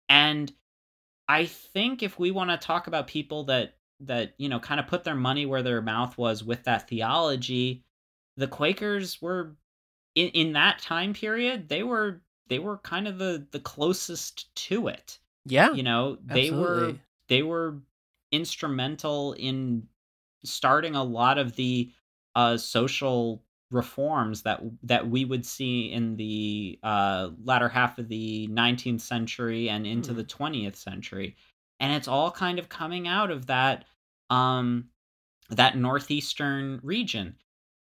And 0.09 0.51
I 1.27 1.45
think 1.45 2.03
if 2.03 2.19
we 2.19 2.31
want 2.31 2.49
to 2.49 2.57
talk 2.57 2.87
about 2.87 3.07
people 3.07 3.45
that 3.45 3.75
that 4.01 4.33
you 4.37 4.47
know 4.47 4.59
kind 4.59 4.79
of 4.79 4.87
put 4.87 5.03
their 5.03 5.15
money 5.15 5.45
where 5.45 5.63
their 5.63 5.81
mouth 5.81 6.17
was 6.17 6.43
with 6.43 6.63
that 6.65 6.87
theology, 6.87 7.83
the 8.37 8.47
Quakers 8.47 9.21
were 9.21 9.55
in 10.15 10.29
in 10.29 10.53
that 10.53 10.79
time 10.79 11.13
period, 11.13 11.67
they 11.69 11.83
were 11.83 12.21
they 12.47 12.59
were 12.59 12.77
kind 12.77 13.07
of 13.07 13.17
the 13.17 13.47
the 13.51 13.59
closest 13.59 14.53
to 14.55 14.87
it. 14.87 15.19
yeah. 15.45 15.73
You 15.73 15.83
know, 15.83 16.17
they 16.23 16.51
were 16.51 16.95
they 17.27 17.41
were 17.41 17.77
instrumental 18.31 19.33
in 19.33 19.87
starting 20.43 20.95
a 20.95 21.03
lot 21.03 21.37
of 21.37 21.55
the 21.55 21.91
uh, 22.35 22.57
social 22.57 23.43
reforms 23.71 24.43
that 24.43 24.61
that 24.83 25.09
we 25.09 25.25
would 25.25 25.45
see 25.45 25.91
in 25.91 26.15
the 26.15 26.79
uh, 26.83 27.29
latter 27.43 27.67
half 27.69 27.97
of 27.97 28.07
the 28.07 28.47
19th 28.49 29.01
century 29.01 29.69
and 29.69 29.85
into 29.85 30.13
Hmm. 30.13 30.15
the 30.15 30.23
20th 30.23 30.75
century 30.75 31.35
and 31.79 31.93
it's 31.93 32.07
all 32.07 32.31
kind 32.31 32.59
of 32.59 32.69
coming 32.69 33.07
out 33.07 33.29
of 33.29 33.47
that 33.47 33.85
um 34.29 34.89
that 35.49 35.77
northeastern 35.77 36.79
region 36.83 37.35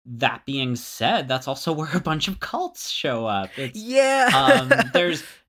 that 0.05 0.45
being 0.45 0.75
said 0.75 1.27
that's 1.27 1.47
also 1.47 1.73
where 1.79 1.95
a 1.95 1.99
bunch 2.01 2.27
of 2.27 2.39
cults 2.39 2.89
show 2.89 3.25
up 3.25 3.53
it's 3.57 3.85
Yeah. 3.85 4.31
um 4.31 4.89
there's 4.93 5.23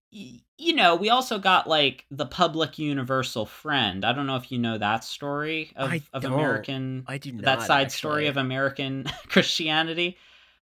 you 0.59 0.75
know 0.75 0.97
we 0.97 1.11
also 1.11 1.39
got 1.39 1.69
like 1.69 2.07
the 2.11 2.25
public 2.25 2.79
universal 2.79 3.45
friend 3.45 4.05
i 4.05 4.13
don't 4.13 4.27
know 4.27 4.37
if 4.37 4.51
you 4.51 4.59
know 4.59 4.79
that 4.79 5.05
story 5.05 5.71
of, 5.77 5.91
I 5.91 6.03
of 6.13 6.23
don't. 6.23 6.33
american 6.33 7.05
I 7.07 7.19
do 7.19 7.33
not. 7.33 7.45
that 7.45 7.63
side 7.63 7.93
story 7.93 8.27
of 8.27 8.37
american 8.37 9.05
christianity 9.29 10.17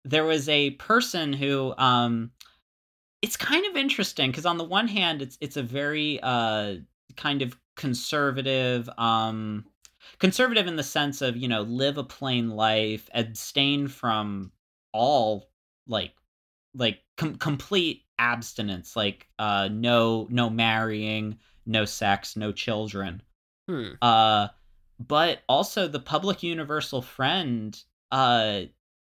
there 0.03 0.25
was 0.25 0.49
a 0.49 0.71
person 0.71 1.31
who 1.31 1.73
um 1.77 2.31
it's 3.21 3.37
kind 3.37 3.65
of 3.65 3.77
interesting 3.77 4.31
because 4.31 4.45
on 4.45 4.57
the 4.57 4.63
one 4.63 4.87
hand 4.87 5.21
it's 5.21 5.37
it's 5.39 5.57
a 5.57 5.63
very 5.63 6.19
uh 6.21 6.75
kind 7.15 7.41
of 7.41 7.57
conservative 7.75 8.89
um 8.97 9.65
conservative 10.19 10.67
in 10.67 10.75
the 10.75 10.83
sense 10.83 11.21
of 11.21 11.37
you 11.37 11.47
know 11.47 11.61
live 11.61 11.97
a 11.97 12.03
plain 12.03 12.49
life 12.49 13.09
abstain 13.13 13.87
from 13.87 14.51
all 14.91 15.49
like 15.87 16.11
like 16.73 16.99
com- 17.15 17.35
complete 17.35 18.03
abstinence 18.19 18.95
like 18.95 19.27
uh 19.39 19.69
no 19.71 20.27
no 20.29 20.49
marrying 20.49 21.37
no 21.65 21.85
sex 21.85 22.35
no 22.35 22.51
children 22.51 23.21
Hmm. 23.69 23.91
uh 24.01 24.47
but 24.99 25.39
also 25.47 25.87
the 25.87 25.99
public 25.99 26.41
universal 26.41 27.01
friend 27.01 27.81
uh 28.11 28.61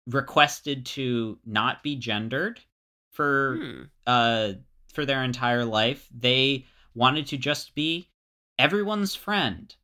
requested 0.06 0.86
to 0.86 1.38
not 1.44 1.82
be 1.82 1.96
gendered 1.96 2.60
for 3.10 3.58
Hmm. 3.60 3.82
uh 4.06 4.52
for 4.92 5.04
their 5.04 5.22
entire 5.22 5.64
life 5.64 6.08
they 6.16 6.64
wanted 6.94 7.26
to 7.28 7.36
just 7.36 7.74
be 7.74 8.08
everyone's 8.58 9.14
friend 9.14 9.74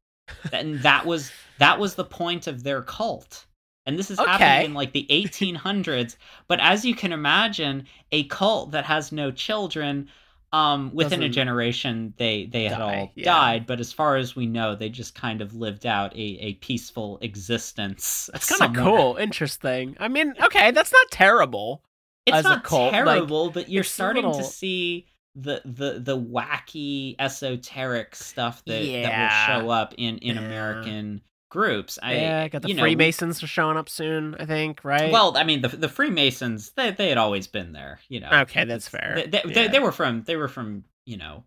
and 0.52 0.80
that 0.80 1.04
was 1.06 1.32
that 1.58 1.78
was 1.78 1.94
the 1.96 2.04
point 2.04 2.46
of 2.46 2.62
their 2.62 2.82
cult 2.82 3.46
and 3.88 3.98
this 3.98 4.10
is 4.12 4.20
Okay. 4.20 4.30
happening 4.30 4.66
in 4.66 4.74
like 4.74 4.92
the 4.92 5.06
1800s 5.10 6.16
but 6.46 6.60
as 6.60 6.84
you 6.84 6.94
can 6.94 7.12
imagine 7.12 7.86
a 8.12 8.24
cult 8.24 8.70
that 8.70 8.84
has 8.84 9.10
no 9.10 9.30
children 9.32 10.08
um 10.52 10.90
within 10.94 11.20
a 11.20 11.24
Doesn't 11.24 11.32
generation 11.32 12.14
they 12.16 12.46
they 12.46 12.64
had 12.64 12.80
all 12.80 13.10
yeah. 13.16 13.24
died 13.24 13.66
but 13.66 13.80
as 13.80 13.92
far 13.92 14.16
as 14.16 14.36
we 14.36 14.46
know 14.46 14.74
they 14.74 14.88
just 14.88 15.14
kind 15.14 15.40
of 15.42 15.54
lived 15.54 15.84
out 15.86 16.14
a, 16.14 16.18
a 16.40 16.54
peaceful 16.54 17.18
existence 17.20 18.30
That's 18.32 18.56
kind 18.58 18.76
of 18.76 18.82
cool. 18.82 19.16
Interesting. 19.16 19.96
I 20.00 20.08
mean, 20.08 20.34
okay, 20.42 20.70
that's 20.70 20.92
not 20.92 21.10
terrible. 21.10 21.82
it's 22.26 22.38
a 22.38 22.42
not 22.42 22.64
cult, 22.64 22.92
like, 22.92 23.04
terrible 23.04 23.50
but 23.50 23.68
you're 23.68 23.84
starting 23.84 24.24
little- 24.24 24.38
to 24.40 24.44
see 24.44 25.06
the 25.34 25.60
the 25.64 26.00
the 26.00 26.18
wacky 26.18 27.14
esoteric 27.18 28.14
stuff 28.16 28.64
that 28.66 28.82
Yeah. 28.84 29.02
that 29.02 29.18
will 29.20 29.60
show 29.62 29.70
up 29.70 29.94
in 29.98 30.18
in 30.18 30.36
Yeah. 30.36 30.42
american 30.42 31.20
groups 31.50 31.98
i 32.02 32.14
yeah, 32.14 32.48
got 32.48 32.62
the 32.62 32.72
know, 32.74 32.82
Freemasons 32.82 33.42
are 33.42 33.46
showing 33.46 33.76
up 33.76 33.88
soon. 33.88 34.34
I 34.38 34.44
think, 34.46 34.84
right? 34.84 35.10
well 35.12 35.36
i 35.36 35.44
mean 35.44 35.62
the 35.62 35.68
the 35.68 35.88
freemasons 35.88 36.70
they 36.72 36.90
they 36.90 37.08
had 37.08 37.18
always 37.18 37.46
been 37.46 37.72
there 37.72 38.00
you 38.08 38.20
know 38.20 38.30
okay, 38.42 38.64
that's 38.64 38.88
fair. 38.88 39.14
they, 39.16 39.26
they, 39.26 39.42
Yeah. 39.46 39.54
they, 39.54 39.68
they 39.68 39.78
were 39.78 39.92
from 39.92 40.22
they 40.24 40.36
were 40.36 40.48
from 40.48 40.84
you 41.06 41.16
know 41.16 41.44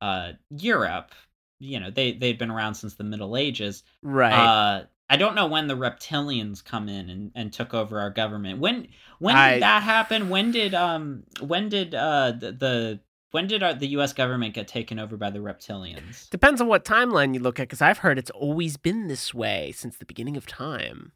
uh 0.00 0.32
europe 0.50 1.10
you 1.58 1.80
know 1.80 1.90
they 1.90 2.12
they'd 2.12 2.38
been 2.38 2.50
around 2.50 2.74
since 2.74 2.94
the 2.94 3.04
middle 3.04 3.36
ages 3.36 3.82
right. 4.02 4.32
uh 4.32 4.84
I 5.12 5.16
don't 5.16 5.34
know 5.34 5.48
when 5.48 5.66
the 5.66 5.74
reptilians 5.76 6.64
come 6.64 6.88
in 6.88 7.10
and, 7.10 7.32
and 7.34 7.52
took 7.52 7.74
over 7.74 7.98
our 7.98 8.10
government. 8.10 8.60
When 8.60 8.86
when 9.18 9.34
did 9.34 9.40
I- 9.42 9.58
that 9.58 9.82
happen? 9.82 10.28
When 10.30 10.52
did 10.52 10.72
um 10.72 11.24
when 11.40 11.68
did 11.68 11.96
uh 11.96 12.30
the, 12.38 12.52
the 12.52 13.00
when 13.30 13.46
did 13.46 13.62
uh, 13.62 13.72
the 13.74 13.88
U.S. 13.88 14.12
government 14.12 14.54
get 14.54 14.66
taken 14.68 14.98
over 14.98 15.16
by 15.16 15.30
the 15.30 15.38
reptilians? 15.38 16.28
Depends 16.30 16.60
on 16.60 16.66
what 16.66 16.84
timeline 16.84 17.34
you 17.34 17.40
look 17.40 17.58
at, 17.60 17.64
because 17.64 17.80
I've 17.82 17.98
heard 17.98 18.18
it's 18.18 18.30
always 18.30 18.76
been 18.76 19.08
this 19.08 19.32
way 19.34 19.72
since 19.72 19.96
the 19.96 20.04
beginning 20.06 20.36
of 20.36 20.46
time. 20.46 21.12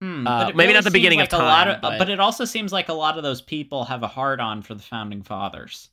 Hmm, 0.00 0.26
Uh, 0.26 0.46
maybe 0.46 0.58
really 0.58 0.72
not 0.74 0.84
the 0.84 0.90
beginning 0.90 1.20
of 1.20 1.30
like 1.30 1.40
lot 1.40 1.64
time, 1.64 1.74
of, 1.76 1.80
but- 1.82 1.98
but 1.98 2.08
it 2.10 2.18
also 2.18 2.44
seems 2.44 2.72
like 2.72 2.88
a 2.88 2.92
lot 2.92 3.16
of 3.16 3.22
those 3.22 3.40
people 3.40 3.84
have 3.84 4.02
a 4.02 4.08
hard 4.08 4.40
on 4.40 4.62
for 4.62 4.74
the 4.74 4.82
founding 4.82 5.22
fathers. 5.22 5.90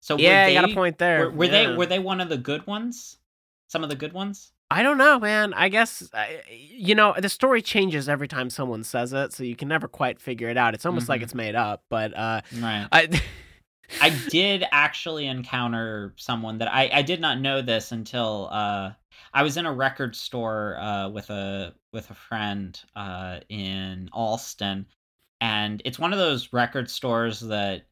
So 0.00 0.16
yeah, 0.16 0.46
they, 0.46 0.54
you 0.54 0.60
got 0.60 0.70
a 0.70 0.74
point 0.74 0.98
there. 0.98 1.26
Were, 1.26 1.30
were 1.30 1.44
yeah. 1.44 1.50
they 1.50 1.76
were 1.76 1.86
they 1.86 1.98
one 1.98 2.20
of 2.20 2.28
the 2.28 2.36
good 2.38 2.66
ones? 2.66 3.18
Some 3.68 3.82
of 3.84 3.88
the 3.90 3.94
good 3.96 4.12
ones? 4.12 4.52
I 4.70 4.82
don't 4.82 4.98
know, 4.98 5.20
man. 5.20 5.52
I 5.54 5.68
guess 5.68 6.10
you 6.58 6.94
know 6.94 7.14
the 7.18 7.28
story 7.28 7.62
changes 7.62 8.08
every 8.08 8.26
time 8.26 8.50
someone 8.50 8.82
says 8.82 9.12
it, 9.12 9.32
so 9.32 9.44
you 9.44 9.54
can 9.54 9.68
never 9.68 9.86
quite 9.86 10.18
figure 10.18 10.48
it 10.48 10.56
out. 10.56 10.74
It's 10.74 10.86
almost 10.86 11.08
like 11.08 11.20
Mhm. 11.20 11.24
it's 11.24 11.34
made 11.34 11.54
up. 11.54 11.84
But 11.90 12.16
uh, 12.16 12.40
Right. 12.58 12.88
I, 12.90 13.22
I 14.00 14.10
did 14.30 14.64
actually 14.72 15.26
encounter 15.26 16.14
someone 16.16 16.58
that 16.58 16.72
I, 16.72 16.90
I 16.92 17.02
did 17.02 17.20
not 17.20 17.40
know 17.40 17.62
this 17.62 17.92
until 17.92 18.48
uh, 18.50 18.92
I 19.34 19.42
was 19.42 19.56
in 19.56 19.66
a 19.66 19.72
record 19.72 20.16
store 20.16 20.76
uh, 20.78 21.08
with 21.08 21.30
a 21.30 21.74
with 21.92 22.10
a 22.10 22.14
friend 22.14 22.80
uh, 22.96 23.40
in 23.48 24.08
Allston, 24.12 24.86
and 25.40 25.82
it's 25.84 25.98
one 25.98 26.12
of 26.12 26.18
those 26.18 26.52
record 26.52 26.90
stores 26.90 27.40
that 27.40 27.86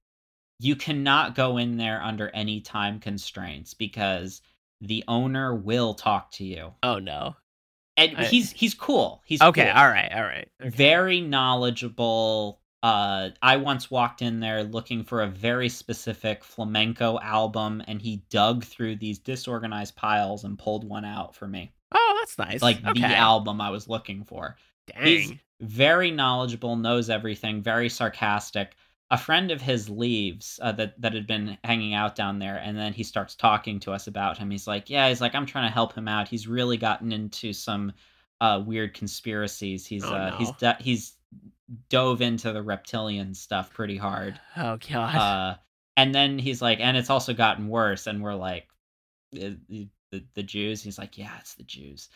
you 0.58 0.76
cannot 0.76 1.34
go 1.34 1.56
in 1.56 1.76
there 1.76 2.02
under 2.02 2.28
any 2.30 2.60
time 2.60 3.00
constraints 3.00 3.74
because 3.74 4.42
the 4.80 5.04
owner 5.08 5.54
will 5.54 5.94
talk 5.94 6.30
to 6.32 6.44
you. 6.44 6.72
oh 6.82 6.98
no, 6.98 7.36
and 7.96 8.16
I- 8.16 8.24
he's 8.24 8.50
he's 8.52 8.74
cool. 8.74 9.22
He's 9.26 9.40
Okay, 9.42 9.64
cool. 9.64 9.72
all 9.80 9.88
right, 9.88 10.10
all 10.12 10.22
right. 10.22 10.48
Okay. 10.60 10.70
very 10.70 11.20
knowledgeable. 11.20 12.60
Uh, 12.82 13.30
I 13.42 13.56
once 13.58 13.90
walked 13.90 14.22
in 14.22 14.40
there 14.40 14.64
looking 14.64 15.04
for 15.04 15.22
a 15.22 15.26
very 15.26 15.68
specific 15.68 16.42
flamenco 16.42 17.18
album, 17.20 17.82
and 17.86 18.00
he 18.00 18.24
dug 18.30 18.64
through 18.64 18.96
these 18.96 19.18
disorganized 19.18 19.96
piles 19.96 20.44
and 20.44 20.58
pulled 20.58 20.84
one 20.84 21.04
out 21.04 21.34
for 21.34 21.46
me. 21.46 21.72
Oh, 21.92 22.16
that's 22.20 22.38
nice. 22.38 22.62
Like 22.62 22.84
okay. 22.84 23.00
the 23.00 23.16
album 23.16 23.60
I 23.60 23.70
was 23.70 23.88
looking 23.88 24.24
for. 24.24 24.56
Dang. 24.86 25.04
He's 25.04 25.32
very 25.60 26.10
knowledgeable, 26.10 26.76
knows 26.76 27.10
everything, 27.10 27.62
very 27.62 27.88
sarcastic. 27.88 28.76
A 29.10 29.18
friend 29.18 29.50
of 29.50 29.60
his 29.60 29.90
leaves 29.90 30.58
uh, 30.62 30.72
that 30.72 30.98
that 31.00 31.12
had 31.12 31.26
been 31.26 31.58
hanging 31.64 31.94
out 31.94 32.14
down 32.14 32.38
there, 32.38 32.56
and 32.58 32.78
then 32.78 32.92
he 32.92 33.02
starts 33.02 33.34
talking 33.34 33.80
to 33.80 33.92
us 33.92 34.06
about 34.06 34.38
him. 34.38 34.50
He's 34.50 34.68
like, 34.68 34.88
"Yeah, 34.88 35.08
he's 35.08 35.20
like, 35.20 35.34
I'm 35.34 35.46
trying 35.46 35.68
to 35.68 35.74
help 35.74 35.92
him 35.94 36.08
out. 36.08 36.28
He's 36.28 36.46
really 36.46 36.76
gotten 36.76 37.12
into 37.12 37.52
some 37.52 37.92
uh, 38.40 38.62
weird 38.64 38.94
conspiracies. 38.94 39.84
He's 39.84 40.04
Oh, 40.04 40.14
uh, 40.14 40.36
he's 40.38 40.52
no. 40.62 40.72
d- 40.72 40.82
he's 40.84 41.14
dove 41.88 42.20
into 42.20 42.52
the 42.52 42.62
reptilian 42.62 43.34
stuff 43.34 43.72
pretty 43.72 43.96
hard. 43.96 44.40
oh 44.56 44.78
god. 44.88 45.14
Uh, 45.16 45.56
and 45.96 46.14
then 46.14 46.38
he's 46.38 46.62
like, 46.62 46.80
and 46.80 46.96
it's 46.96 47.10
also 47.10 47.34
gotten 47.34 47.68
worse. 47.68 48.06
And 48.06 48.22
we're 48.22 48.34
like, 48.34 48.66
"Uh, 49.34 49.50
the, 49.68 49.88
the, 50.12 50.24
the 50.34 50.42
Jews. 50.42 50.82
He's 50.82 50.98
like, 50.98 51.18
yeah, 51.18 51.36
it's 51.40 51.54
the 51.54 51.62
Jews. 51.62 52.08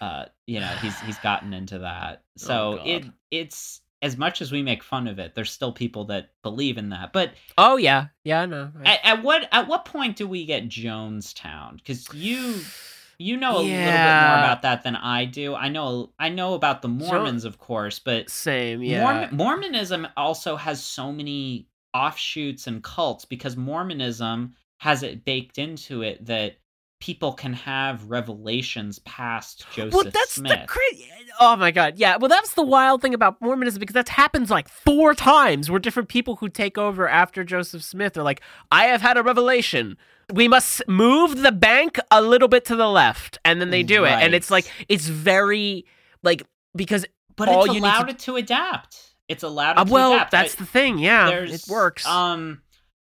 Uh, 0.00 0.26
you 0.46 0.60
know, 0.60 0.66
he's 0.80 0.98
he's 1.00 1.18
gotten 1.22 1.52
into 1.54 1.78
that. 1.80 2.22
So 2.36 2.78
Oh, 2.80 2.84
it 2.84 3.04
it's 3.30 3.80
as 4.02 4.16
much 4.16 4.42
as 4.42 4.50
we 4.50 4.62
make 4.62 4.82
fun 4.82 5.06
of 5.06 5.18
it, 5.20 5.34
there's 5.34 5.50
still 5.52 5.72
people 5.72 6.06
that 6.06 6.30
believe 6.42 6.76
in 6.76 6.88
that. 6.90 7.12
But 7.12 7.32
oh 7.56 7.76
yeah, 7.76 8.06
yeah, 8.24 8.44
no. 8.46 8.70
I- 8.84 8.94
at, 8.94 9.00
at 9.04 9.22
what 9.22 9.48
at 9.52 9.68
what 9.68 9.84
point 9.84 10.16
do 10.16 10.26
we 10.26 10.44
get 10.44 10.68
Jonestown? 10.68 11.76
Because 11.76 12.12
you 12.12 12.60
you 13.18 13.36
know 13.36 13.52
a 13.52 13.58
little 13.58 13.68
bit 13.68 13.84
more 13.84 14.38
about 14.38 14.62
that 14.62 14.82
than 14.82 14.96
I 14.96 15.24
do. 15.24 15.54
I 15.54 15.68
know 15.68 16.12
I 16.18 16.28
know 16.28 16.54
about 16.54 16.82
the 16.82 16.88
Mormons, 16.88 17.44
of 17.44 17.58
course, 17.58 17.98
but 17.98 18.30
Same, 18.30 18.82
yeah. 18.82 19.02
Mormon, 19.02 19.36
Mormonism 19.36 20.08
also 20.16 20.56
has 20.56 20.82
so 20.82 21.12
many 21.12 21.68
offshoots 21.94 22.66
and 22.66 22.82
cults 22.82 23.24
because 23.24 23.56
Mormonism 23.56 24.54
has 24.78 25.02
it 25.02 25.24
baked 25.24 25.58
into 25.58 26.02
it 26.02 26.24
that 26.26 26.56
people 27.02 27.32
can 27.32 27.52
have 27.52 28.08
revelations 28.08 29.00
past 29.00 29.66
Joseph 29.72 29.92
well, 29.92 30.04
that's 30.04 30.34
Smith. 30.34 30.52
the 30.52 30.66
crazy. 30.68 31.10
Oh 31.40 31.56
my 31.56 31.72
god, 31.72 31.94
yeah. 31.96 32.16
Well, 32.16 32.28
that's 32.28 32.54
the 32.54 32.62
wild 32.62 33.02
thing 33.02 33.12
about 33.12 33.40
Mormonism 33.40 33.80
because 33.80 33.94
that 33.94 34.08
happens 34.08 34.50
like 34.52 34.68
four 34.68 35.12
times 35.12 35.68
where 35.68 35.80
different 35.80 36.08
people 36.08 36.36
who 36.36 36.48
take 36.48 36.78
over 36.78 37.08
after 37.08 37.42
Joseph 37.42 37.82
Smith 37.82 38.16
are 38.16 38.22
like, 38.22 38.40
"I 38.70 38.84
have 38.84 39.02
had 39.02 39.16
a 39.16 39.22
revelation. 39.24 39.98
We 40.32 40.46
must 40.46 40.80
move 40.86 41.42
the 41.42 41.50
bank 41.50 41.98
a 42.12 42.22
little 42.22 42.46
bit 42.46 42.64
to 42.66 42.76
the 42.76 42.86
left," 42.88 43.36
and 43.44 43.60
then 43.60 43.70
they 43.70 43.82
do 43.82 44.04
it, 44.04 44.12
and 44.12 44.32
it's 44.32 44.48
like 44.48 44.70
it's 44.88 45.08
very 45.08 45.84
like 46.22 46.44
because 46.76 47.04
but 47.34 47.48
all 47.48 47.64
it's 47.64 47.74
allowed 47.74 48.04
to- 48.04 48.10
it 48.10 48.18
to 48.20 48.36
adapt. 48.36 49.10
It's 49.26 49.42
allowed 49.42 49.72
it 49.72 49.78
uh, 49.78 49.84
to 49.86 49.92
well, 49.92 50.12
adapt. 50.12 50.30
that's 50.30 50.54
I- 50.54 50.58
the 50.58 50.66
thing. 50.66 50.98
Yeah, 50.98 51.30
it 51.30 51.64
works. 51.68 52.06
Um, 52.06 52.62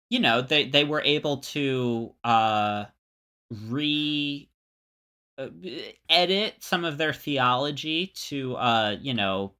you 0.10 0.20
know, 0.20 0.42
they 0.42 0.66
they 0.68 0.84
were 0.84 1.02
able 1.06 1.38
to 1.54 2.12
uh 2.24 2.86
re 3.68 4.50
uh, 5.38 5.48
edit 6.10 6.56
some 6.60 6.86
of 6.86 6.98
their 6.98 7.14
theology 7.14 8.08
to 8.16 8.56
uh 8.56 8.96
you 9.02 9.14
know 9.14 9.54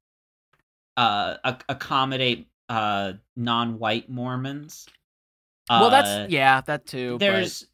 uh 0.96 1.36
ac- 1.44 1.58
accommodate 1.68 2.46
uh 2.68 3.12
non-white 3.36 4.08
Mormons. 4.08 4.86
well, 5.68 5.84
Uh, 5.86 5.90
that's 5.90 6.32
yeah, 6.32 6.60
that 6.62 6.86
too. 6.86 7.12
but- 7.14 7.18
there's 7.20 7.66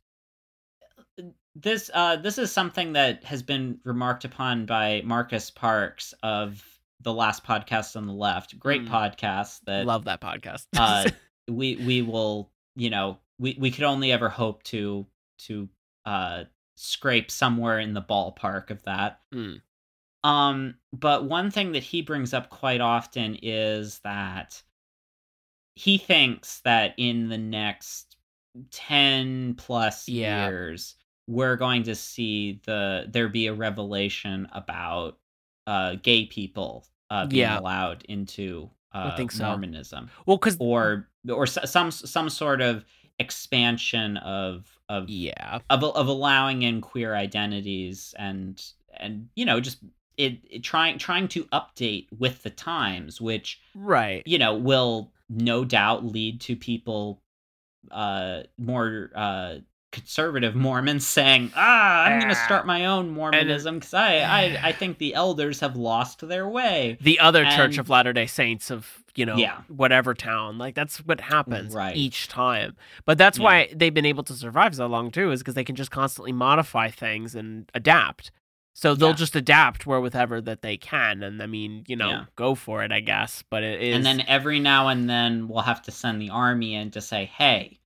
this 1.55 1.91
uh 1.93 2.17
this 2.17 2.39
is 2.39 2.51
something 2.53 2.93
that 2.95 3.25
has 3.25 3.43
been 3.43 3.79
remarked 3.85 4.25
upon 4.25 4.67
by 4.67 5.03
Marcus 5.05 5.51
Parks 5.51 6.15
of 6.23 6.65
the 7.03 7.13
last 7.13 7.45
podcast 7.45 7.97
on 7.97 8.07
the 8.07 8.13
left. 8.13 8.59
Great 8.59 8.83
Mm. 8.85 8.89
podcast 8.89 9.61
that 9.67 9.85
love 9.87 10.05
that 10.05 10.21
podcast. 10.21 10.67
uh 10.77 11.11
we 11.49 11.77
we 11.77 12.03
will 12.03 12.51
you 12.77 12.89
know 12.91 13.19
we 13.39 13.57
we 13.59 13.71
could 13.71 13.85
only 13.85 14.13
ever 14.13 14.29
hope 14.29 14.63
to 14.65 15.07
to 15.39 15.69
uh 16.11 16.45
scrape 16.75 17.31
somewhere 17.31 17.79
in 17.79 17.93
the 17.95 18.03
ballpark 18.03 18.71
of 18.71 18.83
that 18.85 19.21
Mm. 19.33 19.61
um 20.25 20.75
but 20.93 21.25
one 21.25 21.51
thing 21.51 21.73
that 21.73 21.83
he 21.83 22.03
brings 22.03 22.35
up 22.35 22.51
quite 22.51 22.81
often 22.81 23.39
is 23.43 23.99
that 24.01 24.63
he 25.75 25.99
thinks 25.99 26.61
that 26.61 26.95
in 26.97 27.29
the 27.29 27.39
next 27.39 28.17
10 28.73 29.55
plus 29.55 30.09
Yeah. 30.09 30.47
years 30.49 30.97
we're 31.27 31.57
going 31.57 31.85
to 31.85 31.95
see 31.95 32.61
the 32.67 33.07
there 33.09 33.29
be 33.29 33.47
a 33.47 33.55
revelation 33.55 34.49
about 34.53 35.19
uh 35.67 35.95
gay 36.03 36.27
people 36.27 36.87
uh 37.11 37.27
being 37.27 37.41
Yeah. 37.43 37.59
allowed 37.59 38.05
into 38.09 38.71
uh 38.93 39.17
think 39.17 39.31
so. 39.31 39.45
mormonism 39.45 40.11
well, 40.27 40.37
because 40.39 40.57
or 40.59 41.09
or 41.29 41.47
some 41.47 41.91
some 41.93 42.29
sort 42.29 42.61
of 42.61 42.85
expansion 43.21 44.17
of 44.17 44.67
of 44.89 45.09
yeah, 45.09 45.61
of 45.71 45.85
of 45.85 46.09
allowing 46.09 46.63
in 46.63 46.81
queer 46.81 47.15
identities 47.15 48.15
and 48.19 48.61
and 48.99 49.29
you 49.37 49.45
know 49.45 49.61
just 49.61 49.79
it, 50.17 50.39
it 50.51 50.65
trying 50.65 50.99
trying 50.99 51.29
to 51.29 51.45
update 51.45 52.07
with 52.19 52.43
the 52.43 52.51
times 52.51 53.21
which 53.21 53.61
right. 53.75 54.23
you 54.27 54.39
know 54.39 54.55
will 54.55 55.13
no 55.29 55.65
doubt 55.65 56.05
lead 56.05 56.41
to 56.41 56.57
people 56.57 57.23
uh 57.91 58.41
more 58.59 59.11
uh 59.15 59.55
conservative 59.93 60.55
mormons 60.55 61.07
saying 61.07 61.51
ah 61.57 62.05
i'm 62.05 62.21
gonna 62.21 62.35
Ah. 62.37 62.45
start 62.45 62.67
my 62.67 62.87
own 62.87 63.11
mormonism 63.11 63.77
because 63.77 63.95
I, 63.95 64.19
I 64.19 64.61
i 64.65 64.73
think 64.79 64.99
the 64.99 65.15
elders 65.15 65.61
have 65.61 65.77
lost 65.77 66.27
their 66.27 66.49
way 66.49 66.99
the 67.01 67.19
other 67.21 67.45
Church 67.45 67.79
of 67.79 67.89
Latter 67.89 68.13
Day 68.13 68.27
Saints 68.27 68.71
of 68.71 69.00
you 69.17 69.27
know 69.27 69.37
Yeah. 69.37 69.59
whatever 69.69 70.15
town. 70.15 70.59
Like 70.59 70.75
that's 70.75 70.99
what 70.99 71.21
happens 71.21 71.75
Right. 71.75 71.97
each 71.97 72.29
time. 72.29 72.77
But 73.05 73.19
that's 73.19 73.39
Yeah. 73.39 73.45
why 73.45 73.69
they've 73.75 73.93
been 73.95 74.07
able 74.07 74.23
to 74.25 74.35
survive 74.35 74.75
so 74.75 74.87
long 74.87 75.11
too, 75.11 75.31
is 75.31 75.41
because 75.41 75.55
they 75.55 75.65
can 75.65 75.77
just 75.77 75.91
constantly 75.91 76.33
modify 76.33 76.89
things 76.91 77.35
and 77.35 77.71
adapt. 77.75 78.31
So 78.75 78.95
they'll 78.95 79.09
Yeah. 79.11 79.15
just 79.17 79.35
adapt 79.37 79.85
where 79.87 80.01
whatever 80.01 80.41
that 80.43 80.63
they 80.63 80.77
can, 80.77 81.23
and 81.25 81.43
I 81.43 81.47
mean, 81.47 81.85
you 81.89 81.97
know, 81.97 82.27
go 82.37 82.55
for 82.55 82.83
it, 82.85 82.93
I 82.93 83.01
guess. 83.01 83.43
But 83.51 83.63
it 83.65 83.83
is, 83.83 83.97
and 83.97 84.07
then 84.07 84.23
every 84.29 84.61
now 84.61 84.89
and 84.89 85.11
then 85.11 85.49
we'll 85.49 85.63
have 85.63 85.83
to 85.83 85.91
send 85.91 86.21
the 86.23 86.31
army 86.31 86.75
in 86.75 86.91
to 86.93 87.01
say 87.01 87.25
hey 87.37 87.79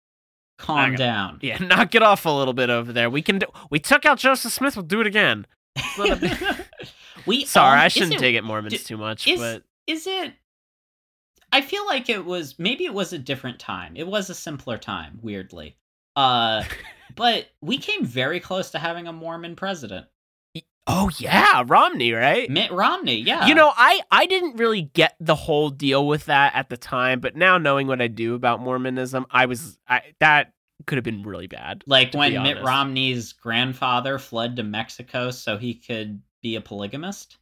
calm 0.57 0.95
down 0.95 1.39
yeah, 1.43 1.59
knock 1.61 1.95
it 1.97 2.03
off 2.03 2.25
a 2.27 2.31
little 2.31 2.55
bit 2.55 2.71
over 2.71 2.93
there. 2.93 3.11
We 3.11 3.23
can 3.23 3.39
do. 3.39 3.47
We 3.71 3.81
took 3.81 4.07
out 4.07 4.19
Joseph 4.19 4.53
Smith. 4.53 4.77
We'll 4.77 4.85
do 4.85 5.01
it 5.01 5.07
again. 5.07 5.47
We 7.27 7.45
Sorry, 7.47 7.79
um, 7.79 7.85
I 7.85 7.89
shouldn't 7.89 8.15
it- 8.15 8.19
dig 8.21 8.35
at 8.37 8.45
Mormons 8.45 8.85
too 8.85 8.97
much, 8.97 9.27
is- 9.27 9.41
but 9.41 9.63
is 9.87 10.07
it 10.07 10.35
i 11.55 11.61
feel 11.61 11.87
like 11.87 12.09
it 12.09 12.25
was 12.25 12.59
maybe 12.59 12.85
it 12.85 12.93
was 12.93 13.13
a 13.13 13.19
different 13.19 13.59
time 13.59 13.93
it 13.97 14.07
was 14.07 14.29
a 14.29 14.35
simpler 14.35 14.77
time 14.77 15.19
weirdly 15.23 15.77
uh 16.17 16.63
but 17.15 17.47
we 17.61 17.79
came 17.79 18.05
very 18.05 18.41
close 18.41 18.71
to 18.73 18.79
having 18.79 19.07
a 19.07 19.13
mormon 19.13 19.55
president 19.57 20.07
oh 20.87 21.09
yeah, 21.17 21.63
Romney, 21.67 22.13
right? 22.13 22.51
mitt 22.51 22.71
romney 22.71 23.17
yeah 23.17 23.47
You 23.47 23.55
know, 23.55 23.73
I 23.75 24.03
I 24.11 24.27
didn't 24.27 24.57
really 24.57 24.83
get 24.83 25.17
the 25.19 25.35
whole 25.35 25.71
deal 25.71 26.07
with 26.07 26.27
that 26.27 26.55
at 26.55 26.69
the 26.69 26.77
time, 26.77 27.21
but 27.21 27.35
now 27.35 27.57
knowing 27.57 27.87
what 27.87 28.03
I 28.03 28.09
do 28.09 28.35
about 28.35 28.61
Mormonism, 28.61 29.25
I 29.31 29.47
was 29.47 29.79
I 29.89 30.03
that 30.21 30.53
could 30.87 30.97
have 30.99 31.05
been 31.05 31.23
really 31.23 31.47
bad. 31.47 31.83
like 31.87 32.13
when 32.13 32.43
mitt 32.43 32.63
romney's 32.63 33.33
grandfather 33.33 34.19
fled 34.19 34.57
to 34.57 34.63
mexico 34.63 35.31
so 35.31 35.57
he 35.57 35.73
could 35.73 36.21
be 36.43 36.57
a 36.57 36.61
polygamist 36.61 37.39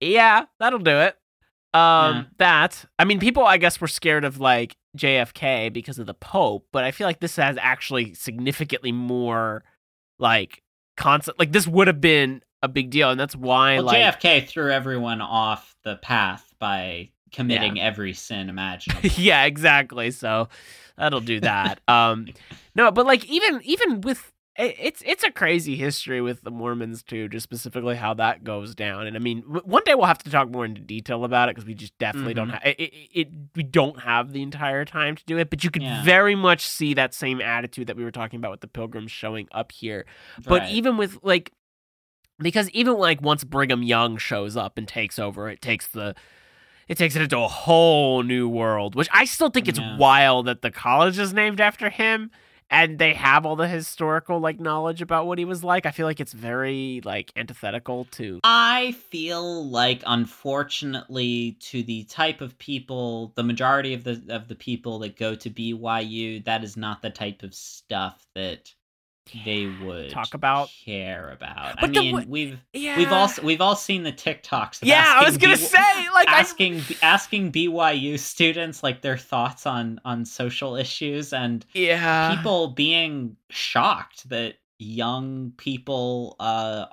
Yeah, 0.00 0.46
that'll 0.58 0.78
do 0.78 0.98
it. 0.98 1.16
Um 1.74 2.16
Yeah. 2.16 2.24
that 2.38 2.84
I 2.98 3.04
mean 3.04 3.18
people 3.20 3.44
I 3.44 3.56
guess 3.58 3.80
were 3.80 3.88
scared 3.88 4.24
of 4.24 4.40
like 4.40 4.74
JFK 4.96 5.72
because 5.72 5.98
of 5.98 6.06
the 6.06 6.14
Pope, 6.14 6.66
but 6.72 6.84
I 6.84 6.90
feel 6.90 7.06
like 7.06 7.20
this 7.20 7.36
has 7.36 7.56
actually 7.60 8.14
significantly 8.14 8.92
more 8.92 9.62
like 10.18 10.62
constant 10.96 11.38
like 11.38 11.52
this 11.52 11.66
would 11.66 11.86
have 11.86 12.00
been 12.00 12.42
a 12.62 12.68
big 12.68 12.90
deal 12.90 13.10
and 13.10 13.18
that's 13.18 13.34
why 13.34 13.76
well 13.76 13.84
like 13.84 14.20
jfk 14.20 14.46
threw 14.46 14.70
everyone 14.70 15.22
off 15.22 15.74
the 15.82 15.96
path 15.96 16.52
by 16.58 17.08
committing 17.32 17.80
every 17.80 18.12
sin 18.12 18.48
imaginable 18.54 19.08
yeah, 19.16 19.44
exactly. 19.44 20.10
So 20.10 20.48
that'll 20.98 21.20
do 21.20 21.40
that. 21.40 21.80
um 21.88 22.26
no, 22.74 22.90
but 22.90 23.06
like 23.06 23.24
even 23.26 23.60
even 23.64 24.00
with 24.02 24.18
it- 24.18 24.32
it's 24.62 25.02
it's 25.06 25.24
a 25.24 25.30
crazy 25.30 25.76
history 25.76 26.20
with 26.20 26.42
the 26.42 26.50
Mormons 26.50 27.02
too, 27.02 27.28
just 27.28 27.44
specifically 27.44 27.96
how 27.96 28.14
that 28.14 28.44
goes 28.44 28.74
down. 28.74 29.06
And 29.06 29.16
I 29.16 29.18
mean, 29.20 29.40
one 29.42 29.82
day 29.84 29.94
we'll 29.94 30.06
have 30.06 30.18
to 30.24 30.30
talk 30.30 30.50
more 30.50 30.64
into 30.64 30.80
detail 30.80 31.24
about 31.24 31.48
it 31.48 31.54
because 31.56 31.66
we 31.66 31.74
just 31.74 31.96
definitely 31.98 32.34
don't 32.34 32.48
Mhm. 32.48 32.52
have 32.52 32.62
it, 32.66 32.80
it, 32.80 32.92
it. 33.12 33.28
We 33.56 33.62
don't 33.62 34.00
have 34.00 34.32
the 34.32 34.42
entire 34.42 34.84
time 34.84 35.16
to 35.16 35.24
do 35.24 35.38
it, 35.38 35.50
but 35.50 35.64
you 35.64 35.70
could 35.70 35.82
Yeah. 35.82 36.02
very 36.04 36.34
much 36.34 36.66
see 36.66 36.94
that 36.94 37.14
same 37.14 37.40
attitude 37.40 37.86
that 37.86 37.96
we 37.96 38.04
were 38.04 38.10
talking 38.10 38.38
about 38.38 38.50
with 38.50 38.60
the 38.60 38.68
Pilgrims 38.68 39.10
showing 39.10 39.48
up 39.52 39.72
here. 39.72 40.04
But 40.46 40.62
Right. 40.62 40.70
even 40.70 40.96
with 40.96 41.18
like, 41.22 41.52
because 42.38 42.70
even 42.70 42.94
like 42.94 43.20
once 43.22 43.44
Brigham 43.44 43.82
Young 43.82 44.16
shows 44.16 44.56
up 44.56 44.78
and 44.78 44.86
takes 44.88 45.18
over, 45.18 45.48
it 45.48 45.60
takes 45.60 45.86
the, 45.86 46.14
it 46.88 46.96
takes 46.98 47.14
it 47.14 47.22
into 47.22 47.38
a 47.38 47.48
whole 47.48 48.22
new 48.22 48.48
world. 48.48 48.94
Which 48.94 49.08
I 49.12 49.24
still 49.24 49.50
think 49.50 49.68
it's 49.68 49.78
Yeah. 49.78 49.96
wild 49.96 50.46
that 50.46 50.62
the 50.62 50.70
college 50.70 51.18
is 51.18 51.32
named 51.32 51.60
after 51.60 51.88
him, 51.90 52.30
and 52.70 52.98
they 52.98 53.14
have 53.14 53.44
all 53.44 53.56
the 53.56 53.68
historical 53.68 54.38
like 54.38 54.60
knowledge 54.60 55.02
about 55.02 55.26
what 55.26 55.38
he 55.38 55.44
was 55.44 55.64
like. 55.64 55.86
I 55.86 55.90
feel 55.90 56.06
like 56.06 56.20
it's 56.20 56.32
very 56.32 57.00
like 57.04 57.32
antithetical 57.36 58.06
to. 58.12 58.40
I 58.44 58.92
feel 58.92 59.68
like, 59.68 60.02
unfortunately, 60.06 61.56
to 61.60 61.82
the 61.82 62.04
type 62.04 62.40
of 62.40 62.58
people, 62.58 63.32
the 63.34 63.42
majority 63.42 63.94
of 63.94 64.04
the 64.04 64.22
of 64.28 64.48
the 64.48 64.54
people 64.54 65.00
that 65.00 65.16
go 65.16 65.34
to 65.34 65.50
BYU, 65.50 66.44
that 66.44 66.64
is 66.64 66.76
not 66.76 67.02
the 67.02 67.10
type 67.10 67.42
of 67.42 67.54
stuff 67.54 68.26
that 68.34 68.72
they 69.44 69.66
would 69.82 70.10
talk 70.10 70.34
about 70.34 70.70
care 70.84 71.30
about. 71.30 71.76
But 71.80 71.84
I 71.84 71.86
mean, 71.88 72.14
w- 72.14 72.30
we've 72.30 72.60
Yeah, 72.72 72.96
we've 72.98 73.12
all 73.12 73.28
we've 73.42 73.60
all 73.60 73.76
seen 73.76 74.02
the 74.02 74.12
TikToks. 74.12 74.80
Yeah. 74.82 75.04
I 75.16 75.24
was 75.24 75.36
gonna 75.36 75.56
B- 75.56 75.62
say 75.62 76.08
like 76.14 76.28
I, 76.28 76.40
asking 76.40 76.82
asking 77.02 77.52
BYU 77.52 78.18
students 78.18 78.82
like 78.82 79.02
their 79.02 79.16
thoughts 79.16 79.66
on 79.66 80.00
on 80.04 80.24
social 80.24 80.76
issues 80.76 81.32
and 81.32 81.64
yeah 81.74 82.34
people 82.36 82.68
being 82.68 83.36
shocked 83.50 84.28
that 84.28 84.54
young 84.78 85.52
people 85.56 86.36
uh 86.40 86.86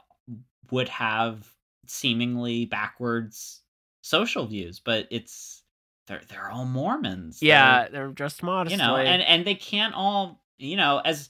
would 0.71 0.89
have 0.89 1.47
seemingly 1.87 2.65
backwards 2.65 3.61
social 4.01 4.45
views, 4.45 4.79
but 4.79 5.07
it's 5.11 5.63
they're 6.07 6.21
they're 6.29 6.49
all 6.49 6.65
Mormons. 6.65 7.39
They're- 7.39 7.49
yeah 7.49 7.87
they're 7.89 8.11
just 8.11 8.43
modestly 8.43 8.77
you 8.81 8.85
know, 8.85 8.95
and 8.97 9.21
and 9.21 9.45
they 9.45 9.55
can't 9.55 9.93
all, 9.93 10.41
you 10.57 10.75
know, 10.77 11.01
as 11.03 11.29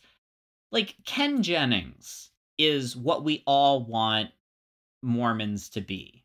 like 0.72 0.96
Ken 1.06 1.44
Jennings 1.44 2.32
is 2.58 2.96
what 2.96 3.24
we 3.24 3.44
all 3.46 3.86
want 3.86 4.30
Mormons 5.02 5.70
to 5.70 5.82
be. 5.82 6.24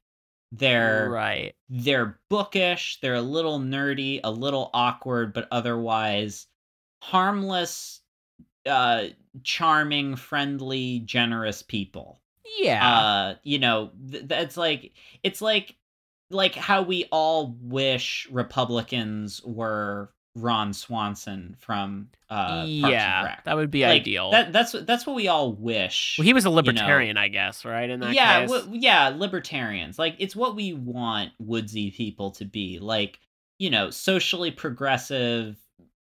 They're 0.55 1.09
right. 1.10 1.55
they're 1.70 2.20
bookish, 2.28 2.98
they're 3.01 3.14
a 3.14 3.23
little 3.23 3.59
nerdy, 3.59 4.20
a 4.23 4.31
little 4.31 4.70
awkward, 4.74 5.32
but 5.32 5.48
otherwise 5.51 6.47
harmless, 7.02 8.01
uh 8.66 9.06
charming, 9.44 10.16
friendly, 10.16 11.01
generous 11.01 11.62
people. 11.62 12.20
Yeah. 12.59 12.86
Uh 12.86 13.35
you 13.43 13.59
know 13.59 13.93
th- 14.10 14.24
that's 14.27 14.56
like 14.59 14.93
it's 15.23 15.40
like 15.40 15.77
like 16.31 16.55
how 16.55 16.82
we 16.82 17.06
all 17.10 17.56
wish 17.60 18.27
republicans 18.31 19.43
were 19.44 20.12
ron 20.35 20.73
swanson 20.73 21.55
from 21.59 22.09
uh 22.31 22.35
Parks 22.47 22.69
and 22.71 22.79
yeah 22.91 23.37
that 23.45 23.55
would 23.55 23.71
be 23.71 23.83
Like, 23.83 24.01
ideal. 24.01 24.31
that, 24.31 24.51
that's 24.53 24.73
what 24.73 24.87
that's 24.87 25.07
what 25.07 25.15
we 25.15 25.29
all 25.29 25.53
wish 25.53 26.17
well, 26.19 26.25
he 26.25 26.33
was 26.33 26.47
a 26.47 26.49
know. 26.49 26.55
libertarian 26.55 27.19
i 27.19 27.29
guess 27.29 27.65
right 27.67 27.91
in 27.91 28.01
that 28.01 28.15
yeah 28.15 28.41
case? 28.47 28.51
w- 28.51 28.79
yeah 28.81 29.09
libertarians. 29.15 29.99
Like 29.99 30.17
it's 30.19 30.35
what 30.35 30.57
we 30.57 30.73
want 30.73 31.33
woodsy 31.39 31.91
people 31.91 32.31
to 32.33 32.47
be. 32.47 32.79
Like 32.79 33.19
you 33.59 33.69
know 33.69 33.91
socially 33.91 34.51
progressive 34.51 35.57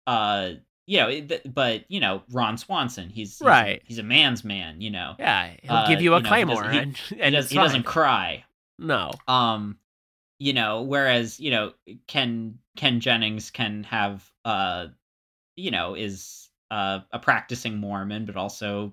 uh 0.07 0.51
you 0.87 0.99
know 0.99 1.09
th- 1.11 1.43
but 1.53 1.85
you 1.89 1.99
know 2.01 2.23
ron 2.31 2.57
swanson 2.59 3.09
he's, 3.09 3.39
he's 3.39 3.43
Right. 3.47 3.83
he's 3.85 3.99
a 3.99 4.03
man's 4.05 4.45
man 4.45 4.81
you 4.81 4.91
know. 4.91 5.15
Yeah 5.19 5.51
he'll 5.63 5.73
uh, 5.73 5.89
give 5.89 6.01
you 6.01 6.15
a 6.15 6.19
you 6.19 6.23
know, 6.23 6.29
he 6.29 6.29
claymore 6.29 6.63
doesn't- 6.63 6.73
he- 6.73 6.79
and, 6.81 6.97
he, 6.97 7.21
and 7.21 7.35
does, 7.35 7.51
he 7.51 7.57
doesn't 7.57 7.83
cry. 7.85 8.45
No. 8.79 9.11
Um 9.27 9.79
you 10.39 10.53
know 10.53 10.83
whereas 10.83 11.39
you 11.41 11.51
know 11.51 11.73
ken 12.07 12.59
ken 12.77 13.01
jennings 13.01 13.51
can 13.51 13.85
have 13.85 14.29
uh 14.45 14.87
you 15.57 15.71
know 15.71 15.95
is 15.95 16.49
uh 16.71 17.01
a 17.11 17.19
practicing 17.19 17.79
mormon 17.79 18.25
but 18.25 18.37
also 18.37 18.93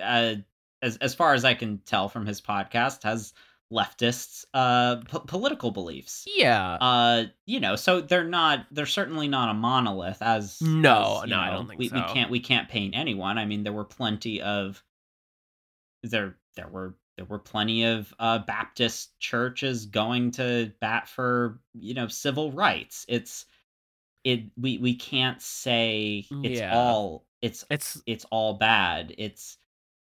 uh 0.00 0.34
as 0.82 0.96
as 0.98 1.14
far 1.14 1.34
as 1.34 1.44
i 1.44 1.54
can 1.54 1.78
tell 1.86 2.08
from 2.08 2.26
his 2.26 2.40
podcast 2.40 3.02
has 3.02 3.32
leftists 3.72 4.44
uh 4.52 4.96
p- 4.96 5.20
political 5.26 5.70
beliefs. 5.70 6.26
Yeah. 6.36 6.72
Uh 6.74 7.24
you 7.46 7.60
know 7.60 7.76
so 7.76 8.00
they're 8.00 8.24
not 8.24 8.66
they're 8.72 8.86
certainly 8.86 9.28
not 9.28 9.48
a 9.48 9.54
monolith 9.54 10.20
as 10.20 10.60
No, 10.60 11.20
as, 11.22 11.30
no, 11.30 11.38
I 11.38 11.50
don't 11.50 11.68
think 11.68 11.78
we, 11.78 11.88
we 11.88 12.02
can't 12.02 12.30
we 12.30 12.40
can't 12.40 12.68
paint 12.68 12.96
anyone. 12.96 13.38
I 13.38 13.44
mean 13.44 13.62
there 13.62 13.72
were 13.72 13.84
plenty 13.84 14.42
of 14.42 14.82
there 16.02 16.36
there 16.56 16.68
were 16.68 16.96
there 17.20 17.26
were 17.26 17.38
plenty 17.38 17.84
of 17.84 18.14
uh 18.18 18.38
baptist 18.38 19.18
churches 19.20 19.84
going 19.84 20.30
to 20.30 20.72
bat 20.80 21.06
for 21.06 21.60
you 21.74 21.92
know 21.92 22.08
civil 22.08 22.50
rights 22.50 23.04
it's 23.08 23.44
it 24.24 24.44
we 24.58 24.78
we 24.78 24.94
can't 24.94 25.42
say 25.42 26.24
it's 26.42 26.60
Yeah. 26.60 26.74
all 26.74 27.26
it's 27.42 27.62
it's 27.70 28.00
it's 28.06 28.24
all 28.30 28.54
bad 28.54 29.14
it's 29.18 29.58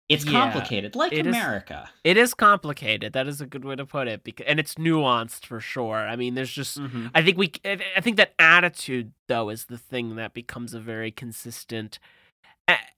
it's 0.09 0.25
Yeah, 0.25 0.33
complicated 0.33 0.97
like 0.97 1.13
it 1.13 1.25
is- 1.25 1.37
america 1.37 1.89
it 2.03 2.17
is 2.17 2.35
complicated 2.35 3.13
that 3.13 3.29
is 3.29 3.41
a 3.41 3.47
good 3.47 3.65
way 3.65 3.77
to 3.77 3.87
put 3.87 4.09
it 4.09 4.25
because 4.25 4.47
and 4.49 4.59
it's 4.59 4.75
nuanced 4.75 5.47
for 5.47 5.61
sure 5.61 5.97
i 6.09 6.17
mean 6.17 6.35
there's 6.35 6.51
just 6.53 6.79
Mhm. 6.81 7.13
I 7.15 7.23
think 7.23 7.39
we 7.39 7.53
I 7.65 7.79
I 7.97 8.01
think 8.01 8.17
that 8.17 8.35
attitude 8.41 9.13
though 9.29 9.51
is 9.51 9.67
the 9.67 9.79
thing 9.79 10.17
that 10.17 10.35
becomes 10.35 10.75
a 10.75 10.81
very 10.81 11.13
consistent 11.13 12.01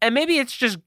and 0.01 0.15
maybe 0.15 0.39
it's 0.39 0.57
just 0.57 0.79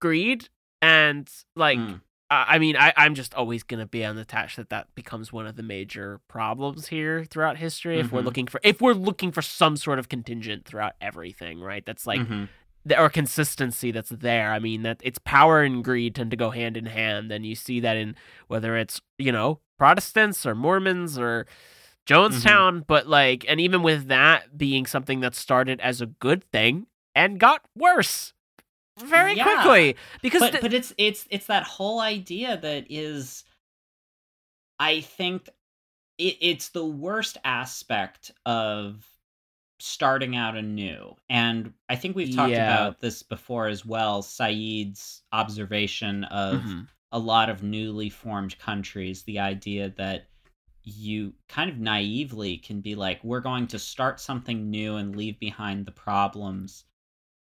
greed 0.00 0.48
and 0.80 1.28
like 1.54 1.78
Mm. 1.78 2.00
I 2.30 2.58
mean 2.58 2.76
I 2.76 2.92
I'm 2.96 3.14
just 3.14 3.34
always 3.34 3.62
going 3.62 3.80
to 3.80 3.86
be 3.86 4.04
on 4.04 4.16
the 4.16 4.20
unattached 4.22 4.56
that 4.56 4.68
that 4.70 4.94
becomes 4.94 5.32
one 5.32 5.46
of 5.46 5.56
the 5.56 5.62
major 5.62 6.20
problems 6.28 6.88
here 6.88 7.24
throughout 7.24 7.56
history 7.56 7.98
if 8.00 8.12
we're 8.12 8.20
Mhm. 8.20 8.24
looking 8.26 8.46
for 8.46 8.60
if 8.62 8.80
we're 8.80 8.92
looking 8.92 9.32
for 9.32 9.40
some 9.42 9.76
sort 9.76 9.98
of 9.98 10.08
contingent 10.08 10.64
throughout 10.66 10.92
everything 11.00 11.60
right 11.60 11.84
that's 11.86 12.06
like 12.06 12.20
Mhm. 12.20 12.48
the, 12.84 12.98
or 13.00 13.08
consistency 13.10 13.90
that's 13.90 14.10
there. 14.10 14.52
I 14.52 14.58
mean 14.58 14.82
that 14.82 15.00
it's 15.02 15.18
power 15.18 15.62
and 15.62 15.82
greed 15.84 16.14
tend 16.14 16.30
to 16.30 16.36
go 16.36 16.50
hand 16.50 16.76
in 16.76 16.86
hand, 16.86 17.30
and 17.32 17.44
you 17.44 17.54
see 17.54 17.80
that 17.80 17.96
in 17.96 18.14
whether 18.46 18.76
it's 18.76 19.00
you 19.18 19.32
know 19.32 19.60
Protestants 19.78 20.44
or 20.46 20.54
Mormons 20.54 21.18
or 21.18 21.46
Jonestown, 22.06 22.72
Mm-hmm. 22.72 22.78
but 22.86 23.06
like, 23.06 23.44
and 23.48 23.60
even 23.60 23.82
with 23.82 24.08
that 24.08 24.56
being 24.56 24.86
something 24.86 25.20
that 25.20 25.34
started 25.34 25.80
as 25.80 26.00
a 26.00 26.06
good 26.06 26.42
thing 26.50 26.86
and 27.14 27.38
got 27.38 27.62
worse 27.74 28.32
very 29.04 29.34
Yeah. 29.36 29.44
quickly 29.44 29.96
because 30.22 30.40
but 30.40 30.52
the- 30.52 30.58
but 30.60 30.74
it's 30.74 30.92
it's 30.98 31.26
it's 31.30 31.46
that 31.46 31.62
whole 31.64 32.00
idea 32.00 32.56
that 32.56 32.86
is 32.88 33.44
i 34.78 35.00
think 35.00 35.48
it, 36.18 36.36
it's 36.40 36.70
the 36.70 36.84
worst 36.84 37.36
aspect 37.44 38.30
of 38.46 39.06
starting 39.80 40.34
out 40.36 40.56
anew 40.56 41.14
and 41.30 41.72
i 41.88 41.94
think 41.96 42.16
we've 42.16 42.34
talked 42.34 42.50
Yeah. 42.52 42.72
about 42.74 43.00
this 43.00 43.22
before 43.22 43.66
as 43.68 43.86
well 43.86 44.22
saeed's 44.22 45.22
observation 45.32 46.24
of 46.24 46.60
Mhm. 46.62 46.88
a 47.12 47.18
lot 47.18 47.48
of 47.48 47.62
newly 47.62 48.10
formed 48.10 48.58
countries 48.58 49.22
the 49.22 49.38
idea 49.38 49.90
that 49.90 50.28
you 50.82 51.34
kind 51.48 51.70
of 51.70 51.78
naively 51.78 52.56
can 52.56 52.80
be 52.80 52.94
like 52.94 53.22
we're 53.22 53.40
going 53.40 53.66
to 53.68 53.78
start 53.78 54.18
something 54.20 54.70
new 54.70 54.96
and 54.96 55.14
leave 55.14 55.38
behind 55.38 55.86
the 55.86 55.92
problems 55.92 56.84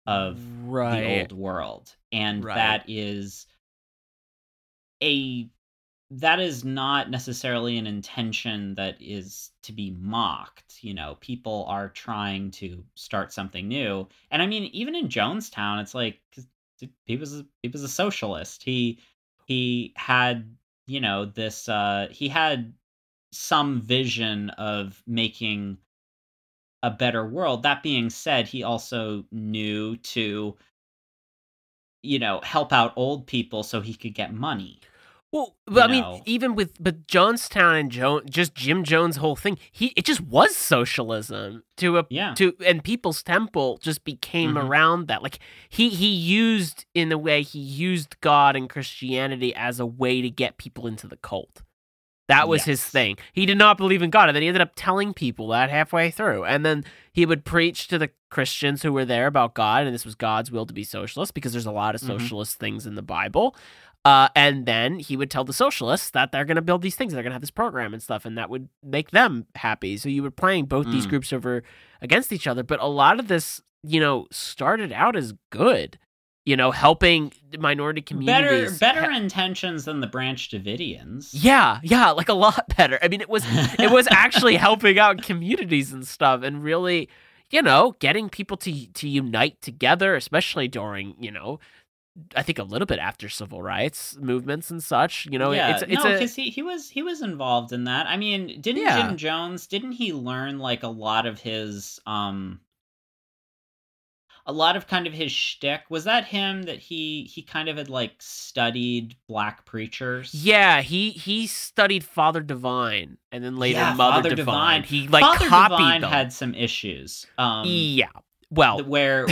of 0.05 0.39
right. 0.65 1.01
the 1.01 1.19
old 1.21 1.31
world 1.31 1.95
and 2.11 2.43
Right. 2.43 2.55
that 2.55 2.85
is 2.87 3.47
a 5.01 5.49
that 6.11 6.39
is 6.39 6.63
not 6.63 7.09
necessarily 7.09 7.77
an 7.77 7.87
intention 7.87 8.75
that 8.75 8.95
is 8.99 9.51
to 9.63 9.71
be 9.71 9.91
mocked 9.91 10.83
you 10.83 10.93
know 10.93 11.17
people 11.21 11.65
are 11.67 11.89
trying 11.89 12.51
to 12.51 12.83
start 12.95 13.33
something 13.33 13.67
new 13.67 14.07
and 14.29 14.41
i 14.41 14.45
mean 14.45 14.63
even 14.65 14.95
in 14.95 15.07
jonestown 15.07 15.81
it's 15.81 15.95
like 15.95 16.19
he 17.05 17.17
was 17.17 17.39
a, 17.39 17.45
he 17.61 17.69
was 17.69 17.83
a 17.83 17.87
socialist 17.87 18.63
he 18.63 18.99
he 19.45 19.93
had 19.95 20.55
you 20.85 20.99
know 20.99 21.25
this 21.25 21.67
uh 21.69 22.07
he 22.11 22.27
had 22.27 22.73
some 23.31 23.81
vision 23.81 24.49
of 24.51 25.01
making 25.07 25.77
a 26.83 26.91
better 26.91 27.25
world. 27.27 27.63
That 27.63 27.81
being 27.81 28.11
said, 28.11 28.47
he 28.47 28.61
also 28.63 29.25
knew 29.31 29.97
to, 29.97 30.55
you 32.03 32.19
know, 32.19 32.41
help 32.43 32.73
out 32.73 32.93
old 32.95 33.25
people 33.27 33.63
so 33.63 33.81
he 33.81 33.93
could 33.95 34.13
get 34.13 34.33
money. 34.33 34.79
Well, 35.31 35.55
but 35.65 35.89
I 35.89 35.95
you 35.95 36.03
mean, 36.03 36.21
even 36.25 36.53
with 36.53 36.73
but 36.79 37.07
Jonestown 37.07 37.79
and 37.79 37.91
Jones, 37.91 38.29
just 38.29 38.53
Jim 38.53 38.83
Jones' 38.83 39.15
whole 39.15 39.35
thing, 39.35 39.57
he 39.71 39.87
it 39.95 40.05
just 40.05 40.21
was 40.21 40.55
socialism 40.55 41.63
to 41.77 41.97
a 41.97 42.05
Yeah. 42.09 42.35
to 42.35 42.55
and 42.63 42.83
People's 42.83 43.23
Temple 43.23 43.79
just 43.81 44.03
became 44.03 44.53
Mhm. 44.53 44.61
around 44.67 45.07
that. 45.07 45.23
Like 45.23 45.39
he 45.69 45.89
he 45.89 46.07
used 46.13 46.85
in 46.93 47.11
a 47.11 47.17
way 47.17 47.41
he 47.41 47.59
used 47.59 48.19
God 48.21 48.55
and 48.55 48.69
Christianity 48.69 49.55
as 49.55 49.79
a 49.79 49.87
way 49.87 50.21
to 50.21 50.29
get 50.29 50.57
people 50.57 50.85
into 50.85 51.07
the 51.07 51.17
cult. 51.17 51.63
That 52.33 52.47
was 52.47 52.63
his 52.63 52.83
thing. 52.83 53.17
He 53.33 53.45
did 53.45 53.57
not 53.57 53.77
believe 53.77 54.01
in 54.01 54.09
God, 54.09 54.29
and 54.29 54.35
then 54.35 54.41
he 54.41 54.47
ended 54.47 54.61
up 54.61 54.71
telling 54.75 55.13
people 55.13 55.47
that 55.49 55.69
halfway 55.69 56.11
through. 56.11 56.45
And 56.45 56.65
then 56.65 56.83
he 57.11 57.25
would 57.25 57.45
preach 57.45 57.87
to 57.89 57.97
the 57.97 58.09
Christians 58.29 58.81
who 58.83 58.91
were 58.91 59.05
there 59.05 59.27
about 59.27 59.53
God, 59.53 59.85
and 59.85 59.93
this 59.93 60.05
was 60.05 60.15
God's 60.15 60.51
will 60.51 60.65
to 60.65 60.73
be 60.73 60.83
socialist 60.83 61.33
because 61.33 61.51
there's 61.51 61.65
a 61.65 61.71
lot 61.71 61.95
of 61.95 62.01
Mhm. 62.01 62.07
socialist 62.07 62.57
things 62.59 62.85
in 62.87 62.95
the 62.95 63.01
Bible. 63.01 63.55
Uh, 64.05 64.27
and 64.35 64.65
then 64.65 64.99
he 64.99 65.15
would 65.15 65.31
tell 65.31 65.45
the 65.45 65.53
socialists 65.53 66.09
that 66.09 66.31
they're 66.33 66.43
going 66.43 66.55
to 66.55 66.61
build 66.61 66.81
these 66.81 66.95
things, 66.95 67.13
they're 67.13 67.23
going 67.23 67.31
to 67.31 67.35
have 67.35 67.41
this 67.41 67.51
program 67.51 67.93
and 67.93 68.03
stuff, 68.03 68.25
and 68.25 68.37
that 68.37 68.49
would 68.49 68.67
make 68.83 69.11
them 69.11 69.45
happy. 69.55 69.95
So 69.97 70.09
you 70.09 70.21
were 70.23 70.31
playing 70.31 70.65
both 70.65 70.91
these 70.91 71.05
Mm. 71.05 71.09
groups 71.09 71.31
over 71.31 71.63
against 72.01 72.33
each 72.33 72.45
other. 72.45 72.63
But 72.63 72.81
a 72.81 72.87
lot 72.87 73.17
of 73.19 73.29
this, 73.29 73.61
you 73.81 74.01
know, 74.01 74.27
started 74.29 74.91
out 74.91 75.15
as 75.15 75.33
good, 75.51 75.97
you 76.45 76.57
know, 76.57 76.71
helping 76.71 77.31
minority 77.57 78.01
communities. 78.01 78.77
better 78.79 79.11
Ha- 79.11 79.17
intentions 79.17 79.85
than 79.85 80.01
the 80.01 80.07
Branch 80.07 80.49
Davidians. 80.49 81.29
yeah, 81.31 81.79
yeah, 81.83 82.11
like 82.11 82.29
a 82.29 82.33
lot 82.33 82.65
better. 82.75 82.99
I 83.01 83.07
mean, 83.07 83.21
it 83.21 83.29
was 83.29 83.43
it 83.79 83.91
was 83.91 84.07
actually 84.11 84.55
helping 84.57 84.99
out 84.99 85.21
communities 85.21 85.93
and 85.93 86.05
stuff, 86.07 86.43
and 86.43 86.63
really, 86.63 87.09
you 87.49 87.61
know, 87.61 87.95
getting 87.99 88.29
people 88.29 88.57
to 88.57 88.87
to 88.87 89.07
unite 89.07 89.61
together, 89.61 90.15
especially 90.15 90.67
during, 90.67 91.15
you 91.19 91.31
know, 91.31 91.59
I 92.35 92.43
think 92.43 92.59
a 92.59 92.63
little 92.63 92.85
bit 92.85 92.99
after 92.99 93.29
civil 93.29 93.61
rights 93.61 94.17
movements 94.19 94.69
and 94.69 94.83
such. 94.83 95.25
You 95.31 95.39
know, 95.39 95.51
yeah, 95.51 95.73
it's 95.75 95.83
it's 95.83 96.03
no, 96.03 96.11
because 96.11 96.35
he, 96.35 96.49
he 96.49 96.61
was 96.61 96.89
he 96.89 97.01
was 97.03 97.21
involved 97.21 97.71
in 97.71 97.85
that. 97.85 98.05
I 98.07 98.17
mean, 98.17 98.59
didn't 98.59 98.81
Yeah. 98.83 99.07
Jim 99.07 99.17
Jones? 99.17 99.65
Didn't 99.67 99.93
he 99.93 100.11
learn 100.13 100.59
like 100.59 100.83
a 100.83 100.87
lot 100.89 101.25
of 101.25 101.39
his 101.39 101.99
um, 102.05 102.59
a 104.45 104.51
lot 104.53 104.75
of 104.75 104.87
kind 104.87 105.07
of 105.07 105.13
his 105.13 105.31
shtick? 105.31 105.81
Was 105.89 106.03
that 106.03 106.25
him 106.25 106.63
that 106.63 106.79
he 106.79 107.23
he 107.33 107.41
kind 107.41 107.69
of 107.69 107.77
had 107.77 107.89
like 107.89 108.13
studied 108.19 109.15
black 109.27 109.65
preachers? 109.65 110.33
yeah. 110.33 110.81
He 110.81 111.11
he 111.11 111.47
studied 111.47 112.03
Father 112.03 112.41
Divine 112.41 113.17
and 113.31 113.43
then 113.43 113.57
later 113.57 113.79
Yeah, 113.79 113.93
Mother 113.93 114.15
Father 114.29 114.35
Divine. 114.35 114.81
Divine. 114.81 114.83
He 114.83 115.07
like 115.07 115.21
Father 115.23 115.47
copied 115.47 115.75
Divine 115.77 116.01
them. 116.01 116.11
had 116.11 116.33
some 116.33 116.53
issues. 116.55 117.25
Um, 117.37 117.63
yeah. 117.67 118.07
Well, 118.51 118.83
where 118.83 119.25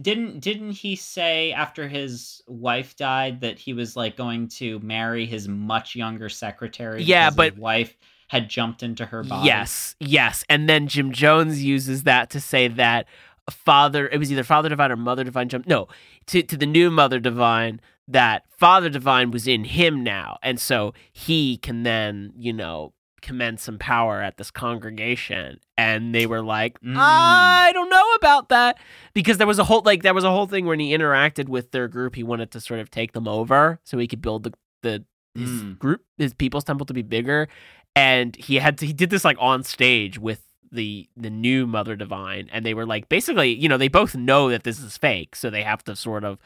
didn't 0.00 0.40
didn't 0.40 0.72
he 0.72 0.96
say 0.96 1.52
after 1.52 1.88
his 1.88 2.40
wife 2.46 2.96
died 2.96 3.42
that 3.42 3.58
he 3.58 3.74
was 3.74 3.96
like 3.96 4.16
going 4.16 4.48
to 4.48 4.78
marry 4.78 5.26
his 5.26 5.46
much 5.46 5.94
younger 5.94 6.28
secretary? 6.30 7.02
Yeah, 7.02 7.28
but- 7.30 7.52
his 7.52 7.60
wife 7.60 7.94
had 8.28 8.48
jumped 8.48 8.82
into 8.82 9.04
her 9.04 9.22
body. 9.22 9.46
Yes, 9.46 9.94
yes. 10.00 10.42
And 10.48 10.66
then 10.70 10.88
Jim 10.88 11.12
Jones 11.12 11.62
uses 11.62 12.04
that 12.04 12.30
to 12.30 12.40
say 12.40 12.66
that 12.66 13.06
Father, 13.50 14.08
it 14.08 14.18
was 14.18 14.30
either 14.30 14.44
Father 14.44 14.68
Divine 14.68 14.92
or 14.92 14.96
Mother 14.96 15.24
Divine 15.24 15.48
jump 15.48 15.66
No, 15.66 15.88
to, 16.26 16.42
to 16.42 16.56
the 16.56 16.66
new 16.66 16.90
Mother 16.90 17.18
Divine, 17.18 17.80
that 18.08 18.44
Father 18.50 18.88
Divine 18.88 19.30
was 19.30 19.46
in 19.48 19.64
him 19.64 20.02
now. 20.04 20.38
And 20.42 20.60
so 20.60 20.94
he 21.12 21.56
can 21.56 21.82
then, 21.82 22.32
you 22.36 22.52
know, 22.52 22.92
commence 23.20 23.62
some 23.62 23.78
power 23.78 24.20
at 24.20 24.36
this 24.36 24.50
congregation. 24.50 25.60
And 25.78 26.14
they 26.14 26.26
were 26.26 26.42
like, 26.42 26.80
Mm. 26.80 26.96
I 26.96 27.70
don't 27.72 27.90
know 27.90 28.12
about 28.14 28.48
that. 28.48 28.78
Because 29.14 29.38
there 29.38 29.46
was 29.46 29.58
a 29.58 29.64
whole, 29.64 29.82
like, 29.84 30.02
there 30.02 30.14
was 30.14 30.24
a 30.24 30.30
whole 30.30 30.46
thing 30.46 30.66
when 30.66 30.80
he 30.80 30.92
interacted 30.96 31.48
with 31.48 31.70
their 31.70 31.88
group, 31.88 32.14
he 32.16 32.22
wanted 32.22 32.50
to 32.52 32.60
sort 32.60 32.80
of 32.80 32.90
take 32.90 33.12
them 33.12 33.26
over 33.28 33.80
so 33.84 33.98
he 33.98 34.06
could 34.08 34.22
build 34.22 34.44
the, 34.44 34.52
the, 34.82 35.04
his 35.34 35.50
Mm. 35.62 35.78
group, 35.78 36.02
his 36.18 36.34
people's 36.34 36.64
temple 36.64 36.84
to 36.86 36.92
be 36.94 37.02
bigger 37.02 37.48
and 37.96 38.36
he 38.36 38.56
had 38.56 38.78
to, 38.78 38.86
he 38.86 38.92
did 38.92 39.10
this 39.10 39.24
like 39.24 39.36
on 39.40 39.62
stage 39.62 40.18
with 40.18 40.42
the 40.72 41.08
the 41.16 41.30
new 41.30 41.66
mother 41.66 41.94
divine 41.96 42.48
and 42.52 42.64
they 42.66 42.74
were 42.74 42.86
like 42.86 43.08
basically 43.08 43.52
you 43.54 43.68
know 43.68 43.76
they 43.78 43.88
both 43.88 44.14
know 44.14 44.48
that 44.48 44.64
this 44.64 44.80
is 44.80 44.96
fake 44.96 45.36
so 45.36 45.50
they 45.50 45.62
have 45.62 45.84
to 45.84 45.94
sort 45.94 46.24
of 46.24 46.38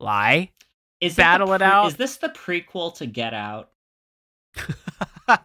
lie 0.00 0.50
Is 1.00 1.14
battle 1.16 1.52
it 1.54 1.58
pre- 1.58 1.66
out? 1.66 1.86
Is 1.86 1.96
this 1.96 2.16
the 2.16 2.28
prequel 2.28 2.94
to 2.96 3.06
Get 3.06 3.32
Out? 3.34 3.70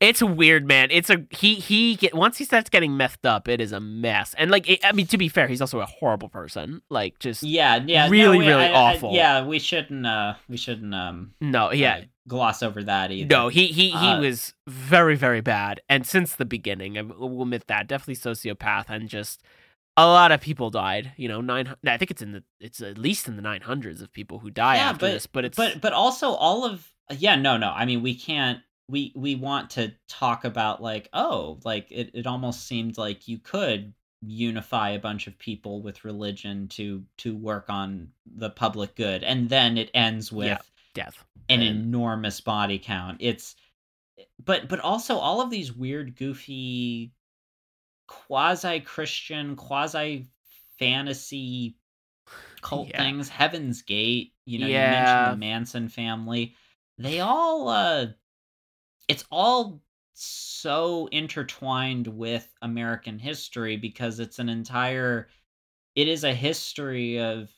it's 0.00 0.22
weird 0.22 0.66
man 0.66 0.88
it's 0.90 1.10
a 1.10 1.24
he 1.30 1.54
he 1.56 1.96
get 1.96 2.14
once 2.14 2.38
he 2.38 2.44
starts 2.44 2.70
getting 2.70 2.96
messed 2.96 3.24
up 3.26 3.48
it 3.48 3.60
is 3.60 3.72
a 3.72 3.80
mess 3.80 4.34
and 4.38 4.50
like 4.50 4.68
it, 4.68 4.80
i 4.84 4.92
mean 4.92 5.06
to 5.06 5.18
be 5.18 5.28
fair 5.28 5.46
he's 5.48 5.60
also 5.60 5.80
a 5.80 5.86
horrible 5.86 6.28
person 6.28 6.80
like 6.90 7.18
just 7.18 7.42
yeah, 7.42 7.80
yeah, 7.86 8.08
Really, 8.08 8.38
no, 8.38 8.44
we- 8.44 8.48
really 8.48 8.64
I- 8.64 8.68
I- 8.68 8.94
awful. 8.94 9.12
yeah, 9.12 9.44
we 9.44 9.58
shouldn't. 9.58 10.06
Uh, 10.06 10.34
we 10.48 10.56
shouldn't. 10.56 10.94
Um, 10.94 11.34
no 11.40 11.72
yeah 11.72 11.98
uh, 11.98 12.02
gloss 12.28 12.62
over 12.62 12.82
that 12.84 13.10
either. 13.10 13.28
No, 13.34 13.48
he 13.48 13.66
he 13.68 13.90
he 13.90 13.96
Uh, 13.96 14.20
was 14.20 14.54
very 14.68 15.16
very 15.16 15.40
bad, 15.40 15.80
and 15.88 16.06
since 16.06 16.34
the 16.34 16.44
beginning, 16.44 16.96
I 16.98 17.02
will 17.02 17.42
admit 17.42 17.66
that 17.68 17.86
definitely 17.88 18.16
sociopath, 18.16 18.86
and 18.88 19.08
just 19.08 19.42
a 19.96 20.06
lot 20.06 20.32
of 20.32 20.40
people 20.40 20.70
died. 20.70 21.12
You 21.16 21.28
know, 21.28 21.40
nine. 21.40 21.74
I 21.86 21.96
think 21.98 22.10
it's 22.10 22.22
in 22.22 22.32
the 22.32 22.44
it's 22.60 22.80
at 22.80 22.98
least 22.98 23.28
in 23.28 23.36
the 23.36 23.42
nine 23.42 23.60
hundreds 23.62 24.00
of 24.02 24.12
people 24.12 24.38
who 24.38 24.50
die 24.50 24.76
Yeah, 24.76 24.90
after 24.90 25.06
but- 25.06 25.12
this. 25.12 25.26
But 25.26 25.44
it's 25.44 25.56
but 25.56 25.80
but 25.80 25.92
also 25.92 26.30
all 26.30 26.64
of 26.64 26.88
yeah 27.18 27.34
no 27.34 27.58
no 27.58 27.70
i 27.70 27.84
mean 27.84 28.00
we 28.00 28.14
can't 28.14 28.60
we 28.88 29.12
we 29.14 29.34
want 29.34 29.68
to 29.70 29.92
talk 30.08 30.44
about 30.44 30.80
like 30.80 31.10
oh 31.12 31.58
like 31.64 31.86
it, 31.90 32.10
it 32.14 32.26
almost 32.26 32.66
seemed 32.66 32.96
like 32.96 33.28
you 33.28 33.38
could 33.38 33.92
unify 34.24 34.90
a 34.90 34.98
bunch 34.98 35.26
of 35.26 35.36
people 35.38 35.82
with 35.82 36.04
religion 36.04 36.68
to 36.68 37.04
to 37.18 37.34
work 37.36 37.66
on 37.68 38.08
the 38.36 38.48
public 38.48 38.94
good 38.94 39.22
and 39.24 39.50
then 39.50 39.76
it 39.76 39.90
ends 39.92 40.32
with 40.32 40.46
Yeah. 40.46 40.58
Death. 40.94 41.24
an 41.48 41.60
And- 41.60 41.62
enormous 41.84 42.40
body 42.40 42.78
count 42.78 43.18
it's 43.20 43.56
but 44.44 44.68
but 44.68 44.80
also 44.80 45.16
all 45.16 45.40
of 45.40 45.50
these 45.50 45.72
weird 45.72 46.16
goofy 46.16 47.12
quasi 48.06 48.80
christian 48.80 49.56
quasi 49.56 50.26
fantasy 50.78 51.76
cult 52.60 52.88
Yeah. 52.88 53.02
things 53.02 53.28
heaven's 53.28 53.82
gate 53.82 54.34
you 54.44 54.58
know 54.58 54.66
you 54.66 54.74
mentioned 54.74 55.32
the 55.32 55.36
manson 55.46 55.88
family 55.88 56.54
they 56.98 57.20
all 57.20 57.68
uh 57.68 58.06
it's 59.08 59.24
all 59.30 59.82
so 60.14 61.08
intertwined 61.10 62.06
with 62.06 62.52
american 62.62 63.18
history 63.18 63.76
because 63.76 64.20
it's 64.20 64.38
an 64.38 64.48
entire 64.48 65.28
it 65.94 66.06
is 66.08 66.22
a 66.24 66.34
history 66.34 67.18
of 67.18 67.50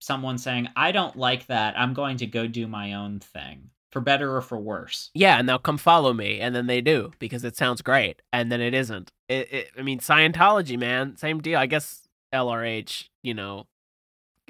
someone 0.00 0.36
saying 0.38 0.68
i 0.76 0.92
don't 0.92 1.16
like 1.16 1.46
that 1.46 1.78
i'm 1.78 1.94
going 1.94 2.16
to 2.18 2.26
go 2.26 2.46
do 2.46 2.66
my 2.66 2.92
own 2.94 3.20
thing 3.20 3.70
for 3.90 4.00
better 4.00 4.34
or 4.36 4.40
for 4.42 4.58
worse 4.58 5.10
Yeah, 5.14 5.38
and 5.38 5.48
they'll 5.48 5.58
come 5.60 5.78
follow 5.78 6.12
me, 6.12 6.40
and 6.40 6.52
then 6.52 6.66
they 6.66 6.80
do 6.80 7.12
because 7.20 7.44
it 7.44 7.56
sounds 7.56 7.80
great, 7.80 8.20
and 8.32 8.50
then 8.50 8.60
it 8.60 8.74
isn't. 8.74 9.12
It, 9.28 9.52
it, 9.52 9.70
I 9.78 9.82
mean, 9.82 10.00
Scientology, 10.00 10.76
man, 10.76 11.16
same 11.16 11.40
deal. 11.40 11.60
I 11.60 11.66
guess 11.66 12.08
LRH, 12.34 13.08
you 13.22 13.34
know, 13.34 13.68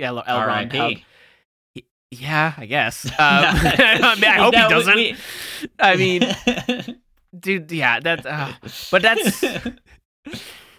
L, 0.00 0.24
L, 0.26 0.36
R.I.P. 0.38 1.04
Yeah, 2.10 2.54
I 2.56 2.64
guess. 2.64 3.04
Um, 3.10 3.14
I, 3.18 4.14
mean, 4.14 4.24
I 4.24 4.38
hope 4.38 4.54
No, 4.54 4.62
he 4.62 4.68
doesn't. 4.70 4.96
we- 4.96 5.16
I 5.78 5.96
mean, 5.96 6.98
dude, 7.38 7.70
yeah, 7.70 8.00
that. 8.00 8.24
Uh, 8.24 8.50
but 8.90 9.02
that's 9.02 9.42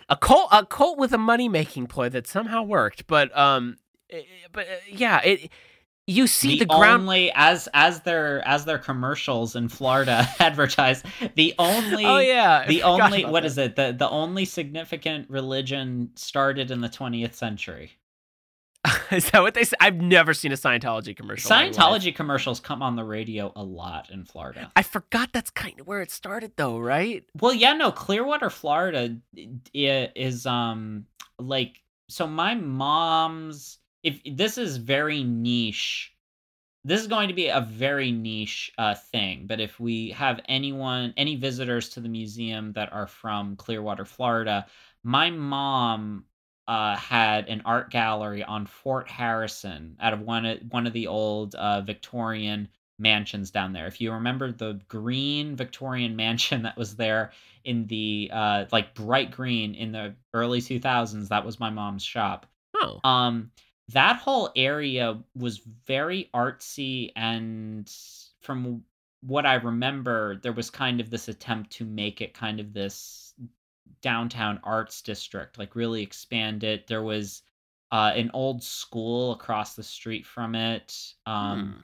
a 0.10 0.16
cult 0.20 0.50
a 0.52 0.66
cult 0.66 0.98
with 0.98 1.14
a 1.14 1.20
money 1.20 1.48
making 1.50 1.86
ploy 1.86 2.10
that 2.10 2.26
somehow 2.28 2.62
worked 2.64 3.06
but 3.08 3.36
um 3.38 3.76
but 4.52 4.68
uh, 4.68 4.76
yeah 4.90 5.22
it 5.24 5.52
you 6.08 6.28
see 6.28 6.60
the, 6.60 6.60
the, 6.60 6.66
ground 6.66 7.04
only 7.04 7.32
as 7.34 7.68
as 7.74 8.02
their 8.02 8.48
as 8.48 8.66
their 8.66 8.78
commercials 8.78 9.56
in 9.56 9.68
Florida 9.70 10.28
advertise 10.40 11.04
the 11.36 11.54
only 11.58 12.06
oh 12.06 12.20
yeah 12.20 12.66
the 12.68 12.84
only 12.84 13.26
what 13.26 13.42
that. 13.42 13.48
is 13.48 13.58
it 13.58 13.76
the 13.76 13.96
the 13.98 14.10
only 14.10 14.46
significant 14.46 15.30
religion 15.30 16.12
started 16.16 16.72
in 16.72 16.82
the 16.82 16.90
20th 16.90 17.34
century 17.34 17.94
is 19.12 19.32
that 19.32 19.42
what 19.42 19.56
they 19.56 19.64
say 19.64 19.76
i've 19.80 19.96
never 19.96 20.32
seen 20.32 20.52
a 20.52 20.56
scientology 20.56 21.16
commercial 21.16 21.52
in 21.52 21.58
my 21.58 21.66
life. 21.66 21.76
Scientology 21.76 22.16
commercials 22.16 22.60
come 22.60 22.84
on 22.84 22.96
the 22.96 23.04
radio 23.04 23.52
a 23.56 23.64
lot 23.64 24.12
in 24.12 24.24
Florida. 24.24 24.72
i 24.76 24.84
forgot 24.84 25.30
that's 25.34 25.50
kind 25.50 25.80
of 25.80 25.88
where 25.88 26.04
it 26.04 26.12
started 26.12 26.52
though 26.56 26.78
right 26.78 27.24
Well, 27.42 27.54
yeah, 27.54 27.74
no, 27.74 27.92
Clearwater, 27.92 28.52
Florida 28.52 29.18
is 29.74 30.46
um 30.46 31.08
like 31.40 31.82
so 32.08 32.28
my 32.28 32.54
mom's 32.54 33.80
if 34.06 34.22
this 34.38 34.58
is 34.58 34.78
very 34.78 35.24
niche. 35.24 36.14
This 36.86 37.02
is 37.02 37.08
going 37.08 37.30
to 37.30 37.34
be 37.34 37.48
a 37.48 37.62
very 37.62 38.12
niche 38.12 38.72
uh, 38.78 38.94
thing 38.94 39.48
but 39.48 39.60
if 39.60 39.80
we 39.80 40.12
have 40.12 40.40
anyone 40.48 41.16
any 41.18 41.36
visitors 41.36 41.90
to 41.90 42.00
the 42.00 42.08
museum 42.08 42.74
that 42.74 42.94
are 42.94 43.08
from 43.08 43.56
clearwater 43.56 44.06
florida 44.06 44.68
my 45.02 45.32
mom 45.32 46.26
uh, 46.68 46.96
had 46.96 47.48
an 47.48 47.64
art 47.66 47.90
gallery 47.90 48.44
on 48.44 48.68
fort 48.68 49.10
harrison 49.10 49.98
out 50.00 50.14
of 50.14 50.22
one 50.22 50.46
of 50.46 50.60
one 50.70 50.86
of 50.86 50.94
the 50.94 51.08
old 51.08 51.56
uh, 51.56 51.82
victorian 51.82 52.70
mansions 53.00 53.52
down 53.52 53.74
there. 53.74 53.88
If 53.88 54.00
you 54.00 54.12
remember 54.12 54.52
the 54.52 54.80
green 54.88 55.56
victorian 55.56 56.16
mansion 56.26 56.64
that 56.64 56.78
was 56.78 56.96
there 56.96 57.32
in 57.64 57.88
the 57.88 58.30
uh, 58.32 58.66
like 58.72 58.94
bright 58.94 59.32
green 59.32 59.76
in 59.76 59.92
the 59.92 60.16
early 60.34 60.62
2000s 60.62 61.28
that 61.30 61.46
was 61.46 61.60
my 61.60 61.70
mom's 61.70 62.04
shop. 62.04 62.46
Oh. 62.76 63.00
Um 63.04 63.52
that 63.90 64.18
whole 64.18 64.52
area 64.56 65.22
was 65.36 65.60
very 65.86 66.30
artsy 66.34 67.12
and 67.16 67.92
from 68.42 68.84
what 69.22 69.46
i 69.46 69.56
remember 69.56 70.38
there 70.38 70.54
was 70.54 70.70
kind 70.70 71.00
of 71.00 71.10
this 71.10 71.28
attempt 71.28 71.72
to 71.72 71.86
make 71.86 72.22
it 72.22 72.34
kind 72.34 72.60
of 72.60 72.74
this 72.74 73.34
downtown 74.02 74.60
arts 74.64 75.02
district 75.02 75.58
like 75.58 75.76
really 75.76 76.02
expand 76.02 76.64
it 76.64 76.88
there 76.88 77.04
was 77.04 77.44
uh, 77.92 78.12
an 78.16 78.32
old 78.34 78.64
school 78.64 79.32
across 79.34 79.76
the 79.76 79.84
street 79.84 80.26
from 80.26 80.56
it 80.56 81.14
um, 81.26 81.76
Hmm. 81.76 81.80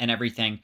and 0.00 0.10
everything 0.10 0.60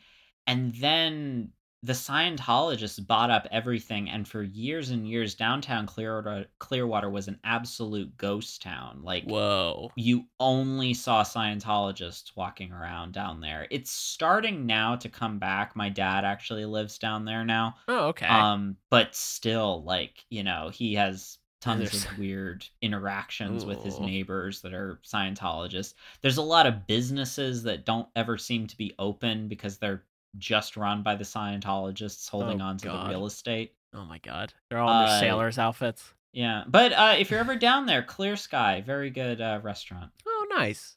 and 0.47 0.75
then 0.77 1.53
the 1.83 1.95
Scientologists 1.95 3.07
bought 3.07 3.31
up 3.31 3.47
everything, 3.51 4.11
and 4.11 4.29
for 4.29 4.43
years 4.43 4.91
and 4.91 5.09
years, 5.09 5.35
downtown 5.35 5.87
Clearwater, 5.87 6.47
Clearwater 6.59 7.09
was 7.09 7.27
an 7.29 7.39
absolute 7.45 8.15
ghost 8.19 8.61
town. 8.61 9.01
Like 9.03 9.25
whoa 9.25 9.91
you 9.97 10.27
only 10.39 10.93
saw 10.95 11.23
Scientologists 11.23 12.33
walking 12.37 12.73
around 12.73 13.13
down 13.13 13.41
there. 13.41 13.67
It's 13.71 13.91
starting 13.91 14.67
now 14.67 14.97
to 14.97 15.09
come 15.09 15.39
back. 15.39 15.75
My 15.75 15.89
dad 15.89 16.25
actually 16.25 16.67
lives 16.67 16.99
down 16.99 17.25
there 17.25 17.45
now. 17.45 17.77
oh 17.89 18.09
okay 18.09 18.27
Um, 18.27 18.77
but 18.91 19.15
still, 19.15 19.83
like 19.85 20.25
you 20.29 20.43
know, 20.43 20.71
he 20.73 20.95
has 20.95 21.39
tons 21.63 21.91
There's- 21.91 22.05
of 22.05 22.19
weird 22.19 22.65
interactions 22.83 23.65
with 23.65 23.83
his 23.83 24.01
neighbors 24.01 24.61
that 24.63 24.73
are 24.75 25.01
Scientologists. 25.05 25.95
There's 26.23 26.39
a 26.39 26.43
lot 26.43 26.67
of 26.67 26.87
businesses 26.87 27.63
that 27.65 27.85
don't 27.87 28.09
ever 28.17 28.37
seem 28.39 28.67
to 28.67 28.77
be 28.77 28.95
open 28.99 29.49
because 29.49 29.79
they're 29.79 30.05
just 30.39 30.77
run 30.77 31.03
by 31.03 31.17
the 31.17 31.25
Scientologists 31.25 32.29
holding 32.29 32.61
Oh, 32.61 32.67
on 32.67 32.77
to 32.79 32.87
God. 32.89 33.07
the 33.07 33.11
real 33.11 33.27
estate. 33.27 33.75
Oh 33.93 34.05
my 34.05 34.19
god, 34.19 34.53
they're 34.69 34.79
all 34.79 34.91
in 35.01 35.07
their 35.07 35.17
Uh, 35.17 35.21
sailors 35.21 35.59
outfits. 35.59 36.15
Yeah, 36.33 36.63
but 36.69 36.93
uh, 36.93 37.17
if 37.19 37.31
you're 37.31 37.41
ever 37.41 37.57
down 37.57 37.87
there, 37.87 38.03
Clear 38.05 38.37
Sky, 38.37 38.83
very 38.87 39.11
good 39.11 39.41
uh, 39.41 39.59
restaurant. 39.63 40.13
Oh, 40.27 40.47
nice. 40.51 40.97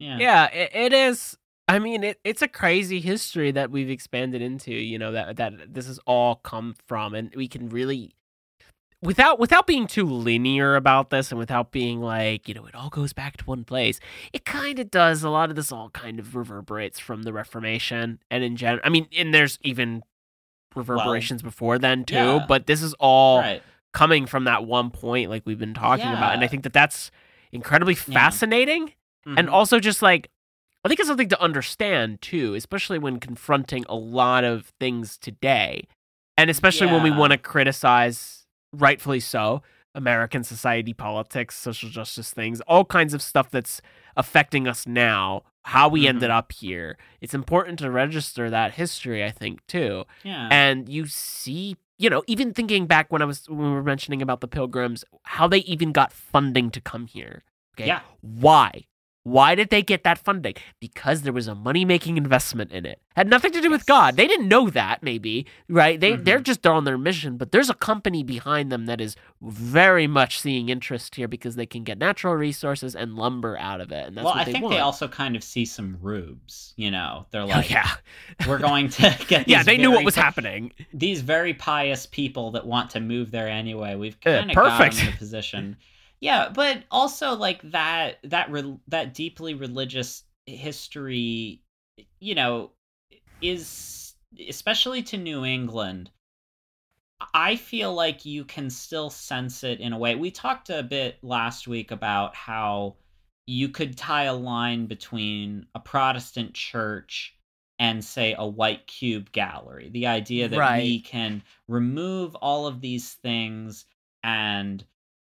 Yeah, 0.00 0.18
Yeah, 0.18 0.46
it, 0.46 0.70
it 0.74 0.92
is. 0.92 1.36
I 1.68 1.78
mean, 1.78 2.02
it, 2.02 2.18
it's 2.24 2.42
a 2.42 2.48
crazy 2.48 3.00
history 3.00 3.52
that 3.52 3.70
we've 3.70 3.88
expanded 3.88 4.42
into. 4.42 4.72
You 4.74 4.98
know 4.98 5.12
that 5.12 5.36
that 5.36 5.72
this 5.72 5.86
has 5.86 5.98
all 6.06 6.34
come 6.34 6.74
from, 6.88 7.14
and 7.14 7.32
we 7.36 7.46
can 7.48 7.68
really, 7.68 8.16
without 9.04 9.38
without 9.38 9.66
being 9.66 9.86
too 9.86 10.06
linear 10.06 10.74
about 10.76 11.10
this, 11.10 11.30
and 11.30 11.38
without 11.38 11.70
being 11.70 12.00
like, 12.00 12.48
you 12.48 12.54
know, 12.54 12.66
it 12.66 12.74
all 12.74 12.88
goes 12.88 13.12
back 13.12 13.36
to 13.38 13.44
one 13.44 13.64
place. 13.64 14.00
It 14.32 14.44
kind 14.44 14.78
of 14.78 14.90
does. 14.90 15.22
A 15.22 15.30
lot 15.30 15.50
of 15.50 15.56
this 15.56 15.70
all 15.70 15.90
kind 15.90 16.18
of 16.18 16.34
reverberates 16.34 16.98
from 16.98 17.22
the 17.22 17.32
Reformation, 17.32 18.18
and 18.30 18.42
in 18.42 18.56
general, 18.56 18.80
I 18.84 18.88
mean, 18.88 19.06
and 19.16 19.32
there's 19.32 19.58
even 19.62 20.02
reverberations 20.74 21.42
before 21.42 21.78
then 21.78 22.04
too. 22.04 22.14
yeah. 22.14 22.44
But 22.48 22.66
this 22.66 22.82
is 22.82 22.94
all 22.94 23.38
right. 23.40 23.62
coming 23.92 24.26
from 24.26 24.44
that 24.44 24.64
one 24.64 24.90
point, 24.90 25.30
like 25.30 25.42
we've 25.46 25.58
been 25.58 25.74
talking 25.74 26.08
about, 26.08 26.34
and 26.34 26.42
I 26.42 26.48
think 26.48 26.64
that 26.64 26.72
that's 26.72 27.10
incredibly 27.52 27.94
Yeah. 27.94 28.14
fascinating 28.14 28.92
and 29.26 29.38
mm-hmm. 29.46 29.54
also 29.54 29.78
just 29.78 30.02
like 30.02 30.28
I 30.84 30.88
think 30.88 31.00
it's 31.00 31.08
something 31.08 31.30
to 31.30 31.40
understand 31.40 32.20
too, 32.20 32.54
especially 32.54 32.98
when 32.98 33.18
confronting 33.18 33.86
a 33.88 33.94
lot 33.94 34.44
of 34.44 34.72
things 34.78 35.16
today, 35.16 35.86
and 36.36 36.50
especially 36.50 36.88
when 36.88 37.02
we 37.02 37.10
want 37.10 37.30
to 37.32 37.38
criticize, 37.38 38.43
rightfully 38.74 39.20
so, 39.20 39.62
American 39.94 40.42
society, 40.44 40.92
politics, 40.92 41.56
social 41.56 41.88
justice 41.88 42.32
things, 42.32 42.60
all 42.62 42.84
kinds 42.84 43.14
of 43.14 43.22
stuff 43.22 43.50
that's 43.50 43.80
affecting 44.16 44.66
us 44.68 44.86
now. 44.86 45.42
How 45.68 45.88
we 45.88 46.06
ended 46.06 46.28
Mhm. 46.28 46.34
up 46.36 46.52
here. 46.52 46.98
It's 47.22 47.32
important 47.32 47.78
to 47.78 47.90
register 47.90 48.50
that 48.50 48.74
history, 48.74 49.24
I 49.24 49.30
think, 49.30 49.66
too 49.66 50.04
yeah, 50.22 50.48
and 50.50 50.88
you 50.90 51.06
see 51.06 51.76
you 51.96 52.10
know 52.10 52.22
even 52.26 52.52
thinking 52.52 52.86
back 52.86 53.10
when 53.12 53.22
i 53.22 53.24
was 53.24 53.48
when 53.48 53.58
we 53.58 53.70
were 53.70 53.82
mentioning 53.82 54.20
about 54.20 54.40
the 54.40 54.48
pilgrims 54.48 55.04
how 55.22 55.46
they 55.46 55.58
even 55.60 55.92
got 55.92 56.12
funding 56.12 56.68
to 56.68 56.80
come 56.80 57.06
here 57.06 57.44
okay 57.74 57.86
Yeah. 57.86 58.00
why 58.20 58.84
why 59.24 59.54
did 59.54 59.70
they 59.70 59.82
get 59.82 60.04
that 60.04 60.18
funding 60.18 60.54
because 60.80 61.22
there 61.22 61.32
was 61.32 61.48
a 61.48 61.54
money 61.54 61.84
making 61.84 62.16
investment 62.16 62.70
in 62.70 62.84
it 62.86 63.00
had 63.16 63.28
nothing 63.28 63.50
to 63.52 63.60
do 63.60 63.70
with 63.70 63.84
god 63.86 64.16
they 64.16 64.26
didn't 64.26 64.46
know 64.48 64.68
that 64.70 65.02
maybe 65.02 65.46
right 65.68 65.98
they 66.00 66.14
they're 66.14 66.40
Mhm. 66.40 66.44
just 66.44 66.66
on 66.66 66.84
their 66.84 66.98
mission 66.98 67.36
but 67.36 67.50
there's 67.50 67.70
a 67.70 67.74
company 67.74 68.22
behind 68.22 68.70
them 68.70 68.86
that 68.86 69.00
is 69.00 69.16
very 69.40 70.06
much 70.06 70.38
seeing 70.40 70.68
interest 70.68 71.14
here 71.16 71.26
because 71.26 71.56
they 71.56 71.66
can 71.66 71.84
get 71.84 71.98
natural 71.98 72.34
resources 72.34 72.94
and 72.94 73.16
lumber 73.16 73.56
out 73.58 73.80
of 73.80 73.90
it 73.92 74.06
and 74.06 74.16
that's 74.16 74.24
well, 74.24 74.34
what 74.34 74.42
I 74.42 74.44
they 74.44 74.52
think 74.52 74.64
want 74.64 74.74
they 74.74 74.80
also 74.80 75.08
kind 75.08 75.36
of 75.36 75.42
see 75.42 75.64
some 75.64 75.96
rubes. 76.00 76.74
You 76.76 76.90
know, 76.90 77.26
they're 77.30 77.42
oh, 77.42 77.46
like, 77.46 77.70
yeah 77.70 77.90
we're 78.46 78.58
going 78.58 78.88
to 78.90 79.16
get. 79.28 79.48
yeah 79.48 79.62
they 79.62 79.76
knew 79.78 79.90
what 79.90 80.04
was 80.04 80.14
happening 80.14 80.72
These 80.92 81.22
very 81.22 81.54
pious 81.54 82.04
people 82.06 82.50
that 82.52 82.66
want 82.66 82.90
to 82.90 83.00
move 83.00 83.30
there 83.30 83.48
anyway. 83.48 83.94
We've 83.94 84.20
kind 84.20 84.50
of 84.50 84.54
got 84.56 84.78
perfect. 84.78 84.96
them 84.98 85.08
in 85.08 85.14
a 85.14 85.16
position. 85.16 85.76
Yeah, 86.20 86.48
but 86.48 86.84
also 86.90 87.34
like 87.34 87.60
that 87.70 88.18
that 88.24 88.50
re- 88.50 88.78
that 88.88 89.14
deeply 89.14 89.54
religious 89.54 90.24
history, 90.46 91.62
you 92.20 92.34
know, 92.34 92.72
is 93.42 94.14
especially 94.48 95.02
to 95.04 95.16
New 95.16 95.44
England. 95.44 96.10
I 97.32 97.56
feel 97.56 97.94
like 97.94 98.24
you 98.24 98.44
can 98.44 98.70
still 98.70 99.10
sense 99.10 99.64
it 99.64 99.80
in 99.80 99.92
a 99.92 99.98
way. 99.98 100.14
We 100.14 100.30
talked 100.30 100.70
a 100.70 100.82
bit 100.82 101.18
last 101.22 101.66
week 101.68 101.90
about 101.90 102.34
how 102.34 102.96
you 103.46 103.68
could 103.68 103.96
tie 103.96 104.24
a 104.24 104.34
line 104.34 104.86
between 104.86 105.66
a 105.74 105.80
Protestant 105.80 106.54
church 106.54 107.36
and 107.78 108.04
say 108.04 108.34
a 108.36 108.46
white 108.46 108.86
cube 108.86 109.32
gallery. 109.32 109.90
The 109.90 110.06
idea 110.06 110.48
that 110.48 110.78
we 110.78 111.00
can 111.00 111.42
remove 111.68 112.34
all 112.36 112.66
of 112.66 112.80
these 112.80 113.14
things 113.14 113.84
and 114.22 114.84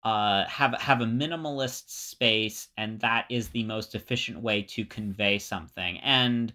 uh, 0.06 0.46
have 0.46 0.72
have 0.74 1.00
a 1.00 1.04
minimalist 1.04 1.90
space, 1.90 2.68
and 2.76 3.00
that 3.00 3.26
is 3.28 3.48
the 3.48 3.64
most 3.64 3.96
efficient 3.96 4.40
way 4.40 4.62
to 4.62 4.84
convey 4.84 5.36
something. 5.36 5.98
And 5.98 6.52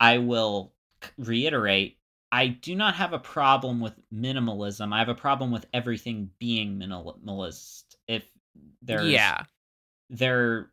I 0.00 0.18
will 0.18 0.72
reiterate, 1.16 1.96
I 2.32 2.48
do 2.48 2.74
not 2.74 2.96
have 2.96 3.12
a 3.12 3.20
problem 3.20 3.78
with 3.80 3.94
minimalism. 4.12 4.92
I 4.92 4.98
have 4.98 5.08
a 5.08 5.14
problem 5.14 5.52
with 5.52 5.64
everything 5.72 6.30
being 6.40 6.76
minimalist. 6.76 7.84
If 8.08 8.28
there's 8.82 9.04
yeah 9.04 9.44
they're 10.10 10.72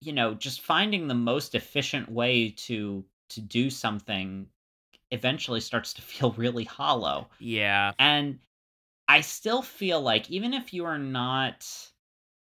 you 0.00 0.14
know 0.14 0.32
just 0.32 0.62
finding 0.62 1.08
the 1.08 1.14
most 1.14 1.54
efficient 1.54 2.10
way 2.10 2.54
to 2.56 3.04
to 3.28 3.42
do 3.42 3.68
something 3.68 4.46
eventually 5.10 5.60
starts 5.60 5.92
to 5.92 6.00
feel 6.10 6.32
really 6.32 6.64
hollow 6.64 7.28
yeah 7.38 7.92
and 7.98 8.38
i 9.08 9.20
still 9.20 9.62
feel 9.62 10.00
like 10.00 10.30
even 10.30 10.54
if 10.54 10.72
you 10.72 10.84
are 10.84 10.98
not 10.98 11.66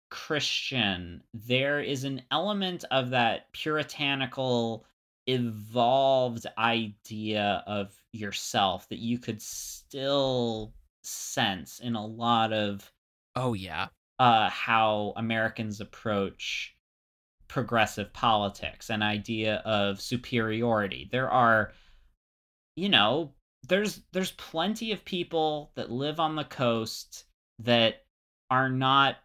christian 0.09 1.23
there 1.33 1.79
is 1.79 2.03
an 2.03 2.21
element 2.31 2.83
of 2.91 3.11
that 3.11 3.51
puritanical 3.53 4.85
evolved 5.27 6.45
idea 6.57 7.63
of 7.65 7.93
yourself 8.11 8.89
that 8.89 8.99
you 8.99 9.17
could 9.17 9.41
still 9.41 10.73
sense 11.03 11.79
in 11.79 11.95
a 11.95 12.05
lot 12.05 12.51
of 12.51 12.91
oh 13.35 13.53
yeah 13.53 13.87
uh, 14.21 14.51
how 14.51 15.13
Americans 15.15 15.81
approach 15.81 16.75
progressive 17.47 18.13
politics, 18.13 18.91
an 18.91 19.01
idea 19.01 19.55
of 19.65 19.99
superiority. 19.99 21.09
There 21.11 21.27
are, 21.27 21.73
you 22.75 22.87
know, 22.87 23.33
there's 23.67 24.01
there's 24.11 24.31
plenty 24.31 24.91
of 24.91 25.05
people 25.05 25.71
that 25.75 25.91
live 25.91 26.19
on 26.19 26.35
the 26.35 26.43
coast 26.43 27.25
that 27.59 28.03
are 28.49 28.69
not 28.69 29.17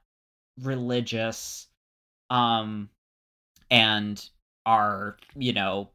religious, 0.62 1.68
um, 2.30 2.88
and 3.70 4.28
are 4.64 5.16
you 5.34 5.52
know, 5.52 5.90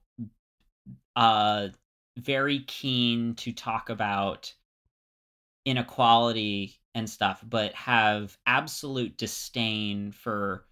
uh, 1.15 1.69
very 2.17 2.59
keen 2.67 3.35
to 3.35 3.51
talk 3.51 3.89
about 3.89 4.53
inequality 5.65 6.79
and 6.95 7.09
stuff, 7.09 7.43
but 7.47 7.73
have 7.73 8.37
absolute 8.45 9.17
disdain 9.17 10.11
for 10.11 10.65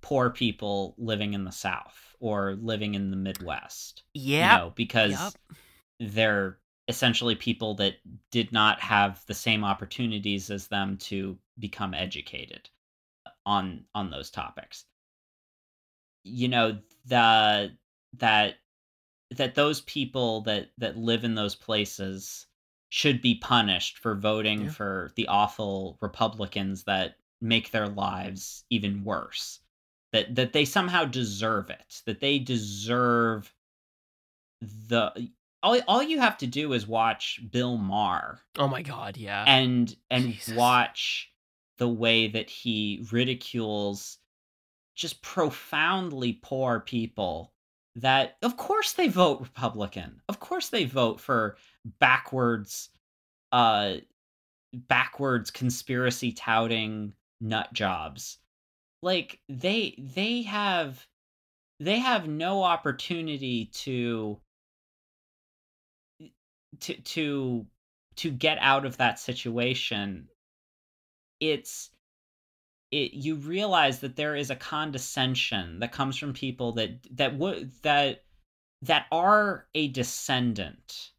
poor 0.00 0.30
people 0.30 0.94
living 0.98 1.32
in 1.32 1.44
the 1.44 1.52
South 1.52 2.14
or 2.20 2.56
living 2.60 2.94
in 2.94 3.10
the 3.10 3.16
Midwest. 3.16 4.02
yeah 4.14 4.52
You 4.52 4.58
know, 4.58 4.72
because 4.74 5.12
Yup. 5.12 5.34
they're 6.00 6.58
essentially 6.88 7.34
people 7.34 7.74
that 7.76 7.96
did 8.30 8.52
not 8.52 8.80
have 8.80 9.24
the 9.26 9.34
same 9.34 9.64
opportunities 9.64 10.50
as 10.50 10.68
them 10.68 10.96
to 10.98 11.38
become 11.58 11.94
educated 11.94 12.68
on 13.46 13.84
on 13.94 14.10
those 14.10 14.30
topics. 14.30 14.84
You 16.24 16.48
know, 16.48 16.78
the 17.04 17.76
that 18.14 18.56
that 19.30 19.54
those 19.54 19.80
people 19.82 20.42
that 20.42 20.70
that 20.78 20.96
live 20.96 21.24
in 21.24 21.34
those 21.34 21.54
places 21.54 22.46
should 22.90 23.22
be 23.22 23.36
punished 23.36 23.98
for 23.98 24.14
voting 24.14 24.62
Yeah. 24.64 24.70
for 24.70 25.12
the 25.16 25.26
awful 25.28 25.98
Republicans 26.02 26.84
that 26.84 27.16
make 27.40 27.70
their 27.70 27.88
lives 27.88 28.64
even 28.70 29.04
worse. 29.04 29.60
That 30.12 30.34
that 30.34 30.52
they 30.52 30.64
somehow 30.64 31.04
deserve 31.06 31.70
it. 31.70 32.02
That 32.06 32.20
they 32.20 32.38
deserve 32.38 33.54
the 34.60 35.30
all 35.62 35.78
all 35.88 36.02
you 36.02 36.18
have 36.20 36.36
to 36.38 36.46
do 36.46 36.72
is 36.72 36.86
watch 36.86 37.40
Bill 37.50 37.76
Maher 37.76 38.40
Oh 38.58 38.68
my 38.68 38.82
god, 38.82 39.16
yeah. 39.16 39.44
and 39.46 39.94
and 40.10 40.32
Jesus. 40.32 40.54
watch 40.54 41.30
the 41.78 41.88
way 41.88 42.28
that 42.28 42.48
he 42.50 43.04
ridicules 43.10 44.18
just 44.94 45.22
profoundly 45.22 46.34
poor 46.42 46.80
people 46.80 47.52
that 47.96 48.36
of 48.42 48.56
course 48.56 48.92
they 48.92 49.08
vote 49.08 49.40
republican 49.40 50.20
of 50.28 50.38
course 50.38 50.68
they 50.68 50.84
vote 50.84 51.18
for 51.20 51.56
backwards 51.98 52.90
uh 53.52 53.94
backwards 54.72 55.50
conspiracy 55.50 56.32
touting 56.32 57.12
nut 57.40 57.72
jobs 57.72 58.38
like 59.02 59.40
they 59.48 59.94
they 59.98 60.42
have 60.42 61.06
they 61.80 61.98
have 61.98 62.28
no 62.28 62.62
opportunity 62.62 63.66
to 63.72 64.38
to 66.80 66.94
to 67.02 67.66
to 68.16 68.30
get 68.30 68.58
out 68.60 68.84
of 68.86 68.96
that 68.98 69.18
situation 69.18 70.28
it's 71.40 71.90
it 72.90 73.12
you 73.14 73.36
realize 73.36 74.00
that 74.00 74.16
there 74.16 74.36
is 74.36 74.50
a 74.50 74.56
condescension 74.56 75.78
that 75.80 75.92
comes 75.92 76.16
from 76.16 76.32
people 76.32 76.72
that 76.72 76.98
that 77.16 77.36
would 77.38 77.72
that 77.82 78.24
that 78.82 79.06
are 79.12 79.68
a 79.74 79.88
descendant 79.88 81.12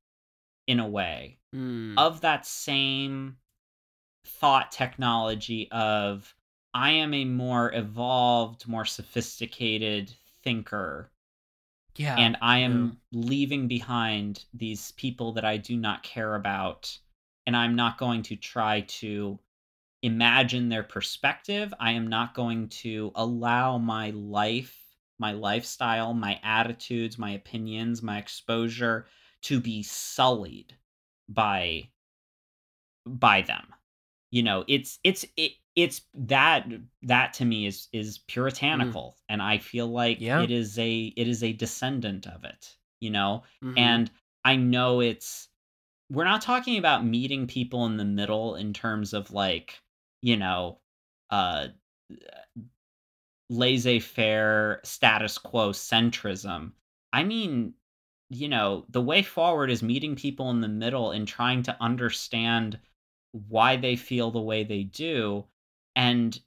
in 0.68 0.80
a 0.80 0.88
way 0.88 1.40
Mm. 1.56 2.00
of 2.00 2.22
that 2.22 2.48
same 2.48 3.38
thought 4.26 4.72
technology 4.72 5.70
of 5.72 6.36
I 6.74 6.92
am 6.92 7.14
a 7.14 7.26
more 7.26 7.74
evolved, 7.74 8.68
more 8.68 8.86
sophisticated 8.86 10.14
thinker, 10.44 11.13
yeah. 11.96 12.16
and 12.18 12.38
I 12.42 12.60
am 12.60 12.98
leaving 13.12 13.68
behind 13.68 14.46
these 14.54 14.92
people 14.94 15.34
that 15.34 15.46
I 15.46 15.58
do 15.58 15.78
not 15.78 16.04
care 16.04 16.36
about 16.36 16.98
and 17.46 17.56
I'm 17.56 17.76
not 17.76 17.98
going 17.98 18.24
to 18.24 18.36
try 18.36 18.82
to 18.82 19.40
imagine 20.02 20.70
their 20.70 20.84
perspective. 20.84 21.74
I 21.80 21.92
am 21.92 22.08
not 22.08 22.36
going 22.36 22.70
to 22.70 23.12
allow 23.16 23.78
my 23.78 24.12
life, 24.12 24.78
my 25.20 25.32
lifestyle, 25.32 26.14
my 26.14 26.40
attitudes, 26.44 27.18
my 27.18 27.32
opinions, 27.32 28.02
my 28.02 28.18
exposure 28.18 29.08
to 29.44 29.60
be 29.60 29.84
sullied 29.84 30.76
by 31.28 31.90
by 33.06 33.42
them. 33.42 33.66
You 34.32 34.44
know, 34.44 34.64
it's 34.68 35.00
it's 35.04 35.26
it, 35.38 35.54
it's 35.76 36.02
that 36.14 36.68
that 37.02 37.34
to 37.36 37.46
me 37.46 37.66
is 37.66 37.88
is 37.94 38.20
Mm. 38.74 38.98
puritanical 39.00 39.18
and 39.30 39.42
I 39.42 39.58
feel 39.58 39.88
like 39.88 40.28
Yeah. 40.28 40.48
it 40.48 40.52
is 40.52 40.78
a 40.80 41.08
it 41.18 41.28
is 41.28 41.44
a 41.44 41.54
descendant 41.54 42.28
of 42.28 42.44
it, 42.44 42.78
you 43.02 43.10
know? 43.10 43.44
Mhm. 43.62 44.04
And 44.04 44.12
I 44.46 44.56
know 44.56 45.02
it's 45.02 45.50
we're 46.10 46.26
not 46.26 46.42
talking 46.42 46.78
about 46.78 47.06
meeting 47.06 47.48
people 47.48 47.86
in 47.88 47.98
the 47.98 48.06
middle 48.06 48.56
in 48.56 48.74
terms 48.74 49.14
of 49.14 49.32
like, 49.32 49.82
you 50.22 50.38
know, 50.38 50.82
uh 51.32 51.70
laissez-faire 53.50 54.80
status 54.84 55.38
quo 55.38 55.72
centrism. 55.72 56.74
I 57.12 57.24
mean, 57.24 57.74
you 58.30 58.48
know, 58.50 58.86
the 58.90 59.02
way 59.02 59.22
forward 59.22 59.70
is 59.70 59.84
meeting 59.84 60.16
people 60.16 60.50
in 60.50 60.62
the 60.62 60.68
middle 60.68 61.12
and 61.12 61.28
trying 61.28 61.62
to 61.64 61.82
understand 61.82 62.80
why 63.32 63.76
they 63.76 63.96
feel 63.96 64.32
the 64.32 64.42
way 64.42 64.64
they 64.64 64.84
do 64.84 65.46
and 65.96 66.40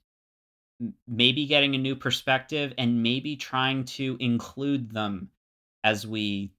maybe 1.07 1.45
getting 1.45 1.73
a 1.75 1.79
new 1.79 1.95
perspective 1.95 2.73
and 2.77 3.01
maybe 3.01 3.35
trying 3.35 3.83
to 3.83 4.15
include 4.19 4.91
them 4.91 5.29
as 5.83 6.05
we 6.05 6.51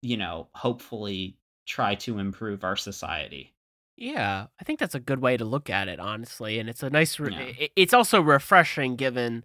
you 0.00 0.16
know 0.16 0.48
hopefully 0.54 1.36
try 1.66 1.94
to 1.94 2.18
improve 2.18 2.64
our 2.64 2.76
society 2.76 3.52
Yeah, 3.96 4.46
I 4.60 4.64
think 4.64 4.78
that's 4.80 4.94
a 4.94 5.00
good 5.00 5.20
way 5.20 5.36
to 5.36 5.44
look 5.44 5.68
at 5.70 5.86
it, 5.86 6.00
honestly, 6.00 6.58
and 6.58 6.68
it's 6.68 6.82
a 6.82 6.90
nice. 6.90 7.20
Re- 7.20 7.54
Yeah. 7.58 7.66
It's 7.76 7.92
also 7.94 8.20
refreshing, 8.22 8.96
given 8.96 9.44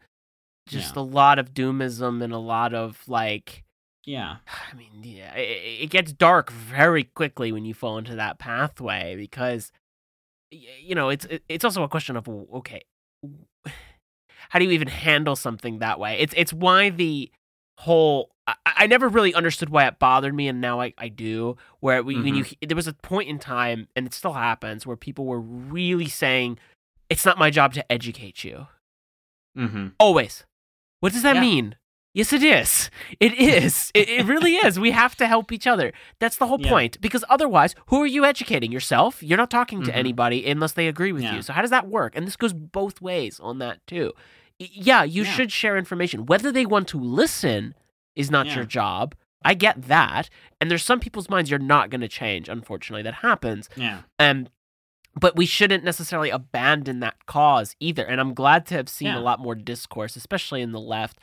just 0.67 0.95
Yeah. 0.95 1.01
a 1.01 1.03
lot 1.03 1.37
of 1.37 1.53
doomism 1.53 2.23
and 2.23 2.33
a 2.33 2.37
lot 2.39 2.73
of 2.73 3.07
like. 3.07 3.65
yeah 4.05 4.37
I 4.71 4.73
mean, 4.75 5.03
yeah, 5.03 5.35
it, 5.35 5.83
it 5.83 5.89
gets 5.89 6.11
dark 6.13 6.49
very 6.49 7.03
quickly 7.03 7.51
when 7.51 7.65
you 7.65 7.73
fall 7.73 7.97
into 7.97 8.15
that 8.15 8.39
pathway 8.39 9.15
because, 9.17 9.71
you 10.51 10.95
know, 10.95 11.09
it's 11.09 11.27
it's 11.49 11.65
also 11.65 11.83
a 11.83 11.89
question 11.89 12.15
of 12.15 12.27
okay, 12.27 12.81
how 14.49 14.59
do 14.59 14.65
you 14.65 14.71
even 14.71 14.87
handle 14.87 15.35
something 15.35 15.79
that 15.79 15.99
way? 15.99 16.17
It's 16.19 16.33
it's 16.37 16.53
why 16.53 16.89
the 16.89 17.31
whole 17.79 18.31
I, 18.47 18.55
I 18.65 18.87
never 18.87 19.09
really 19.09 19.33
understood 19.33 19.69
why 19.69 19.87
it 19.87 19.99
bothered 19.99 20.33
me, 20.33 20.47
and 20.47 20.61
now 20.61 20.79
I, 20.81 20.93
I 20.97 21.09
do. 21.09 21.57
Where 21.79 22.01
we, 22.01 22.15
when 22.15 22.35
you 22.35 22.45
there 22.65 22.75
was 22.75 22.87
a 22.87 22.93
point 22.93 23.29
in 23.29 23.39
time, 23.39 23.87
and 23.95 24.07
it 24.07 24.13
still 24.13 24.33
happens, 24.33 24.85
where 24.85 24.95
people 24.97 25.25
were 25.25 25.39
really 25.41 26.07
saying, 26.07 26.59
"It's 27.09 27.25
not 27.25 27.37
my 27.37 27.49
job 27.49 27.73
to 27.73 27.91
educate 27.91 28.43
you." 28.43 28.67
mm-hmm. 29.57 29.87
Always. 29.99 30.45
What 30.99 31.13
does 31.13 31.23
that 31.23 31.35
Yeah. 31.35 31.41
mean? 31.41 31.75
Yes, 32.17 32.33
it 32.33 32.41
is. 32.43 32.89
It 33.19 33.33
is. 33.35 33.91
it, 33.93 34.09
it 34.09 34.25
really 34.25 34.55
is. 34.55 34.79
We 34.79 34.89
have 34.91 35.15
to 35.17 35.27
help 35.27 35.51
each 35.51 35.67
other. 35.67 35.93
That's 36.19 36.37
the 36.37 36.47
whole 36.47 36.59
Yeah. 36.59 36.69
point. 36.69 36.99
Because 36.99 37.23
otherwise, 37.29 37.75
who 37.87 38.01
are 38.01 38.07
you 38.07 38.25
educating? 38.25 38.71
Yourself? 38.71 39.21
You're 39.21 39.37
not 39.37 39.51
talking 39.51 39.83
to 39.83 39.91
Mhm. 39.91 39.95
anybody 39.95 40.49
unless 40.49 40.71
they 40.73 40.87
agree 40.87 41.11
with 41.11 41.21
Yeah. 41.23 41.35
you. 41.35 41.41
So, 41.43 41.53
how 41.53 41.61
does 41.61 41.69
that 41.69 41.87
work? 41.87 42.15
And 42.15 42.25
this 42.25 42.35
goes 42.35 42.53
both 42.53 43.01
ways 43.01 43.39
on 43.39 43.59
that, 43.59 43.85
too. 43.85 44.13
Yeah, 44.57 45.03
you 45.03 45.23
Yeah. 45.25 45.31
should 45.33 45.51
share 45.51 45.77
information. 45.77 46.25
Whether 46.25 46.51
they 46.51 46.65
want 46.65 46.87
to 46.89 46.99
listen 46.99 47.75
is 48.15 48.31
not 48.31 48.47
your 48.55 48.65
job. 48.65 49.13
I 49.45 49.53
get 49.53 49.83
that. 49.83 50.29
And 50.59 50.71
there's 50.71 50.83
some 50.83 50.99
people's 50.99 51.29
minds 51.29 51.51
you're 51.51 51.59
not 51.59 51.91
going 51.91 52.01
to 52.01 52.07
change, 52.07 52.49
unfortunately. 52.49 53.03
That 53.03 53.13
happens. 53.29 53.69
yeah 53.75 53.99
Um, 54.17 54.47
but 55.19 55.35
we 55.35 55.45
shouldn't 55.45 55.83
necessarily 55.83 56.31
abandon 56.31 56.99
that 57.01 57.27
cause 57.27 57.75
either. 57.79 58.03
And 58.05 58.19
I'm 58.19 58.33
glad 58.33 58.65
to 58.67 58.73
have 58.75 58.89
seen 58.89 59.11
a 59.11 59.19
lot 59.21 59.39
more 59.39 59.53
discourse, 59.55 60.15
especially 60.15 60.61
in 60.63 60.71
the 60.71 60.79
left, 60.79 61.19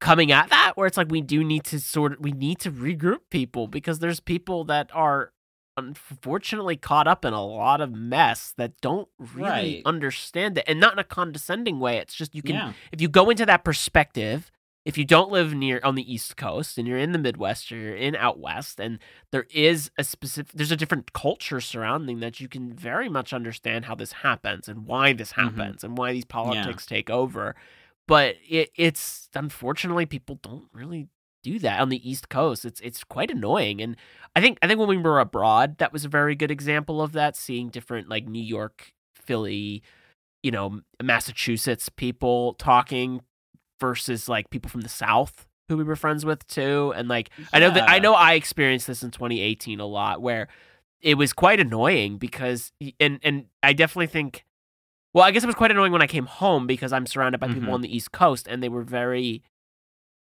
coming 0.00 0.30
at 0.32 0.48
that, 0.50 0.72
where 0.76 0.86
it's 0.86 0.96
like 0.96 1.10
we 1.10 1.20
do 1.20 1.42
need 1.42 1.64
to 1.64 1.80
sort 1.80 2.12
of 2.12 2.20
we 2.20 2.32
need 2.32 2.58
to 2.60 2.70
regroup 2.70 3.20
people 3.30 3.66
because 3.66 3.98
there's 3.98 4.20
people 4.20 4.64
that 4.64 4.90
are 4.94 5.32
unfortunately 5.76 6.76
caught 6.76 7.06
up 7.06 7.24
in 7.24 7.32
a 7.32 7.44
lot 7.44 7.80
of 7.80 7.92
mess 7.92 8.52
that 8.56 8.80
don't 8.80 9.08
really 9.18 9.48
Right. 9.48 9.82
understand 9.84 10.58
it 10.58 10.64
and 10.66 10.80
not 10.80 10.92
in 10.94 10.98
a 10.98 11.04
condescending 11.04 11.78
way 11.78 11.98
it's 11.98 12.14
just 12.14 12.34
you 12.34 12.42
can 12.42 12.56
yeah 12.56 12.72
if 12.90 13.00
you 13.00 13.08
go 13.08 13.30
into 13.30 13.46
that 13.46 13.62
perspective, 13.64 14.50
if 14.84 14.96
you 14.98 15.04
don't 15.04 15.30
live 15.30 15.54
near 15.54 15.80
on 15.84 15.94
the 15.94 16.12
East 16.12 16.36
Coast 16.36 16.78
and 16.78 16.88
you're 16.88 16.98
in 16.98 17.12
the 17.12 17.18
Midwest 17.18 17.70
or 17.70 17.76
you're 17.76 17.94
in 17.94 18.16
out 18.16 18.38
west, 18.40 18.80
and 18.80 18.98
there 19.32 19.46
is 19.52 19.90
a 19.98 20.04
specific, 20.04 20.52
there's 20.54 20.72
a 20.72 20.76
different 20.76 21.12
culture 21.12 21.60
surrounding 21.60 22.20
that, 22.20 22.40
you 22.40 22.48
can 22.48 22.72
very 22.72 23.08
much 23.08 23.32
understand 23.34 23.84
how 23.84 23.94
this 23.94 24.12
happens 24.12 24.66
and 24.66 24.86
why 24.86 25.12
this 25.12 25.34
Mhm. 25.34 25.42
happens 25.56 25.84
and 25.84 25.98
why 25.98 26.12
these 26.12 26.24
politics 26.24 26.86
take 26.86 27.10
over. 27.10 27.54
But 28.08 28.36
it, 28.48 28.70
it's 28.74 29.28
unfortunately 29.34 30.06
people 30.06 30.40
don't 30.42 30.68
really 30.72 31.08
do 31.44 31.60
that 31.60 31.80
on 31.80 31.90
the 31.90 32.10
East 32.10 32.28
Coast. 32.28 32.64
It's 32.64 32.80
it's 32.80 33.04
quite 33.04 33.30
annoying, 33.30 33.80
and 33.80 33.96
I 34.34 34.40
think 34.40 34.58
I 34.62 34.66
think 34.66 34.80
when 34.80 34.88
we 34.88 34.96
were 34.96 35.20
abroad, 35.20 35.78
that 35.78 35.92
was 35.92 36.04
a 36.04 36.08
very 36.08 36.34
good 36.34 36.50
example 36.50 37.00
of 37.00 37.12
that. 37.12 37.36
Seeing 37.36 37.68
different 37.68 38.08
like 38.08 38.26
New 38.26 38.42
York, 38.42 38.92
Philly, 39.14 39.82
you 40.42 40.50
know, 40.50 40.80
Massachusetts 41.00 41.88
people 41.88 42.54
talking 42.54 43.20
versus 43.78 44.28
like 44.28 44.50
people 44.50 44.70
from 44.70 44.80
the 44.80 44.88
South 44.88 45.46
who 45.68 45.76
we 45.76 45.84
were 45.84 45.96
friends 45.96 46.24
with 46.24 46.46
too. 46.46 46.92
And 46.96 47.08
like 47.08 47.30
I 47.52 47.60
know 47.60 47.70
that 47.70 47.88
I 47.88 47.98
know 47.98 48.14
I 48.14 48.34
experienced 48.34 48.86
this 48.86 49.02
in 49.02 49.10
2018 49.10 49.80
a 49.80 49.86
lot 49.86 50.22
where 50.22 50.48
it 51.00 51.14
was 51.14 51.32
quite 51.32 51.60
annoying 51.60 52.16
because 52.18 52.72
and 52.98 53.20
and 53.22 53.46
I 53.62 53.74
definitely 53.74 54.06
think 54.06 54.44
well, 55.14 55.24
I 55.24 55.30
guess 55.30 55.42
it 55.42 55.46
was 55.46 55.54
quite 55.56 55.70
annoying 55.70 55.92
when 55.92 56.02
I 56.02 56.06
came 56.06 56.26
home 56.26 56.66
because 56.66 56.92
I'm 56.92 57.06
surrounded 57.06 57.38
by 57.40 57.48
people 57.48 57.70
Mhm. 57.70 57.74
on 57.74 57.80
the 57.82 57.94
East 57.94 58.12
Coast 58.12 58.46
and 58.48 58.62
they 58.62 58.68
were 58.68 58.82
very 58.82 59.42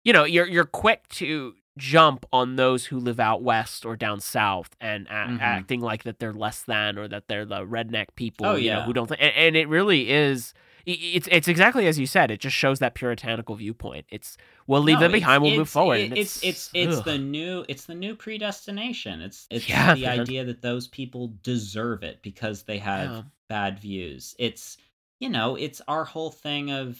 you 0.04 0.12
know, 0.12 0.22
you're 0.24 0.46
you're 0.46 0.64
quick 0.64 1.08
to 1.08 1.54
jump 1.76 2.24
on 2.32 2.54
those 2.56 2.86
who 2.86 2.98
live 2.98 3.18
out 3.18 3.42
west 3.42 3.84
or 3.84 3.96
down 3.96 4.20
south 4.20 4.70
and 4.80 5.06
a- 5.08 5.10
Mhm. 5.10 5.40
acting 5.40 5.80
like 5.80 6.04
that 6.04 6.20
they're 6.20 6.32
less 6.32 6.62
than 6.62 6.96
or 6.96 7.08
that 7.08 7.26
they're 7.28 7.44
the 7.44 7.66
redneck 7.66 8.06
people 8.14 8.46
Oh, 8.46 8.54
you 8.54 8.70
know 8.70 8.78
yeah. 8.78 8.84
who 8.84 8.92
don't 8.92 9.10
and, 9.10 9.20
and 9.20 9.56
it 9.56 9.68
really 9.68 10.08
is 10.10 10.54
it's 10.86 11.28
it's 11.32 11.48
exactly 11.48 11.86
as 11.88 11.98
you 11.98 12.06
said 12.06 12.30
it 12.30 12.38
just 12.40 12.54
shows 12.54 12.78
that 12.78 12.94
puritanical 12.94 13.56
viewpoint 13.56 14.06
it's 14.08 14.36
we'll 14.68 14.80
leave 14.82 14.96
No, 14.96 15.00
them 15.00 15.12
behind 15.12 15.42
we'll 15.42 15.56
move 15.56 15.68
forward 15.68 15.98
it- 15.98 16.12
it's 16.16 16.42
it's 16.44 16.70
it's 16.74 16.98
ugh. 16.98 17.04
the 17.04 17.18
new 17.18 17.64
it's 17.68 17.86
the 17.86 17.94
new 17.94 18.14
predestination 18.14 19.20
it's 19.20 19.46
it's 19.50 19.68
Yeah, 19.68 19.94
the 19.94 20.04
man. 20.04 20.20
idea 20.20 20.44
that 20.44 20.62
those 20.62 20.86
people 20.88 21.34
deserve 21.42 22.04
it 22.04 22.22
because 22.22 22.62
they 22.62 22.78
have 22.78 23.10
Yeah. 23.10 23.22
bad 23.48 23.78
views 23.80 24.34
it's 24.38 24.76
you 25.18 25.28
know 25.28 25.56
it's 25.56 25.82
our 25.88 26.04
whole 26.04 26.30
thing 26.30 26.70
of 26.70 26.98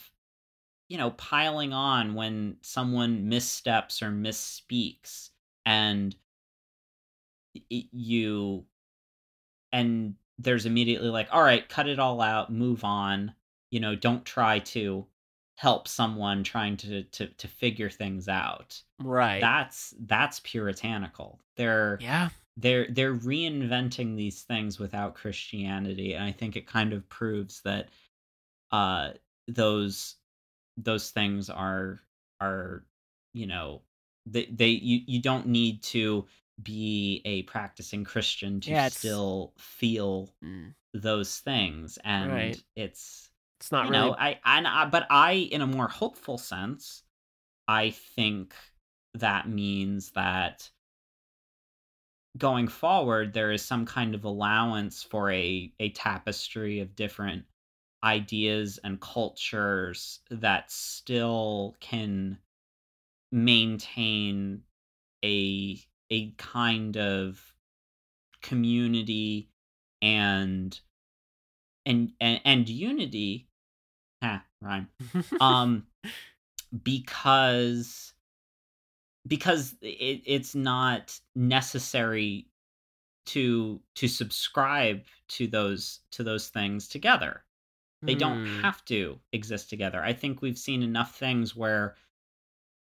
you 0.89 0.99
know 0.99 1.11
piling 1.13 1.73
on 1.73 2.15
when 2.15 2.57
someone 2.63 3.29
missteps 3.29 4.03
or 4.03 4.11
misspeaks 4.11 5.31
and 5.65 6.17
you 7.71 8.65
and 9.73 10.15
there's 10.39 10.67
immediately 10.67 11.09
like 11.09 11.29
all 11.33 11.43
right 11.43 11.69
cut 11.69 11.89
it 11.89 11.99
all 11.99 12.21
out 12.21 12.53
move 12.53 12.85
on 12.85 13.33
you 13.77 13.81
know 13.81 13.95
don't 13.95 14.25
try 14.27 14.59
to 14.61 15.07
help 15.57 15.89
someone 15.89 16.45
trying 16.45 16.79
to 16.79 17.05
to 17.05 17.29
to 17.35 17.49
figure 17.49 17.91
things 17.91 18.29
out 18.29 18.83
right 18.99 19.43
that's 19.43 19.95
that's 20.01 20.41
puritanical 20.41 21.41
they're 21.57 22.01
yeah 22.01 22.31
they're 22.57 22.89
they're 22.91 23.15
reinventing 23.15 24.17
these 24.17 24.43
things 24.45 24.79
without 24.79 25.15
christianity 25.15 26.15
and 26.15 26.25
i 26.25 26.33
think 26.33 26.57
it 26.57 26.67
kind 26.67 26.95
of 26.95 27.09
proves 27.11 27.63
that 27.63 27.91
uh 28.73 29.13
those 29.49 30.17
those 30.77 31.11
things 31.13 31.51
are 31.51 32.01
are 32.41 32.87
you 33.35 33.47
know 33.47 33.83
they 34.27 34.47
they 34.47 34.69
you, 34.71 35.03
you 35.07 35.23
don't 35.23 35.47
need 35.47 35.83
to 35.83 36.27
be 36.63 37.23
a 37.27 37.43
practicing 37.45 38.05
christian 38.05 38.61
to 38.61 38.75
Yeah, 38.75 38.77
still 38.77 39.55
feel 39.59 40.35
Mm. 40.45 40.75
those 40.95 41.41
things 41.41 41.99
and 42.05 42.33
Right. 42.33 42.65
it's 42.77 43.31
it's 43.61 43.73
not 43.73 43.87
you 43.87 43.93
really 43.93 44.11
know 44.11 44.17
I, 44.19 44.39
and 44.45 44.67
I 44.67 44.87
but 44.87 45.07
i 45.11 45.33
in 45.33 45.63
a 45.63 45.67
more 45.67 45.89
hopeful 45.89 46.39
sense 46.39 47.03
i 47.69 47.91
think 47.91 48.55
that 49.15 49.49
means 49.49 50.11
that 50.13 50.71
going 52.37 52.69
forward 52.69 53.33
there 53.33 53.53
is 53.53 53.63
some 53.63 53.87
kind 53.87 54.15
of 54.15 54.25
allowance 54.25 55.03
for 55.03 55.31
a 55.31 55.73
a 55.81 55.91
tapestry 55.91 56.81
of 56.81 56.95
different 56.95 57.45
ideas 58.05 58.79
and 58.85 59.01
cultures 59.01 60.21
that 60.31 60.71
still 60.71 61.75
can 61.81 62.39
maintain 63.33 64.63
a 65.25 65.79
a 66.11 66.31
kind 66.33 66.97
of 66.97 67.53
community 68.43 69.51
and 70.03 70.81
and 71.87 72.13
and, 72.21 72.41
and 72.45 72.69
unity 72.69 73.49
ha 74.23 74.45
rhyme 74.63 74.89
um 75.41 75.87
because 76.85 78.15
because 79.27 79.75
it, 79.81 80.23
it's 80.25 80.55
not 80.55 81.19
necessary 81.35 82.49
to 83.27 83.81
to 83.97 84.09
subscribe 84.09 85.05
to 85.29 85.47
those 85.47 86.01
to 86.13 86.23
those 86.25 86.49
things 86.49 86.89
together. 86.89 87.45
They 88.07 88.15
don't 88.15 88.39
Hmm. 88.39 88.61
have 88.63 88.85
to 88.87 89.21
exist 89.33 89.71
together. 89.71 90.03
I 90.03 90.13
think 90.13 90.43
we've 90.43 90.59
seen 90.59 90.83
enough 90.83 91.17
things 91.19 91.57
where 91.57 91.97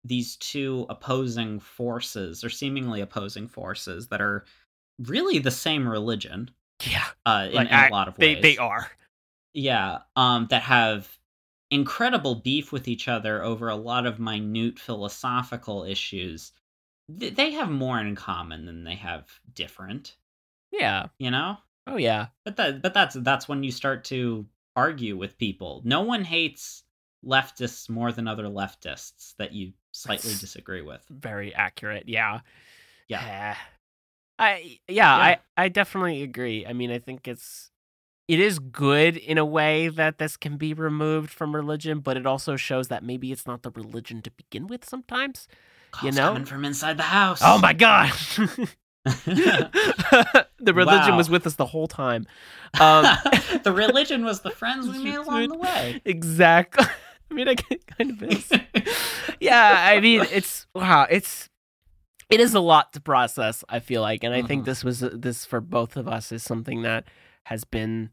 these 0.04 0.36
two 0.36 0.86
opposing 0.90 1.60
forces 1.60 2.44
or 2.44 2.50
seemingly 2.50 3.00
opposing 3.00 3.48
forces 3.48 4.08
that 4.08 4.20
are 4.20 4.44
really 5.00 5.38
the 5.38 5.50
same 5.50 5.88
religion 5.88 6.50
Yeah, 6.82 7.04
uh, 7.24 7.46
in, 7.48 7.54
like 7.54 7.68
in 7.68 7.74
I- 7.74 7.88
a 7.88 7.90
lot 7.90 8.08
of 8.08 8.16
they 8.16 8.34
ways. 8.34 8.42
they 8.42 8.56
are. 8.58 8.90
Yeah, 9.52 9.98
um, 10.16 10.48
that 10.50 10.62
have 10.62 11.08
incredible 11.70 12.34
beef 12.36 12.72
with 12.72 12.88
each 12.88 13.08
other 13.08 13.42
over 13.42 13.68
a 13.68 13.76
lot 13.76 14.06
of 14.06 14.18
minute 14.18 14.78
philosophical 14.78 15.84
issues. 15.84 16.52
Th- 17.18 17.34
They 17.34 17.52
have 17.52 17.70
more 17.70 17.98
in 18.00 18.14
common 18.16 18.66
than 18.66 18.84
they 18.84 18.96
have 18.96 19.28
different, 19.54 20.16
Yeah. 20.72 21.06
you 21.18 21.30
know. 21.30 21.58
Oh 21.86 21.96
yeah. 21.96 22.28
But 22.44 22.56
that, 22.56 22.82
but 22.82 22.94
that's 22.94 23.14
that's 23.14 23.48
when 23.48 23.62
you 23.62 23.70
start 23.70 24.04
to 24.04 24.46
argue 24.74 25.16
with 25.16 25.38
people. 25.38 25.82
No 25.84 26.00
one 26.02 26.24
hates 26.24 26.82
leftists 27.24 27.88
more 27.88 28.10
than 28.12 28.26
other 28.26 28.44
leftists 28.44 29.34
that 29.38 29.52
you 29.52 29.72
slightly 29.92 30.28
That's- 30.30 30.40
disagree 30.40 30.82
with. 30.82 31.04
Very 31.10 31.54
accurate. 31.54 32.08
Yeah. 32.08 32.40
Yeah, 33.08 33.54
Eh. 33.56 33.64
I 34.38 34.78
yeah, 34.88 35.16
Yeah. 35.16 35.16
I 35.16 35.38
I 35.56 35.68
definitely 35.68 36.22
agree. 36.22 36.66
I 36.66 36.72
mean, 36.72 36.90
I 36.90 36.98
think 36.98 37.28
it's 37.28 37.70
it 38.26 38.40
is 38.40 38.58
good 38.58 39.16
in 39.16 39.36
a 39.38 39.44
way 39.44 39.88
that 39.88 40.18
this 40.18 40.36
can 40.36 40.56
be 40.56 40.72
removed 40.74 41.30
from 41.30 41.54
religion, 41.54 42.00
but 42.00 42.16
it 42.16 42.26
also 42.26 42.56
shows 42.56 42.88
that 42.88 43.02
maybe 43.04 43.30
it's 43.32 43.46
not 43.46 43.62
the 43.62 43.70
religion 43.70 44.22
to 44.22 44.30
begin 44.30 44.66
with 44.66 44.84
sometimes. 44.84 45.46
Calls 45.90 46.16
know? 46.16 46.28
coming 46.28 46.44
from 46.46 46.64
inside 46.64 46.96
the 46.96 47.02
house. 47.04 47.40
Oh 47.44 47.58
my 47.58 47.72
god. 47.72 48.12
the 49.04 50.72
religion 50.74 51.10
Wow. 51.12 51.16
was 51.18 51.28
with 51.28 51.46
us 51.46 51.56
the 51.56 51.66
whole 51.66 51.86
time. 51.86 52.26
Um 52.80 53.04
the 53.62 53.72
religion 53.72 54.24
was 54.24 54.40
the 54.40 54.50
friends 54.50 54.88
we 54.88 54.98
made 55.04 55.16
along 55.16 55.48
the 55.48 55.58
way. 55.58 56.00
exactly. 56.04 56.86
I 57.30 57.34
mean, 57.34 57.48
I 57.48 57.54
kind 57.54 58.10
of 58.10 58.22
is. 58.22 58.50
yeah, 59.40 59.86
I 59.88 60.00
mean, 60.00 60.24
it's 60.32 60.66
wow, 60.74 61.06
it's 61.10 61.48
it 62.30 62.40
is 62.40 62.54
a 62.54 62.60
lot 62.60 62.92
to 62.94 63.00
process. 63.00 63.64
I 63.68 63.80
feel 63.80 64.02
like, 64.02 64.24
and 64.24 64.34
I 64.34 64.42
think 64.42 64.62
Mhm. 64.62 64.66
this 64.66 64.84
was 64.84 65.00
this 65.00 65.44
for 65.44 65.60
both 65.60 65.96
of 65.96 66.08
us 66.08 66.32
is 66.32 66.42
something 66.42 66.82
that 66.82 67.04
has 67.46 67.64
been 67.64 68.10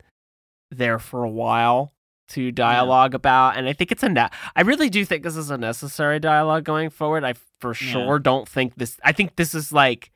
there 0.69 0.99
for 0.99 1.23
a 1.23 1.29
while 1.29 1.93
to 2.29 2.51
dialogue 2.51 3.13
about, 3.13 3.57
and 3.57 3.67
I 3.67 3.73
think 3.73 3.91
it's 3.91 4.03
a 4.03 4.09
ne- 4.09 4.29
I 4.55 4.61
really 4.61 4.89
do 4.89 5.03
think 5.03 5.23
this 5.23 5.35
is 5.35 5.49
a 5.49 5.57
necessary 5.57 6.19
dialogue 6.19 6.63
going 6.63 6.89
forward. 6.89 7.23
I 7.25 7.33
for 7.59 7.71
Yeah. 7.71 7.91
sure 7.91 8.19
don't 8.19 8.47
think 8.47 8.75
this. 8.75 8.99
I 9.03 9.11
think 9.11 9.35
this 9.35 9.53
is 9.53 9.71
like 9.73 10.11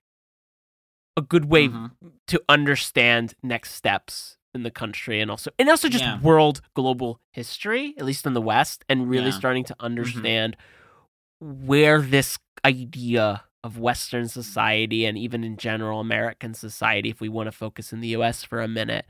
a 1.17 1.21
good 1.21 1.45
way 1.45 1.67
Mhm. 1.69 1.91
to 2.27 2.41
understand 2.49 3.33
next 3.43 3.71
steps 3.73 4.37
in 4.53 4.63
the 4.63 4.71
country 4.71 5.19
and 5.21 5.29
also 5.29 5.51
and 5.59 5.69
also 5.69 5.89
just 5.89 6.03
Yeah. 6.05 6.19
world 6.21 6.61
global 6.73 7.19
history 7.33 7.93
at 7.97 8.05
least 8.05 8.25
in 8.25 8.33
the 8.33 8.41
west 8.41 8.85
and 8.87 9.09
really 9.09 9.25
Yeah. 9.25 9.29
Mm-hmm. 9.31 9.37
starting 9.37 9.63
to 9.65 9.75
understand 9.81 10.55
where 11.41 12.01
this 12.01 12.37
idea 12.65 13.43
of 13.65 13.79
western 13.79 14.27
society 14.27 15.05
and 15.05 15.17
even 15.17 15.43
in 15.43 15.57
general 15.57 15.99
american 15.99 16.53
society 16.53 17.09
if 17.09 17.19
we 17.19 17.27
want 17.27 17.47
to 17.47 17.51
focus 17.51 17.91
in 17.91 17.99
the 17.99 18.09
us 18.09 18.43
for 18.43 18.61
a 18.61 18.67
minute 18.67 19.05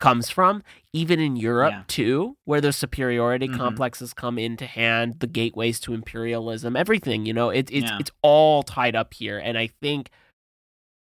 comes 0.00 0.28
from 0.28 0.62
even 0.92 1.20
in 1.20 1.36
europe 1.36 1.72
Yeah. 1.72 1.84
too 1.86 2.36
where 2.44 2.60
those 2.60 2.76
superiority 2.76 3.48
Mhm. 3.48 3.56
complexes 3.56 4.12
come 4.12 4.38
into 4.38 4.66
hand 4.66 5.20
the 5.20 5.26
gateways 5.26 5.78
to 5.80 5.94
imperialism 5.94 6.74
everything 6.76 7.24
you 7.26 7.32
know 7.32 7.50
it, 7.50 7.70
it's 7.70 7.90
Yeah. 7.90 7.98
it's 8.00 8.10
all 8.22 8.62
tied 8.62 8.96
up 8.96 9.14
here 9.14 9.38
and 9.38 9.56
i 9.56 9.68
think 9.80 10.10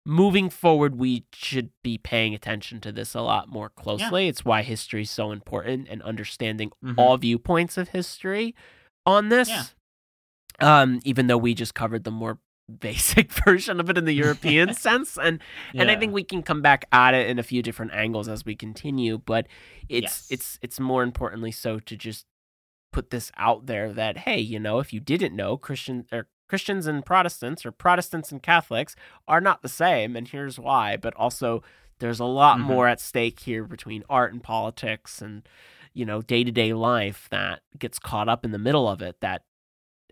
moving 0.06 0.50
forward 0.50 0.96
we 0.96 1.24
should 1.32 1.70
be 1.82 1.96
paying 1.96 2.34
attention 2.34 2.78
to 2.82 2.92
this 2.92 3.14
a 3.14 3.22
lot 3.22 3.48
more 3.48 3.70
closely 3.70 4.28
it's 4.28 4.44
why 4.44 4.62
history 4.62 5.02
is 5.02 5.10
so 5.10 5.32
important 5.32 5.88
and 5.88 6.02
understanding 6.02 6.70
Mhm. 6.84 6.94
all 6.98 7.16
viewpoints 7.16 7.78
of 7.78 7.88
history 7.88 8.54
on 9.06 9.30
this 9.30 9.48
Yeah. 9.48 9.64
um 10.60 11.00
even 11.04 11.26
though 11.26 11.38
we 11.38 11.54
just 11.54 11.74
covered 11.74 12.04
the 12.04 12.10
more 12.10 12.38
basic 12.80 13.30
version 13.44 13.78
of 13.80 13.90
it 13.90 13.98
in 13.98 14.04
the 14.06 14.14
european 14.14 14.72
sense 14.86 15.18
and 15.18 15.38
and 15.74 15.90
i 15.90 15.96
think 15.96 16.12
we 16.14 16.24
can 16.24 16.42
come 16.42 16.62
back 16.62 16.86
at 16.92 17.12
it 17.14 17.28
in 17.28 17.38
a 17.38 17.42
few 17.42 17.62
different 17.62 17.92
angles 17.92 18.26
as 18.28 18.44
we 18.44 18.56
continue 18.56 19.18
but 19.18 19.46
it's 19.88 20.02
Yes. 20.02 20.26
it's 20.30 20.58
it's 20.62 20.80
more 20.80 21.02
importantly 21.02 21.50
so 21.50 21.78
to 21.78 21.96
just 21.96 22.24
put 22.92 23.10
this 23.10 23.30
out 23.36 23.66
there 23.66 23.92
that 23.92 24.18
hey 24.18 24.38
you 24.38 24.58
know 24.58 24.78
if 24.78 24.92
you 24.92 25.00
didn't 25.00 25.36
know 25.36 25.56
christian 25.58 26.06
or 26.10 26.26
christians 26.48 26.86
and 26.86 27.04
protestants 27.04 27.66
or 27.66 27.72
protestants 27.72 28.30
and 28.32 28.42
catholics 28.42 28.94
are 29.28 29.40
not 29.40 29.60
the 29.62 29.68
same 29.68 30.16
and 30.16 30.28
here's 30.28 30.58
why 30.58 30.96
but 30.96 31.12
also 31.16 31.62
there's 31.98 32.20
a 32.20 32.24
lot 32.24 32.58
Mhm. 32.58 32.62
more 32.62 32.88
at 32.88 33.00
stake 33.00 33.40
here 33.40 33.64
between 33.64 34.04
art 34.08 34.32
and 34.32 34.42
politics 34.42 35.20
and 35.20 35.46
you 35.92 36.04
know 36.06 36.22
day-to-day 36.22 36.72
life 36.72 37.28
that 37.30 37.60
gets 37.78 37.98
caught 37.98 38.28
up 38.28 38.44
in 38.44 38.52
the 38.52 38.58
middle 38.58 38.88
of 38.88 39.02
it 39.02 39.20
that 39.20 39.42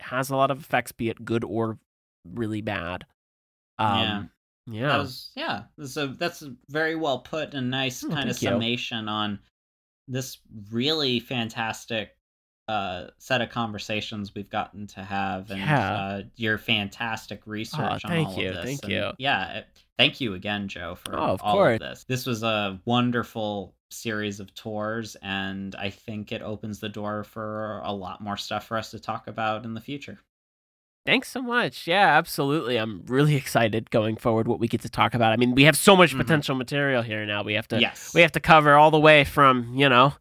has 0.01 0.29
a 0.31 0.37
lot 0.37 0.51
of 0.51 0.59
effects 0.61 0.93
be 0.93 1.09
it 1.09 1.25
good 1.25 1.45
or 1.45 1.79
really 2.25 2.61
bad 2.63 3.05
um 3.79 4.31
yeah, 4.67 4.87
That 4.89 4.99
was 4.99 5.31
yeah. 5.35 5.63
So 5.85 6.07
that's 6.07 6.45
very 6.69 6.95
well 6.95 7.19
put 7.19 7.53
and 7.55 7.69
nice 7.69 8.05
Oh, 8.05 8.09
kind 8.09 8.31
of 8.31 8.37
thank 8.37 8.43
you. 8.43 8.49
summation 8.51 9.09
on 9.09 9.41
this 10.07 10.39
really 10.71 11.19
fantastic 11.19 12.17
uh 12.69 13.07
set 13.19 13.41
of 13.41 13.51
conversations 13.51 14.37
we've 14.37 14.49
gotten 14.51 14.87
to 14.87 15.01
have 15.03 15.51
and 15.51 15.59
Yeah. 15.61 15.95
uh 15.97 16.23
your 16.37 16.59
fantastic 16.59 17.45
research 17.47 18.05
on 18.05 18.11
thank 18.11 18.29
all 18.29 18.39
you, 18.39 18.49
of 18.51 18.55
this. 18.55 18.65
thank 18.65 18.83
And, 18.85 18.93
you. 18.93 19.11
Yeah, 19.19 19.53
it- 19.59 19.67
thank 19.99 20.21
you 20.21 20.35
again, 20.35 20.69
Joe, 20.69 20.95
for 20.95 21.17
Oh, 21.19 21.33
of 21.33 21.43
all 21.43 21.55
course. 21.55 21.75
of 21.75 21.81
this. 21.81 22.05
This 22.05 22.25
was 22.27 22.45
a 22.45 22.81
wonderful 22.85 23.75
series 23.91 24.39
of 24.39 24.55
tours 24.55 25.17
and 25.23 25.75
I 25.75 25.91
think 25.91 26.31
it 26.31 26.41
opens 26.41 26.79
the 26.79 26.89
door 26.89 27.25
for 27.25 27.81
a 27.85 27.93
lot 27.93 28.21
more 28.21 28.37
stuff 28.37 28.65
for 28.67 28.77
us 28.79 28.93
to 28.93 29.01
talk 29.01 29.27
about 29.27 29.65
in 29.65 29.75
the 29.75 29.81
future. 29.81 30.21
Thanks 31.05 31.29
so 31.29 31.43
much. 31.43 31.87
Yeah, 31.89 32.17
absolutely. 32.17 32.77
I'm 32.77 33.03
really 33.07 33.35
excited 33.35 33.91
going 33.91 34.17
forward 34.17 34.47
what 34.47 34.61
we 34.61 34.69
get 34.69 34.83
to 34.83 34.89
talk 34.89 35.15
about. 35.15 35.33
I 35.33 35.37
mean, 35.37 35.53
we 35.55 35.65
have 35.65 35.77
so 35.77 35.97
much 35.97 36.15
Mhm. 36.15 36.19
potential 36.19 36.55
material 36.55 37.03
here 37.03 37.27
now. 37.27 37.43
We 37.43 37.55
have 37.55 37.67
to 37.69 37.81
yes. 37.81 38.15
we 38.15 38.21
have 38.21 38.31
to 38.33 38.41
cover 38.41 38.75
all 38.75 38.93
the 38.93 39.01
way 39.01 39.25
from, 39.25 39.75
you 39.75 39.89
know, 39.89 40.15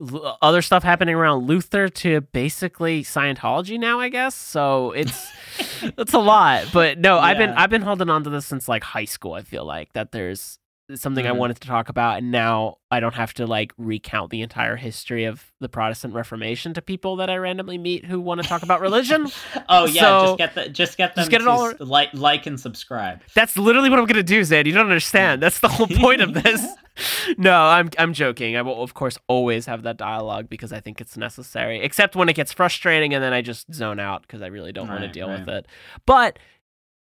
l- 0.00 0.38
other 0.40 0.62
stuff 0.62 0.84
happening 0.84 1.16
around 1.16 1.48
Luther 1.48 1.88
to 1.88 2.20
basically 2.20 3.02
Scientology 3.02 3.76
now, 3.76 3.98
I 3.98 4.08
guess. 4.08 4.36
So 4.36 4.92
it's 4.92 5.32
it's 5.98 6.14
a 6.14 6.20
lot. 6.20 6.66
But 6.72 6.98
no, 7.00 7.18
I've 7.18 7.36
been 7.36 7.50
I've 7.50 7.70
been 7.70 7.82
holding 7.82 8.08
on 8.08 8.22
to 8.22 8.30
this 8.30 8.46
since 8.46 8.68
like 8.68 8.84
high 8.84 9.06
school. 9.06 9.32
I 9.34 9.42
feel 9.42 9.64
like 9.64 9.92
that 9.94 10.12
there's 10.12 10.59
something 10.96 11.26
I 11.26 11.30
Mhm. 11.30 11.36
wanted 11.36 11.60
to 11.60 11.66
talk 11.68 11.88
about 11.88 12.18
and 12.18 12.30
now 12.30 12.76
I 12.90 13.00
don't 13.00 13.14
have 13.14 13.32
to 13.34 13.46
like 13.46 13.72
recount 13.78 14.30
the 14.30 14.42
entire 14.42 14.76
history 14.76 15.24
of 15.24 15.44
the 15.60 15.68
Protestant 15.68 16.14
Reformation 16.14 16.74
to 16.74 16.82
people 16.82 17.16
that 17.16 17.30
I 17.30 17.36
randomly 17.36 17.78
meet 17.78 18.04
who 18.04 18.20
want 18.20 18.42
to 18.42 18.48
talk 18.48 18.62
about 18.62 18.80
religion. 18.80 19.28
Oh 19.68 19.86
yeah, 19.86 20.00
So- 20.02 20.24
just 20.24 20.38
get 20.38 20.54
the 20.54 20.68
just 20.68 20.96
get 20.98 21.14
them 21.14 21.22
just 21.22 21.30
get 21.30 21.40
it 21.42 21.44
to 21.44 21.50
all- 21.50 21.72
like 21.78 22.10
like 22.14 22.46
and 22.46 22.58
subscribe. 22.58 23.20
That's 23.34 23.56
literally 23.56 23.90
what 23.90 23.98
I'm 23.98 24.06
gonna 24.06 24.22
do, 24.22 24.42
Zed. 24.44 24.66
You 24.66 24.72
don't 24.72 24.86
understand. 24.86 25.42
That's 25.42 25.60
the 25.60 25.68
whole 25.68 25.86
point 25.86 26.20
of 26.22 26.34
this. 26.34 26.66
no, 27.38 27.54
I'm 27.54 27.88
I'm 27.98 28.12
joking. 28.12 28.56
I 28.56 28.62
will 28.62 28.82
of 28.82 28.94
course 28.94 29.16
always 29.28 29.66
have 29.66 29.84
that 29.84 29.96
dialogue 29.96 30.48
because 30.50 30.72
I 30.72 30.80
think 30.80 31.00
it's 31.00 31.16
necessary. 31.16 31.80
Except 31.80 32.16
when 32.16 32.28
it 32.28 32.34
gets 32.34 32.52
frustrating 32.52 33.14
and 33.14 33.22
then 33.22 33.32
I 33.32 33.42
just 33.42 33.72
zone 33.72 34.00
out 34.00 34.22
because 34.22 34.42
I 34.42 34.48
really 34.48 34.72
don't 34.72 34.88
want 34.88 35.00
to 35.00 35.06
Right, 35.06 35.12
deal 35.14 35.28
with 35.28 35.48
it. 35.48 35.66
But 36.04 36.38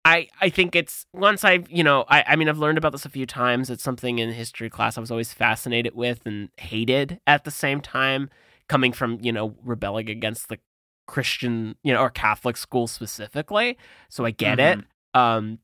I 0.05 0.27
I 0.41 0.49
think 0.49 0.75
it's 0.75 1.05
once 1.13 1.43
I've 1.43 1.69
you 1.69 1.83
know 1.83 2.05
I 2.07 2.23
I 2.27 2.35
mean 2.35 2.47
I've 2.49 2.57
learned 2.57 2.77
about 2.77 2.91
this 2.91 3.05
a 3.05 3.09
few 3.09 3.25
times. 3.25 3.69
It's 3.69 3.83
something 3.83 4.19
in 4.19 4.31
history 4.31 4.69
class 4.69 4.97
I 4.97 5.01
was 5.01 5.11
always 5.11 5.33
fascinated 5.33 5.95
with 5.95 6.21
and 6.25 6.49
hated 6.57 7.19
at 7.27 7.43
the 7.43 7.51
same 7.51 7.81
time. 7.81 8.29
Coming 8.67 8.93
from 8.93 9.19
you 9.21 9.31
know 9.31 9.55
rebelling 9.63 10.09
against 10.09 10.49
the 10.49 10.59
Christian 11.07 11.75
you 11.83 11.91
know 11.91 11.99
or 11.99 12.09
Catholic 12.09 12.55
school 12.55 12.87
specifically, 12.87 13.77
so 14.09 14.25
I 14.25 14.31
get 14.31 14.59
it. 14.59 14.79
Um, 15.13 15.59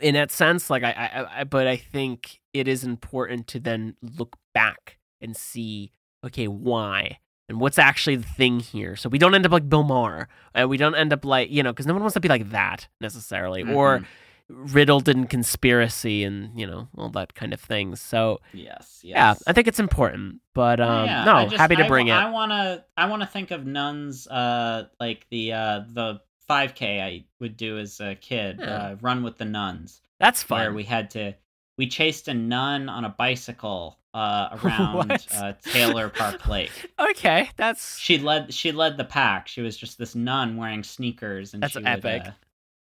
in 0.00 0.14
that 0.14 0.30
sense, 0.30 0.68
like 0.68 0.84
I, 0.84 0.90
I, 0.92 1.40
I, 1.40 1.44
but 1.44 1.66
I 1.66 1.76
think 1.76 2.40
it 2.52 2.68
is 2.68 2.84
important 2.84 3.46
to 3.48 3.60
then 3.60 3.96
look 4.02 4.36
back 4.52 4.98
and 5.20 5.34
see, 5.34 5.92
okay, 6.22 6.46
why 6.46 7.18
and 7.48 7.60
what's 7.60 7.78
actually 7.78 8.16
the 8.16 8.26
thing 8.28 8.60
here, 8.60 8.96
so 8.96 9.08
we 9.08 9.18
don't 9.18 9.34
end 9.34 9.46
up 9.46 9.52
like 9.52 9.68
Bill 9.68 9.82
Maher, 9.84 10.28
and 10.54 10.68
we 10.68 10.76
don't 10.76 10.94
end 10.94 11.12
up 11.12 11.24
like 11.24 11.50
you 11.50 11.62
know, 11.62 11.72
because 11.72 11.86
no 11.86 11.94
one 11.94 12.02
wants 12.02 12.14
to 12.14 12.20
be 12.20 12.28
like 12.28 12.50
that 12.50 12.88
necessarily, 13.00 13.62
or 13.62 14.00
Mhm. 14.00 14.06
riddled 14.48 15.08
in 15.08 15.26
conspiracy 15.26 16.24
and 16.24 16.58
you 16.58 16.66
know 16.66 16.88
all 16.96 17.10
that 17.10 17.34
kind 17.34 17.52
of 17.52 17.60
things. 17.60 18.00
So 18.00 18.40
yes, 18.52 19.00
yes. 19.02 19.14
yeah, 19.16 19.34
I 19.46 19.52
think 19.52 19.68
it's 19.68 19.80
important. 19.80 20.40
But 20.54 20.80
um, 20.80 21.06
Yeah, 21.06 21.24
no, 21.24 21.44
just- 21.44 21.56
happy 21.56 21.76
to 21.76 21.84
I 21.84 21.88
bring 21.88 22.08
wa- 22.08 22.14
it. 22.14 22.24
I 22.24 22.30
wanna 22.30 22.84
I 22.96 23.06
wanna 23.08 23.26
think 23.26 23.50
of 23.50 23.66
nuns 23.66 24.26
uh 24.26 24.84
like 25.00 25.26
the 25.30 25.52
uh 25.52 25.80
the 25.92 26.20
5K 26.48 27.02
I 27.02 27.24
would 27.40 27.56
do 27.58 27.78
as 27.78 28.00
a 28.00 28.14
kid, 28.14 28.58
Yeah. 28.60 28.66
uh, 28.66 28.96
run 29.02 29.22
with 29.22 29.36
the 29.36 29.44
nuns, 29.44 30.00
That's 30.18 30.42
fun. 30.42 30.60
where 30.60 30.72
we 30.72 30.84
had 30.84 31.10
to 31.10 31.34
we 31.78 31.86
chased 31.86 32.28
a 32.28 32.34
nun 32.34 32.88
on 32.88 33.04
a 33.06 33.08
bicycle 33.08 33.98
uh 34.14 34.58
around 34.62 35.26
uh, 35.34 35.52
Taylor 35.62 36.08
Park 36.10 36.46
Lake. 36.46 36.70
okay, 36.98 37.48
that's 37.56 37.98
She 37.98 38.18
led 38.18 38.52
she 38.52 38.72
led 38.72 38.96
the 38.98 39.04
pack. 39.04 39.48
She 39.48 39.62
was 39.62 39.76
just 39.76 39.96
this 39.98 40.14
nun 40.14 40.56
wearing 40.56 40.82
sneakers 40.82 41.54
and 41.54 41.62
That's 41.62 41.72
she 41.72 41.78
would, 41.78 41.88
epic. 41.88 42.22
uh, 42.26 42.30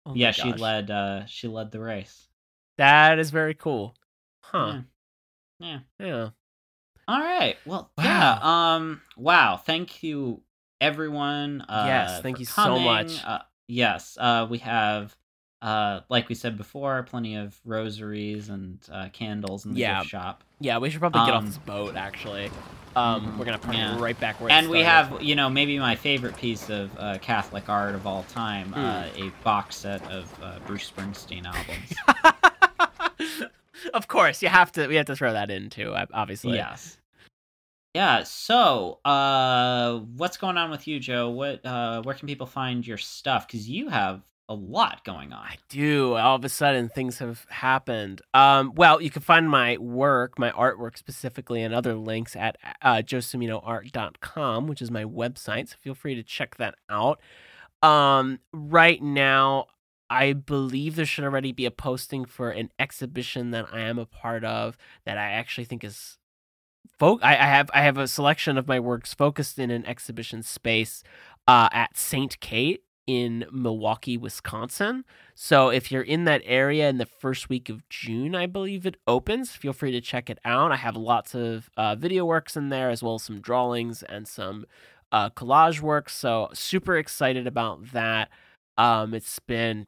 oh 0.06 0.14
yeah, 0.14 0.30
she 0.32 0.52
led 0.52 0.90
uh 0.90 1.26
she 1.26 1.46
led 1.48 1.70
the 1.70 1.80
race. 1.80 2.26
That 2.78 3.18
is 3.18 3.30
very 3.30 3.54
cool. 3.54 3.94
Huh. 4.42 4.80
Yeah. 5.60 5.78
Yeah. 5.98 6.28
All 7.08 7.20
right. 7.20 7.56
Well, 7.64 7.90
Wow. 7.96 8.04
yeah. 8.04 8.38
Um. 8.74 9.00
Wow. 9.16 9.56
Thank 9.56 10.02
you, 10.02 10.42
everyone. 10.80 11.62
Uh, 11.62 11.84
Yes, 11.86 12.22
thank 12.22 12.40
you 12.40 12.46
so 12.46 12.78
much. 12.78 13.24
Uh, 13.24 13.40
yes. 13.68 14.18
Uh, 14.20 14.46
we 14.50 14.58
have, 14.58 15.16
uh, 15.66 16.00
like 16.08 16.28
we 16.28 16.34
said 16.34 16.56
before, 16.56 17.02
plenty 17.02 17.34
of 17.34 17.58
rosaries 17.64 18.48
and 18.48 18.78
uh, 18.92 19.08
candles 19.12 19.66
in 19.66 19.74
the 19.74 19.80
Yeah. 19.80 19.98
gift 19.98 20.10
shop, 20.10 20.44
Yeah, 20.60 20.78
we 20.78 20.88
should 20.90 21.00
probably 21.00 21.26
get 21.26 21.34
off 21.34 21.40
Um, 21.40 21.46
this 21.46 21.58
boat 21.58 21.96
actually. 21.96 22.50
Um, 22.94 23.26
mhm, 23.26 23.36
we're 23.38 23.44
gonna 23.44 23.58
park 23.58 23.76
yeah. 23.76 23.98
right 23.98 24.18
back 24.18 24.40
where 24.40 24.50
and 24.50 24.70
we 24.70 24.80
have, 24.80 25.20
you 25.20 25.34
know, 25.34 25.50
maybe 25.50 25.78
my 25.78 25.96
favorite 25.96 26.36
piece 26.36 26.70
of 26.70 26.90
uh, 26.98 27.18
Catholic 27.20 27.68
art 27.68 27.94
of 27.94 28.06
all 28.06 28.22
time, 28.24 28.72
uh, 28.74 29.06
a 29.16 29.30
box 29.44 29.76
set 29.76 30.02
of 30.10 30.32
uh, 30.42 30.58
Bruce 30.66 30.90
Springsteen 30.90 31.44
albums. 31.44 31.92
of 33.94 34.08
course, 34.08 34.42
you 34.42 34.48
have 34.48 34.72
to. 34.72 34.86
We 34.86 34.94
have 34.96 35.06
to 35.06 35.16
throw 35.16 35.32
that 35.32 35.50
in 35.50 35.68
too. 35.68 35.94
Obviously. 36.14 36.54
Yes. 36.54 36.96
Yeah. 37.94 38.22
So, 38.24 38.98
uh, 39.04 39.98
what's 40.16 40.36
going 40.36 40.56
on 40.56 40.70
with 40.70 40.86
you, 40.86 41.00
Joe? 41.00 41.30
What, 41.30 41.64
uh, 41.64 42.02
where 42.02 42.14
can 42.14 42.28
people 42.28 42.46
find 42.46 42.86
your 42.86 42.98
stuff? 42.98 43.46
Because 43.46 43.68
you 43.68 43.88
have 43.88 44.20
a 44.48 44.54
lot 44.54 45.04
going 45.04 45.32
on. 45.32 45.44
I 45.44 45.56
do. 45.68 46.14
All 46.14 46.36
of 46.36 46.44
a 46.44 46.48
sudden, 46.48 46.88
things 46.88 47.18
have 47.18 47.46
happened. 47.48 48.22
Um, 48.32 48.72
well, 48.74 49.00
you 49.00 49.10
can 49.10 49.22
find 49.22 49.50
my 49.50 49.76
work, 49.78 50.38
my 50.38 50.50
artwork 50.52 50.96
specifically, 50.96 51.62
and 51.62 51.74
other 51.74 51.94
links 51.94 52.36
at 52.36 52.56
uh, 52.82 52.96
joseminoart.com, 52.96 54.66
which 54.66 54.80
is 54.80 54.90
my 54.90 55.04
website. 55.04 55.68
So 55.68 55.76
feel 55.80 55.94
free 55.94 56.14
to 56.14 56.22
check 56.22 56.56
that 56.56 56.76
out. 56.88 57.20
Um, 57.82 58.38
right 58.52 59.02
now, 59.02 59.66
I 60.08 60.32
believe 60.32 60.94
there 60.94 61.06
should 61.06 61.24
already 61.24 61.52
be 61.52 61.66
a 61.66 61.70
posting 61.70 62.24
for 62.24 62.50
an 62.50 62.70
exhibition 62.78 63.50
that 63.50 63.66
I 63.72 63.80
am 63.80 63.98
a 63.98 64.06
part 64.06 64.44
of 64.44 64.76
that 65.04 65.18
I 65.18 65.32
actually 65.32 65.64
think 65.64 65.82
is. 65.82 66.18
Fo- 66.98 67.18
I, 67.20 67.32
I 67.32 67.46
have 67.46 67.68
I 67.74 67.82
have 67.82 67.98
a 67.98 68.06
selection 68.06 68.56
of 68.56 68.68
my 68.68 68.78
works 68.78 69.12
focused 69.12 69.58
in 69.58 69.70
an 69.72 69.84
exhibition 69.84 70.42
space 70.42 71.02
uh, 71.48 71.68
at 71.72 71.96
Saint 71.96 72.38
Kate 72.40 72.84
in 73.06 73.46
Milwaukee, 73.52 74.16
Wisconsin. 74.16 75.04
So 75.34 75.68
if 75.68 75.92
you're 75.92 76.02
in 76.02 76.24
that 76.24 76.42
area 76.44 76.88
in 76.88 76.98
the 76.98 77.06
first 77.06 77.48
week 77.48 77.68
of 77.68 77.88
June, 77.88 78.34
I 78.34 78.46
believe 78.46 78.84
it 78.84 78.96
opens. 79.06 79.52
Feel 79.52 79.72
free 79.72 79.92
to 79.92 80.00
check 80.00 80.28
it 80.28 80.38
out. 80.44 80.72
I 80.72 80.76
have 80.76 80.96
lots 80.96 81.34
of 81.34 81.70
uh, 81.76 81.94
video 81.94 82.24
works 82.24 82.56
in 82.56 82.68
there, 82.68 82.90
as 82.90 83.02
well 83.02 83.14
as 83.14 83.22
some 83.22 83.40
drawings 83.40 84.02
and 84.02 84.26
some 84.26 84.66
uh, 85.12 85.30
collage 85.30 85.80
works. 85.80 86.14
So 86.16 86.48
super 86.52 86.96
excited 86.96 87.46
about 87.46 87.92
that. 87.92 88.28
Um, 88.76 89.14
it's 89.14 89.38
been 89.38 89.86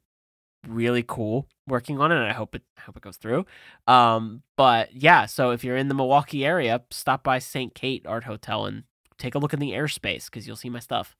really 0.66 1.04
cool 1.06 1.46
working 1.66 2.00
on 2.00 2.12
it. 2.12 2.16
And 2.16 2.26
I 2.26 2.32
hope 2.32 2.54
it 2.54 2.62
I 2.78 2.82
hope 2.82 2.96
it 2.96 3.02
goes 3.02 3.16
through. 3.16 3.46
Um, 3.86 4.42
but 4.56 4.94
yeah, 4.94 5.26
so 5.26 5.50
if 5.50 5.64
you're 5.64 5.76
in 5.76 5.88
the 5.88 5.94
Milwaukee 5.94 6.44
area, 6.44 6.82
stop 6.90 7.22
by 7.22 7.38
St. 7.38 7.74
Kate 7.74 8.06
Art 8.06 8.24
Hotel 8.24 8.66
and 8.66 8.84
take 9.18 9.34
a 9.34 9.38
look 9.38 9.52
in 9.52 9.60
the 9.60 9.72
airspace 9.72 10.26
because 10.26 10.46
you'll 10.46 10.56
see 10.56 10.70
my 10.70 10.78
stuff. 10.78 11.16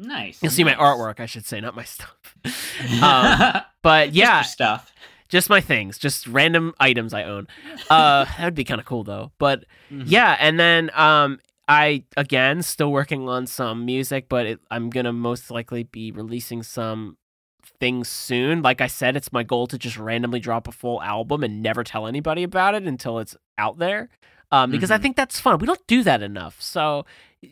Nice. 0.00 0.42
You'll 0.42 0.52
see 0.52 0.64
my 0.64 0.74
artwork, 0.74 1.18
I 1.20 1.26
should 1.26 1.44
say, 1.44 1.60
not 1.60 1.74
my 1.74 1.84
stuff. 1.84 2.16
um, 3.02 3.62
but 3.82 4.12
yeah, 4.14 4.36
your 4.38 4.44
stuff. 4.44 4.92
just 5.28 5.50
my 5.50 5.60
things, 5.60 5.98
just 5.98 6.26
random 6.26 6.72
items 6.78 7.12
I 7.12 7.24
own. 7.24 7.48
Uh, 7.90 8.24
that 8.24 8.44
would 8.44 8.54
be 8.54 8.64
kind 8.64 8.80
of 8.80 8.86
cool 8.86 9.04
though. 9.04 9.32
But 9.38 9.64
Mhm. 9.90 10.04
yeah, 10.06 10.36
and 10.38 10.58
then 10.60 10.90
um, 10.94 11.40
I 11.66 12.04
again 12.16 12.62
still 12.62 12.92
working 12.92 13.28
on 13.28 13.46
some 13.46 13.84
music, 13.84 14.28
but 14.28 14.46
it, 14.46 14.60
I'm 14.70 14.88
gonna 14.90 15.12
most 15.12 15.50
likely 15.50 15.82
be 15.82 16.12
releasing 16.12 16.62
some 16.62 17.16
things 17.80 18.08
soon. 18.08 18.62
Like 18.62 18.80
I 18.80 18.86
said, 18.86 19.16
it's 19.16 19.32
my 19.32 19.42
goal 19.42 19.66
to 19.68 19.78
just 19.78 19.96
randomly 19.98 20.40
drop 20.40 20.68
a 20.68 20.72
full 20.72 21.02
album 21.02 21.42
and 21.44 21.62
never 21.62 21.82
tell 21.84 22.06
anybody 22.06 22.42
about 22.42 22.74
it 22.74 22.84
until 22.84 23.18
it's 23.18 23.36
out 23.58 23.78
there. 23.78 24.08
Um, 24.50 24.70
because 24.70 24.90
I 24.90 24.98
Mhm. 24.98 25.02
think 25.02 25.16
that's 25.16 25.38
fun. 25.40 25.58
We 25.58 25.66
don't 25.66 25.86
do 25.86 26.02
that 26.04 26.22
enough. 26.22 26.60
So 26.62 27.04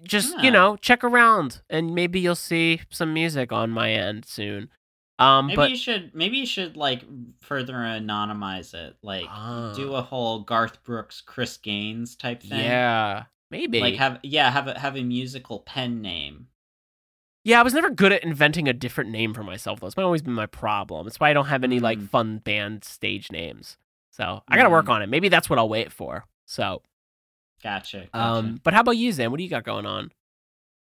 just 0.04 0.34
Yeah. 0.38 0.42
you 0.44 0.50
know, 0.50 0.76
check 0.76 1.04
around 1.04 1.60
and 1.68 1.94
maybe 1.94 2.18
you'll 2.20 2.34
see 2.34 2.80
some 2.90 3.12
music 3.12 3.52
on 3.52 3.70
my 3.70 3.92
end 3.92 4.24
soon. 4.24 4.70
Um, 5.18 5.46
Maybe 5.46 5.56
but 5.56 5.70
you 5.70 5.76
should. 5.76 6.14
Maybe 6.14 6.36
you 6.38 6.46
should 6.46 6.76
like 6.76 7.02
further 7.40 7.74
anonymize 7.74 8.74
it. 8.74 8.96
Like 9.02 9.24
Ah. 9.28 9.72
do 9.74 9.94
a 9.94 10.02
whole 10.02 10.40
Garth 10.40 10.82
Brooks, 10.84 11.20
Chris 11.22 11.56
Gaines 11.56 12.16
type 12.16 12.42
thing. 12.42 12.60
yeah, 12.60 13.24
maybe. 13.50 13.80
Like 13.80 13.94
have 13.96 14.18
yeah 14.22 14.50
have 14.50 14.68
a 14.68 14.78
have 14.78 14.96
a 14.96 15.02
musical 15.02 15.60
pen 15.60 16.02
name. 16.02 16.48
Yeah, 17.44 17.60
I 17.60 17.62
was 17.62 17.72
never 17.74 17.88
good 17.90 18.12
at 18.12 18.24
inventing 18.24 18.68
a 18.68 18.72
different 18.72 19.08
name 19.10 19.32
for 19.32 19.44
myself, 19.44 19.80
though. 19.80 19.86
It's 19.86 19.96
always 19.96 20.20
been 20.22 20.32
my 20.34 20.46
problem. 20.46 21.06
It's 21.06 21.20
why 21.20 21.30
I 21.30 21.32
don't 21.32 21.46
have 21.46 21.62
any 21.64 21.78
like 21.80 21.98
Mm. 21.98 22.10
fun 22.10 22.38
band 22.38 22.84
stage 22.84 23.30
names. 23.30 23.78
So 24.10 24.42
I 24.48 24.56
gotta 24.56 24.68
work 24.70 24.86
Mm. 24.86 24.90
on 24.94 25.02
it. 25.02 25.08
Maybe 25.08 25.28
that's 25.28 25.48
what 25.48 25.58
i'll 25.58 25.68
wait 25.68 25.92
for. 25.92 26.24
So, 26.46 26.82
Gotcha. 27.62 28.06
gotcha. 28.12 28.38
um, 28.38 28.60
but 28.62 28.72
how 28.74 28.80
about 28.80 28.96
you, 28.96 29.10
Xan? 29.12 29.30
What 29.30 29.38
do 29.38 29.44
you 29.44 29.50
got 29.50 29.64
going 29.64 29.84
on? 29.86 30.12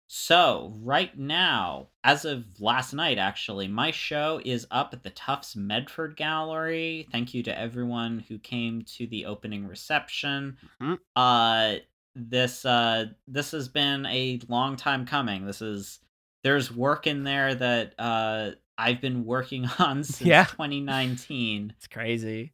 So, 0.07 0.73
right 0.81 1.17
now, 1.17 1.87
as 2.03 2.25
of 2.25 2.43
last 2.59 2.93
night, 2.93 3.17
actually, 3.17 3.67
my 3.69 3.91
show 3.91 4.41
is 4.43 4.67
up 4.69 4.93
at 4.93 5.03
the 5.03 5.09
Tufts 5.09 5.55
Medford 5.55 6.17
Gallery. 6.17 7.07
Thank 7.13 7.33
you 7.33 7.43
to 7.43 7.57
everyone 7.57 8.19
who 8.27 8.37
came 8.37 8.81
to 8.97 9.07
the 9.07 9.25
opening 9.25 9.65
reception. 9.67 10.57
Mhm. 10.81 10.99
Uh, 11.15 11.75
this 12.13 12.65
uh, 12.65 13.05
this 13.27 13.51
has 13.51 13.69
been 13.69 14.05
a 14.05 14.39
long 14.49 14.75
time 14.75 15.05
coming. 15.05 15.45
This 15.45 15.61
is 15.61 15.99
there's 16.43 16.75
work 16.75 17.07
in 17.07 17.23
there 17.23 17.55
that 17.55 17.93
uh, 17.97 18.51
I've 18.77 18.99
been 18.99 19.23
working 19.25 19.65
on 19.79 20.03
since 20.03 20.27
Yeah. 20.27 20.43
2019. 20.45 21.73
It's 21.77 21.87
crazy. 21.87 22.51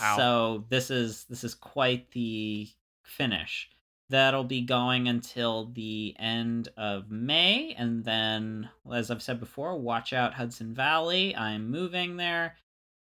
Wow. 0.00 0.16
So 0.16 0.64
this 0.68 0.90
is 0.90 1.24
this 1.24 1.44
is 1.44 1.54
quite 1.54 2.10
the 2.12 2.68
finish. 3.04 3.68
That'll 4.10 4.44
be 4.44 4.62
going 4.62 5.06
until 5.08 5.66
the 5.66 6.14
end 6.18 6.68
of 6.78 7.10
May, 7.10 7.74
and 7.76 8.02
then, 8.04 8.70
as 8.90 9.10
I've 9.10 9.22
said 9.22 9.38
before, 9.38 9.78
watch 9.78 10.14
out 10.14 10.32
Hudson 10.32 10.72
Valley. 10.74 11.36
I'm 11.36 11.70
moving 11.70 12.16
there. 12.16 12.56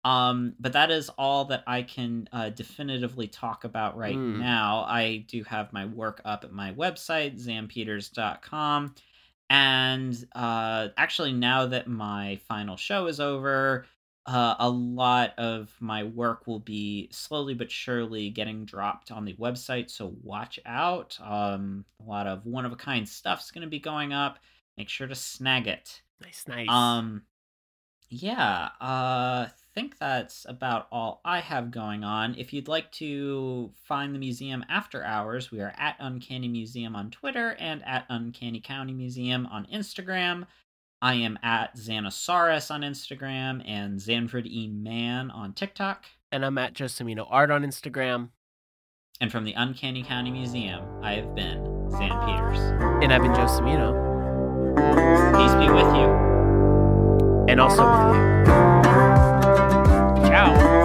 Um, 0.04 0.54
but 0.60 0.72
that 0.74 0.90
is 0.92 1.08
all 1.18 1.46
that 1.46 1.64
I 1.66 1.82
can 1.82 2.28
uh, 2.32 2.50
definitively 2.50 3.26
talk 3.26 3.64
about 3.64 3.96
right 3.98 4.14
Mm. 4.16 4.38
now. 4.38 4.84
I 4.88 5.24
do 5.26 5.42
have 5.44 5.72
my 5.72 5.84
work 5.84 6.22
up 6.24 6.44
at 6.44 6.52
my 6.52 6.72
website, 6.72 7.34
xanpeters.com. 7.44 8.94
And 9.50 10.26
uh, 10.34 10.88
actually, 10.96 11.32
now 11.32 11.66
that 11.66 11.88
my 11.88 12.40
final 12.48 12.76
show 12.76 13.06
is 13.06 13.20
over, 13.20 13.86
uh, 14.26 14.56
a 14.58 14.68
lot 14.68 15.32
of 15.38 15.74
my 15.80 16.02
work 16.02 16.46
will 16.46 16.58
be 16.58 17.08
slowly 17.12 17.54
but 17.54 17.70
surely 17.70 18.28
getting 18.30 18.64
dropped 18.64 19.10
on 19.10 19.24
the 19.24 19.34
website. 19.34 19.90
So 19.90 20.14
watch 20.22 20.58
out. 20.66 21.18
Um, 21.22 21.84
a 22.04 22.08
lot 22.08 22.26
of 22.26 22.44
one 22.44 22.64
of 22.64 22.72
a 22.72 22.76
kind 22.76 23.08
stuff's 23.08 23.50
going 23.50 23.62
to 23.62 23.70
be 23.70 23.78
going 23.78 24.12
up. 24.12 24.38
Make 24.76 24.88
sure 24.88 25.06
to 25.06 25.14
snag 25.14 25.68
it. 25.68 26.02
Nice, 26.20 26.44
nice. 26.48 26.68
Um, 26.68 27.22
yeah, 28.08 28.68
uh, 28.80 29.46
think 29.76 29.98
that's 29.98 30.46
about 30.48 30.88
all 30.90 31.20
I 31.24 31.40
have 31.40 31.70
going 31.70 32.02
on. 32.02 32.34
If 32.38 32.52
you'd 32.52 32.66
like 32.66 32.90
to 32.92 33.70
find 33.84 34.14
the 34.14 34.18
museum 34.18 34.64
after 34.70 35.04
hours, 35.04 35.52
we 35.52 35.60
are 35.60 35.74
at 35.76 35.96
Uncanny 35.98 36.48
Museum 36.48 36.96
on 36.96 37.10
Twitter 37.10 37.56
and 37.58 37.84
at 37.84 38.06
Uncanny 38.08 38.60
County 38.60 38.94
Museum 38.94 39.46
on 39.46 39.66
Instagram. 39.66 40.46
I 41.02 41.14
am 41.14 41.38
at 41.42 41.76
Xanosaurus 41.76 42.70
on 42.70 42.80
Instagram 42.82 43.62
and 43.68 44.00
Zanford 44.00 44.46
E. 44.46 44.68
Man 44.68 45.30
on 45.30 45.52
TikTok. 45.52 46.04
And 46.32 46.44
I'm 46.44 46.58
at 46.58 46.74
Josemino 46.74 47.26
Art 47.30 47.50
on 47.50 47.62
Instagram. 47.62 48.30
And 49.20 49.30
from 49.30 49.44
the 49.44 49.52
Uncanny 49.54 50.02
County 50.02 50.30
Museum, 50.30 50.82
I 51.02 51.14
have 51.14 51.34
been 51.34 51.58
Xan 51.90 52.26
Peters. 52.26 52.58
And 53.02 53.12
I've 53.12 53.22
been 53.22 53.32
Josemino. 53.32 53.94
Peace 55.36 55.54
be 55.54 55.72
with 55.72 55.94
you. 55.94 57.46
And 57.48 57.60
also 57.60 57.82
with 57.84 58.08
you. 58.08 58.54
Ciao. 60.28 60.75